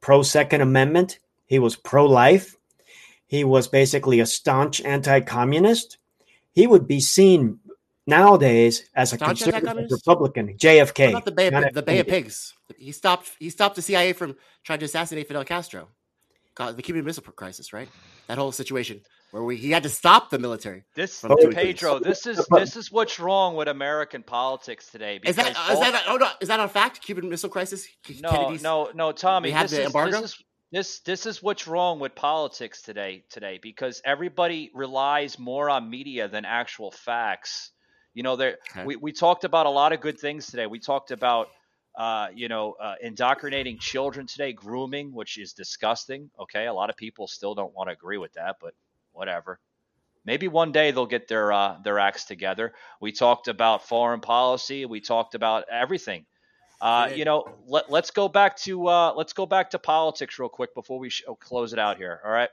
pro 0.00 0.22
Second 0.22 0.60
Amendment. 0.60 1.18
He 1.46 1.58
was 1.58 1.76
pro 1.76 2.04
life. 2.04 2.56
He 3.26 3.44
was 3.44 3.68
basically 3.68 4.20
a 4.20 4.26
staunch 4.26 4.82
anti 4.82 5.20
communist. 5.20 5.96
He 6.52 6.66
would 6.66 6.86
be 6.86 7.00
seen 7.00 7.58
nowadays 8.06 8.88
as 8.94 9.12
a 9.12 9.16
Staunch 9.16 9.38
conservative 9.40 9.54
anti-communist? 9.68 10.06
Republican. 10.06 10.46
What 10.46 10.56
JFK. 10.58 11.08
about 11.10 11.24
the 11.24 11.32
Bay 11.32 11.48
of, 11.48 11.74
the 11.74 11.82
Bay 11.82 11.98
of 12.00 12.06
Pigs? 12.06 12.54
He 12.76 12.92
stopped. 12.92 13.30
He 13.38 13.50
stopped 13.50 13.76
the 13.76 13.82
CIA 13.82 14.12
from 14.12 14.36
trying 14.64 14.78
to 14.80 14.84
assassinate 14.84 15.28
Fidel 15.28 15.44
Castro. 15.44 15.88
The 16.56 16.82
Cuban 16.82 17.04
Missile 17.04 17.24
Crisis, 17.24 17.72
right? 17.72 17.88
That 18.28 18.38
whole 18.38 18.52
situation 18.52 19.00
where 19.32 19.42
we 19.42 19.56
he 19.56 19.72
had 19.72 19.82
to 19.82 19.88
stop 19.88 20.30
the 20.30 20.38
military. 20.38 20.84
This 20.94 21.24
Pedro, 21.50 21.98
this 21.98 22.24
is 22.24 22.46
this 22.52 22.76
is 22.76 22.92
what's 22.92 23.18
wrong 23.18 23.56
with 23.56 23.66
American 23.66 24.22
politics 24.22 24.88
today. 24.92 25.18
Is 25.24 25.34
that 25.34 25.48
because 25.48 25.72
is 25.72 25.80
that 25.92 26.04
oh 26.06 26.16
no 26.16 26.28
is 26.40 26.46
that 26.48 26.60
a 26.60 26.68
fact? 26.68 27.02
Cuban 27.02 27.28
Missile 27.28 27.48
Crisis. 27.50 27.88
No, 28.22 28.30
Kennedy's- 28.30 28.62
no, 28.62 28.90
no, 28.94 29.10
Tommy. 29.10 29.48
we 29.48 29.52
had 29.52 29.64
This 29.64 29.72
the 29.72 29.80
is, 29.80 29.86
embargo? 29.86 30.20
this 30.20 30.30
is 30.30 30.44
this 30.70 31.00
this 31.00 31.26
is 31.26 31.42
what's 31.42 31.66
wrong 31.66 31.98
with 31.98 32.14
politics 32.14 32.82
today 32.82 33.24
today 33.28 33.58
because 33.60 34.00
everybody 34.04 34.70
relies 34.74 35.36
more 35.40 35.68
on 35.68 35.90
media 35.90 36.28
than 36.28 36.44
actual 36.44 36.92
facts. 36.92 37.72
You 38.14 38.22
know, 38.22 38.36
there 38.36 38.58
Okay. 38.70 38.86
we, 38.86 38.96
we 38.96 39.12
talked 39.12 39.44
about 39.44 39.66
a 39.66 39.70
lot 39.70 39.92
of 39.92 40.00
good 40.00 40.18
things 40.18 40.46
today. 40.46 40.66
We 40.66 40.80
talked 40.80 41.10
about 41.12 41.48
uh, 41.96 42.28
you 42.34 42.48
know, 42.48 42.74
uh, 42.80 42.94
indoctrinating 43.02 43.78
children 43.78 44.26
today, 44.26 44.52
grooming, 44.52 45.12
which 45.12 45.38
is 45.38 45.52
disgusting. 45.52 46.30
Okay, 46.40 46.66
a 46.66 46.72
lot 46.74 46.90
of 46.90 46.96
people 46.96 47.26
still 47.28 47.54
don't 47.54 47.74
want 47.74 47.88
to 47.88 47.92
agree 47.92 48.18
with 48.18 48.32
that, 48.34 48.56
but 48.60 48.74
whatever. 49.12 49.60
Maybe 50.24 50.48
one 50.48 50.72
day 50.72 50.90
they'll 50.90 51.06
get 51.06 51.28
their 51.28 51.52
uh, 51.52 51.78
their 51.82 51.98
acts 51.98 52.24
together. 52.24 52.74
We 53.00 53.12
talked 53.12 53.48
about 53.48 53.86
foreign 53.88 54.20
policy. 54.20 54.84
We 54.86 55.00
talked 55.00 55.34
about 55.34 55.64
everything. 55.70 56.26
Uh, 56.80 57.08
you 57.12 57.24
know, 57.24 57.46
let, 57.66 57.90
let's 57.90 58.10
go 58.10 58.28
back 58.28 58.56
to 58.58 58.86
uh, 58.88 59.12
let's 59.16 59.32
go 59.32 59.46
back 59.46 59.70
to 59.70 59.78
politics 59.78 60.38
real 60.38 60.48
quick 60.48 60.74
before 60.74 60.98
we 60.98 61.10
sh- 61.10 61.22
close 61.40 61.72
it 61.72 61.78
out 61.78 61.96
here. 61.96 62.20
All 62.24 62.30
right, 62.30 62.50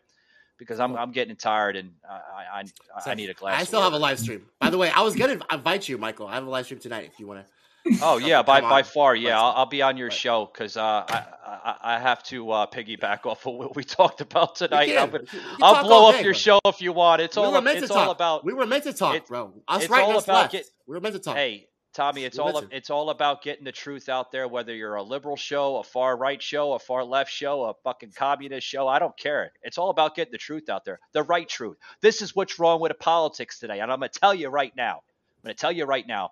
because 0.61 0.79
I'm 0.79 0.95
I'm 0.95 1.11
getting 1.11 1.35
tired 1.35 1.75
and 1.75 1.89
I 2.07 2.61
I, 2.61 3.09
I, 3.11 3.15
need 3.15 3.31
a 3.31 3.33
glass. 3.33 3.59
I 3.59 3.63
still 3.63 3.81
have 3.81 3.93
a 3.93 3.97
live 3.97 4.19
stream. 4.19 4.45
By 4.59 4.69
the 4.69 4.77
way, 4.77 4.91
I 4.91 5.01
was 5.01 5.15
gonna 5.15 5.39
invite 5.51 5.89
you, 5.89 5.97
Michael. 5.97 6.27
I 6.27 6.35
have 6.35 6.45
a 6.45 6.49
live 6.49 6.65
stream 6.65 6.79
tonight 6.79 7.09
if 7.11 7.19
you 7.19 7.25
want 7.25 7.43
to. 7.43 7.51
Oh 8.03 8.17
yeah, 8.19 8.43
by 8.43 8.59
Come 8.59 8.69
by 8.69 8.83
far, 8.83 9.15
yeah. 9.15 9.39
I'll, 9.41 9.53
I'll 9.57 9.65
be 9.65 9.81
on 9.81 9.97
your 9.97 10.09
Right. 10.09 10.13
show 10.15 10.45
because 10.45 10.77
uh, 10.77 10.83
I, 11.09 11.23
I 11.43 11.95
I 11.95 11.99
have 11.99 12.21
to 12.25 12.51
uh, 12.51 12.65
piggyback 12.67 13.25
off 13.25 13.47
of 13.47 13.55
what 13.55 13.75
we 13.75 13.83
talked 13.83 14.21
about 14.21 14.55
tonight. 14.55 14.93
Gonna- 14.93 15.23
I'll 15.63 15.83
blow 15.83 16.11
up 16.11 16.21
your 16.23 16.35
show 16.35 16.59
if 16.65 16.79
you 16.79 16.93
want. 16.93 17.23
It's 17.23 17.35
we 17.37 17.41
all 17.41 17.51
were 17.51 17.59
meant 17.59 17.79
it's 17.79 17.87
to 17.87 17.93
all 17.95 18.05
talk. 18.05 18.15
about. 18.17 18.45
We 18.45 18.53
were 18.53 18.67
meant 18.67 18.83
to 18.83 18.93
talk, 18.93 19.15
it's- 19.15 19.27
bro. 19.27 19.51
Us 19.67 19.81
it's 19.81 19.89
right, 19.91 20.03
all 20.03 20.19
about 20.19 20.51
get- 20.51 20.67
we 20.85 20.93
were 20.93 21.01
meant 21.01 21.15
to 21.15 21.21
talk. 21.21 21.35
Hey, 21.35 21.67
Tommy, 21.93 22.23
it's 22.23 22.39
all 22.39 22.63
it's 22.71 22.89
all 22.89 23.09
about 23.09 23.41
getting 23.41 23.65
the 23.65 23.71
truth 23.73 24.07
out 24.07 24.31
there. 24.31 24.47
Whether 24.47 24.73
you're 24.73 24.95
a 24.95 25.03
liberal 25.03 25.35
show, 25.35 25.77
a 25.77 25.83
far 25.83 26.15
right 26.15 26.41
show, 26.41 26.71
a 26.73 26.79
far 26.79 27.03
left 27.03 27.29
show, 27.31 27.65
a 27.65 27.73
fucking 27.83 28.13
communist 28.15 28.65
show, 28.65 28.87
I 28.87 28.99
don't 28.99 29.15
care. 29.17 29.51
It's 29.61 29.77
all 29.77 29.89
about 29.89 30.15
getting 30.15 30.31
the 30.31 30.37
truth 30.37 30.69
out 30.69 30.85
there, 30.85 30.99
the 31.11 31.23
right 31.23 31.47
truth. 31.47 31.77
This 31.99 32.21
is 32.21 32.33
what's 32.33 32.59
wrong 32.59 32.79
with 32.79 32.91
the 32.91 32.97
politics 32.97 33.59
today, 33.59 33.79
and 33.79 33.91
I'm 33.91 33.99
gonna 33.99 34.09
tell 34.09 34.33
you 34.33 34.47
right 34.47 34.73
now. 34.75 35.03
I'm 35.43 35.47
gonna 35.47 35.53
tell 35.53 35.71
you 35.71 35.83
right 35.83 36.07
now. 36.07 36.31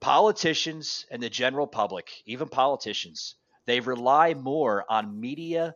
Politicians 0.00 1.06
and 1.10 1.22
the 1.22 1.30
general 1.30 1.66
public, 1.66 2.10
even 2.26 2.48
politicians, 2.48 3.34
they 3.64 3.80
rely 3.80 4.34
more 4.34 4.84
on 4.90 5.20
media 5.20 5.74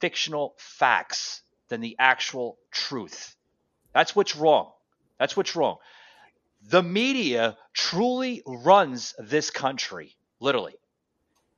fictional 0.00 0.54
facts 0.58 1.42
than 1.68 1.80
the 1.80 1.96
actual 1.98 2.58
truth. 2.70 3.36
That's 3.94 4.14
what's 4.14 4.36
wrong. 4.36 4.72
That's 5.18 5.36
what's 5.36 5.56
wrong. 5.56 5.78
The 6.68 6.82
media 6.82 7.56
truly 7.72 8.42
runs 8.46 9.14
this 9.18 9.50
country, 9.50 10.16
literally. 10.40 10.74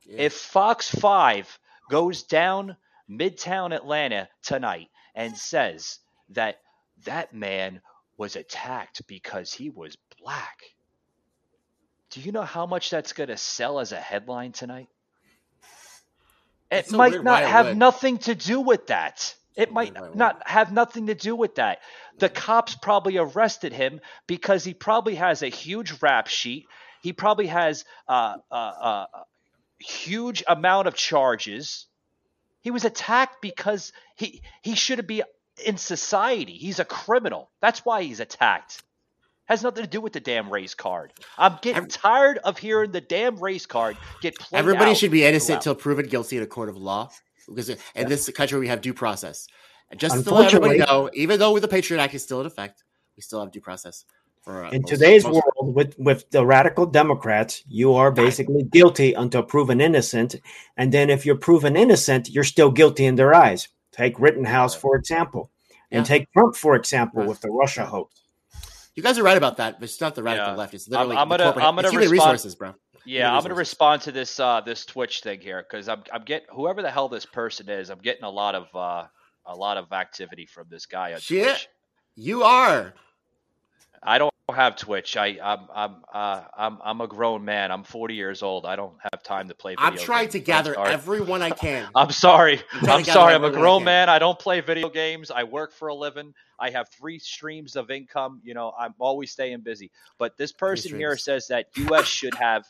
Yeah. 0.03 0.23
If 0.23 0.33
Fox 0.33 0.89
5 0.89 1.59
goes 1.89 2.23
down 2.23 2.75
Midtown 3.09 3.73
Atlanta 3.73 4.29
tonight 4.41 4.89
and 5.13 5.37
says 5.37 5.99
that 6.29 6.59
that 7.05 7.33
man 7.33 7.81
was 8.17 8.35
attacked 8.35 9.05
because 9.07 9.53
he 9.53 9.69
was 9.69 9.97
black, 10.21 10.63
do 12.09 12.21
you 12.21 12.31
know 12.31 12.43
how 12.43 12.65
much 12.65 12.89
that's 12.89 13.13
going 13.13 13.29
to 13.29 13.37
sell 13.37 13.79
as 13.79 13.91
a 13.91 13.99
headline 13.99 14.53
tonight? 14.53 14.87
It 16.71 16.91
might 16.91 17.23
not 17.23 17.43
have 17.43 17.77
nothing 17.77 18.17
to 18.19 18.35
do 18.35 18.59
with 18.59 18.87
that. 18.87 19.35
It 19.55 19.71
might 19.71 19.93
weird 19.93 20.01
why 20.01 20.07
it 20.07 20.09
would. 20.09 20.17
not 20.17 20.47
have 20.47 20.71
nothing 20.71 21.07
to 21.07 21.15
do 21.15 21.35
with 21.35 21.55
that. 21.55 21.79
The 22.17 22.29
cops 22.29 22.75
probably 22.75 23.17
arrested 23.17 23.73
him 23.73 24.01
because 24.27 24.63
he 24.63 24.73
probably 24.73 25.15
has 25.15 25.41
a 25.43 25.47
huge 25.47 26.01
rap 26.01 26.27
sheet. 26.27 26.67
He 27.01 27.13
probably 27.13 27.47
has 27.47 27.85
uh, 28.07 28.37
uh, 28.51 28.55
uh, 28.55 29.05
a 29.13 29.83
huge 29.83 30.43
amount 30.47 30.87
of 30.87 30.95
charges. 30.95 31.85
He 32.61 32.71
was 32.71 32.83
attacked 32.83 33.41
because 33.41 33.93
he 34.15 34.41
he 34.61 34.75
shouldn't 34.75 35.07
be 35.07 35.23
in 35.63 35.77
society. 35.77 36.53
He's 36.53 36.79
a 36.79 36.85
criminal. 36.85 37.49
That's 37.61 37.85
why 37.85 38.03
he's 38.03 38.19
attacked. 38.19 38.81
Has 39.45 39.61
nothing 39.61 39.83
to 39.83 39.89
do 39.89 40.01
with 40.01 40.13
the 40.13 40.19
damn 40.19 40.49
race 40.49 40.73
card. 40.73 41.13
I'm 41.37 41.59
getting 41.61 41.87
tired 41.87 42.39
of 42.39 42.57
hearing 42.57 42.91
the 42.91 43.01
damn 43.01 43.37
race 43.37 43.67
card 43.67 43.95
get 44.19 44.35
played 44.39 44.57
Everybody 44.57 44.95
should 44.95 45.11
be 45.11 45.23
innocent 45.23 45.57
until 45.57 45.75
proven 45.75 46.07
guilty 46.07 46.37
in 46.37 46.43
a 46.43 46.47
court 46.47 46.67
of 46.67 46.77
law, 46.77 47.11
because 47.47 47.69
in 47.69 48.07
this 48.09 48.29
country 48.29 48.59
we 48.59 48.67
have 48.67 48.81
due 48.81 48.93
process. 48.93 49.47
And 49.91 49.99
just 49.99 50.23
to 50.23 50.33
let 50.33 50.47
everybody 50.47 50.79
Unfortunately- 50.79 51.07
know, 51.07 51.09
even 51.13 51.39
though 51.39 51.51
with 51.53 51.61
the 51.61 51.67
Patriot 51.67 52.01
Act 52.01 52.13
is 52.15 52.23
still 52.23 52.41
in 52.41 52.47
effect, 52.47 52.83
we 53.15 53.21
still 53.21 53.39
have 53.41 53.51
due 53.51 53.61
process. 53.61 54.05
For 54.41 54.65
uh, 54.65 54.71
In 54.71 54.81
most- 54.81 54.89
today's 54.91 55.23
most- 55.23 55.35
world, 55.57 55.75
with 55.75 55.95
with 55.97 56.29
the 56.31 56.45
radical 56.45 56.85
Democrats, 56.85 57.63
you 57.67 57.93
are 57.93 58.11
basically 58.11 58.63
guilty 58.63 59.13
until 59.13 59.41
proven 59.43 59.81
innocent, 59.81 60.35
and 60.77 60.91
then 60.91 61.09
if 61.09 61.25
you're 61.25 61.35
proven 61.37 61.75
innocent, 61.75 62.29
you're 62.29 62.43
still 62.43 62.71
guilty 62.71 63.05
in 63.05 63.15
their 63.15 63.33
eyes. 63.33 63.67
Take 63.91 64.19
Rittenhouse 64.19 64.75
for 64.75 64.95
example, 64.95 65.51
and 65.91 66.05
take 66.05 66.31
Trump 66.33 66.55
for 66.55 66.75
example 66.75 67.21
Right. 67.21 67.29
with 67.29 67.41
the 67.41 67.49
Russia 67.49 67.85
hoax. 67.85 68.21
you 68.95 69.03
guys 69.03 69.17
are 69.19 69.23
right 69.23 69.35
about 69.37 69.57
that, 69.57 69.77
but 69.79 69.83
it's 69.89 69.99
not 69.99 70.15
the 70.15 70.23
radical 70.23 70.51
Yeah. 70.53 70.57
left. 70.57 70.73
It's 70.73 70.87
I'm- 70.87 70.91
literally 71.09 71.17
I'm 71.17 71.27
the 71.29 71.33
gonna- 71.37 71.43
corporate- 71.51 71.65
I'm 71.65 71.75
gonna 71.75 71.87
it's 71.87 71.91
human 71.93 72.09
respond- 72.11 72.31
resources, 72.33 72.55
bro. 72.55 72.75
Yeah, 73.05 73.35
I'm 73.35 73.41
gonna 73.43 73.55
respond 73.55 74.01
to 74.03 74.11
this 74.11 74.39
uh 74.39 74.61
this 74.61 74.85
Twitch 74.85 75.21
thing 75.21 75.39
here 75.39 75.63
because 75.67 75.87
I'm 75.87 76.03
I'm 76.11 76.23
getting 76.23 76.47
whoever 76.51 76.81
the 76.81 76.91
hell 76.91 77.09
this 77.09 77.25
person 77.25 77.69
is. 77.69 77.89
I'm 77.89 77.99
getting 77.99 78.23
a 78.23 78.29
lot 78.29 78.55
of 78.55 78.75
uh 78.75 79.07
a 79.45 79.55
lot 79.55 79.77
of 79.77 79.91
activity 79.91 80.45
from 80.45 80.67
this 80.69 80.85
guy 80.85 81.13
on 81.13 81.19
Shit. 81.19 81.47
Twitch. 81.47 81.67
You 82.15 82.43
are. 82.43 82.93
I 84.01 84.17
don't 84.17 84.31
have 84.53 84.75
Twitch. 84.75 85.17
I 85.17 85.37
I'm 85.41 85.67
I'm 85.73 85.95
uh 86.13 86.43
I'm 86.55 86.77
I'm 86.83 87.01
a 87.01 87.07
grown 87.07 87.43
man. 87.45 87.71
I'm 87.71 87.83
40 87.83 88.13
years 88.13 88.43
old. 88.43 88.65
I 88.65 88.75
don't 88.75 88.95
have 89.11 89.23
time 89.23 89.47
to 89.49 89.55
play. 89.55 89.73
Video 89.73 89.85
I'm 89.85 89.97
trying 89.97 90.25
games. 90.25 90.33
to 90.33 90.39
gather 90.39 90.79
everyone 90.79 91.41
I 91.41 91.49
can. 91.49 91.87
I'm 91.95 92.11
sorry. 92.11 92.61
I'm 92.73 92.89
I'm 92.89 93.03
sorry. 93.03 93.33
I'm 93.33 93.43
a 93.43 93.47
everyone 93.47 93.55
I 93.55 93.61
grown 93.61 93.83
man. 93.83 94.09
I 94.09 94.19
don't 94.19 94.37
play 94.37 94.61
video 94.61 94.89
games. 94.89 95.31
I 95.31 95.43
work 95.43 95.73
for 95.73 95.87
a 95.87 95.95
living. 95.95 96.33
I 96.59 96.69
have 96.69 96.89
three 96.89 97.19
streams 97.19 97.75
of 97.75 97.91
income. 97.91 98.41
You 98.43 98.53
know, 98.53 98.71
I'm 98.77 98.93
always 98.99 99.31
staying 99.31 99.61
busy. 99.61 99.91
But 100.17 100.37
this 100.37 100.51
person 100.51 100.97
here 100.97 101.17
says 101.17 101.47
that 101.47 101.67
U.S. 101.75 102.05
should 102.05 102.35
have. 102.35 102.65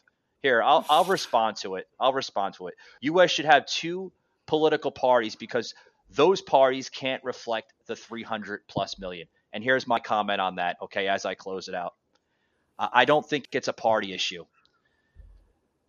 Here, 0.45 0.61
I'll 0.61 0.85
I'll 0.91 1.05
respond 1.05 1.57
to 1.63 1.73
it. 1.73 1.87
I'll 1.99 2.13
respond 2.13 2.53
to 2.57 2.67
it. 2.67 2.75
U.S. 3.01 3.31
should 3.31 3.45
have 3.45 3.65
two 3.65 4.11
political 4.45 4.91
parties 4.91 5.35
because 5.35 5.73
those 6.11 6.39
parties 6.39 6.87
can't 6.87 7.23
reflect 7.23 7.73
the 7.87 7.95
300 7.95 8.61
plus 8.67 8.99
million. 8.99 9.27
And 9.53 9.63
here's 9.63 9.87
my 9.87 9.99
comment 9.99 10.39
on 10.39 10.57
that. 10.57 10.77
Okay, 10.83 11.07
as 11.07 11.25
I 11.25 11.33
close 11.33 11.67
it 11.67 11.73
out, 11.73 11.95
I 12.77 13.05
don't 13.05 13.27
think 13.27 13.47
it's 13.53 13.69
a 13.69 13.73
party 13.73 14.13
issue. 14.13 14.45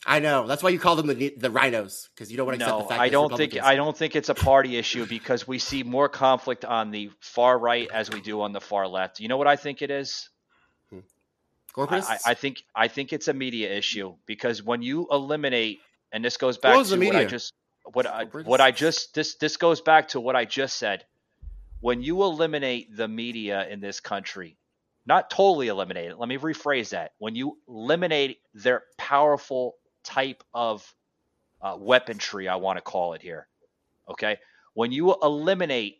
I 0.07 0.21
know. 0.21 0.47
That's 0.47 0.63
why 0.63 0.71
you 0.71 0.79
call 0.79 0.97
them 0.97 1.09
the 1.09 1.35
the 1.37 1.51
RINOs 1.51 2.09
because 2.15 2.31
you 2.31 2.39
don't 2.39 2.47
want 2.47 2.59
to 2.59 2.65
accept 2.65 2.79
No, 2.79 2.83
the 2.85 2.89
fact. 2.89 3.01
I 3.03 3.11
don't 3.11 3.37
think 3.37 3.63
I 3.63 3.77
don't 3.77 3.95
think 3.95 4.17
it's 4.17 4.31
a 4.31 4.35
party 4.35 4.79
issue 4.79 5.05
because 5.05 5.47
we 5.47 5.59
see 5.59 5.83
more 5.83 6.09
conflict 6.09 6.65
on 6.65 6.93
the 6.93 7.11
far 7.21 7.59
right 7.59 7.91
as 7.93 8.09
we 8.09 8.23
do 8.23 8.41
on 8.41 8.53
the 8.53 8.63
far 8.63 8.89
left. 8.89 9.21
You 9.21 9.29
know 9.29 9.37
what 9.37 9.49
I 9.49 9.57
think 9.57 9.83
it 9.83 9.91
is? 9.91 10.31
I, 11.77 11.81
corporatists. 11.81 12.11
I, 12.27 12.31
I 12.31 12.35
think 12.35 12.63
I 12.75 12.89
think 12.89 13.13
it's 13.13 13.29
a 13.29 13.35
media 13.35 13.73
issue 13.73 14.15
because 14.27 14.63
when 14.63 14.83
you 14.83 15.07
eliminate, 15.11 15.81
and 16.13 16.25
this 16.25 16.37
goes 16.37 16.59
back 16.59 16.85
to 16.87 16.99
what 16.99 17.17
I 17.17 17.25
just 17.25 17.53
what 17.93 18.07
I 18.07 18.25
what 18.25 18.61
I 18.61 18.71
just 18.71 19.15
this 19.15 19.37
this 19.37 19.57
goes 19.57 19.81
back 19.81 20.09
to 20.09 20.21
what 20.21 20.37
I 20.37 20.45
just 20.45 20.77
said. 20.77 21.05
When 21.81 22.03
you 22.03 22.23
eliminate 22.23 22.97
the 22.97 23.07
media 23.07 23.69
in 23.69 23.81
this 23.81 24.01
country, 24.01 24.57
not 25.07 25.31
totally 25.31 25.69
eliminate 25.69 26.11
it. 26.11 26.19
Let 26.19 26.29
me 26.29 26.39
rephrase 26.39 26.91
that. 26.91 27.13
When 27.19 27.35
you 27.35 27.59
eliminate 27.69 28.39
their 28.55 28.83
powerful 28.97 29.77
type 30.03 30.43
of 30.55 30.95
uh, 31.61 31.77
weaponry, 31.79 32.49
I 32.49 32.57
want 32.57 32.79
to 32.79 32.83
call 32.83 33.13
it 33.13 33.23
here. 33.23 33.47
Okay, 34.09 34.39
when 34.75 34.93
you 34.93 35.15
eliminate 35.23 35.99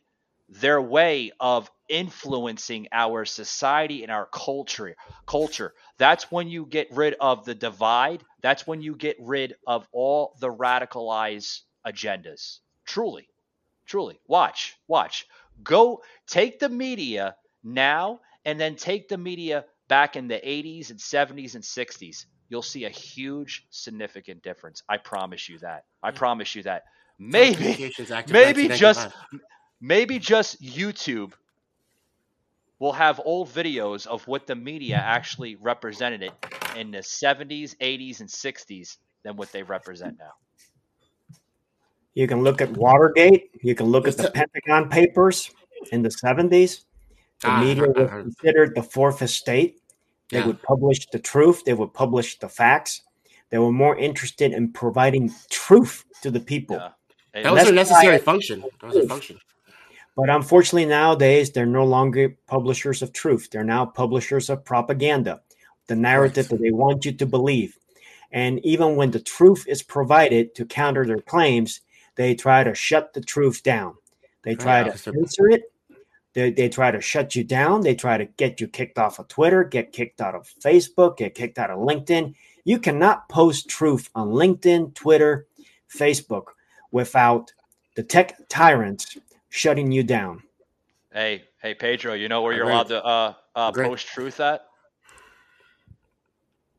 their 0.49 0.81
way 0.81 1.33
of 1.41 1.71
influencing 1.89 2.89
our 2.93 3.25
society 3.25 4.03
and 4.03 4.13
our 4.13 4.27
culture 4.27 4.95
culture. 5.27 5.75
That's 5.99 6.31
when 6.31 6.49
you 6.49 6.67
get 6.67 6.89
rid 6.93 7.15
of 7.21 7.45
the 7.45 7.55
divide. 7.55 8.23
That's 8.43 8.67
when 8.67 8.81
you 8.83 8.95
get 8.97 9.17
rid 9.21 9.55
of 9.67 9.87
all 9.93 10.37
the 10.41 10.53
radicalized 10.53 11.61
agendas. 11.87 12.59
Truly 12.85 13.29
truly. 13.87 14.19
Watch 14.27 14.77
watch. 14.89 15.27
Go 15.63 16.03
take 16.27 16.59
the 16.59 16.69
media 16.69 17.37
now 17.65 18.21
and 18.45 18.61
then 18.61 18.77
take 18.77 19.09
the 19.09 19.19
media 19.19 19.65
back 19.89 20.17
in 20.17 20.29
the 20.29 20.35
80s 20.35 20.91
and 20.91 20.99
70s 20.99 21.55
and 21.55 21.63
60s 21.63 22.27
you'll 22.49 22.63
see 22.63 22.85
a 22.85 22.91
huge 22.91 23.67
significant 23.71 24.43
difference. 24.43 24.83
I 24.89 24.99
promise 24.99 25.49
you 25.49 25.59
that. 25.59 25.85
I 26.03 26.11
promise 26.11 26.55
you 26.55 26.63
that. 26.65 26.85
Maybe 27.19 27.57
Telecommunications 27.57 28.11
Act 28.11 28.31
of 28.31 28.35
maybe 28.35 28.69
just 28.69 29.01
1995. 29.01 29.41
Maybe 29.81 30.19
just 30.19 30.63
YouTube 30.63 31.33
will 32.79 32.93
have 32.93 33.21
old 33.25 33.49
videos 33.49 34.07
of 34.07 34.27
what 34.29 34.47
the 34.47 34.55
media 34.55 34.97
actually 34.97 35.57
represented 35.57 36.23
it 36.23 36.33
in 36.77 36.91
the 36.91 36.99
70s, 36.99 37.75
80s, 37.79 38.21
and 38.21 38.29
60s 38.29 38.99
than 39.23 39.37
what 39.37 39.51
they 39.53 39.63
represent 39.63 40.19
now. 40.19 40.33
You 42.15 42.27
can 42.27 42.43
look 42.43 42.61
at 42.61 42.71
Watergate. 42.73 43.51
You 43.63 43.75
can 43.75 43.87
look 43.87 44.09
at 44.09 44.17
the 44.17 44.29
a- 44.29 44.31
Pentagon 44.31 44.89
Papers 44.89 45.51
in 45.93 46.03
the 46.03 46.11
70s. 46.11 46.85
The 47.41 47.49
Ah, 47.49 47.61
media 47.61 47.85
was 47.89 48.11
considered 48.11 48.75
the 48.75 48.83
fourth 48.83 49.21
estate. 49.23 49.81
They 50.31 50.39
Yeah. 50.39 50.47
would 50.47 50.63
publish 50.63 51.07
the 51.13 51.19
truth, 51.19 51.65
they 51.65 51.75
would 51.75 51.93
publish 51.93 52.39
the 52.39 52.49
facts. 52.49 53.03
They 53.51 53.59
were 53.59 53.71
more 53.73 53.97
interested 53.97 54.53
in 54.53 54.73
providing 54.73 55.33
truth 55.51 56.05
to 56.23 56.31
the 56.31 56.41
people. 56.41 56.77
Yeah. 56.77 56.93
That 57.43 57.53
was 57.53 57.59
That's 57.61 57.71
a 57.71 57.75
necessary 57.75 58.19
function. 58.19 58.65
That 58.81 58.87
was 58.87 58.97
a 58.97 59.09
function. 59.09 59.39
But 60.17 60.31
unfortunately, 60.31 60.87
nowadays, 60.87 61.53
they're 61.53 61.67
no 61.67 61.85
longer 61.85 62.37
publishers 62.47 63.03
of 63.03 63.13
truth. 63.13 63.49
They're 63.51 63.65
now 63.65 63.85
publishers 63.85 64.49
of 64.49 64.65
propaganda, 64.65 65.43
the 65.89 65.97
narrative 65.97 66.49
that 66.49 66.61
they 66.61 66.71
want 66.71 67.05
you 67.05 67.13
to 67.13 67.27
believe. 67.27 67.77
And 68.33 68.65
even 68.65 68.97
when 68.97 69.11
the 69.11 69.21
truth 69.21 69.67
is 69.69 69.83
provided 69.83 70.55
to 70.55 70.65
counter 70.65 71.05
their 71.05 71.21
claims, 71.21 71.81
they 72.17 72.35
try 72.35 72.65
to 72.65 72.75
shut 72.75 73.13
the 73.13 73.21
truth 73.21 73.63
down. 73.63 73.95
They 74.43 74.55
try 74.55 74.83
Right, 74.83 74.93
to 74.93 74.99
censor 74.99 75.49
it. 75.51 75.65
They, 76.33 76.51
they 76.51 76.69
try 76.69 76.91
to 76.91 77.01
shut 77.01 77.37
you 77.37 77.45
down. 77.45 77.83
They 77.83 77.95
try 77.95 78.17
to 78.17 78.25
get 78.25 78.61
you 78.61 78.69
kicked 78.69 78.99
off 78.99 79.19
of 79.19 79.29
Twitter, 79.29 79.65
get 79.65 79.93
kicked 79.93 80.21
out 80.21 80.35
of 80.35 80.53
Facebook, 80.63 81.19
get 81.19 81.35
kicked 81.35 81.59
out 81.59 81.71
of 81.71 81.79
LinkedIn. 81.79 82.35
You 82.65 82.79
cannot 82.79 83.29
post 83.29 83.69
truth 83.69 84.09
on 84.15 84.29
LinkedIn, 84.29 84.95
Twitter, 84.95 85.47
Facebook 85.95 86.47
without 86.91 87.53
the 87.95 88.03
tech 88.03 88.37
tyrants 88.49 89.17
shutting 89.57 89.91
you 89.91 90.03
down. 90.03 90.43
hey, 91.13 91.45
hey, 91.63 91.75
Pedro, 91.75 92.13
you 92.15 92.29
know 92.29 92.43
where 92.43 92.53
you're 92.53 92.65
Agreed. 92.65 92.75
allowed 92.75 92.89
to 92.89 93.05
uh, 93.05 93.35
uh, 93.55 93.73
post 93.73 94.07
truth 94.09 94.39
at? 94.41 94.63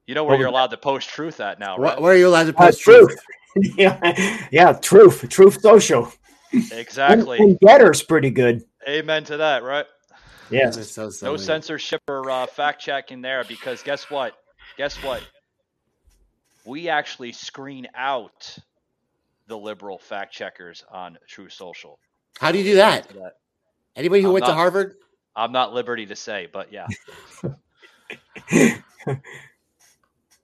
You 0.06 0.16
know 0.16 0.24
where 0.24 0.36
What 0.36 0.40
you're 0.40 0.48
allowed 0.50 0.72
to 0.72 0.78
post 0.78 1.10
truth 1.10 1.40
at 1.42 1.60
now, 1.60 1.78
right? 1.78 1.96
Where, 1.96 2.02
where 2.04 2.14
are 2.14 2.18
you 2.18 2.28
allowed 2.28 2.46
to 2.46 2.56
Uh, 2.56 2.68
post 2.68 2.82
truth. 2.82 3.18
yeah, 3.56 4.48
yeah, 4.52 4.72
truth, 4.74 5.28
truth 5.30 5.60
social. 5.60 6.12
Exactly. 6.72 7.40
And, 7.40 7.50
and 7.50 7.60
Gettr's 7.60 8.04
pretty 8.04 8.30
good. 8.30 8.64
Amen 8.88 9.24
to 9.26 9.38
that, 9.38 9.64
right? 9.64 9.86
Yes. 10.50 10.92
So 10.92 11.10
No 11.24 11.36
censorship 11.36 12.02
or 12.08 12.30
uh, 12.30 12.46
fact 12.46 12.80
checking 12.82 13.22
there 13.22 13.44
because 13.44 13.84
guess 13.84 14.10
what? 14.10 14.34
Guess 14.78 15.04
what? 15.04 15.24
We 16.66 16.88
actually 16.88 17.34
screen 17.34 17.88
out 17.96 18.58
the 19.48 19.58
liberal 19.58 19.98
fact 19.98 20.34
checkers 20.34 20.86
on 20.90 21.18
True 21.28 21.50
Social. 21.50 22.00
How 22.40 22.52
do 22.52 22.58
you 22.58 22.64
do 22.64 22.76
that? 22.76 23.08
Anybody 23.96 24.22
who 24.22 24.28
I'm 24.30 24.34
went 24.34 24.46
to 24.46 24.54
Harvard? 24.54 24.96
I'm 25.36 25.52
not 25.52 25.74
liberty 25.74 26.06
to 26.08 26.16
say, 26.16 26.48
but 26.52 26.72
yeah. 26.72 26.88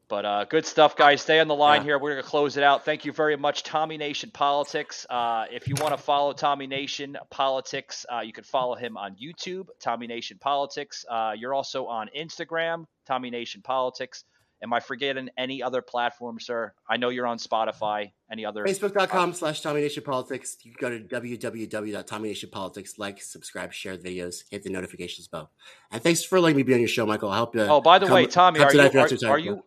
but 0.07 0.25
uh, 0.25 0.45
good 0.45 0.65
stuff, 0.65 0.95
guys. 0.95 1.21
Stay 1.21 1.39
on 1.39 1.47
the 1.47 1.55
line 1.55 1.81
Yeah. 1.81 1.85
here. 1.85 1.99
We're 1.99 2.11
going 2.11 2.23
to 2.23 2.29
close 2.29 2.57
it 2.57 2.63
out. 2.63 2.85
Thank 2.85 3.05
you 3.05 3.11
very 3.11 3.35
much, 3.35 3.63
Tommy 3.63 3.97
Nation 3.97 4.29
Politics. 4.31 5.05
Uh, 5.09 5.45
if 5.51 5.67
you 5.67 5.75
want 5.79 5.95
to 5.95 6.01
follow 6.01 6.33
Tommy 6.33 6.67
Nation 6.67 7.17
Politics, 7.31 8.05
uh, 8.11 8.19
you 8.19 8.33
can 8.33 8.43
follow 8.43 8.75
him 8.75 8.97
on 8.97 9.15
YouTube, 9.15 9.67
Tommy 9.79 10.05
Nation 10.07 10.37
Politics. 10.39 11.05
Uh, 11.09 11.33
you're 11.35 11.53
also 11.53 11.87
on 11.87 12.09
Instagram, 12.17 12.85
Tommy 13.07 13.29
Nation 13.31 13.61
Politics. 13.63 14.23
Am 14.63 14.71
I 14.71 14.79
forgetting 14.79 15.29
any 15.37 15.61
other 15.61 15.81
platform, 15.81 16.39
sir? 16.39 16.73
I 16.89 16.95
know 16.95 17.09
you're 17.09 17.27
on 17.27 17.37
Spotify. 17.37 18.13
Any 18.31 18.45
other? 18.45 18.63
Facebook.com 18.63 19.33
slash 19.33 19.59
Tommy 19.59 19.81
Nation 19.81 20.03
Politics. 20.03 20.55
You 20.63 20.73
can 20.73 20.89
go 20.89 20.97
to 20.97 21.03
www.tommynationpolitics. 21.03 22.97
Like, 22.97 23.21
subscribe, 23.21 23.73
share 23.73 23.97
the 23.97 24.09
videos, 24.09 24.43
hit 24.49 24.63
the 24.63 24.69
notifications 24.69 25.27
bell. 25.27 25.51
And 25.91 26.01
thanks 26.01 26.23
for 26.23 26.39
letting 26.39 26.55
me 26.55 26.63
be 26.63 26.73
on 26.73 26.79
your 26.79 26.87
show, 26.87 27.05
Michael. 27.05 27.29
I 27.29 27.39
hope 27.39 27.53
you. 27.55 27.61
Oh, 27.61 27.81
by 27.81 27.99
the 27.99 28.05
come- 28.05 28.15
way, 28.15 28.25
Tommy, 28.25 28.61
are 28.61 28.73
you 28.73 28.79
are, 28.79 28.91
not 28.93 29.23
are 29.25 29.37
you? 29.39 29.63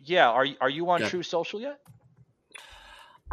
Yeah, 0.00 0.30
are 0.30 0.46
are 0.60 0.70
you 0.70 0.88
on 0.88 1.02
Yeah. 1.02 1.10
True 1.10 1.22
Social 1.22 1.60
yet? 1.60 1.78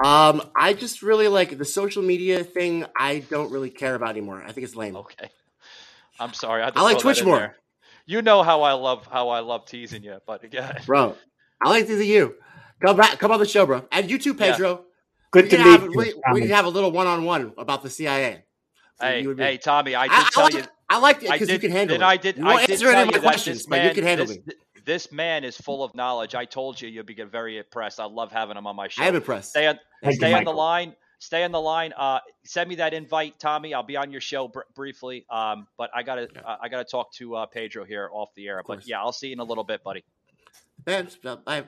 Um, 0.03 0.41
I 0.55 0.73
just 0.73 1.01
really 1.01 1.27
like 1.27 1.57
the 1.57 1.65
social 1.65 2.03
media 2.03 2.43
thing. 2.43 2.85
I 2.97 3.19
don't 3.19 3.51
really 3.51 3.69
care 3.69 3.95
about 3.95 4.11
anymore. 4.11 4.43
I 4.45 4.51
think 4.51 4.65
it's 4.65 4.75
lame. 4.75 4.95
Okay. 4.95 5.29
I'm 6.19 6.33
sorry. 6.33 6.61
I, 6.61 6.71
I 6.75 6.81
like 6.81 6.99
Twitch 6.99 7.23
more. 7.23 7.37
there. 7.37 7.55
You 8.09 8.23
know 8.23 8.41
how 8.41 8.63
I 8.63 8.73
love 8.73 9.05
how 9.05 9.29
I 9.29 9.41
love 9.41 9.67
teasing 9.67 10.01
you, 10.01 10.17
but 10.25 10.43
again, 10.43 10.79
bro. 10.87 11.15
I 11.61 11.69
like 11.69 11.85
teasing 11.85 12.07
you. 12.07 12.33
Come 12.81 12.97
back, 12.97 13.19
come 13.19 13.31
on 13.31 13.39
the 13.39 13.45
show, 13.45 13.67
bro. 13.67 13.85
And 13.91 14.09
you 14.09 14.17
too, 14.17 14.35
Yeah. 14.35 14.53
Pedro. 14.53 14.85
Good 15.29 15.43
we 15.45 15.49
to 15.51 15.55
can 15.57 15.65
meet 15.65 15.71
have, 15.71 15.83
you. 15.83 15.89
we, 15.89 16.05
we 16.05 16.21
Tommy. 16.25 16.41
can 16.41 16.49
have 16.49 16.65
a 16.65 16.69
little 16.69 16.91
one-on-one 16.91 17.53
about 17.55 17.83
the 17.83 17.89
CIA. 17.91 18.45
So 18.99 19.05
hey, 19.05 19.21
you 19.21 19.35
hey, 19.35 19.57
Tommy, 19.57 19.93
I 19.93 20.07
did 20.07 20.13
I, 20.13 20.21
I 20.21 20.29
tell 20.31 20.43
like, 20.45 20.53
you. 20.55 20.63
I 20.89 20.97
like 20.97 21.17
it 21.17 21.31
because 21.31 21.49
you 21.49 21.59
can 21.59 21.69
handle 21.69 21.93
and 21.93 22.01
it. 22.01 22.05
I 22.07 22.17
did. 22.17 22.37
You 22.37 22.45
I 22.47 22.55
won't 22.55 22.65
did 22.65 22.71
answer 22.73 22.87
any 22.89 23.09
of 23.09 23.13
my 23.13 23.19
questions, 23.19 23.57
this 23.59 23.67
but 23.67 23.83
you 23.83 23.91
can 23.93 24.03
handle 24.03 24.25
this, 24.25 24.37
me. 24.37 24.53
This 24.85 25.11
man 25.11 25.43
is 25.43 25.55
full 25.55 25.83
of 25.83 25.93
knowledge. 25.93 26.33
I 26.33 26.45
told 26.45 26.81
you 26.81 26.89
you'll 26.89 27.03
be 27.03 27.13
very 27.13 27.59
impressed. 27.59 27.99
I 27.99 28.05
love 28.05 28.31
having 28.31 28.57
him 28.57 28.65
on 28.65 28.75
my 28.75 28.87
show. 28.87 29.03
I 29.03 29.05
am 29.05 29.15
impressed. 29.17 29.51
Stay 29.51 29.67
on, 29.67 29.77
Thank 30.01 30.13
you, 30.13 30.17
stay 30.17 30.33
on 30.33 30.45
the 30.45 30.51
line. 30.51 30.95
Stay 31.19 31.43
on 31.43 31.51
the 31.51 31.59
line. 31.61 31.93
Uh, 31.97 32.19
send 32.45 32.69
me 32.69 32.75
that 32.75 32.93
invite, 32.93 33.37
Tommy. 33.39 33.73
I'll 33.73 33.83
be 33.83 33.97
on 33.97 34.09
your 34.11 34.21
show 34.21 34.47
br- 34.47 34.61
briefly. 34.73 35.25
Um, 35.29 35.67
but 35.77 35.89
I 35.93 36.01
gotta, 36.01 36.29
Yeah. 36.33 36.41
uh, 36.41 36.57
I 36.61 36.69
gotta 36.69 36.85
talk 36.85 37.11
to 37.15 37.35
uh, 37.35 37.45
Pedro 37.45 37.83
here 37.83 38.09
off 38.11 38.29
the 38.35 38.47
air. 38.47 38.63
But 38.65 38.87
yeah, 38.87 38.99
I'll 38.99 39.11
see 39.11 39.27
you 39.27 39.33
in 39.33 39.39
a 39.39 39.43
little 39.43 39.65
bit, 39.65 39.83
buddy. 39.83 40.03
Thanks. 40.85 41.15
Bye. 41.17 41.63